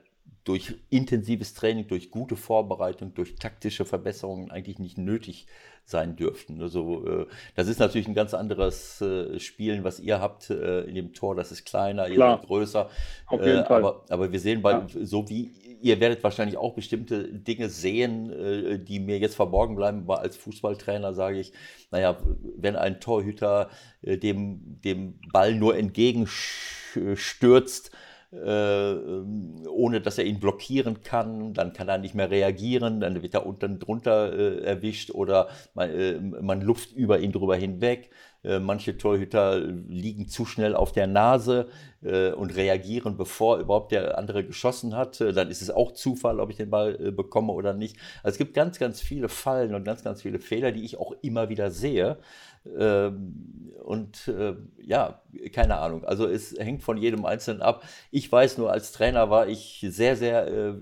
durch 0.44 0.74
intensives 0.90 1.54
Training, 1.54 1.86
durch 1.86 2.10
gute 2.10 2.36
Vorbereitung, 2.36 3.14
durch 3.14 3.36
taktische 3.36 3.84
Verbesserungen 3.84 4.50
eigentlich 4.50 4.80
nicht 4.80 4.98
nötig 4.98 5.46
sein 5.84 6.16
dürften. 6.16 6.60
Also 6.60 7.06
äh, 7.06 7.26
das 7.54 7.68
ist 7.68 7.78
natürlich 7.78 8.08
ein 8.08 8.14
ganz 8.14 8.34
anderes 8.34 9.00
äh, 9.00 9.38
Spielen, 9.38 9.84
was 9.84 10.00
ihr 10.00 10.20
habt 10.20 10.50
äh, 10.50 10.80
in 10.82 10.96
dem 10.96 11.12
Tor. 11.12 11.36
Das 11.36 11.52
ist 11.52 11.64
kleiner, 11.64 12.08
ihr 12.08 12.18
seid 12.18 12.42
größer. 12.42 12.90
Auf 13.26 13.44
jeden 13.44 13.64
Fall. 13.64 13.84
Aber, 13.84 14.04
aber 14.08 14.32
wir 14.32 14.40
sehen, 14.40 14.62
bei, 14.62 14.72
ja. 14.72 14.84
so 15.02 15.28
wie 15.28 15.52
ihr 15.80 16.00
werdet 16.00 16.22
wahrscheinlich 16.22 16.56
auch 16.56 16.74
bestimmte 16.74 17.24
Dinge 17.24 17.68
sehen, 17.68 18.84
die 18.84 19.00
mir 19.00 19.18
jetzt 19.18 19.34
verborgen 19.34 19.74
bleiben. 19.74 20.02
Aber 20.02 20.20
als 20.20 20.36
Fußballtrainer 20.36 21.12
sage 21.12 21.40
ich, 21.40 21.52
naja, 21.90 22.18
wenn 22.56 22.76
ein 22.76 23.00
Torhüter 23.00 23.68
dem, 24.00 24.80
dem 24.84 25.18
Ball 25.32 25.56
nur 25.56 25.76
entgegenstürzt, 25.76 27.90
ohne 28.32 30.00
dass 30.00 30.16
er 30.16 30.24
ihn 30.24 30.40
blockieren 30.40 31.02
kann, 31.02 31.52
dann 31.52 31.74
kann 31.74 31.88
er 31.88 31.98
nicht 31.98 32.14
mehr 32.14 32.30
reagieren, 32.30 33.00
dann 33.00 33.22
wird 33.22 33.34
er 33.34 33.44
unten 33.44 33.78
drunter 33.78 34.32
äh, 34.32 34.62
erwischt 34.64 35.10
oder 35.10 35.48
man, 35.74 35.90
äh, 35.90 36.18
man 36.18 36.62
luft 36.62 36.92
über 36.92 37.18
ihn 37.18 37.32
drüber 37.32 37.56
hinweg. 37.56 38.10
Äh, 38.44 38.58
manche 38.58 38.98
Torhüter 38.98 39.60
liegen 39.60 40.26
zu 40.26 40.44
schnell 40.44 40.74
auf 40.74 40.90
der 40.90 41.06
Nase 41.06 41.68
äh, 42.02 42.32
und 42.32 42.56
reagieren, 42.56 43.16
bevor 43.16 43.58
überhaupt 43.58 43.92
der 43.92 44.18
andere 44.18 44.44
geschossen 44.44 44.96
hat. 44.96 45.20
Äh, 45.20 45.32
dann 45.32 45.48
ist 45.48 45.62
es 45.62 45.70
auch 45.70 45.92
Zufall, 45.92 46.40
ob 46.40 46.50
ich 46.50 46.56
den 46.56 46.70
Ball 46.70 46.94
bekomme 47.12 47.52
oder 47.52 47.72
nicht. 47.72 47.96
Also 48.22 48.34
es 48.34 48.38
gibt 48.38 48.54
ganz, 48.54 48.78
ganz 48.80 49.00
viele 49.00 49.28
Fallen 49.28 49.74
und 49.74 49.84
ganz, 49.84 50.02
ganz 50.02 50.22
viele 50.22 50.40
Fehler, 50.40 50.72
die 50.72 50.84
ich 50.84 50.98
auch 50.98 51.14
immer 51.22 51.50
wieder 51.50 51.70
sehe. 51.70 52.18
Ähm, 52.66 53.72
und 53.82 54.28
äh, 54.28 54.54
ja, 54.78 55.22
keine 55.52 55.78
Ahnung. 55.78 56.04
Also 56.04 56.26
es 56.26 56.54
hängt 56.58 56.82
von 56.82 56.96
jedem 56.96 57.24
Einzelnen 57.24 57.62
ab. 57.62 57.84
Ich 58.10 58.30
weiß 58.30 58.58
nur, 58.58 58.70
als 58.70 58.92
Trainer 58.92 59.28
war 59.30 59.48
ich 59.48 59.84
sehr, 59.88 60.16
sehr, 60.16 60.46
äh, 60.46 60.74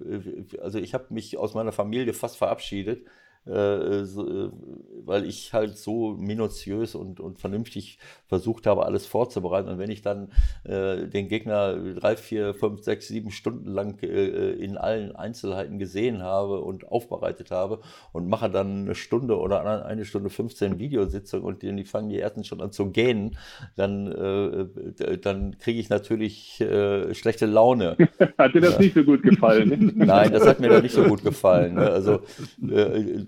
also 0.61 0.78
ich 0.78 0.95
habe 0.95 1.07
mich 1.11 1.39
aus 1.39 1.55
meiner 1.55 1.72
Familie 1.72 2.12
fast 2.12 2.37
verabschiedet 2.37 3.01
äh, 3.01 3.05
äh, 3.05 3.11
weil 3.45 5.24
ich 5.24 5.53
halt 5.53 5.76
so 5.76 6.12
minutiös 6.12 6.95
und, 6.95 7.20
und 7.20 7.41
vernünftig 7.41 7.99
versucht 8.26 8.66
habe, 8.66 8.84
alles 8.84 9.07
vorzubereiten. 9.07 9.68
Und 9.68 9.78
wenn 9.78 9.91
ich 9.91 10.03
dann 10.03 10.30
äh, 10.64 11.09
den 11.09 11.28
Gegner 11.28 11.76
drei, 11.95 12.16
vier, 12.16 12.55
fünf, 12.55 12.82
sechs, 12.82 13.09
sieben 13.09 13.30
Stunden 13.30 13.68
lang 13.68 13.99
äh, 14.03 14.53
in 14.53 14.76
allen 14.76 15.16
Einzelheiten 15.16 15.78
gesehen 15.78 16.22
habe 16.22 16.61
und 16.61 16.86
aufbereitet 16.88 17.51
habe 17.51 17.80
und 18.12 18.28
mache 18.28 18.51
dann 18.51 18.82
eine 18.82 18.95
Stunde 18.95 19.38
oder 19.38 19.84
eine 19.84 20.05
Stunde 20.05 20.30
15 20.30 20.78
Videositzung 20.78 21.43
und 21.43 21.62
die, 21.62 21.74
die 21.74 21.84
fangen 21.84 22.09
die 22.09 22.20
ersten 22.20 22.45
schon 22.45 22.61
an 22.61 22.72
zu 22.72 22.91
gähnen, 22.91 23.36
dann, 23.76 24.07
äh, 24.07 25.18
dann 25.18 25.59
kriege 25.59 25.80
ich 25.80 25.88
natürlich 25.88 26.61
äh, 26.61 27.14
schlechte 27.14 27.47
Laune. 27.47 27.97
hat 28.38 28.55
dir 28.55 28.61
das 28.61 28.78
nicht 28.78 28.95
so 28.95 29.03
gut 29.03 29.22
gefallen? 29.22 29.93
Nein, 29.97 30.32
das 30.32 30.47
hat 30.47 30.61
mir 30.61 30.68
da 30.68 30.80
nicht 30.80 30.95
so 30.95 31.05
gut 31.05 31.22
gefallen. 31.24 31.74
Ne? 31.74 31.91
Also 31.91 32.20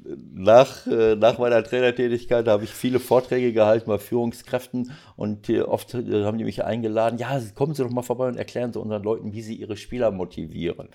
nach, 0.05 0.87
äh, 0.87 1.17
nach 1.17 1.39
meiner 1.39 1.63
Trainertätigkeit 1.63 2.49
habe 2.49 2.65
ich 2.65 2.71
viele 2.71 3.01
Vorträge 3.01 3.53
gehalten 3.53 3.89
bei 3.89 3.99
Führungskräften 3.99 4.93
und 5.17 5.49
oft 5.51 5.95
äh, 5.95 6.25
haben 6.25 6.39
die 6.39 6.45
mich 6.45 6.65
eingeladen, 6.65 7.19
ja, 7.19 7.41
kommen 7.55 7.75
Sie 7.75 7.83
doch 7.83 7.91
mal 7.91 8.03
vorbei 8.03 8.29
und 8.29 8.37
erklären 8.37 8.73
Sie 8.73 8.81
unseren 8.81 9.03
Leuten, 9.03 9.33
wie 9.33 9.43
sie 9.43 9.55
ihre 9.55 9.77
Spieler 9.77 10.11
motivieren. 10.11 10.89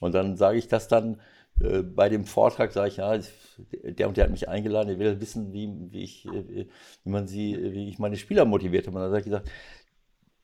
Und 0.00 0.14
dann 0.14 0.36
sage 0.36 0.58
ich 0.58 0.68
das 0.68 0.88
dann 0.88 1.20
äh, 1.60 1.82
bei 1.82 2.08
dem 2.08 2.24
Vortrag, 2.24 2.72
sage 2.72 2.88
ich, 2.88 2.96
ja, 2.98 3.18
der 3.82 4.08
und 4.08 4.16
der 4.16 4.24
hat 4.24 4.30
mich 4.30 4.48
eingeladen, 4.48 4.88
er 4.88 4.98
will 4.98 5.20
wissen, 5.20 5.52
wie, 5.52 5.70
wie, 5.90 6.02
ich, 6.02 6.26
wie 6.26 7.10
man 7.10 7.26
sie, 7.26 7.58
wie 7.72 7.88
ich 7.88 7.98
meine 7.98 8.16
Spieler 8.16 8.44
motiviert 8.44 8.86
habe. 8.86 8.96
Und 8.96 9.02
dann 9.02 9.10
habe 9.10 9.18
ich 9.18 9.24
gesagt, 9.24 9.50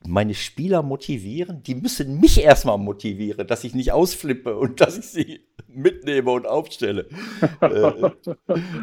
meine 0.06 0.34
Spieler 0.34 0.82
motivieren, 0.82 1.62
die 1.62 1.74
müssen 1.74 2.20
mich 2.20 2.42
erstmal 2.42 2.78
motivieren, 2.78 3.46
dass 3.46 3.64
ich 3.64 3.74
nicht 3.74 3.92
ausflippe 3.92 4.56
und 4.56 4.80
dass 4.80 4.98
ich 4.98 5.06
sie 5.06 5.40
mitnehme 5.68 6.30
und 6.30 6.46
aufstelle. 6.46 7.06
äh, 7.60 8.10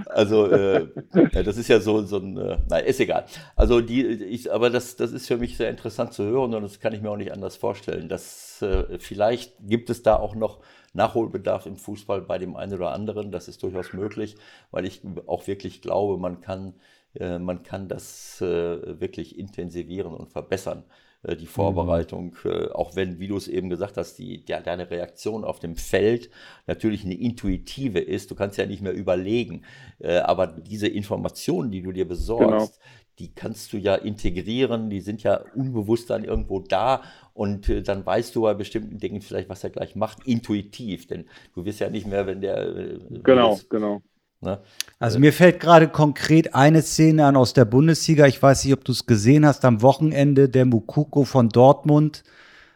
also, 0.06 0.48
äh, 0.48 0.88
ja, 1.34 1.44
das 1.44 1.58
ist 1.58 1.68
ja 1.68 1.80
so, 1.80 2.04
so 2.04 2.18
ein, 2.18 2.38
äh, 2.38 2.58
nein, 2.70 2.86
ist 2.86 3.00
egal. 3.00 3.26
Also, 3.56 3.82
die, 3.82 4.04
ich, 4.06 4.52
aber 4.52 4.70
das, 4.70 4.96
das 4.96 5.12
ist 5.12 5.28
für 5.28 5.38
mich 5.38 5.58
sehr 5.58 5.70
interessant 5.70 6.14
zu 6.14 6.24
hören 6.24 6.54
und 6.54 6.62
das 6.62 6.80
kann 6.80 6.94
ich 6.94 7.02
mir 7.02 7.10
auch 7.10 7.18
nicht 7.18 7.32
anders 7.32 7.56
vorstellen. 7.56 8.10
Dass, 8.10 8.62
äh, 8.62 9.00
vielleicht 9.00 9.56
gibt 9.62 9.90
es 9.90 10.04
da 10.04 10.16
auch 10.16 10.36
noch 10.36 10.60
Nachholbedarf 10.94 11.66
im 11.66 11.76
Fußball 11.76 12.22
bei 12.22 12.38
dem 12.38 12.56
einen 12.56 12.74
oder 12.74 12.92
anderen. 12.92 13.32
Das 13.32 13.48
ist 13.48 13.64
durchaus 13.64 13.94
möglich, 13.94 14.36
weil 14.72 14.86
ich 14.86 15.02
auch 15.26 15.48
wirklich 15.48 15.82
glaube, 15.82 16.18
man 16.18 16.42
kann, 16.42 16.76
äh, 17.16 17.40
man 17.40 17.64
kann 17.64 17.88
das 17.88 18.40
äh, 18.42 19.00
wirklich 19.00 19.38
intensivieren 19.38 20.14
und 20.14 20.30
verbessern. 20.30 20.84
Äh, 21.24 21.36
die 21.36 21.46
Vorbereitung, 21.46 22.36
mhm. 22.44 22.72
auch 22.74 22.96
wenn, 22.96 23.20
wie 23.20 23.28
du 23.28 23.38
es 23.38 23.48
eben 23.48 23.70
gesagt 23.70 23.98
hast, 23.98 24.18
die, 24.20 24.44
der, 24.44 24.62
deine 24.62 24.90
Reaktion 24.90 25.44
auf 25.44 25.60
dem 25.60 25.76
Feld 25.76 26.30
natürlich 26.68 27.06
eine 27.06 27.16
intuitive 27.16 28.00
ist. 28.00 28.30
Du 28.30 28.36
kannst 28.36 28.58
ja 28.58 28.66
nicht 28.66 28.82
mehr 28.82 28.94
überlegen, 28.94 29.64
äh, 30.00 30.18
aber 30.18 30.48
diese 30.48 30.88
Informationen, 30.88 31.72
die 31.72 31.82
du 31.82 31.92
dir 31.92 32.08
besorgst, 32.08 32.80
genau. 32.80 32.90
die 33.20 33.34
kannst 33.34 33.74
du 33.74 33.78
ja 33.78 33.96
integrieren, 33.96 34.90
die 34.90 35.02
sind 35.02 35.24
ja 35.24 35.44
unbewusst 35.56 36.10
dann 36.10 36.24
irgendwo 36.24 36.60
da 36.60 37.02
Und 37.34 37.70
äh, 37.70 37.82
dann 37.82 38.06
weißt 38.06 38.36
du 38.36 38.42
bei 38.42 38.54
bestimmten 38.54 39.00
Dingen 39.00 39.22
vielleicht, 39.22 39.50
was 39.50 39.64
er 39.64 39.70
gleich 39.70 39.96
macht, 39.96 40.28
intuitiv. 40.28 41.08
Denn 41.08 41.26
du 41.56 41.66
wirst 41.66 41.80
ja 41.80 41.90
nicht 41.90 42.06
mehr, 42.06 42.28
wenn 42.28 42.42
der. 42.42 42.58
Äh, 42.58 43.00
genau, 43.24 43.60
genau. 43.70 44.02
Ne? 44.44 44.60
Also 45.00 45.20
mir 45.20 45.34
fällt 45.34 45.60
gerade 45.60 45.88
konkret 45.88 46.56
eine 46.56 46.82
Szene 46.82 47.26
an 47.26 47.36
aus 47.36 47.54
der 47.54 47.66
Bundesliga. 47.66 48.26
Ich 48.26 48.42
weiß 48.42 48.64
nicht, 48.64 48.74
ob 48.74 48.86
du 48.86 48.92
es 48.92 49.06
gesehen 49.06 49.46
hast. 49.46 49.66
Am 49.66 49.82
Wochenende 49.82 50.48
der 50.48 50.66
Mukoko 50.66 51.26
von 51.26 51.50
Dortmund 51.50 52.24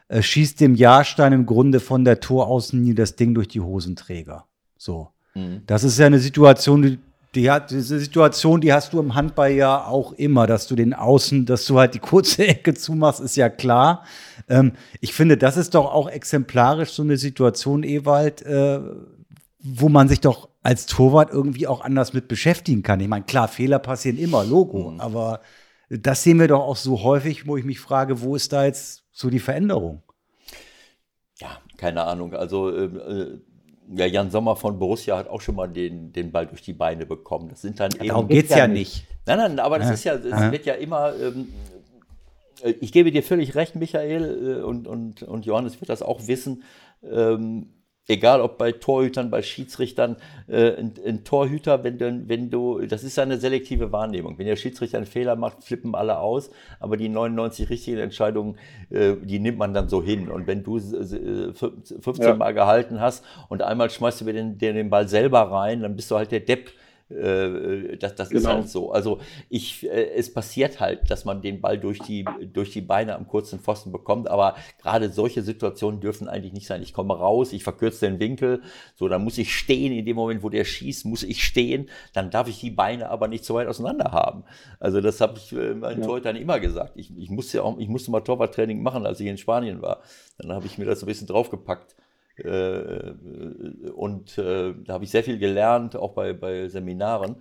äh, 0.09 0.21
schießt 0.21 0.59
dem 0.59 0.75
Jahrstein 0.75 1.33
im 1.33 1.45
Grunde 1.45 1.79
von 1.79 2.03
der 2.03 2.19
Toraußenlinie 2.19 2.95
das 2.95 3.15
Ding 3.15 3.33
durch 3.33 3.47
die 3.47 3.61
Hosenträger. 3.61 4.45
So. 4.77 5.09
Mhm. 5.35 5.61
Das 5.65 5.83
ist 5.83 5.97
ja 5.99 6.05
eine 6.05 6.19
Situation, 6.19 6.81
die, 6.81 6.99
die 7.35 7.51
hat, 7.51 7.71
diese 7.71 7.99
Situation, 7.99 8.61
die 8.61 8.73
hast 8.73 8.93
du 8.93 8.99
im 8.99 9.15
Handball 9.15 9.51
ja 9.51 9.85
auch 9.85 10.13
immer, 10.13 10.47
dass 10.47 10.67
du 10.67 10.75
den 10.75 10.93
Außen, 10.93 11.45
dass 11.45 11.65
du 11.65 11.77
halt 11.77 11.93
die 11.93 11.99
kurze 11.99 12.47
Ecke 12.47 12.73
zumachst, 12.73 13.19
ist 13.19 13.35
ja 13.35 13.49
klar. 13.49 14.03
Ähm, 14.49 14.73
ich 15.01 15.13
finde, 15.13 15.37
das 15.37 15.57
ist 15.57 15.75
doch 15.75 15.93
auch 15.93 16.09
exemplarisch 16.09 16.89
so 16.89 17.03
eine 17.03 17.17
Situation, 17.17 17.83
Ewald, 17.83 18.41
äh, 18.41 18.79
wo 19.59 19.89
man 19.89 20.07
sich 20.07 20.21
doch 20.21 20.49
als 20.67 20.85
Torwart 20.85 21.31
irgendwie 21.31 21.65
auch 21.65 21.79
anders 21.79 22.11
mit 22.11 22.27
beschäftigen 22.27 22.83
kann. 22.83 22.99
Ich 22.99 23.07
meine, 23.07 23.23
klar, 23.23 23.47
Fehler 23.47 23.79
passieren 23.79 24.17
immer, 24.17 24.43
Logo, 24.43 24.91
mhm. 24.91 24.99
aber 24.99 25.39
das 25.89 26.23
sehen 26.23 26.41
wir 26.41 26.49
doch 26.49 26.59
auch 26.59 26.75
so 26.75 27.03
häufig, 27.03 27.47
wo 27.47 27.55
ich 27.55 27.63
mich 27.63 27.79
frage, 27.79 28.21
wo 28.21 28.35
ist 28.35 28.51
da 28.51 28.65
jetzt 28.65 29.05
so 29.13 29.29
die 29.29 29.39
Veränderung? 29.39 30.03
Ja, 31.39 31.61
keine 31.77 32.03
Ahnung. 32.03 32.33
Also 32.33 32.69
äh, 32.69 32.83
äh 32.83 33.39
ja, 33.95 34.07
Jan 34.07 34.29
Sommer 34.29 34.57
von 34.57 34.77
Borussia 34.77 35.15
hat 35.15 35.29
auch 35.29 35.39
schon 35.39 35.55
mal 35.55 35.67
den, 35.67 36.11
den 36.11 36.33
Ball 36.33 36.47
durch 36.47 36.63
die 36.63 36.73
Beine 36.73 37.05
bekommen. 37.05 37.47
Das 37.47 37.61
sind 37.61 37.79
dann 37.79 37.91
ja, 37.91 37.99
eben. 37.99 38.07
Darum 38.09 38.27
geht 38.27 38.49
es 38.49 38.57
ja 38.57 38.67
nicht. 38.67 39.07
Nein, 39.25 39.37
nein, 39.37 39.59
aber 39.59 39.79
das 39.79 39.87
ja. 39.87 39.93
ist 39.93 40.03
ja, 40.03 40.15
es 40.15 40.51
wird 40.51 40.65
ja 40.65 40.73
immer. 40.73 41.15
Ähm, 41.15 41.47
äh, 42.61 42.71
ich 42.81 42.91
gebe 42.91 43.09
dir 43.13 43.23
völlig 43.23 43.55
recht, 43.55 43.77
Michael, 43.77 44.59
äh, 44.59 44.63
und, 44.63 44.85
und, 44.85 45.23
und 45.23 45.45
Johannes 45.45 45.79
wird 45.79 45.87
das 45.87 46.01
auch 46.01 46.27
wissen. 46.27 46.63
Ähm, 47.01 47.76
egal 48.07 48.41
ob 48.41 48.57
bei 48.57 48.71
Torhütern, 48.71 49.29
bei 49.29 49.41
Schiedsrichtern, 49.41 50.15
äh, 50.47 50.75
ein, 50.75 50.93
ein, 51.05 51.23
Torhüter, 51.23 51.83
wenn 51.83 51.97
du, 51.97 52.23
wenn 52.27 52.49
du, 52.49 52.79
das 52.85 53.03
ist 53.03 53.19
eine 53.19 53.37
selektive 53.37 53.91
Wahrnehmung. 53.91 54.37
Wenn 54.37 54.47
der 54.47 54.55
Schiedsrichter 54.55 54.97
einen 54.97 55.05
Fehler 55.05 55.35
macht, 55.35 55.63
flippen 55.63 55.93
alle 55.93 56.19
aus, 56.19 56.49
aber 56.79 56.97
die 56.97 57.09
99 57.09 57.69
richtigen 57.69 57.97
Entscheidungen, 57.97 58.57
äh, 58.89 59.15
die 59.21 59.39
nimmt 59.39 59.57
man 59.57 59.73
dann 59.73 59.89
so 59.89 60.01
hin. 60.01 60.29
Und 60.29 60.47
wenn 60.47 60.63
du 60.63 60.77
äh, 60.77 61.53
15 61.53 62.13
ja. 62.19 62.35
Mal 62.35 62.53
gehalten 62.53 63.01
hast 63.01 63.25
und 63.49 63.61
einmal 63.61 63.89
schmeißt 63.89 64.21
du 64.21 64.25
mir 64.25 64.33
den, 64.33 64.57
den 64.57 64.89
Ball 64.89 65.07
selber 65.07 65.41
rein, 65.51 65.81
dann 65.81 65.95
bist 65.95 66.09
du 66.09 66.15
halt 66.15 66.31
der 66.31 66.39
Depp 66.39 66.71
äh, 67.09 67.97
das, 67.97 68.15
das 68.15 68.29
genau. 68.29 68.39
ist 68.39 68.47
halt 68.47 68.69
so. 68.69 68.91
Also 68.91 69.19
ich, 69.49 69.85
äh, 69.85 70.11
es 70.15 70.33
passiert 70.33 70.79
halt, 70.79 71.09
dass 71.09 71.25
man 71.25 71.41
den 71.41 71.61
Ball 71.61 71.77
durch 71.77 71.99
die, 71.99 72.25
durch 72.53 72.71
die 72.71 72.81
Beine 72.81 73.15
am 73.15 73.27
kurzen 73.27 73.59
Pfosten 73.59 73.91
bekommt, 73.91 74.29
aber 74.29 74.55
gerade 74.81 75.09
solche 75.09 75.41
Situationen 75.41 76.01
dürfen 76.01 76.27
eigentlich 76.27 76.53
nicht 76.53 76.67
sein. 76.67 76.81
Ich 76.81 76.93
komme 76.93 77.17
raus, 77.17 77.53
ich 77.53 77.63
verkürze 77.63 78.09
den 78.09 78.19
Winkel, 78.19 78.61
so, 78.95 79.07
dann 79.07 79.23
muss 79.23 79.37
ich 79.37 79.55
stehen 79.55 79.93
in 79.93 80.05
dem 80.05 80.15
Moment, 80.15 80.43
wo 80.43 80.49
der 80.49 80.65
schießt, 80.65 81.05
muss 81.05 81.23
ich 81.23 81.43
stehen, 81.43 81.89
dann 82.13 82.29
darf 82.29 82.47
ich 82.47 82.59
die 82.59 82.71
Beine 82.71 83.09
aber 83.09 83.27
nicht 83.27 83.45
so 83.45 83.55
weit 83.55 83.67
auseinander 83.67 84.11
haben. 84.11 84.43
Also 84.79 85.01
das 85.01 85.21
habe 85.21 85.37
ich 85.37 85.53
äh, 85.53 85.73
meinen 85.73 86.01
ja. 86.01 86.05
Torhütern 86.05 86.35
immer 86.35 86.59
gesagt. 86.59 86.93
Ich, 86.95 87.15
ich 87.17 87.29
musste 87.29 87.57
ja 87.57 87.63
auch, 87.63 87.77
ich 87.77 87.87
musste 87.87 88.11
mal 88.11 88.21
Torwarttraining 88.21 88.81
machen, 88.81 89.05
als 89.05 89.19
ich 89.19 89.27
in 89.27 89.37
Spanien 89.37 89.81
war. 89.81 90.01
Dann 90.37 90.51
habe 90.51 90.65
ich 90.65 90.77
mir 90.77 90.85
das 90.85 91.03
ein 91.03 91.07
bisschen 91.07 91.27
draufgepackt. 91.27 91.95
Äh, 92.37 93.13
und 93.93 94.37
äh, 94.37 94.73
da 94.83 94.93
habe 94.93 95.03
ich 95.03 95.11
sehr 95.11 95.23
viel 95.23 95.39
gelernt, 95.39 95.95
auch 95.95 96.13
bei, 96.13 96.33
bei 96.33 96.67
Seminaren. 96.67 97.37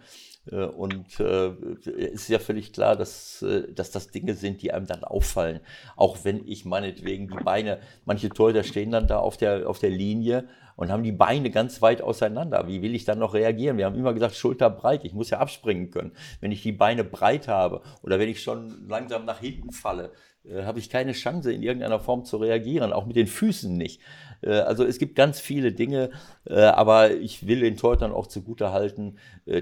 Äh, 0.51 0.65
und 0.65 1.21
äh, 1.21 1.51
ist 1.85 2.29
ja 2.29 2.39
völlig 2.39 2.73
klar, 2.73 2.97
dass, 2.97 3.45
dass 3.75 3.91
das 3.91 4.09
Dinge 4.09 4.35
sind, 4.35 4.63
die 4.63 4.73
einem 4.73 4.87
dann 4.87 5.05
auffallen. 5.05 5.61
Auch 5.97 6.19
wenn 6.25 6.47
ich 6.47 6.65
meinetwegen 6.65 7.29
die 7.29 7.45
Beine, 7.45 7.79
manche 8.05 8.29
Torhüter 8.29 8.63
stehen 8.63 8.91
dann 8.91 9.07
da 9.07 9.19
auf 9.19 9.37
der, 9.37 9.69
auf 9.69 9.79
der 9.79 9.91
Linie 9.91 10.49
und 10.77 10.91
haben 10.91 11.03
die 11.03 11.13
Beine 11.13 11.51
ganz 11.51 11.83
weit 11.83 12.03
auseinander. 12.03 12.69
Wie 12.69 12.83
will 12.83 12.95
ich 12.95 13.05
dann 13.05 13.19
noch 13.19 13.35
reagieren? 13.35 13.79
Wir 13.79 13.87
haben 13.87 13.97
immer 13.97 14.15
gesagt, 14.15 14.35
Schulter 14.35 14.71
breit. 14.71 15.05
Ich 15.05 15.15
muss 15.15 15.31
ja 15.31 15.39
abspringen 15.39 15.91
können. 15.91 16.13
Wenn 16.41 16.53
ich 16.53 16.63
die 16.63 16.73
Beine 16.73 17.03
breit 17.03 17.49
habe 17.49 17.83
oder 18.03 18.19
wenn 18.19 18.29
ich 18.29 18.43
schon 18.43 18.87
langsam 18.89 19.25
nach 19.25 19.41
hinten 19.41 19.73
falle, 19.73 20.13
äh, 20.45 20.65
habe 20.65 20.79
ich 20.79 20.91
keine 20.91 21.13
Chance, 21.13 21.53
in 21.53 21.63
irgendeiner 21.63 21.99
Form 21.99 22.25
zu 22.25 22.37
reagieren, 22.37 22.93
auch 22.93 23.07
mit 23.07 23.17
den 23.17 23.27
Füßen 23.27 23.77
nicht. 23.77 24.01
Äh, 24.43 24.51
also 24.53 24.85
es 24.85 24.99
gibt 24.99 25.17
ganz 25.17 25.41
viele 25.41 25.73
Dinge, 25.73 26.11
äh, 26.45 26.61
aber 26.61 27.13
ich 27.13 27.47
will 27.47 27.61
den 27.61 27.77
Torhütern 27.77 28.13
auch 28.13 28.27
zugute 28.27 28.73
halten, 28.73 29.17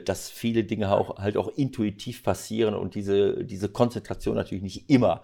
dass 0.04 0.30
viele 0.30 0.64
Dinge 0.64 0.90
auch, 0.90 1.18
halt 1.18 1.36
auch 1.36 1.48
intuitiv 1.48 2.22
passieren 2.22 2.74
und 2.74 2.94
diese, 2.94 3.44
diese 3.44 3.68
Konzentration 3.68 4.34
natürlich 4.34 4.62
nicht 4.62 4.90
immer 4.90 5.22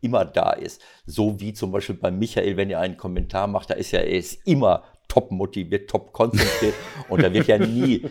immer 0.00 0.24
da 0.24 0.52
ist. 0.52 0.80
So 1.06 1.40
wie 1.40 1.52
zum 1.52 1.72
Beispiel 1.72 1.94
bei 1.94 2.10
Michael, 2.10 2.56
wenn 2.56 2.70
er 2.70 2.80
einen 2.80 2.96
Kommentar 2.96 3.46
macht, 3.46 3.70
da 3.70 3.74
ist 3.74 3.92
ja, 3.92 4.00
er 4.00 4.16
ist 4.16 4.46
immer 4.46 4.82
top 5.10 5.30
motiviert, 5.32 5.90
top 5.90 6.12
konzentriert 6.12 6.74
und 7.08 7.22
da 7.22 7.32
wird 7.32 7.48
ja 7.48 7.58
nie. 7.58 8.02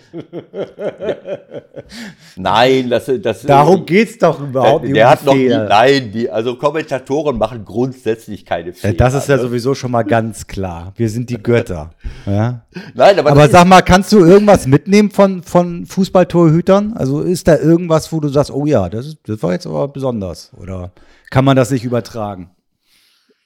Nein, 2.35 2.89
das, 2.89 3.09
das 3.21 3.43
Darum 3.43 3.85
geht 3.85 4.09
es 4.09 4.17
doch 4.17 4.41
überhaupt 4.41 4.83
nicht. 4.83 4.95
Der, 4.95 5.05
der 5.05 5.11
hat 5.11 5.25
noch 5.25 5.33
nie, 5.33 5.47
nein, 5.47 6.11
die, 6.11 6.29
also 6.29 6.55
Kommentatoren 6.55 7.37
machen 7.37 7.63
grundsätzlich 7.65 8.45
keine 8.45 8.73
Fehler. 8.73 8.93
das 8.93 9.13
ist 9.13 9.29
ja 9.29 9.37
ne? 9.37 9.41
sowieso 9.41 9.73
schon 9.73 9.91
mal 9.91 10.03
ganz 10.03 10.45
klar. 10.45 10.93
Wir 10.97 11.09
sind 11.09 11.29
die 11.29 11.41
Götter. 11.41 11.91
ja? 12.25 12.65
Nein, 12.93 13.17
aber, 13.17 13.31
aber 13.31 13.47
sag 13.47 13.65
mal, 13.65 13.81
kannst 13.81 14.11
du 14.11 14.19
irgendwas 14.19 14.67
mitnehmen 14.67 15.09
von, 15.09 15.41
von 15.41 15.85
Fußballtorhütern? 15.85 16.93
Also 16.93 17.21
ist 17.21 17.47
da 17.47 17.57
irgendwas, 17.57 18.11
wo 18.11 18.19
du 18.19 18.27
sagst, 18.27 18.51
oh 18.51 18.65
ja, 18.65 18.89
das, 18.89 19.07
ist, 19.07 19.19
das 19.25 19.41
war 19.41 19.53
jetzt 19.53 19.65
aber 19.65 19.87
besonders? 19.87 20.51
Oder 20.57 20.91
kann 21.29 21.45
man 21.45 21.55
das 21.55 21.71
nicht 21.71 21.85
übertragen? 21.85 22.51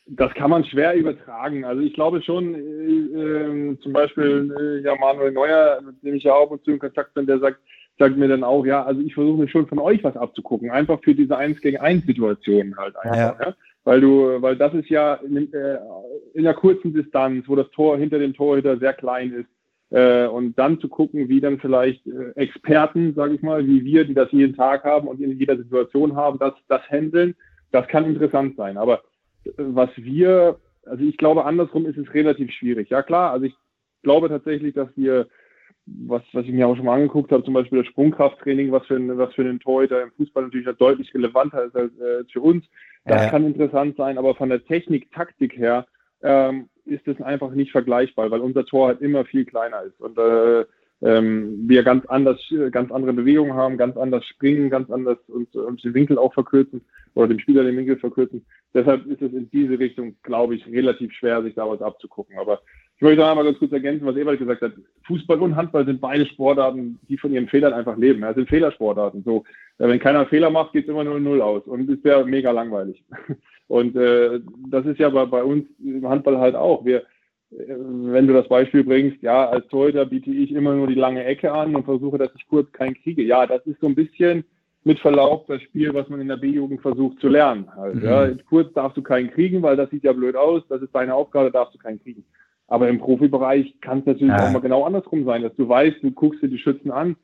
Das 0.06 0.34
kann 0.34 0.50
man 0.50 0.66
schwer 0.66 0.96
übertragen. 0.96 1.64
Also 1.64 1.82
ich 1.82 1.94
glaube 1.94 2.22
schon, 2.22 2.56
äh, 2.56 2.60
äh, 2.60 3.80
zum 3.80 3.94
Beispiel 3.94 4.54
äh, 4.60 4.86
ja, 4.86 4.96
Manuel 4.96 5.32
Neuer, 5.32 5.82
mit 5.82 6.04
dem 6.04 6.16
ich 6.16 6.24
ja 6.24 6.34
auch 6.34 6.50
und 6.50 6.64
zu 6.66 6.72
in 6.72 6.80
Kontakt 6.80 7.14
bin, 7.14 7.26
der 7.26 7.40
sagt, 7.40 7.60
sagt 7.98 8.18
mir 8.18 8.28
dann 8.28 8.44
auch, 8.44 8.66
ja, 8.66 8.84
also 8.84 9.02
ich 9.02 9.14
versuche 9.14 9.40
mir 9.40 9.48
schon 9.48 9.68
von 9.68 9.80
euch 9.80 10.04
was 10.04 10.18
abzugucken, 10.18 10.72
einfach 10.72 11.00
für 11.04 11.16
diese 11.16 11.38
1 11.38 11.62
gegen 11.62 11.78
1 11.78 12.06
Situation 12.06 12.76
halt 12.78 12.96
einfach. 12.98 13.40
Ja. 13.40 13.48
ja. 13.48 13.56
Weil 13.86 14.02
du, 14.02 14.42
weil 14.42 14.56
das 14.58 14.74
ist 14.74 14.90
ja 14.90 15.16
in, 15.16 15.52
äh, 15.54 15.78
in 16.34 16.46
einer 16.46 16.54
kurzen 16.54 16.94
Distanz, 16.94 17.48
wo 17.48 17.56
das 17.56 17.70
Tor 17.72 17.98
hinter 17.98 18.20
dem 18.20 18.34
Torhüter 18.34 18.78
sehr 18.78 18.94
klein 18.94 19.32
ist. 19.32 19.50
Äh, 19.94 20.28
und 20.28 20.58
dann 20.58 20.80
zu 20.80 20.90
gucken, 20.90 21.30
wie 21.30 21.40
dann 21.40 21.60
vielleicht 21.60 22.06
äh, 22.08 22.32
Experten, 22.36 23.14
sage 23.14 23.36
ich 23.36 23.42
mal, 23.42 23.66
wie 23.68 23.84
wir, 23.86 24.06
die 24.06 24.16
das 24.16 24.32
jeden 24.32 24.56
Tag 24.56 24.84
haben 24.84 25.08
und 25.08 25.22
in 25.22 25.38
jeder 25.38 25.56
Situation 25.56 26.16
haben, 26.16 26.40
das, 26.40 26.54
das 26.68 26.82
handeln, 26.90 27.36
das 27.72 27.88
kann 27.88 28.06
interessant 28.06 28.56
sein. 28.56 28.78
Aber 28.78 29.04
was 29.58 29.90
wir, 29.96 30.60
also 30.86 31.04
ich 31.04 31.18
glaube, 31.18 31.46
andersrum 31.46 31.86
ist 31.86 31.98
es 31.98 32.14
relativ 32.14 32.52
schwierig. 32.52 32.90
Ja 32.90 33.04
klar, 33.04 33.32
also 33.32 33.46
ich 33.46 33.56
glaube 34.02 34.30
tatsächlich, 34.30 34.74
dass 34.74 34.90
wir, 34.96 35.28
was, 35.86 36.22
was 36.34 36.46
ich 36.46 36.52
mir 36.52 36.68
auch 36.68 36.76
schon 36.76 36.86
mal 36.86 36.96
angeguckt 36.96 37.32
habe, 37.32 37.44
zum 37.44 37.54
Beispiel 37.54 37.80
das 37.80 37.88
Sprungkrafttraining, 37.88 38.72
was 38.72 38.86
für, 38.86 38.96
ein, 38.96 39.18
was 39.18 39.34
für 39.34 39.42
einen 39.42 39.60
Torhüter 39.60 40.02
im 40.02 40.12
Fußball 40.12 40.44
natürlich 40.44 40.68
deutlich 40.78 41.14
relevanter 41.14 41.66
ist 41.66 41.76
als 41.76 41.92
äh, 42.00 42.24
für 42.32 42.42
uns. 42.42 42.66
Das 43.06 43.24
ja. 43.24 43.30
kann 43.30 43.46
interessant 43.46 43.98
sein, 43.98 44.18
aber 44.18 44.36
von 44.36 44.50
der 44.50 44.64
Technik, 44.64 45.12
Taktik 45.12 45.58
her 45.58 45.86
ähm, 46.22 46.70
ist 46.86 47.08
es 47.08 47.22
einfach 47.22 47.52
nicht 47.52 47.72
vergleichbar, 47.72 48.32
weil 48.32 48.42
unser 48.42 48.66
Tor 48.66 48.88
halt 48.88 49.02
immer 49.02 49.26
viel 49.26 49.46
kleiner 49.46 49.84
ist. 49.84 50.00
Und 50.00 50.18
äh, 50.18 50.66
ähm, 51.04 51.68
wir 51.68 51.84
ganz 51.84 52.06
anders, 52.06 52.40
ganz 52.72 52.92
andere 52.92 53.14
Bewegungen 53.14 53.54
haben, 53.54 53.78
ganz 53.78 53.98
anders 53.98 54.26
springen, 54.26 54.70
ganz 54.70 54.90
anders 54.90 55.18
und, 55.28 55.54
und 55.56 55.84
den 55.84 55.94
Winkel 55.94 56.18
auch 56.18 56.34
verkürzen 56.34 56.82
oder 57.14 57.28
dem 57.28 57.40
Spieler 57.40 57.64
den 57.64 57.76
Winkel 57.76 57.98
verkürzen. 57.98 58.46
Deshalb 58.74 59.06
ist 59.06 59.22
es 59.22 59.34
in 59.34 59.50
diese 59.52 59.78
Richtung, 59.78 60.16
glaube 60.24 60.56
ich, 60.56 60.66
relativ 60.66 61.12
schwer, 61.14 61.44
sich 61.44 61.56
da 61.56 61.70
was 61.70 61.82
abzugucken. 61.82 62.38
Aber 62.40 62.62
ich 62.96 63.02
möchte 63.02 63.20
noch 63.20 63.30
einmal 63.30 63.44
ganz 63.44 63.60
kurz 63.60 63.72
ergänzen, 63.74 64.06
was 64.06 64.16
Ewald 64.16 64.40
gesagt 64.40 64.62
hat. 64.62 64.74
Fußball 65.06 65.40
und 65.42 65.56
Handball 65.56 65.86
sind 65.86 66.00
beide 66.00 66.26
Sportarten, 66.26 67.00
die 67.10 67.18
von 67.18 67.34
ihren 67.34 67.50
Fehlern 67.50 67.74
einfach 67.74 67.98
leben. 67.98 68.22
Das 68.22 68.36
sind 68.36 68.50
Fehlersportarten. 68.50 69.24
So, 69.24 69.44
wenn 69.78 70.00
keiner 70.00 70.26
Fehler 70.28 70.50
macht, 70.50 70.72
geht 70.72 70.86
es 70.86 70.90
immer 70.90 71.02
0-0 71.02 71.40
aus 71.42 71.64
und 71.66 71.90
es 71.90 72.04
wäre 72.04 72.26
mega 72.26 72.52
langweilig. 72.52 73.04
Und 73.68 73.96
äh, 73.96 74.42
das 74.70 74.86
ist 74.86 75.00
ja 75.00 75.10
bei, 75.10 75.26
bei 75.26 75.44
uns 75.44 75.66
im 75.84 76.08
Handball 76.08 76.38
halt 76.38 76.54
auch. 76.54 76.86
Wir, 76.86 77.04
wenn 77.58 78.28
du 78.28 78.34
das 78.34 78.48
Beispiel 78.48 78.84
bringst, 78.84 79.22
ja, 79.22 79.50
als 79.50 79.68
Torhüter 79.68 80.06
biete 80.06 80.32
ich 80.32 80.52
immer 80.52 80.74
nur 80.74 80.88
die 80.88 80.96
lange 80.96 81.24
Ecke 81.24 81.52
an 81.52 81.76
und 81.76 81.86
versuche, 81.86 82.18
dass 82.18 82.32
ich 82.36 82.48
kurz 82.48 82.72
keinen 82.72 82.96
kriege. 82.96 83.22
Ja, 83.24 83.46
das 83.46 83.66
ist 83.66 83.80
so 83.80 83.88
ein 83.88 83.96
bisschen 83.96 84.44
mit 84.84 85.00
Verlaub 85.00 85.48
das 85.48 85.62
Spiel, 85.62 85.94
was 85.94 86.10
man 86.10 86.22
in 86.22 86.28
der 86.28 86.38
B-Jugend 86.38 86.82
versucht 86.82 87.20
zu 87.20 87.30
lernen. 87.30 87.68
Halt, 87.76 87.96
mhm. 87.96 88.04
ja. 88.04 88.30
Kurz 88.50 88.74
darfst 88.74 88.98
du 88.98 89.02
keinen 89.02 89.32
kriegen, 89.32 89.62
weil 89.62 89.78
das 89.78 89.90
sieht 89.90 90.04
ja 90.04 90.14
blöd 90.14 90.36
aus, 90.36 90.64
das 90.68 90.82
ist 90.82 90.94
deine 90.94 91.16
Aufgabe, 91.16 91.52
darfst 91.52 91.74
du 91.76 91.80
keinen 91.80 92.02
kriegen. 92.02 92.24
Aber 92.68 92.90
im 92.90 93.00
Profibereich 93.00 93.80
kann 93.82 94.00
es 94.00 94.06
natürlich 94.06 94.34
ja. 94.34 94.48
auch 94.48 94.52
mal 94.52 94.60
genau 94.60 94.84
andersrum 94.84 95.26
sein, 95.26 95.44
dass 95.44 95.56
du 95.56 95.68
weißt, 95.68 95.98
du 96.02 96.12
guckst 96.12 96.42
dir 96.42 96.50
die 96.50 96.58
Schützen 96.58 96.92
an, 96.92 97.16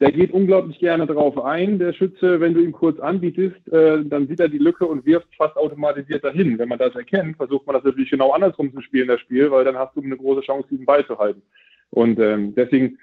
der 0.00 0.12
geht 0.12 0.32
unglaublich 0.32 0.78
gerne 0.78 1.06
drauf 1.06 1.42
ein, 1.44 1.78
der 1.78 1.92
Schütze, 1.92 2.40
wenn 2.40 2.54
du 2.54 2.60
ihm 2.60 2.72
kurz 2.72 3.00
anbietest, 3.00 3.66
äh, 3.72 4.04
dann 4.04 4.28
sieht 4.28 4.40
er 4.40 4.48
die 4.48 4.58
Lücke 4.58 4.86
und 4.86 5.04
wirft 5.04 5.28
fast 5.36 5.56
automatisiert 5.56 6.22
dahin. 6.24 6.58
Wenn 6.58 6.68
man 6.68 6.78
das 6.78 6.94
erkennt, 6.94 7.36
versucht 7.36 7.66
man 7.66 7.74
das 7.74 7.84
natürlich 7.84 8.10
genau 8.10 8.32
andersrum 8.32 8.72
zu 8.72 8.80
spielen, 8.80 9.08
das 9.08 9.20
Spiel, 9.20 9.50
weil 9.50 9.64
dann 9.64 9.76
hast 9.76 9.96
du 9.96 10.02
eine 10.02 10.16
große 10.16 10.42
Chance, 10.42 10.68
diesen 10.70 10.86
Ball 10.86 11.04
zu 11.06 11.18
halten. 11.18 11.42
Und 11.90 12.18
ähm, 12.20 12.54
deswegen 12.54 12.98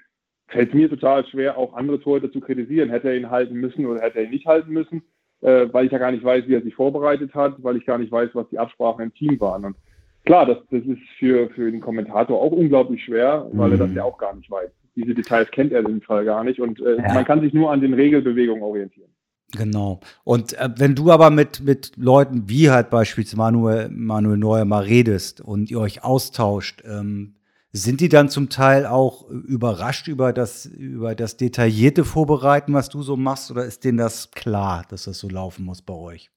fällt 0.48 0.74
mir 0.74 0.88
total 0.88 1.26
schwer, 1.26 1.58
auch 1.58 1.74
andere 1.74 2.00
Torhüter 2.00 2.32
zu 2.32 2.40
kritisieren. 2.40 2.88
Hätte 2.88 3.08
er 3.08 3.16
ihn 3.16 3.30
halten 3.30 3.54
müssen 3.54 3.84
oder 3.84 4.00
hätte 4.00 4.18
er 4.18 4.24
ihn 4.24 4.30
nicht 4.30 4.46
halten 4.46 4.72
müssen? 4.72 5.02
äh, 5.42 5.72
weil 5.72 5.86
ich 5.86 5.92
ja 5.92 5.98
gar 5.98 6.12
nicht 6.12 6.24
weiß, 6.24 6.44
wie 6.46 6.54
er 6.54 6.62
sich 6.62 6.74
vorbereitet 6.74 7.34
hat, 7.34 7.62
weil 7.62 7.76
ich 7.76 7.86
gar 7.86 7.98
nicht 7.98 8.12
weiß, 8.12 8.30
was 8.34 8.48
die 8.48 8.58
Absprachen 8.58 9.04
im 9.04 9.14
Team 9.14 9.40
waren. 9.40 9.64
Und 9.64 9.76
klar, 10.24 10.46
das, 10.46 10.58
das 10.70 10.82
ist 10.84 11.02
für, 11.18 11.48
für 11.50 11.70
den 11.70 11.80
Kommentator 11.80 12.40
auch 12.40 12.52
unglaublich 12.52 13.04
schwer, 13.04 13.46
weil 13.52 13.72
er 13.72 13.78
das 13.78 13.90
mhm. 13.90 13.96
ja 13.96 14.04
auch 14.04 14.18
gar 14.18 14.34
nicht 14.34 14.50
weiß. 14.50 14.70
Diese 14.96 15.14
Details 15.14 15.50
kennt 15.50 15.72
er 15.72 15.80
in 15.80 15.86
dem 15.86 16.02
Fall 16.02 16.24
gar 16.24 16.42
nicht 16.42 16.60
und 16.60 16.80
äh, 16.80 16.96
ja. 16.96 17.14
man 17.14 17.24
kann 17.24 17.40
sich 17.40 17.52
nur 17.52 17.70
an 17.70 17.80
den 17.80 17.94
Regelbewegungen 17.94 18.62
orientieren. 18.62 19.10
Genau. 19.52 20.00
Und 20.24 20.54
äh, 20.54 20.70
wenn 20.76 20.94
du 20.94 21.12
aber 21.12 21.30
mit, 21.30 21.60
mit 21.60 21.92
Leuten 21.96 22.48
wie 22.48 22.70
halt 22.70 22.90
beispielsweise 22.90 23.36
Manuel, 23.36 23.88
Manuel 23.90 24.38
Neuer 24.38 24.64
mal 24.64 24.82
redest 24.82 25.40
und 25.40 25.70
ihr 25.70 25.78
euch 25.78 26.02
austauscht, 26.02 26.82
ähm, 26.84 27.34
sind 27.72 28.00
die 28.00 28.08
dann 28.08 28.28
zum 28.28 28.48
Teil 28.48 28.86
auch 28.86 29.28
überrascht 29.28 30.08
über 30.08 30.32
das, 30.32 30.66
über 30.66 31.14
das 31.14 31.36
detaillierte 31.36 32.04
Vorbereiten, 32.04 32.72
was 32.72 32.88
du 32.88 33.02
so 33.02 33.16
machst, 33.16 33.50
oder 33.50 33.64
ist 33.64 33.84
denen 33.84 33.98
das 33.98 34.30
klar, 34.30 34.84
dass 34.88 35.04
das 35.04 35.18
so 35.18 35.28
laufen 35.28 35.64
muss 35.64 35.82
bei 35.82 35.94
euch? 35.94 36.30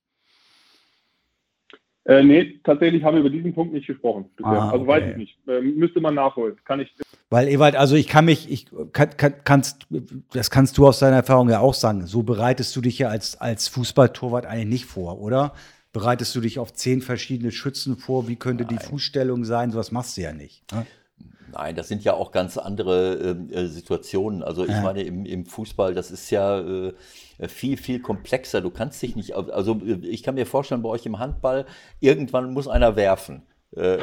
Äh, 2.05 2.23
nee, 2.23 2.59
tatsächlich 2.63 3.03
haben 3.03 3.15
wir 3.15 3.21
über 3.21 3.29
diesen 3.29 3.53
Punkt 3.53 3.73
nicht 3.73 3.87
gesprochen. 3.87 4.25
Ah, 4.41 4.71
also 4.71 4.87
weiß 4.87 5.11
ich 5.11 5.17
nicht. 5.17 5.47
Äh, 5.47 5.61
müsste 5.61 6.01
man 6.01 6.15
nachholen. 6.15 6.57
Kann 6.65 6.79
ich. 6.79 6.93
Weil, 7.31 7.47
Ewald, 7.47 7.75
also 7.75 7.95
ich 7.95 8.07
kann 8.07 8.25
mich, 8.25 8.49
ich 8.49 8.67
kann, 8.91 9.15
kann, 9.15 9.35
kannst, 9.43 9.85
das 10.33 10.49
kannst 10.49 10.77
du 10.77 10.87
aus 10.87 10.97
deiner 10.99 11.17
Erfahrung 11.17 11.49
ja 11.49 11.59
auch 11.59 11.75
sagen. 11.75 12.07
So 12.07 12.23
bereitest 12.23 12.75
du 12.75 12.81
dich 12.81 12.97
ja 12.97 13.09
als, 13.09 13.39
als 13.39 13.67
Fußballtorwart 13.67 14.47
eigentlich 14.47 14.67
nicht 14.67 14.85
vor, 14.85 15.19
oder? 15.21 15.53
Bereitest 15.91 16.35
du 16.35 16.41
dich 16.41 16.57
auf 16.57 16.73
zehn 16.73 17.01
verschiedene 17.01 17.51
Schützen 17.51 17.97
vor? 17.97 18.27
Wie 18.27 18.35
könnte 18.35 18.63
Nein. 18.63 18.77
die 18.77 18.83
Fußstellung 18.83 19.45
sein? 19.45 19.71
Sowas 19.71 19.91
machst 19.91 20.17
du 20.17 20.21
ja 20.21 20.33
nicht. 20.33 20.71
Ne? 20.71 20.85
Nein, 21.51 21.75
das 21.75 21.87
sind 21.87 22.03
ja 22.03 22.13
auch 22.13 22.31
ganz 22.31 22.57
andere 22.57 23.15
ähm, 23.15 23.51
äh, 23.51 23.67
Situationen. 23.67 24.43
Also 24.43 24.65
ich 24.65 24.71
ja. 24.71 24.81
meine, 24.81 25.03
im, 25.03 25.25
im, 25.25 25.45
Fußball, 25.45 25.93
das 25.93 26.11
ist 26.11 26.29
ja 26.29 26.59
äh, 26.59 26.93
viel, 27.47 27.77
viel 27.77 27.99
komplexer. 27.99 28.61
Du 28.61 28.69
kannst 28.69 29.01
dich 29.01 29.15
nicht, 29.15 29.35
also 29.35 29.79
äh, 29.85 29.99
ich 30.03 30.23
kann 30.23 30.35
mir 30.35 30.45
vorstellen, 30.45 30.81
bei 30.81 30.89
euch 30.89 31.05
im 31.05 31.19
Handball, 31.19 31.65
irgendwann 31.99 32.53
muss 32.53 32.67
einer 32.67 32.95
werfen. 32.95 33.43
Äh, 33.75 33.97
äh, 33.97 33.99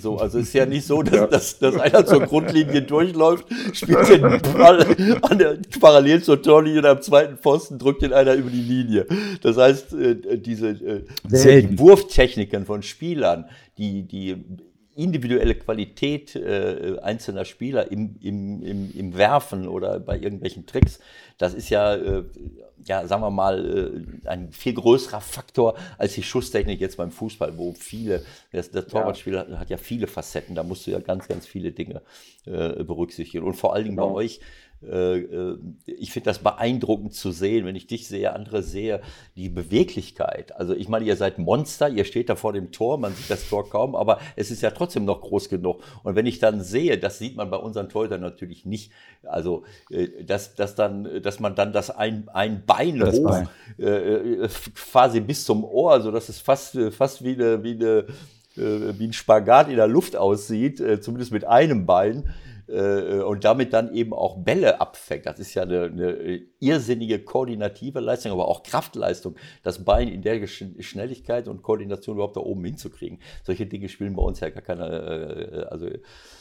so, 0.00 0.18
also 0.18 0.38
ist 0.38 0.52
ja 0.52 0.66
nicht 0.66 0.86
so, 0.86 1.02
dass, 1.02 1.14
ja. 1.14 1.26
dass, 1.26 1.58
dass 1.58 1.76
einer 1.76 2.04
zur 2.04 2.20
Grundlinie 2.26 2.82
durchläuft, 2.82 3.46
spielt 3.72 4.08
den 4.10 4.20
Ball 4.52 4.86
an 5.22 5.38
der, 5.38 5.58
parallel 5.80 6.22
zur 6.22 6.42
Torlinie 6.42 6.80
und 6.80 6.86
am 6.86 7.00
zweiten 7.00 7.38
Pfosten 7.38 7.78
drückt 7.78 8.02
den 8.02 8.12
einer 8.12 8.34
über 8.34 8.50
die 8.50 8.60
Linie. 8.60 9.06
Das 9.40 9.56
heißt, 9.56 9.94
äh, 9.94 10.38
diese 10.38 10.68
äh, 10.68 11.78
Wurftechniken 11.78 12.66
von 12.66 12.82
Spielern, 12.82 13.46
die, 13.78 14.02
die 14.02 14.36
individuelle 14.94 15.54
Qualität 15.54 16.36
äh, 16.36 16.98
einzelner 17.02 17.46
Spieler 17.46 17.90
im, 17.90 18.16
im, 18.20 18.62
im, 18.62 18.92
im 18.94 19.16
Werfen 19.16 19.66
oder 19.66 19.98
bei 19.98 20.18
irgendwelchen 20.18 20.66
Tricks, 20.66 20.98
das 21.38 21.54
ist 21.54 21.70
ja, 21.70 21.94
äh, 21.94 22.24
ja, 22.84 23.06
sagen 23.06 23.22
wir 23.22 23.30
mal, 23.30 24.04
äh, 24.24 24.28
ein 24.28 24.52
viel 24.52 24.74
größerer 24.74 25.20
Faktor 25.20 25.74
als 25.98 26.14
die 26.14 26.22
Schusstechnik 26.22 26.80
jetzt 26.80 26.96
beim 26.96 27.10
Fußball, 27.10 27.56
wo 27.56 27.72
viele, 27.72 28.24
das, 28.52 28.70
das 28.70 28.86
Torwartspiel 28.86 29.34
ja. 29.34 29.40
hat, 29.40 29.50
hat, 29.58 29.70
ja 29.70 29.76
viele 29.76 30.06
Facetten, 30.06 30.54
da 30.54 30.62
musst 30.62 30.86
du 30.86 30.90
ja 30.90 30.98
ganz, 30.98 31.28
ganz 31.28 31.46
viele 31.46 31.72
Dinge 31.72 32.02
äh, 32.44 32.84
berücksichtigen. 32.84 33.44
Und 33.44 33.54
vor 33.54 33.74
allen 33.74 33.84
Dingen 33.84 33.96
genau. 33.96 34.10
bei 34.10 34.14
euch, 34.14 34.40
äh, 34.82 35.18
äh, 35.18 35.58
ich 35.86 36.12
finde 36.12 36.26
das 36.26 36.40
beeindruckend 36.40 37.14
zu 37.14 37.32
sehen, 37.32 37.64
wenn 37.64 37.76
ich 37.76 37.86
dich 37.86 38.06
sehe, 38.08 38.32
andere 38.32 38.62
sehe, 38.62 39.00
die 39.34 39.48
Beweglichkeit. 39.48 40.54
Also 40.54 40.74
ich 40.74 40.88
meine, 40.88 41.04
ihr 41.06 41.16
seid 41.16 41.38
Monster, 41.38 41.88
ihr 41.88 42.04
steht 42.04 42.28
da 42.28 42.36
vor 42.36 42.52
dem 42.52 42.72
Tor, 42.72 42.98
man 42.98 43.14
sieht 43.14 43.30
das 43.30 43.48
Tor 43.48 43.68
kaum, 43.68 43.96
aber 43.96 44.20
es 44.36 44.50
ist 44.50 44.62
ja 44.62 44.70
trotzdem 44.70 45.04
noch 45.04 45.22
groß 45.22 45.48
genug. 45.48 45.82
Und 46.02 46.14
wenn 46.14 46.26
ich 46.26 46.38
dann 46.38 46.62
sehe, 46.62 46.98
das 46.98 47.18
sieht 47.18 47.36
man 47.36 47.50
bei 47.50 47.56
unseren 47.56 47.88
Torhütern 47.88 48.20
natürlich 48.20 48.66
nicht, 48.66 48.92
also 49.22 49.64
dass, 50.22 50.54
dass, 50.54 50.74
dann, 50.74 51.22
dass 51.22 51.40
man 51.40 51.54
dann 51.54 51.72
das 51.72 51.90
ein, 51.90 52.28
ein 52.28 52.64
Bein 52.76 52.98
das 52.98 53.18
hoch, 53.18 53.24
Bein. 53.24 53.48
Äh, 53.78 54.48
quasi 54.74 55.20
bis 55.20 55.44
zum 55.44 55.64
Ohr, 55.64 55.98
das 56.10 56.28
ist 56.28 56.40
fast, 56.40 56.78
fast 56.92 57.24
wie, 57.24 57.34
eine, 57.34 57.62
wie, 57.62 57.74
eine, 57.74 58.06
wie 58.56 59.06
ein 59.06 59.12
Spagat 59.12 59.68
in 59.68 59.76
der 59.76 59.88
Luft 59.88 60.16
aussieht, 60.16 60.82
zumindest 61.02 61.32
mit 61.32 61.44
einem 61.44 61.86
Bein 61.86 62.32
äh, 62.68 63.20
und 63.20 63.44
damit 63.44 63.72
dann 63.72 63.94
eben 63.94 64.12
auch 64.12 64.38
Bälle 64.38 64.80
abfängt. 64.80 65.26
Das 65.26 65.38
ist 65.38 65.54
ja 65.54 65.62
eine, 65.62 65.84
eine, 65.84 66.40
irrsinnige 66.58 67.20
koordinative 67.20 68.00
Leistung, 68.00 68.32
aber 68.32 68.48
auch 68.48 68.62
Kraftleistung, 68.62 69.36
das 69.62 69.84
Bein 69.84 70.08
in 70.08 70.22
der 70.22 70.46
Schnelligkeit 70.46 71.48
und 71.48 71.62
Koordination 71.62 72.16
überhaupt 72.16 72.36
da 72.36 72.40
oben 72.40 72.64
hinzukriegen. 72.64 73.20
Solche 73.44 73.66
Dinge 73.66 73.88
spielen 73.88 74.16
bei 74.16 74.22
uns 74.22 74.40
ja 74.40 74.50
gar 74.50 74.62
keine, 74.62 74.86
äh, 74.86 75.66
also 75.70 75.88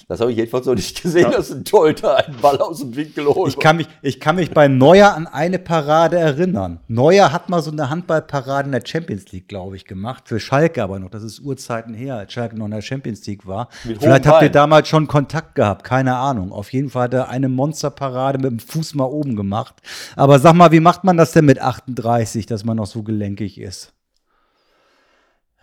das 0.08 0.20
habe 0.20 0.32
ich 0.32 0.38
jedenfalls 0.38 0.68
noch 0.68 0.76
nicht 0.76 1.02
gesehen, 1.02 1.24
ja. 1.24 1.32
dass 1.32 1.52
ein 1.52 1.66
Torhüter 1.66 2.18
einen 2.18 2.38
Ball 2.38 2.60
aus 2.60 2.80
dem 2.80 2.96
Winkel 2.96 3.26
holt. 3.26 3.54
Ich 3.54 3.60
kann 3.60 3.78
mich, 3.78 3.88
ich 4.04 4.20
kann 4.20 4.36
mich 4.36 4.52
bei 4.52 4.68
Neuer 4.68 5.16
an 5.16 5.26
eine 5.26 5.58
Parade 5.58 6.20
erinnern. 6.20 6.80
Neuer 6.88 7.32
hat 7.32 7.50
mal 7.50 7.64
so 7.64 7.72
eine 7.72 7.90
Handballparade 7.90 8.68
in 8.68 8.72
der 8.72 8.86
Champions 8.86 9.32
League, 9.32 9.48
glaube 9.48 9.76
ich, 9.76 9.86
gemacht. 9.86 10.28
Für 10.28 10.40
Schalke 10.40 10.84
aber 10.84 11.00
noch. 11.00 11.10
Das 11.10 11.24
ist 11.24 11.40
Urzeiten 11.40 11.96
her, 11.96 12.18
als 12.18 12.34
Schalke 12.34 12.56
noch 12.56 12.66
in 12.66 12.72
der 12.72 12.84
Champions 12.84 13.26
League 13.26 13.48
war. 13.48 13.70
Mit 13.84 14.00
Vielleicht 14.00 14.28
habt 14.28 14.44
ihr 14.44 14.50
damals 14.50 14.88
schon 14.88 15.08
Kontakt 15.08 15.56
gehabt, 15.56 15.84
keine 15.84 16.18
Ahnung. 16.18 16.52
Auf 16.52 16.72
jeden 16.72 16.92
Fall 16.92 17.06
hat 17.06 17.16
er 17.16 17.30
eine 17.30 17.50
Monsterparade 17.50 18.38
mit 18.38 18.52
dem 18.52 18.60
Fuß 18.60 18.94
mal 18.94 19.06
oben 19.06 19.36
gemacht. 19.36 19.74
Aber 20.16 20.38
sag 20.38 20.54
mal, 20.54 20.72
wie 20.72 20.82
macht 20.82 21.04
man 21.04 21.18
das 21.18 21.32
denn 21.32 21.46
mit 21.46 21.60
38, 21.60 22.46
dass 22.46 22.64
man 22.64 22.78
noch 22.78 22.86
so 22.86 23.02
gelenkig 23.02 23.60
ist? 23.60 23.92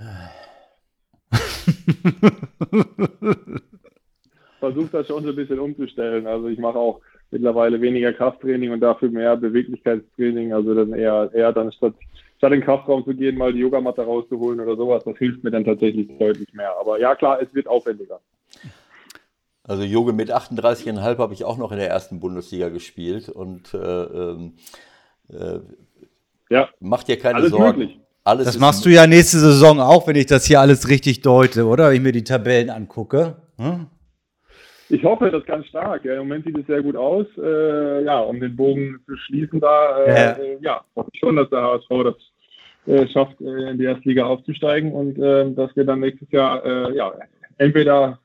versuche 4.62 4.90
das 4.92 5.08
schon 5.08 5.24
so 5.24 5.30
ein 5.30 5.36
bisschen 5.36 5.58
umzustellen. 5.58 6.28
Also 6.28 6.46
ich 6.46 6.58
mache 6.58 6.78
auch 6.78 7.00
mittlerweile 7.32 7.80
weniger 7.80 8.12
Krafttraining 8.12 8.70
und 8.70 8.78
dafür 8.78 9.10
mehr 9.10 9.36
Beweglichkeitstraining. 9.36 10.52
Also 10.52 10.72
dann 10.72 10.92
eher, 10.92 11.30
eher 11.34 11.52
dann 11.52 11.72
statt, 11.72 11.94
statt 12.38 12.52
in 12.52 12.60
den 12.60 12.64
Kraftraum 12.64 13.04
zu 13.04 13.12
gehen, 13.12 13.36
mal 13.36 13.52
die 13.52 13.58
Yogamatte 13.58 14.02
rauszuholen 14.02 14.60
oder 14.60 14.76
sowas. 14.76 15.02
Das 15.04 15.18
hilft 15.18 15.42
mir 15.42 15.50
dann 15.50 15.64
tatsächlich 15.64 16.06
deutlich 16.16 16.52
mehr. 16.52 16.72
Aber 16.78 17.00
ja, 17.00 17.16
klar, 17.16 17.42
es 17.42 17.52
wird 17.52 17.66
aufwendiger. 17.66 18.20
Also 19.64 19.82
Yoga 19.82 20.12
mit 20.12 20.32
38,5 20.32 21.18
habe 21.18 21.34
ich 21.34 21.44
auch 21.44 21.56
noch 21.56 21.72
in 21.72 21.78
der 21.78 21.90
ersten 21.90 22.20
Bundesliga 22.20 22.68
gespielt 22.68 23.28
und 23.28 23.74
äh, 23.74 23.78
ähm, 23.78 24.52
äh, 25.28 25.58
ja. 26.50 26.68
macht 26.78 27.08
dir 27.08 27.18
keine 27.18 27.36
alles 27.36 27.50
Sorgen. 27.50 27.78
Möglich. 27.78 27.98
Alles 28.22 28.46
das 28.46 28.58
machst 28.60 28.84
du 28.84 28.90
ja 28.90 29.08
nächste 29.08 29.40
Saison 29.40 29.80
auch, 29.80 30.06
wenn 30.06 30.14
ich 30.14 30.26
das 30.26 30.44
hier 30.44 30.60
alles 30.60 30.88
richtig 30.88 31.22
deute, 31.22 31.66
oder? 31.66 31.88
Wenn 31.88 31.96
ich 31.96 32.02
mir 32.02 32.12
die 32.12 32.22
Tabellen 32.22 32.70
angucke. 32.70 33.36
Hm? 33.58 33.88
Ich 34.92 35.04
hoffe 35.04 35.30
das 35.30 35.44
ganz 35.46 35.66
stark. 35.68 36.04
Im 36.04 36.18
Moment 36.18 36.44
sieht 36.44 36.58
es 36.58 36.66
sehr 36.66 36.82
gut 36.82 36.96
aus. 36.96 37.26
Äh, 37.38 38.04
ja, 38.04 38.20
um 38.20 38.38
den 38.38 38.54
Bogen 38.54 39.00
zu 39.06 39.16
schließen, 39.16 39.58
da 39.58 40.04
äh, 40.04 40.52
ja. 40.52 40.58
ja, 40.60 40.84
hoffe 40.94 41.08
ich 41.14 41.18
schon, 41.18 41.36
dass 41.36 41.48
der 41.48 41.62
HSV 41.62 41.88
das 42.04 42.94
äh, 42.94 43.08
schafft, 43.08 43.40
äh, 43.40 43.70
in 43.70 43.78
die 43.78 43.84
erste 43.84 44.06
Liga 44.06 44.26
aufzusteigen 44.26 44.92
und 44.92 45.18
äh, 45.18 45.50
dass 45.54 45.74
wir 45.76 45.84
dann 45.84 46.00
nächstes 46.00 46.30
Jahr 46.30 46.62
äh, 46.66 46.94
ja, 46.94 47.10
entweder 47.56 48.18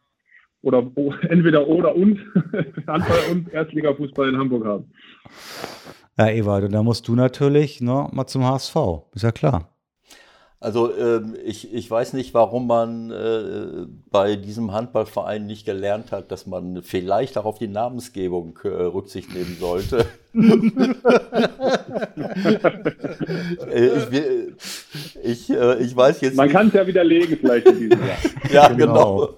oder 0.61 0.85
entweder 1.29 1.65
oder 1.65 1.95
und 1.95 2.19
Handball 2.87 3.19
und 3.31 3.53
Erstliga-Fußball 3.53 4.27
in 4.27 4.37
Hamburg 4.37 4.65
haben. 4.65 4.91
Ja, 6.17 6.27
Ewald, 6.27 6.65
und 6.65 6.73
da 6.73 6.83
musst 6.83 7.07
du 7.07 7.15
natürlich 7.15 7.79
ne, 7.79 8.09
mal 8.11 8.27
zum 8.27 8.43
HSV. 8.43 8.75
Ist 9.15 9.23
ja 9.23 9.31
klar. 9.31 9.76
Also 10.59 10.95
ähm, 10.95 11.35
ich, 11.45 11.71
ich 11.71 11.89
weiß 11.89 12.13
nicht, 12.13 12.33
warum 12.33 12.65
man 12.65 13.11
äh, 13.11 13.85
bei 14.09 14.35
diesem 14.35 14.71
Handballverein 14.71 15.45
nicht 15.45 15.65
gelernt 15.65 16.11
hat, 16.11 16.31
dass 16.31 16.47
man 16.47 16.81
vielleicht 16.81 17.37
auch 17.37 17.45
auf 17.45 17.59
die 17.59 17.67
Namensgebung 17.67 18.57
äh, 18.63 18.67
Rücksicht 18.67 19.33
nehmen 19.33 19.55
sollte. 19.59 20.07
Äh, 23.71 23.87
ich, 23.97 24.11
will, 24.11 24.55
ich, 25.23 25.49
äh, 25.49 25.83
ich, 25.83 25.95
weiß 25.95 26.21
jetzt. 26.21 26.35
Man 26.35 26.49
kann 26.49 26.67
es 26.67 26.73
ja 26.73 26.85
widerlegen, 26.85 27.37
vielleicht 27.37 27.67
in 27.67 27.79
diesem 27.79 27.99
Jahr. 28.05 28.17
ja, 28.51 28.67
genau. 28.69 29.33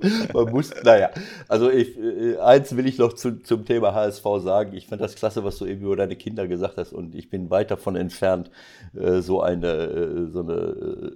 genau. 0.00 0.24
Man 0.32 0.52
muss, 0.52 0.70
naja, 0.82 1.10
also 1.48 1.70
ich, 1.70 1.98
äh, 1.98 2.38
eins 2.38 2.74
will 2.76 2.86
ich 2.86 2.98
noch 2.98 3.12
zu, 3.12 3.42
zum 3.42 3.64
Thema 3.64 3.94
HSV 3.94 4.24
sagen. 4.42 4.74
Ich 4.74 4.86
finde 4.86 5.04
das 5.04 5.14
klasse, 5.14 5.44
was 5.44 5.58
du 5.58 5.66
eben 5.66 5.82
über 5.82 5.96
deine 5.96 6.16
Kinder 6.16 6.48
gesagt 6.48 6.78
hast, 6.78 6.92
und 6.92 7.14
ich 7.14 7.30
bin 7.30 7.50
weit 7.50 7.70
davon 7.70 7.96
entfernt, 7.96 8.50
so 8.92 9.42
eine, 9.42 10.28
so 10.32 10.40
eine, 10.40 11.12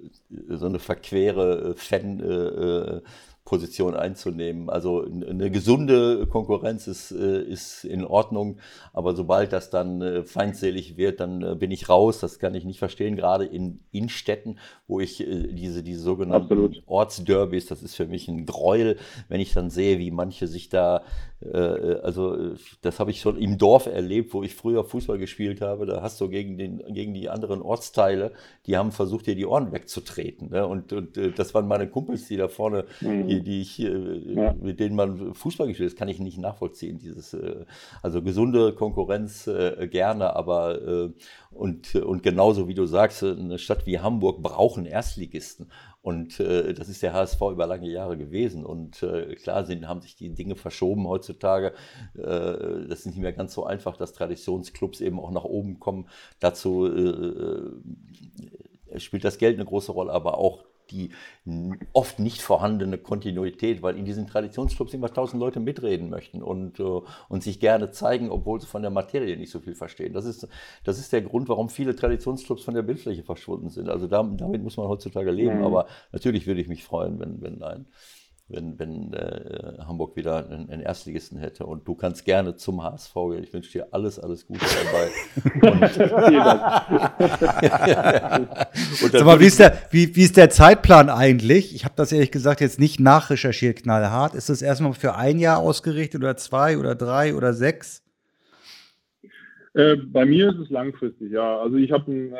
so 0.49 0.65
eine 0.65 0.79
verquere 0.79 1.73
Fan. 1.75 3.01
Position 3.45 3.93
einzunehmen. 3.93 4.69
Also 4.69 5.03
eine 5.03 5.51
gesunde 5.51 6.27
Konkurrenz 6.27 6.87
ist, 6.87 7.11
äh, 7.11 7.41
ist 7.41 7.83
in 7.83 8.05
Ordnung, 8.05 8.57
aber 8.93 9.15
sobald 9.15 9.51
das 9.51 9.69
dann 9.69 10.01
äh, 10.01 10.23
feindselig 10.23 10.95
wird, 10.95 11.19
dann 11.19 11.43
äh, 11.43 11.55
bin 11.55 11.69
ich 11.69 11.89
raus. 11.89 12.19
Das 12.19 12.39
kann 12.39 12.55
ich 12.55 12.63
nicht 12.63 12.79
verstehen, 12.79 13.17
gerade 13.17 13.45
in 13.45 13.81
Innenstädten, 13.91 14.59
wo 14.87 15.01
ich 15.01 15.17
diese, 15.17 15.83
diese 15.83 16.01
sogenannten 16.01 16.45
Absolut. 16.45 16.83
Ortsderbys, 16.85 17.65
das 17.65 17.83
ist 17.83 17.95
für 17.95 18.07
mich 18.07 18.27
ein 18.27 18.45
Gräuel, 18.45 18.97
wenn 19.27 19.41
ich 19.41 19.53
dann 19.53 19.69
sehe, 19.69 19.99
wie 19.99 20.11
manche 20.11 20.47
sich 20.47 20.69
da 20.69 21.03
also 21.51 22.35
äh, 22.35 22.55
das 22.81 22.99
habe 22.99 23.11
ich 23.11 23.19
schon 23.19 23.37
im 23.37 23.57
Dorf 23.57 23.87
erlebt, 23.87 24.33
wo 24.33 24.43
ich 24.43 24.55
früher 24.55 24.83
Fußball 24.83 25.17
gespielt 25.17 25.61
habe. 25.61 25.85
Da 25.85 26.01
hast 26.01 26.21
du 26.21 26.29
gegen, 26.29 26.57
den, 26.57 26.83
gegen 26.93 27.13
die 27.13 27.29
anderen 27.29 27.61
Ortsteile, 27.61 28.31
die 28.65 28.77
haben 28.77 28.91
versucht, 28.91 29.27
dir 29.27 29.35
die 29.35 29.45
Ohren 29.45 29.71
wegzutreten. 29.71 30.49
Ne? 30.51 30.65
Und, 30.65 30.93
und 30.93 31.17
äh, 31.17 31.31
das 31.31 31.53
waren 31.53 31.67
meine 31.67 31.87
Kumpels, 31.87 32.27
die 32.27 32.37
da 32.37 32.47
vorne 32.47 32.85
mhm. 33.01 33.27
die, 33.27 33.41
die 33.43 33.61
ich, 33.61 33.79
äh, 33.79 34.33
ja. 34.33 34.53
mit 34.53 34.79
denen 34.79 34.95
man 34.95 35.33
Fußball 35.33 35.67
gespielt 35.67 35.91
hat, 35.91 35.97
kann 35.97 36.07
ich 36.07 36.19
nicht 36.19 36.37
nachvollziehen. 36.37 36.99
Dieses, 36.99 37.33
äh, 37.33 37.65
also 38.01 38.21
gesunde 38.21 38.73
Konkurrenz 38.73 39.47
äh, 39.47 39.87
gerne, 39.87 40.35
aber 40.35 40.81
äh, 40.81 41.09
und, 41.51 41.95
und 41.95 42.23
genauso 42.23 42.67
wie 42.67 42.73
du 42.73 42.85
sagst, 42.85 43.23
eine 43.23 43.59
Stadt 43.59 43.85
wie 43.85 43.99
Hamburg 43.99 44.41
brauchen 44.41 44.85
Erstligisten. 44.85 45.67
Und 46.03 46.41
äh, 46.41 46.73
das 46.73 46.89
ist 46.89 47.01
der 47.01 47.13
HSV 47.13 47.41
über 47.41 47.65
lange 47.65 47.87
Jahre 47.87 48.17
gewesen. 48.17 48.65
Und 48.65 49.01
äh, 49.03 49.35
klar 49.35 49.65
sind, 49.65 49.87
haben 49.87 50.01
sich 50.01 50.17
die 50.17 50.33
Dinge 50.33 50.57
verschoben 50.57 51.07
heutzutage. 51.07 51.73
Äh, 52.15 52.87
das 52.89 52.99
ist 52.99 53.05
nicht 53.05 53.19
mehr 53.19 53.31
ganz 53.31 53.53
so 53.53 53.65
einfach, 53.65 53.95
dass 53.95 54.11
Traditionsclubs 54.11 54.99
eben 54.99 55.17
auch 55.17 55.31
nach 55.31 55.45
oben 55.45 55.79
kommen. 55.79 56.09
Dazu 56.41 56.87
äh, 56.87 57.71
äh, 58.91 58.99
spielt 58.99 59.23
das 59.23 59.37
Geld 59.37 59.55
eine 59.55 59.65
große 59.65 59.93
Rolle, 59.93 60.11
aber 60.11 60.37
auch 60.39 60.65
die 60.93 61.11
oft 61.91 62.19
nicht 62.19 62.41
vorhandene 62.41 62.97
Kontinuität, 62.97 63.81
weil 63.81 63.97
in 63.97 64.05
diesen 64.05 64.27
Traditionsclubs 64.27 64.93
immer 64.93 65.11
tausend 65.11 65.39
Leute 65.39 65.59
mitreden 65.59 66.09
möchten 66.09 66.41
und, 66.41 66.79
äh, 66.79 67.01
und 67.29 67.43
sich 67.43 67.59
gerne 67.59 67.91
zeigen, 67.91 68.29
obwohl 68.29 68.61
sie 68.61 68.67
von 68.67 68.81
der 68.81 68.91
Materie 68.91 69.35
nicht 69.35 69.51
so 69.51 69.59
viel 69.59 69.75
verstehen. 69.75 70.13
Das 70.13 70.25
ist, 70.25 70.47
das 70.83 70.99
ist 70.99 71.11
der 71.11 71.21
Grund, 71.21 71.49
warum 71.49 71.69
viele 71.69 71.95
Traditionsclubs 71.95 72.63
von 72.63 72.75
der 72.75 72.83
Bildfläche 72.83 73.23
verschwunden 73.23 73.69
sind. 73.69 73.89
Also 73.89 74.07
damit 74.07 74.63
muss 74.63 74.77
man 74.77 74.87
heutzutage 74.87 75.31
leben, 75.31 75.57
mhm. 75.57 75.65
aber 75.65 75.87
natürlich 76.11 76.47
würde 76.47 76.61
ich 76.61 76.67
mich 76.67 76.83
freuen, 76.83 77.19
wenn, 77.19 77.41
wenn 77.41 77.63
ein 77.63 77.85
wenn, 78.53 78.79
wenn 78.79 79.13
äh, 79.13 79.77
Hamburg 79.85 80.15
wieder 80.15 80.49
einen, 80.49 80.69
einen, 80.69 80.81
Erstligisten 80.81 81.37
hätte. 81.37 81.65
Und 81.65 81.85
du 81.87 81.95
kannst 81.95 82.25
gerne 82.25 82.55
zum 82.55 82.83
HSV 82.83 83.13
gehen. 83.13 83.43
Ich 83.43 83.53
wünsche 83.53 83.71
dir 83.71 83.87
alles, 83.91 84.19
alles 84.19 84.47
Gute 84.47 84.65
dabei. 84.83 85.09
und 89.03 89.11
Sag 89.11 89.25
mal, 89.25 89.39
wie 89.39 89.45
ist, 89.45 89.59
der, 89.59 89.77
wie, 89.91 90.15
wie 90.15 90.23
ist 90.23 90.37
der 90.37 90.49
Zeitplan 90.49 91.09
eigentlich? 91.09 91.75
Ich 91.75 91.85
habe 91.85 91.93
das 91.97 92.11
ehrlich 92.11 92.31
gesagt 92.31 92.61
jetzt 92.61 92.79
nicht 92.79 92.99
nachrecherchiert, 92.99 93.83
knallhart. 93.83 94.33
Ist 94.35 94.49
das 94.49 94.61
erstmal 94.61 94.93
für 94.93 95.15
ein 95.15 95.39
Jahr 95.39 95.59
ausgerichtet 95.59 96.21
oder 96.21 96.37
zwei 96.37 96.77
oder 96.77 96.95
drei 96.95 97.35
oder 97.35 97.53
sechs? 97.53 98.03
Äh, 99.73 99.95
bei 99.95 100.25
mir 100.25 100.49
ist 100.49 100.59
es 100.59 100.69
langfristig, 100.69 101.31
ja. 101.31 101.59
Also 101.59 101.77
ich 101.77 101.91
habe 101.91 102.11
ein 102.11 102.33
äh, 102.33 102.37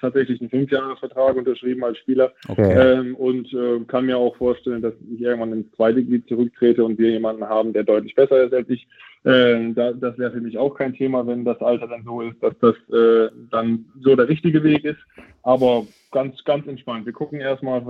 tatsächlich 0.00 0.40
einen 0.40 0.50
Fünfjahresvertrag 0.50 1.36
unterschrieben 1.36 1.84
als 1.84 1.98
Spieler 1.98 2.32
okay. 2.48 2.72
ähm, 2.72 3.16
und 3.16 3.52
äh, 3.52 3.80
kann 3.86 4.06
mir 4.06 4.18
auch 4.18 4.36
vorstellen, 4.36 4.82
dass 4.82 4.94
ich 5.12 5.20
irgendwann 5.20 5.52
ins 5.52 5.70
zweite 5.76 6.04
Glied 6.04 6.28
zurücktrete 6.28 6.84
und 6.84 6.98
wir 6.98 7.10
jemanden 7.10 7.44
haben, 7.44 7.72
der 7.72 7.84
deutlich 7.84 8.14
besser 8.14 8.44
ist 8.44 8.54
als 8.54 8.68
ich. 8.68 8.86
Äh, 9.24 9.72
da, 9.72 9.92
das 9.92 10.18
wäre 10.18 10.32
für 10.32 10.40
mich 10.40 10.58
auch 10.58 10.74
kein 10.74 10.94
Thema, 10.94 11.26
wenn 11.26 11.44
das 11.44 11.60
Alter 11.60 11.88
dann 11.88 12.04
so 12.04 12.20
ist, 12.22 12.42
dass 12.42 12.54
das 12.60 12.76
äh, 12.92 13.30
dann 13.50 13.86
so 14.00 14.14
der 14.14 14.28
richtige 14.28 14.62
Weg 14.62 14.84
ist. 14.84 15.00
Aber 15.42 15.86
ganz, 16.12 16.42
ganz 16.44 16.66
entspannt. 16.66 17.06
Wir 17.06 17.12
gucken 17.12 17.40
erstmal, 17.40 17.82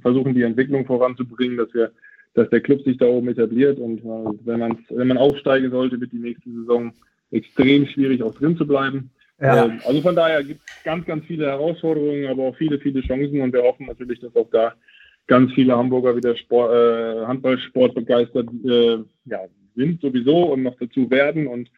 versuchen 0.00 0.34
die 0.34 0.42
Entwicklung 0.42 0.86
voranzubringen, 0.86 1.56
dass 1.56 1.72
wir 1.74 1.92
dass 2.34 2.48
der 2.50 2.60
Club 2.60 2.82
sich 2.82 2.96
da 2.96 3.06
oben 3.06 3.28
etabliert 3.28 3.78
und 3.78 3.98
äh, 3.98 4.38
wenn, 4.44 4.60
man, 4.60 4.78
wenn 4.88 5.08
man 5.08 5.18
aufsteigen 5.18 5.70
sollte, 5.70 6.00
wird 6.00 6.12
die 6.12 6.18
nächste 6.18 6.50
Saison 6.50 6.92
extrem 7.30 7.86
schwierig 7.86 8.22
auch 8.22 8.34
drin 8.34 8.56
zu 8.56 8.66
bleiben. 8.66 9.10
Ja. 9.42 9.64
Ähm, 9.64 9.80
also 9.84 10.00
von 10.00 10.14
daher 10.14 10.42
gibt 10.44 10.60
es 10.64 10.84
ganz, 10.84 11.04
ganz 11.04 11.24
viele 11.26 11.46
Herausforderungen, 11.46 12.26
aber 12.28 12.44
auch 12.44 12.56
viele, 12.56 12.78
viele 12.78 13.00
Chancen 13.00 13.40
und 13.40 13.52
wir 13.52 13.62
hoffen 13.62 13.86
natürlich, 13.86 14.20
dass 14.20 14.34
auch 14.36 14.48
da 14.52 14.72
ganz 15.26 15.52
viele 15.52 15.76
Hamburger 15.76 16.16
wieder 16.16 16.36
Sport, 16.36 16.72
äh, 16.72 17.26
Handballsport 17.26 17.94
begeistert 17.94 18.48
äh, 18.64 18.98
ja, 19.24 19.40
sind 19.74 20.00
sowieso 20.00 20.52
und 20.52 20.62
noch 20.62 20.76
dazu 20.78 21.10
werden 21.10 21.48
und 21.48 21.68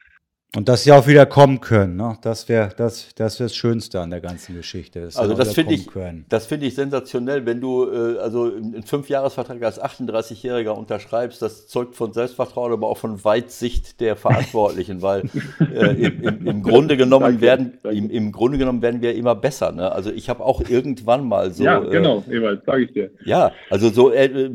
und 0.55 0.68
dass 0.68 0.85
sie 0.85 0.93
auch 0.93 1.06
wieder 1.06 1.26
kommen 1.26 1.60
können, 1.60 1.97
ne? 1.97 2.16
das 2.22 2.48
wäre 2.48 2.70
das, 2.76 3.09
das, 3.16 3.40
wär 3.40 3.47
das 3.47 3.56
Schönste 3.56 4.01
an 4.01 4.10
der 4.10 4.20
ganzen 4.20 4.55
Geschichte. 4.55 5.09
Also 5.14 5.35
das 5.35 5.52
finde 5.52 5.74
ich, 5.74 5.89
das 6.28 6.51
ich 6.51 6.74
sensationell, 6.74 7.44
wenn 7.44 7.60
du 7.60 7.90
äh, 7.90 8.18
also 8.18 8.44
einen 8.44 8.85
Fünfjahresvertrag 8.85 9.62
als 9.62 9.82
38-Jähriger 9.82 10.70
unterschreibst, 10.70 11.43
das 11.43 11.66
zeugt 11.66 11.97
von 11.97 12.12
Selbstvertrauen, 12.12 12.72
aber 12.72 12.89
auch 12.89 12.98
von 12.98 13.24
Weitsicht 13.24 14.01
der 14.01 14.14
Verantwortlichen, 14.14 15.02
weil 15.02 15.24
äh, 15.60 16.06
im, 16.06 16.22
im, 16.22 16.47
im, 16.47 16.62
Grunde 16.62 16.97
genommen 16.97 17.40
werden 17.40 17.78
im, 17.82 18.09
im, 18.10 18.31
Grunde 18.31 18.59
genommen 18.59 18.81
werden 18.81 19.02
wir 19.02 19.14
immer 19.16 19.35
besser. 19.35 19.72
Ne? 19.72 19.90
Also 19.90 20.12
ich 20.12 20.28
habe 20.28 20.44
auch 20.44 20.62
irgendwann 20.68 21.26
mal 21.26 21.52
so. 21.52 21.64
Ja, 21.64 21.81
genau, 21.81 22.22
äh, 22.28 22.36
Ewald, 22.36 22.64
sage 22.64 22.85
ich 22.85 22.93
dir. 22.93 23.10
Ja, 23.24 23.51
also 23.70 23.90
so 23.90 24.12
äh, 24.12 24.51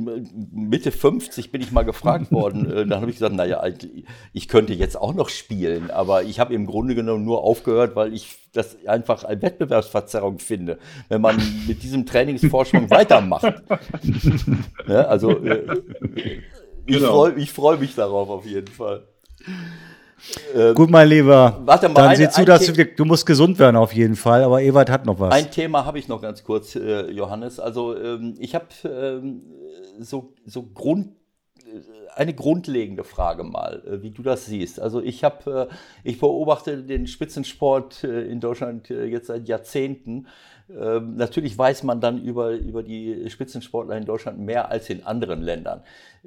Mitte 0.54 0.92
50 0.92 1.52
bin 1.52 1.62
ich 1.62 1.72
mal 1.74 1.84
gefragt 1.84 2.32
worden. 2.32 2.72
Äh, 2.72 2.86
dann 2.86 3.02
habe 3.02 3.12
ich 3.12 3.18
gesagt, 3.18 3.36
naja, 3.36 3.62
ich 4.32 4.48
könnte 4.48 4.74
jetzt 4.74 4.96
auch 4.96 5.14
noch 5.14 5.28
spielen 5.28 5.89
aber 5.92 6.24
ich 6.24 6.40
habe 6.40 6.54
im 6.54 6.66
Grunde 6.66 6.96
genommen 6.96 7.26
nur 7.26 7.44
aufgehört, 7.44 7.96
weil 7.96 8.14
ich 8.14 8.38
das 8.54 8.78
einfach 8.86 9.24
eine 9.24 9.42
Wettbewerbsverzerrung 9.42 10.40
finde, 10.40 10.80
wenn 11.08 11.22
man 11.22 11.38
mit 11.68 11.84
diesem 11.84 12.06
Trainingsvorsprung 12.06 12.90
weitermacht. 12.90 13.62
ja, 14.88 15.02
also 15.04 15.32
äh, 15.40 15.82
ich 16.86 16.98
genau. 16.98 17.12
freue 17.12 17.46
freu 17.46 17.78
mich 17.78 17.96
darauf 17.96 18.30
auf 18.30 18.46
jeden 18.46 18.68
Fall. 18.68 19.04
Ähm, 20.54 20.76
Gut, 20.76 20.90
mein 20.90 21.08
Lieber. 21.08 21.62
Warte 21.66 21.88
mal, 21.90 22.02
dann 22.04 22.16
sieh 22.16 22.30
zu, 22.30 22.46
dass 22.46 22.66
du, 22.66 22.86
du 22.86 23.06
musst 23.06 23.26
gesund 23.26 23.58
werden 23.60 23.76
auf 23.76 23.94
jeden 23.94 24.16
Fall. 24.16 24.44
Aber 24.44 24.62
Ewald 24.62 24.90
hat 24.90 25.06
noch 25.06 25.20
was. 25.20 25.34
Ein 25.34 25.50
Thema 25.52 25.86
habe 25.86 26.00
ich 26.00 26.08
noch 26.08 26.22
ganz 26.22 26.44
kurz, 26.44 26.76
äh, 26.76 27.10
Johannes. 27.12 27.60
Also 27.60 27.96
ähm, 27.98 28.36
ich 28.40 28.56
habe 28.56 28.66
ähm, 28.84 29.44
so, 30.00 30.34
so 30.46 30.64
Grund 30.64 31.10
eine 32.16 32.34
grundlegende 32.34 33.04
Frage 33.04 33.44
mal, 33.44 33.82
äh, 33.86 34.02
wie 34.02 34.12
du 34.12 34.22
das 34.22 34.46
siehst. 34.46 34.80
Also 34.80 35.02
ich 35.02 35.24
habe, 35.24 35.70
äh, 35.70 35.76
ich 36.04 36.20
beobachte 36.20 36.84
den 36.84 37.08
Spitzensport 37.08 38.04
äh, 38.04 38.26
in 38.28 38.40
Deutschland 38.40 38.90
jetzt 38.90 39.28
seit 39.28 39.48
Jahrzehnten. 39.48 40.28
Ähm, 40.70 41.16
natürlich 41.16 41.58
weiß 41.58 41.84
man 41.84 42.02
dann 42.02 42.22
über, 42.22 42.52
über 42.52 42.84
die 42.84 43.30
Spitzensportler 43.30 43.98
in 43.98 44.06
Deutschland 44.06 44.40
mehr 44.40 44.70
als 44.70 44.90
in 44.90 45.04
anderen 45.04 45.42
Ländern. 45.42 45.82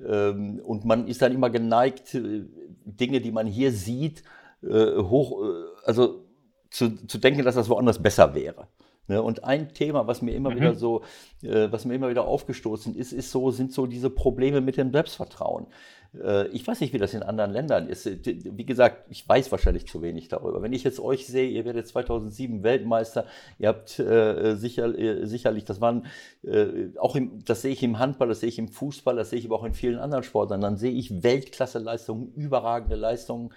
Ähm, 0.05 0.61
und 0.65 0.85
man 0.85 1.07
ist 1.07 1.23
dann 1.23 1.33
immer 1.33 1.51
geneigt, 1.51 2.15
Dinge, 2.15 3.21
die 3.21 3.33
man 3.33 3.47
hier 3.47 3.73
sieht, 3.73 4.23
hoch, 4.65 5.43
also 5.85 6.25
zu, 6.71 7.05
zu 7.07 7.19
denken, 7.19 7.45
dass 7.45 7.57
das 7.57 7.69
woanders 7.69 8.01
besser 8.01 8.33
wäre. 8.33 8.69
Ne? 9.09 9.23
Und 9.23 9.45
ein 9.45 9.75
Thema, 9.75 10.07
was 10.07 10.23
mir 10.23 10.35
immer 10.35 10.51
mhm. 10.51 10.57
wieder 10.57 10.75
so, 10.75 11.03
äh, 11.43 11.71
was 11.71 11.85
mir 11.85 11.95
immer 11.95 12.09
wieder 12.11 12.27
aufgestoßen 12.27 12.95
ist, 12.95 13.13
ist 13.13 13.31
so, 13.31 13.51
sind 13.51 13.73
so 13.73 13.87
diese 13.87 14.11
Probleme 14.11 14.61
mit 14.61 14.77
dem 14.77 14.93
Selbstvertrauen. 14.93 15.67
Äh, 16.21 16.49
ich 16.49 16.67
weiß 16.67 16.81
nicht, 16.81 16.93
wie 16.93 16.99
das 16.99 17.15
in 17.15 17.23
anderen 17.23 17.51
Ländern 17.51 17.89
ist. 17.89 18.07
Wie 18.07 18.67
gesagt, 18.67 19.07
ich 19.11 19.29
weiß 19.29 19.51
wahrscheinlich 19.51 19.87
zu 19.87 20.03
wenig 20.03 20.29
darüber. 20.29 20.63
Wenn 20.63 20.73
ich 20.73 20.85
jetzt 20.85 21.01
euch 21.01 21.27
sehe, 21.27 21.49
ihr 21.49 21.65
werdet 21.65 21.89
2007 21.89 22.63
Weltmeister, 22.63 23.27
ihr 23.59 23.69
habt 23.69 23.99
äh, 23.99 24.55
sicher, 24.57 24.97
äh, 24.99 25.27
sicherlich, 25.27 25.65
das 25.65 25.81
waren 25.81 26.07
äh, 26.45 26.89
auch 26.99 27.17
im, 27.17 27.45
das 27.45 27.63
sehe 27.63 27.73
ich 27.73 27.83
im 27.83 27.99
Handball, 27.99 28.29
das 28.29 28.41
sehe 28.41 28.49
ich 28.49 28.59
im 28.59 28.69
Fußball, 28.69 29.17
das 29.17 29.31
sehe 29.31 29.39
ich 29.39 29.47
aber 29.47 29.57
auch 29.57 29.65
in 29.65 29.75
vielen 29.75 29.99
anderen 29.99 30.25
Sportlern. 30.25 30.61
Dann 30.61 30.77
sehe 30.77 30.93
ich 30.93 31.23
Weltklasse-Leistungen, 31.23 32.33
überragende 32.35 32.97
Leistungen, 32.97 33.51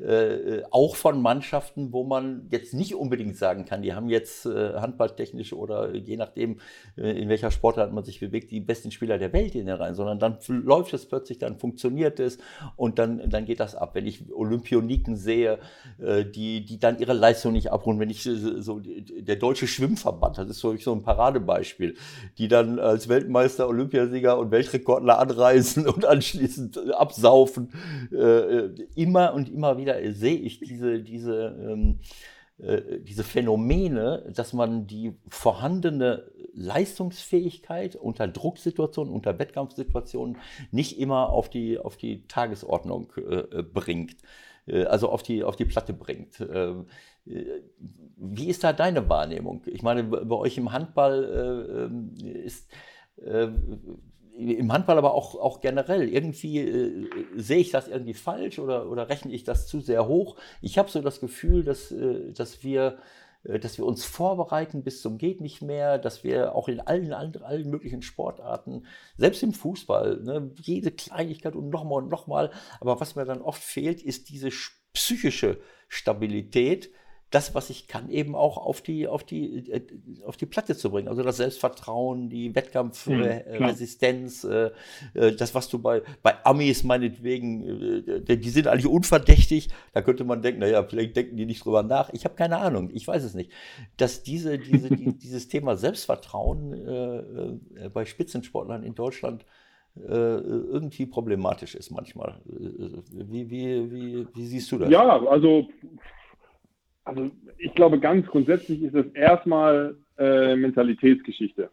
äh, 0.00 0.62
auch 0.70 0.96
von 0.96 1.20
Mannschaften, 1.20 1.92
wo 1.92 2.04
man 2.04 2.46
jetzt 2.50 2.74
nicht 2.74 2.94
unbedingt 2.94 3.36
sagen 3.36 3.64
kann, 3.64 3.82
die 3.82 3.94
haben 3.94 4.08
jetzt 4.08 4.46
äh, 4.46 4.74
handballtechnisch 4.74 5.52
oder 5.52 5.94
je 5.94 6.16
nachdem, 6.16 6.60
in 6.96 7.28
welcher 7.28 7.50
Sportart 7.50 7.92
man 7.92 8.04
sich 8.04 8.20
bewegt, 8.20 8.50
die 8.50 8.60
besten 8.60 8.90
Spieler 8.90 9.18
der 9.18 9.32
Welt 9.32 9.54
in 9.54 9.66
den 9.66 9.76
rein, 9.76 9.94
sondern 9.94 10.18
dann 10.18 10.38
läuft 10.48 10.92
es 10.94 11.06
plötzlich, 11.06 11.38
dann 11.38 11.58
funktioniert 11.58 12.20
ist 12.20 12.40
und 12.76 12.98
dann, 12.98 13.28
dann 13.28 13.44
geht 13.44 13.60
das 13.60 13.74
ab. 13.74 13.94
Wenn 13.94 14.06
ich 14.06 14.32
Olympioniken 14.32 15.16
sehe, 15.16 15.58
äh, 15.98 16.24
die, 16.24 16.64
die 16.64 16.78
dann 16.78 16.98
ihre 16.98 17.12
Leistung 17.12 17.52
nicht 17.52 17.72
abrunden, 17.72 18.00
wenn 18.00 18.10
ich 18.10 18.22
so, 18.22 18.80
der 18.80 19.36
deutsche 19.36 19.66
Schwimmverband, 19.66 20.38
das 20.38 20.50
ist 20.50 20.58
so, 20.58 20.76
so 20.76 20.92
ein 20.92 21.02
Paradebeispiel, 21.02 21.94
die 22.38 22.48
dann 22.48 22.78
als 22.78 23.08
Weltmeister, 23.08 23.68
Olympiasieger 23.68 24.38
und 24.38 24.50
Weltrekordler 24.50 25.18
anreisen 25.18 25.88
und 25.88 26.04
anschließend 26.04 26.92
absaufen. 26.92 27.72
Äh, 28.12 28.68
immer 28.94 29.34
und 29.34 29.48
immer 29.48 29.78
wieder 29.78 29.87
sehe 30.12 30.36
ich 30.36 30.60
diese, 30.60 31.00
diese, 31.00 31.56
ähm, 31.68 32.00
äh, 32.58 33.00
diese 33.00 33.24
Phänomene, 33.24 34.30
dass 34.34 34.52
man 34.52 34.86
die 34.86 35.14
vorhandene 35.28 36.30
Leistungsfähigkeit 36.54 37.94
unter 37.94 38.26
Drucksituationen, 38.26 39.12
unter 39.12 39.38
Wettkampfsituationen 39.38 40.36
nicht 40.72 40.98
immer 40.98 41.30
auf 41.30 41.48
die, 41.48 41.78
auf 41.78 41.96
die 41.96 42.26
Tagesordnung 42.26 43.12
äh, 43.16 43.62
bringt, 43.62 44.16
äh, 44.66 44.84
also 44.84 45.08
auf 45.08 45.22
die, 45.22 45.44
auf 45.44 45.56
die 45.56 45.66
Platte 45.66 45.92
bringt. 45.92 46.40
Ähm, 46.40 46.86
äh, 47.26 47.44
wie 48.16 48.48
ist 48.48 48.64
da 48.64 48.72
deine 48.72 49.08
Wahrnehmung? 49.08 49.62
Ich 49.66 49.82
meine, 49.82 50.02
bei 50.02 50.34
euch 50.34 50.58
im 50.58 50.72
Handball 50.72 51.24
äh, 51.24 51.84
ähm, 51.84 52.14
ist 52.24 52.68
äh, 53.24 53.48
im 54.38 54.72
Handball 54.72 54.98
aber 54.98 55.14
auch, 55.14 55.34
auch 55.34 55.60
generell. 55.60 56.08
Irgendwie 56.08 56.60
äh, 56.60 57.08
sehe 57.36 57.58
ich 57.58 57.70
das 57.70 57.88
irgendwie 57.88 58.14
falsch 58.14 58.58
oder, 58.58 58.88
oder 58.88 59.08
rechne 59.08 59.32
ich 59.32 59.44
das 59.44 59.66
zu 59.66 59.80
sehr 59.80 60.06
hoch. 60.06 60.36
Ich 60.62 60.78
habe 60.78 60.90
so 60.90 61.02
das 61.02 61.20
Gefühl, 61.20 61.64
dass, 61.64 61.90
äh, 61.90 62.32
dass 62.32 62.62
wir 62.62 62.98
äh, 63.44 63.58
dass 63.58 63.78
wir 63.78 63.86
uns 63.86 64.04
vorbereiten 64.04 64.82
bis 64.82 65.02
zum 65.02 65.18
geht 65.18 65.40
nicht 65.40 65.62
mehr, 65.62 65.98
dass 65.98 66.24
wir 66.24 66.54
auch 66.54 66.68
in 66.68 66.80
allen, 66.80 67.12
allen, 67.12 67.36
allen 67.42 67.70
möglichen 67.70 68.02
Sportarten, 68.02 68.86
selbst 69.16 69.42
im 69.42 69.52
Fußball, 69.52 70.20
ne, 70.22 70.50
jede 70.62 70.92
Kleinigkeit 70.92 71.56
und 71.56 71.70
nochmal 71.70 72.02
und 72.02 72.10
nochmal, 72.10 72.50
aber 72.80 73.00
was 73.00 73.16
mir 73.16 73.24
dann 73.24 73.42
oft 73.42 73.62
fehlt, 73.62 74.02
ist 74.02 74.28
diese 74.28 74.50
psychische 74.92 75.58
Stabilität, 75.88 76.90
das, 77.30 77.54
was 77.54 77.68
ich 77.68 77.88
kann, 77.88 78.08
eben 78.08 78.34
auch 78.34 78.56
auf 78.56 78.80
die, 78.80 79.06
auf 79.06 79.22
die, 79.22 79.70
äh, 79.70 79.82
auf 80.24 80.38
die 80.38 80.46
Platte 80.46 80.76
zu 80.76 80.90
bringen. 80.90 81.08
Also 81.08 81.22
das 81.22 81.36
Selbstvertrauen, 81.36 82.30
die 82.30 82.54
Wettkampfresistenz, 82.54 84.44
mhm, 84.44 84.50
äh, 84.50 84.70
äh, 85.14 85.36
das, 85.36 85.54
was 85.54 85.68
du 85.68 85.78
bei, 85.78 86.02
bei 86.22 86.42
Amis 86.44 86.84
meinetwegen, 86.84 88.06
äh, 88.08 88.36
die 88.36 88.50
sind 88.50 88.66
eigentlich 88.66 88.86
unverdächtig. 88.86 89.68
Da 89.92 90.00
könnte 90.00 90.24
man 90.24 90.40
denken, 90.40 90.60
naja, 90.60 90.82
vielleicht 90.84 91.16
denken 91.16 91.36
die 91.36 91.44
nicht 91.44 91.64
drüber 91.64 91.82
nach. 91.82 92.10
Ich 92.14 92.24
habe 92.24 92.34
keine 92.34 92.58
Ahnung, 92.58 92.90
ich 92.94 93.06
weiß 93.06 93.22
es 93.22 93.34
nicht. 93.34 93.52
Dass 93.98 94.22
diese, 94.22 94.58
diese, 94.58 94.88
die, 94.88 95.12
dieses 95.18 95.48
Thema 95.48 95.76
Selbstvertrauen 95.76 97.58
bei 97.92 98.04
Spitzensportlern 98.04 98.82
in 98.82 98.94
Deutschland 98.94 99.44
irgendwie 99.96 101.06
problematisch 101.06 101.74
ist 101.74 101.90
manchmal. 101.90 102.40
Wie, 102.44 103.50
wie, 103.50 103.90
wie, 103.90 104.26
wie 104.32 104.46
siehst 104.46 104.70
du 104.70 104.78
das? 104.78 104.90
Ja, 104.90 105.20
also 105.26 105.68
also 107.08 107.30
ich 107.56 107.74
glaube, 107.74 107.98
ganz 107.98 108.26
grundsätzlich 108.26 108.82
ist 108.82 108.94
es 108.94 109.06
erstmal 109.14 109.96
äh, 110.18 110.54
Mentalitätsgeschichte. 110.54 111.70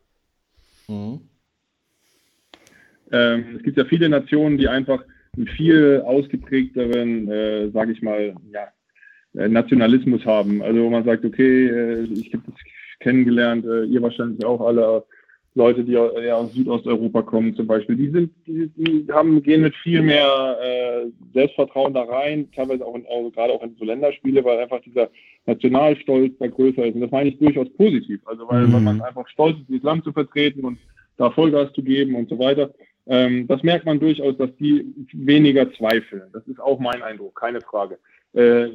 Mhm. 0.87 1.19
Ähm, 3.11 3.55
es 3.57 3.63
gibt 3.63 3.77
ja 3.77 3.85
viele 3.85 4.09
Nationen, 4.09 4.57
die 4.57 4.67
einfach 4.67 5.03
einen 5.35 5.47
viel 5.47 6.01
ausgeprägteren, 6.05 7.29
äh, 7.29 7.69
sage 7.71 7.91
ich 7.91 8.01
mal, 8.01 8.35
ja, 8.51 8.67
äh, 9.39 9.49
Nationalismus 9.49 10.25
haben. 10.25 10.61
Also 10.61 10.83
wo 10.83 10.89
man 10.89 11.03
sagt, 11.03 11.25
okay, 11.25 11.67
äh, 11.67 12.03
ich 12.03 12.33
habe 12.33 12.43
das 12.47 12.55
kennengelernt, 12.99 13.65
äh, 13.65 13.83
ihr 13.83 14.01
wahrscheinlich 14.01 14.43
auch 14.45 14.61
alle, 14.61 15.03
Leute, 15.57 15.86
die 15.86 15.98
aus 15.98 16.53
Südosteuropa 16.53 17.22
kommen 17.22 17.56
zum 17.56 17.65
Beispiel, 17.65 17.95
die 17.95 18.10
sind, 18.10 18.32
die, 18.45 18.68
die 18.76 19.07
haben, 19.11 19.41
gehen 19.41 19.61
mit 19.61 19.73
viel 19.76 20.02
mehr 20.02 20.57
äh, 20.61 21.06
Selbstvertrauen 21.34 21.94
da 21.94 22.03
rein, 22.03 22.49
teilweise 22.53 22.86
auch, 22.86 22.94
in, 22.94 23.06
auch 23.07 23.32
gerade 23.32 23.53
auch 23.53 23.64
in 23.64 23.73
so 23.80 23.86
Länderspiele, 23.86 24.44
weil 24.44 24.60
einfach 24.60 24.82
dieser 24.82 25.10
Nationalstolz 25.45 26.34
da 26.40 26.48
größer 26.48 26.86
ist. 26.86 26.95
Und 26.95 27.02
das 27.02 27.11
meine 27.11 27.30
ich 27.30 27.40
durchaus 27.40 27.69
positiv. 27.77 28.19
Also 28.26 28.48
weil, 28.49 28.68
mhm. 28.68 28.73
weil 28.73 28.82
man 28.82 29.02
einfach 29.02 29.27
stolz 29.30 29.57
ist, 29.57 29.69
dieses 29.69 29.84
Land 29.84 30.03
zu 30.03 30.11
vertreten 30.11 30.65
und 30.65 30.77
da 31.18 31.32
Vollgas 31.32 31.72
zu 31.72 31.82
geben 31.82 32.15
und 32.15 32.27
so 32.27 32.38
weiter. 32.38 32.73
Ähm, 33.07 33.48
das 33.48 33.64
merkt 33.64 33.86
man 33.86 33.99
durchaus, 33.99 34.38
dass 34.38 34.53
die 34.57 34.94
weniger 35.14 35.72
zweifeln. 35.73 36.23
Das 36.34 36.45
ist 36.48 36.60
auch 36.60 36.80
mein 36.80 37.02
Eindruck, 37.02 37.40
keine 37.40 37.61
Frage. 37.61 37.98
Äh, 38.34 38.68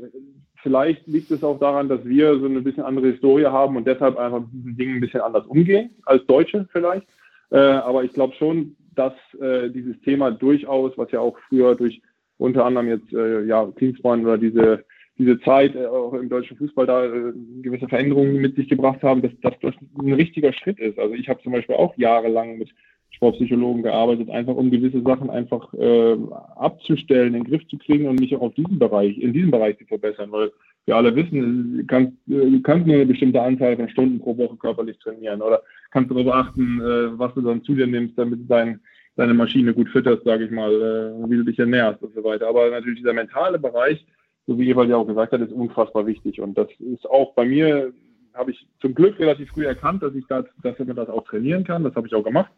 Vielleicht 0.62 1.06
liegt 1.06 1.30
es 1.30 1.42
auch 1.42 1.58
daran, 1.58 1.88
dass 1.88 2.04
wir 2.04 2.38
so 2.38 2.46
eine 2.46 2.60
bisschen 2.60 2.82
andere 2.82 3.08
Historie 3.08 3.46
haben 3.46 3.76
und 3.76 3.86
deshalb 3.86 4.18
einfach 4.18 4.40
mit 4.40 4.52
diesen 4.52 4.76
Dingen 4.76 4.94
ein 4.96 5.00
bisschen 5.00 5.20
anders 5.22 5.46
umgehen, 5.46 5.90
als 6.04 6.24
Deutsche 6.26 6.68
vielleicht. 6.70 7.06
Äh, 7.50 7.58
aber 7.58 8.04
ich 8.04 8.12
glaube 8.12 8.34
schon, 8.34 8.76
dass 8.94 9.14
äh, 9.40 9.70
dieses 9.70 10.00
Thema 10.02 10.30
durchaus, 10.30 10.96
was 10.96 11.10
ja 11.10 11.20
auch 11.20 11.38
früher 11.48 11.74
durch 11.74 12.02
unter 12.38 12.64
anderem 12.64 12.88
jetzt 12.88 13.12
äh, 13.12 13.44
ja, 13.44 13.66
Klinsmann 13.76 14.24
oder 14.24 14.38
diese, 14.38 14.84
diese 15.18 15.40
Zeit 15.40 15.74
äh, 15.74 15.86
auch 15.86 16.14
im 16.14 16.28
deutschen 16.28 16.56
Fußball 16.56 16.86
da 16.86 17.04
äh, 17.04 17.32
gewisse 17.62 17.88
Veränderungen 17.88 18.36
mit 18.36 18.56
sich 18.56 18.68
gebracht 18.68 19.02
haben, 19.02 19.22
dass, 19.22 19.32
dass 19.42 19.54
das 19.60 19.74
ein 19.98 20.12
richtiger 20.12 20.52
Schritt 20.52 20.78
ist. 20.78 20.98
Also 20.98 21.14
ich 21.14 21.28
habe 21.28 21.42
zum 21.42 21.52
Beispiel 21.52 21.76
auch 21.76 21.96
jahrelang 21.96 22.58
mit 22.58 22.70
Sportpsychologen 23.10 23.82
gearbeitet, 23.82 24.30
einfach 24.30 24.54
um 24.54 24.70
gewisse 24.70 25.02
Sachen 25.02 25.30
einfach 25.30 25.72
äh, 25.74 26.16
abzustellen, 26.56 27.34
in 27.34 27.44
den 27.44 27.50
Griff 27.50 27.66
zu 27.68 27.76
kriegen 27.78 28.08
und 28.08 28.20
mich 28.20 28.34
auch 28.34 28.40
auf 28.40 28.54
diesen 28.54 28.78
Bereich, 28.78 29.18
in 29.18 29.32
diesem 29.32 29.50
Bereich 29.50 29.78
zu 29.78 29.84
verbessern, 29.84 30.32
weil 30.32 30.50
wir 30.86 30.96
alle 30.96 31.14
wissen, 31.14 31.78
du 31.78 31.84
kannst, 31.86 32.16
nur 32.26 32.96
eine 32.96 33.06
bestimmte 33.06 33.42
Anzahl 33.42 33.76
von 33.76 33.88
Stunden 33.88 34.20
pro 34.20 34.36
Woche 34.36 34.56
körperlich 34.56 34.98
trainieren 34.98 35.42
oder 35.42 35.62
kannst 35.90 36.10
darauf 36.10 36.28
achten, 36.28 36.80
äh, 36.80 37.18
was 37.18 37.34
du 37.34 37.42
dann 37.42 37.62
zu 37.62 37.74
dir 37.74 37.86
nimmst, 37.86 38.16
damit 38.16 38.40
du 38.40 38.44
dein, 38.44 38.80
deine 39.16 39.34
Maschine 39.34 39.74
gut 39.74 39.88
fütterst, 39.90 40.24
sage 40.24 40.44
ich 40.44 40.50
mal, 40.50 40.72
äh, 40.72 41.30
wie 41.30 41.36
du 41.36 41.44
dich 41.44 41.58
ernährst 41.58 42.02
und 42.02 42.14
so 42.14 42.24
weiter. 42.24 42.48
Aber 42.48 42.70
natürlich 42.70 43.00
dieser 43.00 43.12
mentale 43.12 43.58
Bereich, 43.58 44.04
so 44.46 44.58
wie 44.58 44.70
Ewald 44.70 44.88
ja 44.88 44.96
auch 44.96 45.06
gesagt 45.06 45.32
hat, 45.32 45.40
ist 45.40 45.52
unfassbar 45.52 46.06
wichtig 46.06 46.40
und 46.40 46.56
das 46.56 46.68
ist 46.78 47.08
auch 47.10 47.34
bei 47.34 47.44
mir, 47.44 47.92
habe 48.32 48.52
ich 48.52 48.66
zum 48.80 48.94
Glück 48.94 49.18
relativ 49.18 49.50
früh 49.50 49.66
erkannt, 49.66 50.02
dass 50.02 50.14
ich 50.14 50.24
das, 50.28 50.46
dass 50.62 50.78
man 50.78 50.96
das 50.96 51.08
auch 51.08 51.24
trainieren 51.24 51.64
kann. 51.64 51.84
Das 51.84 51.94
habe 51.96 52.06
ich 52.06 52.14
auch 52.14 52.24
gemacht 52.24 52.50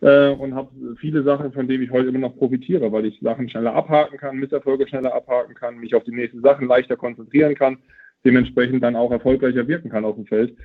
äh, 0.00 0.30
und 0.30 0.54
habe 0.54 0.70
viele 0.98 1.22
Sachen, 1.22 1.52
von 1.52 1.68
denen 1.68 1.84
ich 1.84 1.90
heute 1.90 2.08
immer 2.08 2.18
noch 2.18 2.36
profitiere, 2.36 2.90
weil 2.92 3.06
ich 3.06 3.18
Sachen 3.20 3.48
schneller 3.48 3.74
abhaken 3.74 4.18
kann, 4.18 4.36
Misserfolge 4.36 4.86
schneller 4.88 5.14
abhaken 5.14 5.54
kann, 5.54 5.78
mich 5.78 5.94
auf 5.94 6.04
die 6.04 6.14
nächsten 6.14 6.42
Sachen 6.42 6.68
leichter 6.68 6.96
konzentrieren 6.96 7.54
kann, 7.54 7.78
dementsprechend 8.24 8.82
dann 8.82 8.96
auch 8.96 9.10
erfolgreicher 9.10 9.66
wirken 9.68 9.90
kann 9.90 10.04
auf 10.04 10.16
dem 10.16 10.26
Feld. 10.26 10.56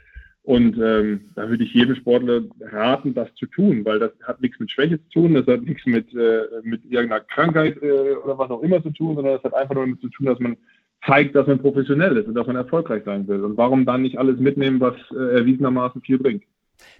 Und 0.44 0.76
ähm, 0.78 1.30
da 1.36 1.48
würde 1.50 1.64
ich 1.64 1.74
jedem 1.74 1.96
Sportler 1.96 2.42
raten, 2.60 3.14
das 3.14 3.32
zu 3.36 3.46
tun, 3.46 3.86
weil 3.86 4.00
das 4.00 4.12
hat 4.24 4.42
nichts 4.42 4.60
mit 4.60 4.72
Schwäche 4.72 5.00
zu 5.04 5.10
tun, 5.12 5.36
das 5.36 5.46
hat 5.46 5.62
nichts 5.62 5.86
mit, 5.86 6.12
äh, 6.16 6.42
mit 6.64 6.84
irgendeiner 6.86 7.22
Krankheit 7.22 7.78
äh, 7.84 8.14
oder 8.16 8.40
was 8.40 8.50
auch 8.50 8.64
immer 8.64 8.82
zu 8.82 8.90
tun, 8.90 9.16
sondern 9.16 9.36
das 9.36 9.44
hat 9.44 9.54
einfach 9.54 9.76
nur 9.76 9.86
damit 9.86 10.02
zu 10.02 10.10
tun, 10.10 10.26
dass 10.26 10.40
man 10.40 10.58
zeigt, 11.06 11.36
dass 11.36 11.46
man 11.46 11.60
professionell 11.60 12.18
ist 12.18 12.28
und 12.28 12.34
dass 12.34 12.48
man 12.48 12.56
erfolgreich 12.56 13.04
sein 13.06 13.28
will. 13.28 13.44
Und 13.44 13.56
warum 13.58 13.86
dann 13.86 14.02
nicht 14.02 14.18
alles 14.18 14.40
mitnehmen, 14.40 14.80
was 14.80 14.96
äh, 15.12 15.38
erwiesenermaßen 15.38 16.02
viel 16.02 16.18
bringt? 16.18 16.44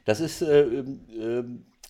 Das 0.06 0.20
ist 0.20 0.44
äh, 0.44 0.62
äh, 0.62 1.44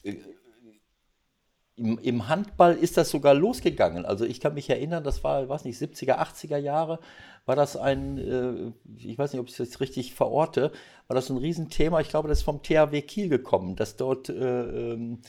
im, 0.03 1.98
Im, 1.99 2.28
Handball 2.28 2.76
ist 2.76 2.98
das 2.98 3.10
sogar 3.10 3.34
losgegangen. 3.34 4.06
Also 4.06 4.26
ich 4.26 4.40
kann 4.40 4.53
mich 4.53 4.69
erinnern, 4.69 5.03
das 5.03 5.23
war, 5.23 5.48
weiß 5.48 5.65
nicht, 5.65 5.82
70er, 5.82 6.19
80er 6.19 6.57
Jahre, 6.57 6.99
war 7.45 7.56
das 7.56 7.76
ein, 7.76 8.18
äh, 8.18 8.72
ich 8.98 9.18
weiß 9.18 9.34
nicht, 9.34 9.40
ob 9.40 9.48
ich 9.48 9.57
das 9.57 9.80
richtig 9.80 10.14
verorte, 10.14 10.72
war 11.07 11.15
das 11.15 11.30
ein 11.30 11.38
Riesenthema. 11.38 11.99
Ich 12.02 12.10
glaube, 12.10 12.28
das 12.28 12.40
ist 12.40 12.44
vom 12.44 12.61
THW 12.61 13.02
Kiel 13.02 13.30
gekommen, 13.30 13.76
dass 13.76 13.95
dort 13.95 14.30
äh, 14.30 14.94
ähm, 14.94 15.22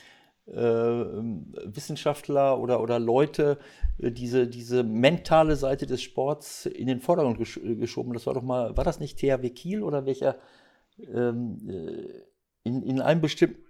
äh, 0.47 0.55
Wissenschaftler 0.55 2.59
oder, 2.59 2.83
oder 2.83 2.99
Leute 2.99 3.59
äh, 3.99 4.11
diese, 4.11 4.47
diese 4.47 4.83
mentale 4.83 5.57
Seite 5.57 5.87
des 5.87 6.03
Sports 6.03 6.67
in 6.67 6.89
den 6.89 7.01
Vordergrund 7.01 7.39
gesch 7.39 7.61
geschoben. 7.63 8.13
Das 8.13 8.27
war 8.27 8.35
doch 8.35 8.43
mal, 8.43 8.77
war 8.77 8.85
das 8.85 9.01
nicht 9.01 9.19
THW 9.19 9.49
Kiel 9.51 9.83
oder 9.83 10.05
welcher 10.05 10.37
ähm, 10.99 11.59
äh, 11.69 12.23
in, 12.65 12.83
in 12.83 13.01
einem 13.01 13.21
bestimmten 13.21 13.63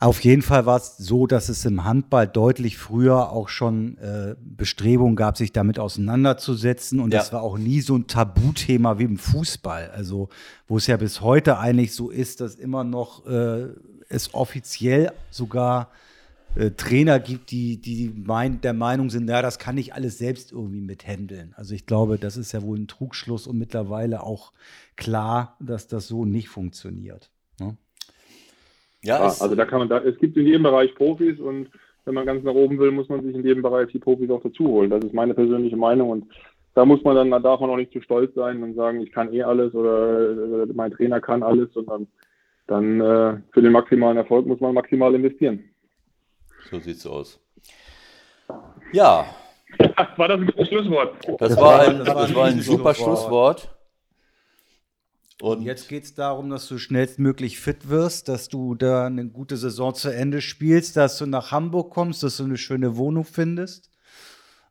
auf 0.00 0.22
jeden 0.24 0.42
Fall 0.42 0.66
war 0.66 0.76
es 0.76 0.96
so, 0.96 1.26
dass 1.26 1.48
es 1.48 1.64
im 1.64 1.84
Handball 1.84 2.26
deutlich 2.26 2.76
früher 2.76 3.30
auch 3.30 3.48
schon 3.48 3.96
äh, 3.98 4.34
Bestrebungen 4.40 5.16
gab, 5.16 5.36
sich 5.36 5.52
damit 5.52 5.78
auseinanderzusetzen. 5.78 7.00
Und 7.00 7.12
ja. 7.12 7.20
das 7.20 7.32
war 7.32 7.42
auch 7.42 7.58
nie 7.58 7.80
so 7.80 7.96
ein 7.96 8.06
Tabuthema 8.06 8.98
wie 8.98 9.04
im 9.04 9.18
Fußball. 9.18 9.90
Also, 9.90 10.28
wo 10.66 10.76
es 10.76 10.86
ja 10.86 10.96
bis 10.96 11.20
heute 11.20 11.58
eigentlich 11.58 11.94
so 11.94 12.10
ist, 12.10 12.40
dass 12.40 12.56
immer 12.56 12.84
noch 12.84 13.26
äh, 13.26 13.68
es 14.08 14.34
offiziell 14.34 15.12
sogar 15.30 15.88
äh, 16.56 16.70
Trainer 16.72 17.18
gibt, 17.18 17.50
die, 17.50 17.80
die 17.80 18.12
mein, 18.14 18.60
der 18.60 18.74
Meinung 18.74 19.10
sind, 19.10 19.28
ja, 19.28 19.42
das 19.42 19.58
kann 19.58 19.76
ich 19.76 19.94
alles 19.94 20.18
selbst 20.18 20.52
irgendwie 20.52 20.80
mithändeln. 20.80 21.52
Also 21.56 21.74
ich 21.74 21.86
glaube, 21.86 22.18
das 22.18 22.36
ist 22.36 22.52
ja 22.52 22.62
wohl 22.62 22.78
ein 22.78 22.88
Trugschluss 22.88 23.46
und 23.46 23.58
mittlerweile 23.58 24.22
auch 24.22 24.52
klar, 24.96 25.56
dass 25.60 25.88
das 25.88 26.06
so 26.06 26.24
nicht 26.24 26.48
funktioniert. 26.48 27.30
Ne? 27.58 27.76
Ja, 29.04 29.18
ja 29.18 29.24
also 29.24 29.54
da 29.54 29.64
kann 29.64 29.78
man 29.78 29.88
da, 29.88 29.98
es 29.98 30.18
gibt 30.18 30.36
in 30.36 30.46
jedem 30.46 30.64
Bereich 30.64 30.94
Profis 30.94 31.38
und 31.38 31.68
wenn 32.04 32.14
man 32.14 32.26
ganz 32.26 32.42
nach 32.44 32.52
oben 32.52 32.78
will, 32.78 32.90
muss 32.90 33.08
man 33.08 33.22
sich 33.22 33.34
in 33.34 33.44
jedem 33.44 33.62
Bereich 33.62 33.88
die 33.92 33.98
Profis 33.98 34.30
auch 34.30 34.42
dazu 34.42 34.66
holen. 34.66 34.90
Das 34.90 35.04
ist 35.04 35.14
meine 35.14 35.34
persönliche 35.34 35.76
Meinung 35.76 36.10
und 36.10 36.26
da 36.74 36.84
muss 36.84 37.02
man 37.04 37.14
dann, 37.14 37.30
da 37.30 37.38
darf 37.38 37.60
man 37.60 37.70
auch 37.70 37.76
nicht 37.76 37.92
zu 37.92 38.00
stolz 38.00 38.34
sein 38.34 38.62
und 38.62 38.74
sagen, 38.74 39.00
ich 39.00 39.12
kann 39.12 39.32
eh 39.32 39.42
alles 39.42 39.74
oder, 39.74 40.66
mein 40.74 40.90
Trainer 40.90 41.20
kann 41.20 41.42
alles, 41.42 41.72
sondern 41.72 42.08
dann 42.66 43.00
äh, 43.00 43.36
für 43.52 43.62
den 43.62 43.72
maximalen 43.72 44.16
Erfolg 44.16 44.46
muss 44.46 44.60
man 44.60 44.74
maximal 44.74 45.14
investieren. 45.14 45.64
So 46.70 46.80
sieht's 46.80 47.06
aus. 47.06 47.40
Ja. 48.92 49.26
war 50.16 50.28
das 50.28 50.40
ein 50.40 50.46
gutes 50.46 50.68
Schlusswort? 50.68 51.14
Das 51.38 51.56
war 51.60 51.80
ein, 51.80 52.04
das 52.04 52.34
war 52.34 52.46
ein 52.46 52.60
super 52.60 52.94
Schlusswort. 52.94 53.73
Und 55.40 55.62
jetzt 55.62 55.88
geht 55.88 56.04
es 56.04 56.14
darum, 56.14 56.48
dass 56.48 56.68
du 56.68 56.78
schnellstmöglich 56.78 57.58
fit 57.58 57.88
wirst, 57.88 58.28
dass 58.28 58.48
du 58.48 58.74
da 58.74 59.06
eine 59.06 59.26
gute 59.28 59.56
Saison 59.56 59.94
zu 59.94 60.08
Ende 60.10 60.40
spielst, 60.40 60.96
dass 60.96 61.18
du 61.18 61.26
nach 61.26 61.50
Hamburg 61.50 61.92
kommst, 61.92 62.22
dass 62.22 62.36
du 62.36 62.44
eine 62.44 62.56
schöne 62.56 62.96
Wohnung 62.96 63.24
findest. 63.24 63.90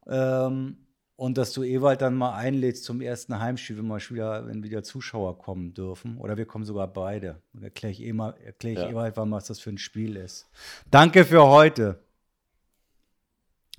Ähm, 0.08 0.78
und 1.16 1.38
dass 1.38 1.54
du 1.54 1.64
Ewald 1.64 2.02
dann 2.02 2.16
mal 2.16 2.36
einlädst 2.36 2.86
zum 2.86 3.00
ersten 3.00 3.40
Heimspiel, 3.40 3.78
wenn, 3.78 3.88
mal 3.88 4.00
wieder, 4.10 4.48
wenn 4.48 4.64
wieder 4.64 4.84
Zuschauer 4.84 5.38
kommen 5.38 5.74
dürfen. 5.74 6.18
Oder 6.18 6.38
wir 6.38 6.46
kommen 6.46 6.66
sogar 6.66 6.88
beide. 6.88 7.42
Und 7.54 7.64
erkläre 7.64 7.92
ich, 7.92 8.04
erklär 8.04 8.74
ich 8.74 8.80
ja. 8.80 8.90
Ewald, 8.90 9.16
was 9.16 9.46
das 9.46 9.60
für 9.60 9.70
ein 9.70 9.78
Spiel 9.78 10.16
ist. 10.16 10.50
Danke 10.90 11.24
für 11.24 11.46
heute. 11.46 12.00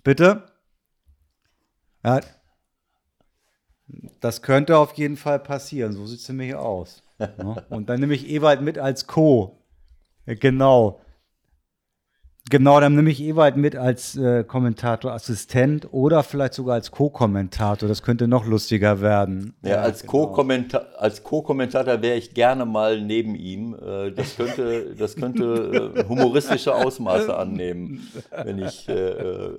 Bitte? 0.04 0.44
Ja, 2.04 2.20
das 4.20 4.42
könnte 4.42 4.78
auf 4.78 4.92
jeden 4.94 5.16
Fall 5.16 5.38
passieren. 5.38 5.92
So 5.92 6.06
sieht 6.06 6.20
es 6.20 6.28
nämlich 6.28 6.54
aus. 6.54 7.02
Ne? 7.18 7.64
Und 7.70 7.88
dann 7.88 8.00
nehme 8.00 8.14
ich 8.14 8.28
Ewald 8.28 8.60
mit 8.62 8.78
als 8.78 9.06
Co. 9.06 9.58
Genau. 10.26 11.00
Genau, 12.50 12.78
dann 12.78 12.94
nehme 12.94 13.08
ich 13.10 13.22
Ewald 13.22 13.56
mit 13.56 13.74
als 13.74 14.16
äh, 14.16 14.44
Kommentator, 14.44 15.12
Assistent 15.12 15.88
oder 15.92 16.22
vielleicht 16.22 16.52
sogar 16.52 16.74
als 16.74 16.90
Co-Kommentator. 16.90 17.88
Das 17.88 18.02
könnte 18.02 18.28
noch 18.28 18.44
lustiger 18.44 19.00
werden. 19.00 19.54
Ja, 19.62 19.76
als 19.76 20.02
genau. 20.02 20.26
Co-Kommentator 20.26 22.02
wäre 22.02 22.16
ich 22.16 22.34
gerne 22.34 22.66
mal 22.66 23.00
neben 23.00 23.34
ihm. 23.34 23.74
Äh, 23.74 24.10
das 24.12 24.36
könnte, 24.36 24.94
das 24.94 25.16
könnte 25.16 25.94
äh, 25.96 26.04
humoristische 26.06 26.74
Ausmaße 26.74 27.34
annehmen, 27.34 28.06
wenn 28.44 28.58
ich, 28.58 28.90
äh, 28.90 28.92
äh, 28.92 29.58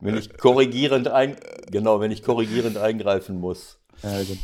wenn 0.00 0.18
ich 0.18 0.36
korrigierend 0.36 1.08
ein, 1.08 1.36
genau, 1.70 2.00
wenn 2.00 2.10
ich 2.10 2.22
korrigierend 2.22 2.76
eingreifen 2.76 3.40
muss. 3.40 3.78
Ja, 4.02 4.10
genau. 4.10 4.40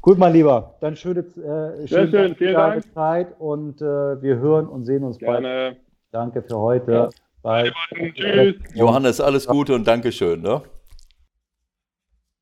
Gut, 0.00 0.18
mein 0.18 0.32
Lieber, 0.32 0.76
dann 0.80 0.94
schöne, 0.94 1.20
äh, 1.20 1.86
Sehr 1.88 2.08
schön, 2.08 2.36
vielen 2.36 2.54
Dank. 2.54 2.94
Zeit 2.94 3.40
und 3.40 3.80
äh, 3.82 4.22
wir 4.22 4.38
hören 4.38 4.68
und 4.68 4.84
sehen 4.84 5.02
uns 5.02 5.18
bald. 5.18 5.76
Danke 6.12 6.42
für 6.42 6.58
heute. 6.58 7.08
Bye. 7.42 7.72
Tschüss. 8.14 8.56
Johannes, 8.74 9.18
alles 9.18 9.46
Gute 9.46 9.74
und 9.74 9.86
Dankeschön. 9.86 10.42
Ne? 10.42 10.62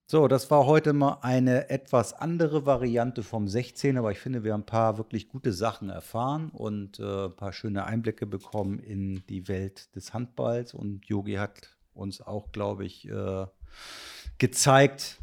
So, 0.09 0.27
das 0.27 0.51
war 0.51 0.67
heute 0.67 0.93
mal 0.93 1.19
eine 1.23 1.71
etwas 1.71 2.13
andere 2.13 2.67
Variante 2.67 3.23
vom 3.23 3.47
16, 3.47 3.97
aber 3.97 4.11
ich 4.11 4.19
finde, 4.19 4.43
wir 4.43 4.55
haben 4.55 4.63
ein 4.63 4.67
paar 4.67 4.99
wirklich 4.99 5.29
gute 5.29 5.53
Sachen 5.53 5.89
erfahren 5.89 6.51
und 6.53 6.99
äh, 6.99 7.27
ein 7.27 7.37
paar 7.37 7.53
schöne 7.53 7.85
Einblicke 7.85 8.27
bekommen 8.27 8.81
in 8.81 9.23
die 9.29 9.47
Welt 9.47 9.95
des 9.95 10.13
Handballs. 10.13 10.75
Und 10.75 11.07
Yogi 11.07 11.35
hat 11.35 11.79
uns 11.95 12.21
auch, 12.21 12.51
glaube 12.51 12.85
ich, 12.85 13.09
äh, 13.09 13.47
gezeigt, 14.39 15.21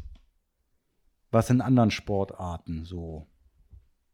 was 1.30 1.50
in 1.50 1.60
anderen 1.60 1.90
Sportarten 1.90 2.86
so 2.86 3.26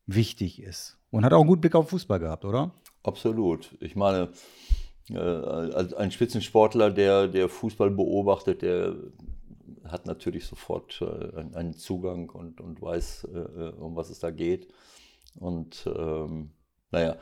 wichtig 0.07 0.61
ist. 0.61 0.99
Und 1.13 1.25
hat 1.25 1.33
auch 1.33 1.43
einen 1.43 1.49
guten 1.49 1.61
Blick 1.61 1.77
auf 1.77 1.91
Fußball 1.91 2.19
gehabt, 2.19 2.45
oder? 2.45 2.73
Absolut. 3.05 3.77
Ich 3.81 3.97
meine, 3.97 4.31
äh, 5.11 5.95
ein 5.97 6.11
Spitzensportler, 6.11 6.91
der, 6.91 7.29
der 7.29 7.49
Fußball 7.49 7.91
beobachtet, 7.91 8.63
der 8.63 8.97
hat 9.85 10.07
natürlich 10.07 10.47
sofort 10.47 11.03
äh, 11.03 11.41
einen 11.57 11.75
Zugang 11.75 12.31
und, 12.31 12.61
und 12.61 12.81
weiß, 12.81 13.29
äh, 13.33 13.69
um 13.79 13.95
was 13.97 14.11
es 14.11 14.19
da 14.21 14.31
geht. 14.31 14.69
Und 15.39 15.87
ähm, 15.87 16.53
naja, 16.91 17.19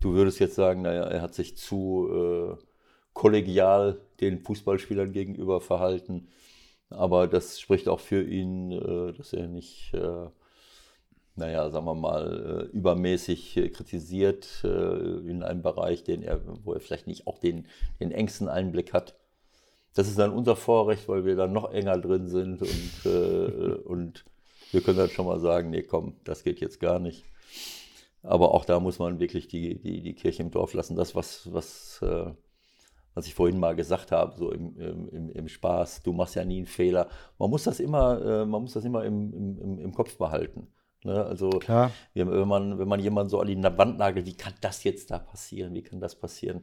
du 0.00 0.14
würdest 0.14 0.40
jetzt 0.40 0.56
sagen, 0.56 0.82
naja, 0.82 1.04
er 1.04 1.22
hat 1.22 1.34
sich 1.34 1.56
zu 1.56 2.58
äh, 2.58 2.64
kollegial 3.12 4.00
den 4.20 4.40
Fußballspielern 4.40 5.12
gegenüber 5.12 5.60
verhalten. 5.60 6.28
Aber 6.88 7.28
das 7.28 7.60
spricht 7.60 7.88
auch 7.88 8.00
für 8.00 8.22
ihn, 8.22 8.72
äh, 8.72 9.12
dass 9.12 9.32
er 9.32 9.46
nicht, 9.48 9.94
äh, 9.94 10.26
naja, 11.40 11.68
sagen 11.70 11.86
wir 11.86 11.94
mal, 11.94 12.68
äh, 12.72 12.76
übermäßig 12.76 13.54
kritisiert 13.74 14.62
in 14.62 15.42
einem 15.42 15.62
Bereich, 15.62 16.04
den 16.04 16.22
er, 16.22 16.40
wo 16.64 16.72
er 16.72 16.80
vielleicht 16.80 17.06
nicht 17.08 17.26
auch 17.26 17.38
den, 17.38 17.66
den 17.98 18.12
engsten 18.12 18.48
Einblick 18.48 18.92
hat. 18.92 19.16
Das 19.94 20.08
ist 20.08 20.18
dann 20.18 20.32
unser 20.32 20.56
Vorrecht, 20.56 21.08
weil 21.08 21.24
wir 21.24 21.36
dann 21.36 21.52
noch 21.52 21.72
enger 21.72 21.98
drin 21.98 22.28
sind 22.28 22.62
und, 22.62 23.06
äh, 23.06 23.74
und 23.84 24.24
wir 24.70 24.82
können 24.82 24.98
dann 24.98 25.10
schon 25.10 25.26
mal 25.26 25.40
sagen, 25.40 25.70
nee, 25.70 25.82
komm, 25.82 26.14
das 26.24 26.44
geht 26.44 26.60
jetzt 26.60 26.78
gar 26.78 27.00
nicht. 27.00 27.24
Aber 28.22 28.54
auch 28.54 28.64
da 28.64 28.78
muss 28.78 28.98
man 28.98 29.18
wirklich 29.18 29.48
die, 29.48 29.80
die, 29.80 30.02
die 30.02 30.14
Kirche 30.14 30.42
im 30.42 30.50
Dorf 30.50 30.74
lassen. 30.74 30.94
Das, 30.94 31.14
was, 31.14 31.52
was, 31.52 32.00
äh, 32.02 32.30
was 33.14 33.26
ich 33.26 33.34
vorhin 33.34 33.58
mal 33.58 33.74
gesagt 33.74 34.12
habe, 34.12 34.36
so 34.36 34.52
im, 34.52 34.78
im, 34.78 35.30
im 35.30 35.48
Spaß, 35.48 36.02
du 36.02 36.12
machst 36.12 36.36
ja 36.36 36.44
nie 36.44 36.58
einen 36.58 36.66
Fehler. 36.66 37.08
Man 37.38 37.50
muss 37.50 37.64
das 37.64 37.80
immer, 37.80 38.20
äh, 38.24 38.46
man 38.46 38.62
muss 38.62 38.74
das 38.74 38.84
immer 38.84 39.04
im, 39.04 39.32
im, 39.32 39.78
im 39.80 39.94
Kopf 39.94 40.16
behalten. 40.18 40.68
Ne? 41.04 41.24
Also 41.24 41.50
Klar. 41.50 41.90
wenn 42.14 42.48
man, 42.48 42.78
wenn 42.78 42.88
man 42.88 43.00
jemanden 43.00 43.30
so 43.30 43.40
an 43.40 43.46
die 43.46 43.62
Wand 43.62 43.98
nagelt, 43.98 44.26
wie 44.26 44.36
kann 44.36 44.54
das 44.60 44.84
jetzt 44.84 45.10
da 45.10 45.18
passieren? 45.18 45.74
Wie 45.74 45.82
kann 45.82 46.00
das 46.00 46.14
passieren? 46.14 46.62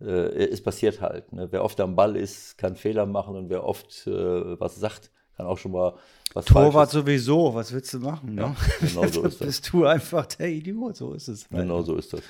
äh, 0.00 0.04
es 0.48 0.62
passiert 0.62 1.00
halt. 1.00 1.32
Ne? 1.32 1.48
Wer 1.50 1.64
oft 1.64 1.80
am 1.80 1.96
Ball 1.96 2.16
ist, 2.16 2.58
kann 2.58 2.76
Fehler 2.76 3.06
machen 3.06 3.34
und 3.36 3.48
wer 3.48 3.64
oft 3.64 4.06
äh, 4.06 4.60
was 4.60 4.76
sagt, 4.76 5.10
kann 5.36 5.46
auch 5.46 5.56
schon 5.58 5.72
mal 5.72 5.94
was 6.34 6.44
Torwart 6.46 6.90
sowieso, 6.90 7.54
was 7.54 7.72
willst 7.72 7.94
du 7.94 8.00
machen? 8.00 8.34
Ne? 8.34 8.42
Ja, 8.42 8.56
genau 8.80 9.06
so 9.06 9.22
ist 9.24 9.40
das. 9.40 9.46
bist 9.46 9.72
du 9.72 9.86
einfach 9.86 10.26
der 10.26 10.48
Idiot, 10.50 10.96
so 10.96 11.14
ist 11.14 11.28
es. 11.28 11.48
halt. 11.50 11.62
Genau 11.62 11.82
so 11.82 11.94
ist 11.96 12.12
das. 12.12 12.20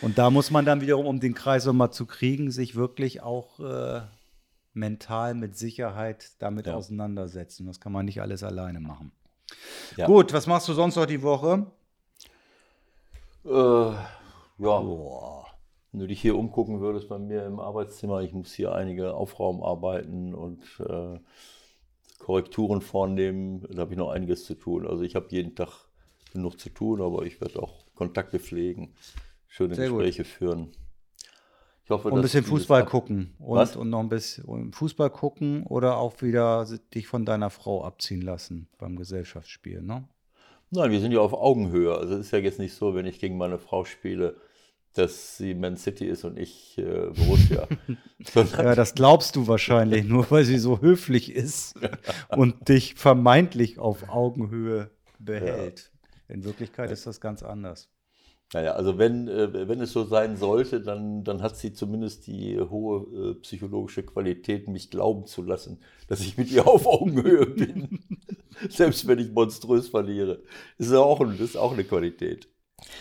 Und 0.00 0.18
da 0.18 0.30
muss 0.30 0.50
man 0.50 0.64
dann 0.64 0.80
wiederum, 0.80 1.06
um 1.06 1.20
den 1.20 1.34
Kreis 1.34 1.64
nochmal 1.66 1.92
zu 1.92 2.06
kriegen, 2.06 2.50
sich 2.50 2.74
wirklich 2.76 3.22
auch 3.22 3.58
äh, 3.60 4.00
mental 4.72 5.34
mit 5.34 5.56
Sicherheit 5.56 6.30
damit 6.40 6.66
Ja. 6.66 6.74
auseinandersetzen. 6.74 7.66
Das 7.66 7.80
kann 7.80 7.92
man 7.92 8.06
nicht 8.06 8.20
alles 8.22 8.42
alleine 8.42 8.80
machen. 8.80 9.12
Ja. 9.96 10.06
Gut, 10.06 10.32
was 10.32 10.46
machst 10.46 10.68
du 10.68 10.72
sonst 10.72 10.96
noch 10.96 11.06
die 11.06 11.22
Woche? 11.22 11.66
Äh, 13.44 13.50
ja, 13.50 14.06
Boah. 14.58 15.46
wenn 15.92 16.00
du 16.00 16.06
dich 16.06 16.20
hier 16.20 16.36
umgucken 16.36 16.80
würdest 16.80 17.08
bei 17.08 17.18
mir 17.18 17.46
im 17.46 17.60
Arbeitszimmer, 17.60 18.20
ich 18.20 18.32
muss 18.32 18.52
hier 18.52 18.72
einige 18.72 19.14
Aufraumarbeiten 19.14 20.34
und 20.34 20.62
äh, 20.80 21.18
Korrekturen 22.18 22.80
vornehmen, 22.80 23.66
da 23.70 23.82
habe 23.82 23.92
ich 23.92 23.98
noch 23.98 24.10
einiges 24.10 24.44
zu 24.44 24.54
tun. 24.54 24.86
Also 24.86 25.02
ich 25.02 25.14
habe 25.14 25.28
jeden 25.30 25.54
Tag 25.54 25.88
genug 26.32 26.58
zu 26.58 26.68
tun, 26.68 27.00
aber 27.00 27.22
ich 27.24 27.40
werde 27.40 27.62
auch 27.62 27.84
Kontakte 27.94 28.38
pflegen, 28.38 28.94
schöne 29.46 29.74
Sehr 29.74 29.88
gut. 29.88 29.98
Gespräche 29.98 30.24
führen. 30.24 30.72
Ich 31.88 31.90
hoffe, 31.90 32.08
Und 32.08 32.18
ein 32.18 32.20
bisschen 32.22 32.44
Fußball 32.44 32.84
gucken. 32.84 33.34
Und, 33.38 33.56
Was? 33.56 33.74
und 33.74 33.88
noch 33.88 34.00
ein 34.00 34.10
bisschen 34.10 34.74
Fußball 34.74 35.08
gucken 35.08 35.62
oder 35.62 35.96
auch 35.96 36.20
wieder 36.20 36.66
dich 36.92 37.06
von 37.06 37.24
deiner 37.24 37.48
Frau 37.48 37.82
abziehen 37.82 38.20
lassen 38.20 38.68
beim 38.76 38.96
Gesellschaftsspiel, 38.96 39.80
ne? 39.80 40.06
Nein, 40.70 40.90
wir 40.90 41.00
sind 41.00 41.12
ja 41.12 41.20
auf 41.20 41.32
Augenhöhe. 41.32 41.96
Also 41.96 42.16
es 42.16 42.26
ist 42.26 42.30
ja 42.32 42.40
jetzt 42.40 42.58
nicht 42.58 42.74
so, 42.74 42.94
wenn 42.94 43.06
ich 43.06 43.20
gegen 43.20 43.38
meine 43.38 43.56
Frau 43.56 43.86
spiele, 43.86 44.36
dass 44.92 45.38
sie 45.38 45.54
Man 45.54 45.78
City 45.78 46.04
ist 46.04 46.24
und 46.24 46.38
ich 46.38 46.76
äh, 46.76 47.06
Borussia. 47.06 47.66
Ja, 48.34 48.74
das 48.74 48.94
glaubst 48.94 49.36
du 49.36 49.46
wahrscheinlich, 49.46 50.04
nur 50.04 50.30
weil 50.30 50.44
sie 50.44 50.58
so 50.58 50.82
höflich 50.82 51.34
ist 51.34 51.74
und 52.28 52.68
dich 52.68 52.96
vermeintlich 52.96 53.78
auf 53.78 54.10
Augenhöhe 54.10 54.90
behält. 55.18 55.90
In 56.28 56.44
Wirklichkeit 56.44 56.90
ist 56.90 57.06
das 57.06 57.18
ganz 57.18 57.42
anders. 57.42 57.88
Naja, 58.54 58.72
also 58.72 58.96
wenn, 58.96 59.28
äh, 59.28 59.68
wenn 59.68 59.80
es 59.80 59.92
so 59.92 60.04
sein 60.04 60.36
sollte, 60.36 60.80
dann, 60.80 61.22
dann 61.22 61.42
hat 61.42 61.56
sie 61.56 61.74
zumindest 61.74 62.26
die 62.26 62.58
hohe 62.58 63.32
äh, 63.32 63.34
psychologische 63.34 64.02
Qualität, 64.02 64.68
mich 64.68 64.90
glauben 64.90 65.26
zu 65.26 65.42
lassen, 65.42 65.80
dass 66.06 66.20
ich 66.20 66.38
mit 66.38 66.50
ihr 66.50 66.66
auf 66.66 66.86
Augenhöhe 66.86 67.46
bin. 67.56 68.00
Selbst 68.70 69.06
wenn 69.06 69.18
ich 69.18 69.30
monströs 69.32 69.88
verliere. 69.88 70.40
Das 70.78 70.86
ist 70.86 70.94
auch, 70.94 71.18
das 71.18 71.40
ist 71.40 71.56
auch 71.56 71.72
eine 71.72 71.84
Qualität. 71.84 72.48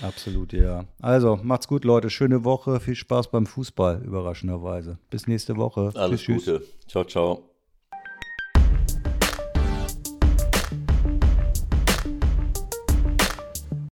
Absolut, 0.02 0.54
ja. 0.54 0.86
Also, 1.00 1.40
macht's 1.42 1.68
gut, 1.68 1.86
Leute. 1.86 2.10
Schöne 2.10 2.44
Woche. 2.44 2.80
Viel 2.80 2.96
Spaß 2.96 3.32
beim 3.32 3.46
Fußball, 3.46 4.04
überraschenderweise. 4.04 4.98
Bis 5.10 5.28
nächste 5.28 5.56
Woche. 5.56 5.92
Alles 5.96 6.22
tschüss, 6.22 6.44
tschüss. 6.44 6.46
Gute. 6.46 6.66
Ciao, 6.88 7.04
ciao. 7.06 7.57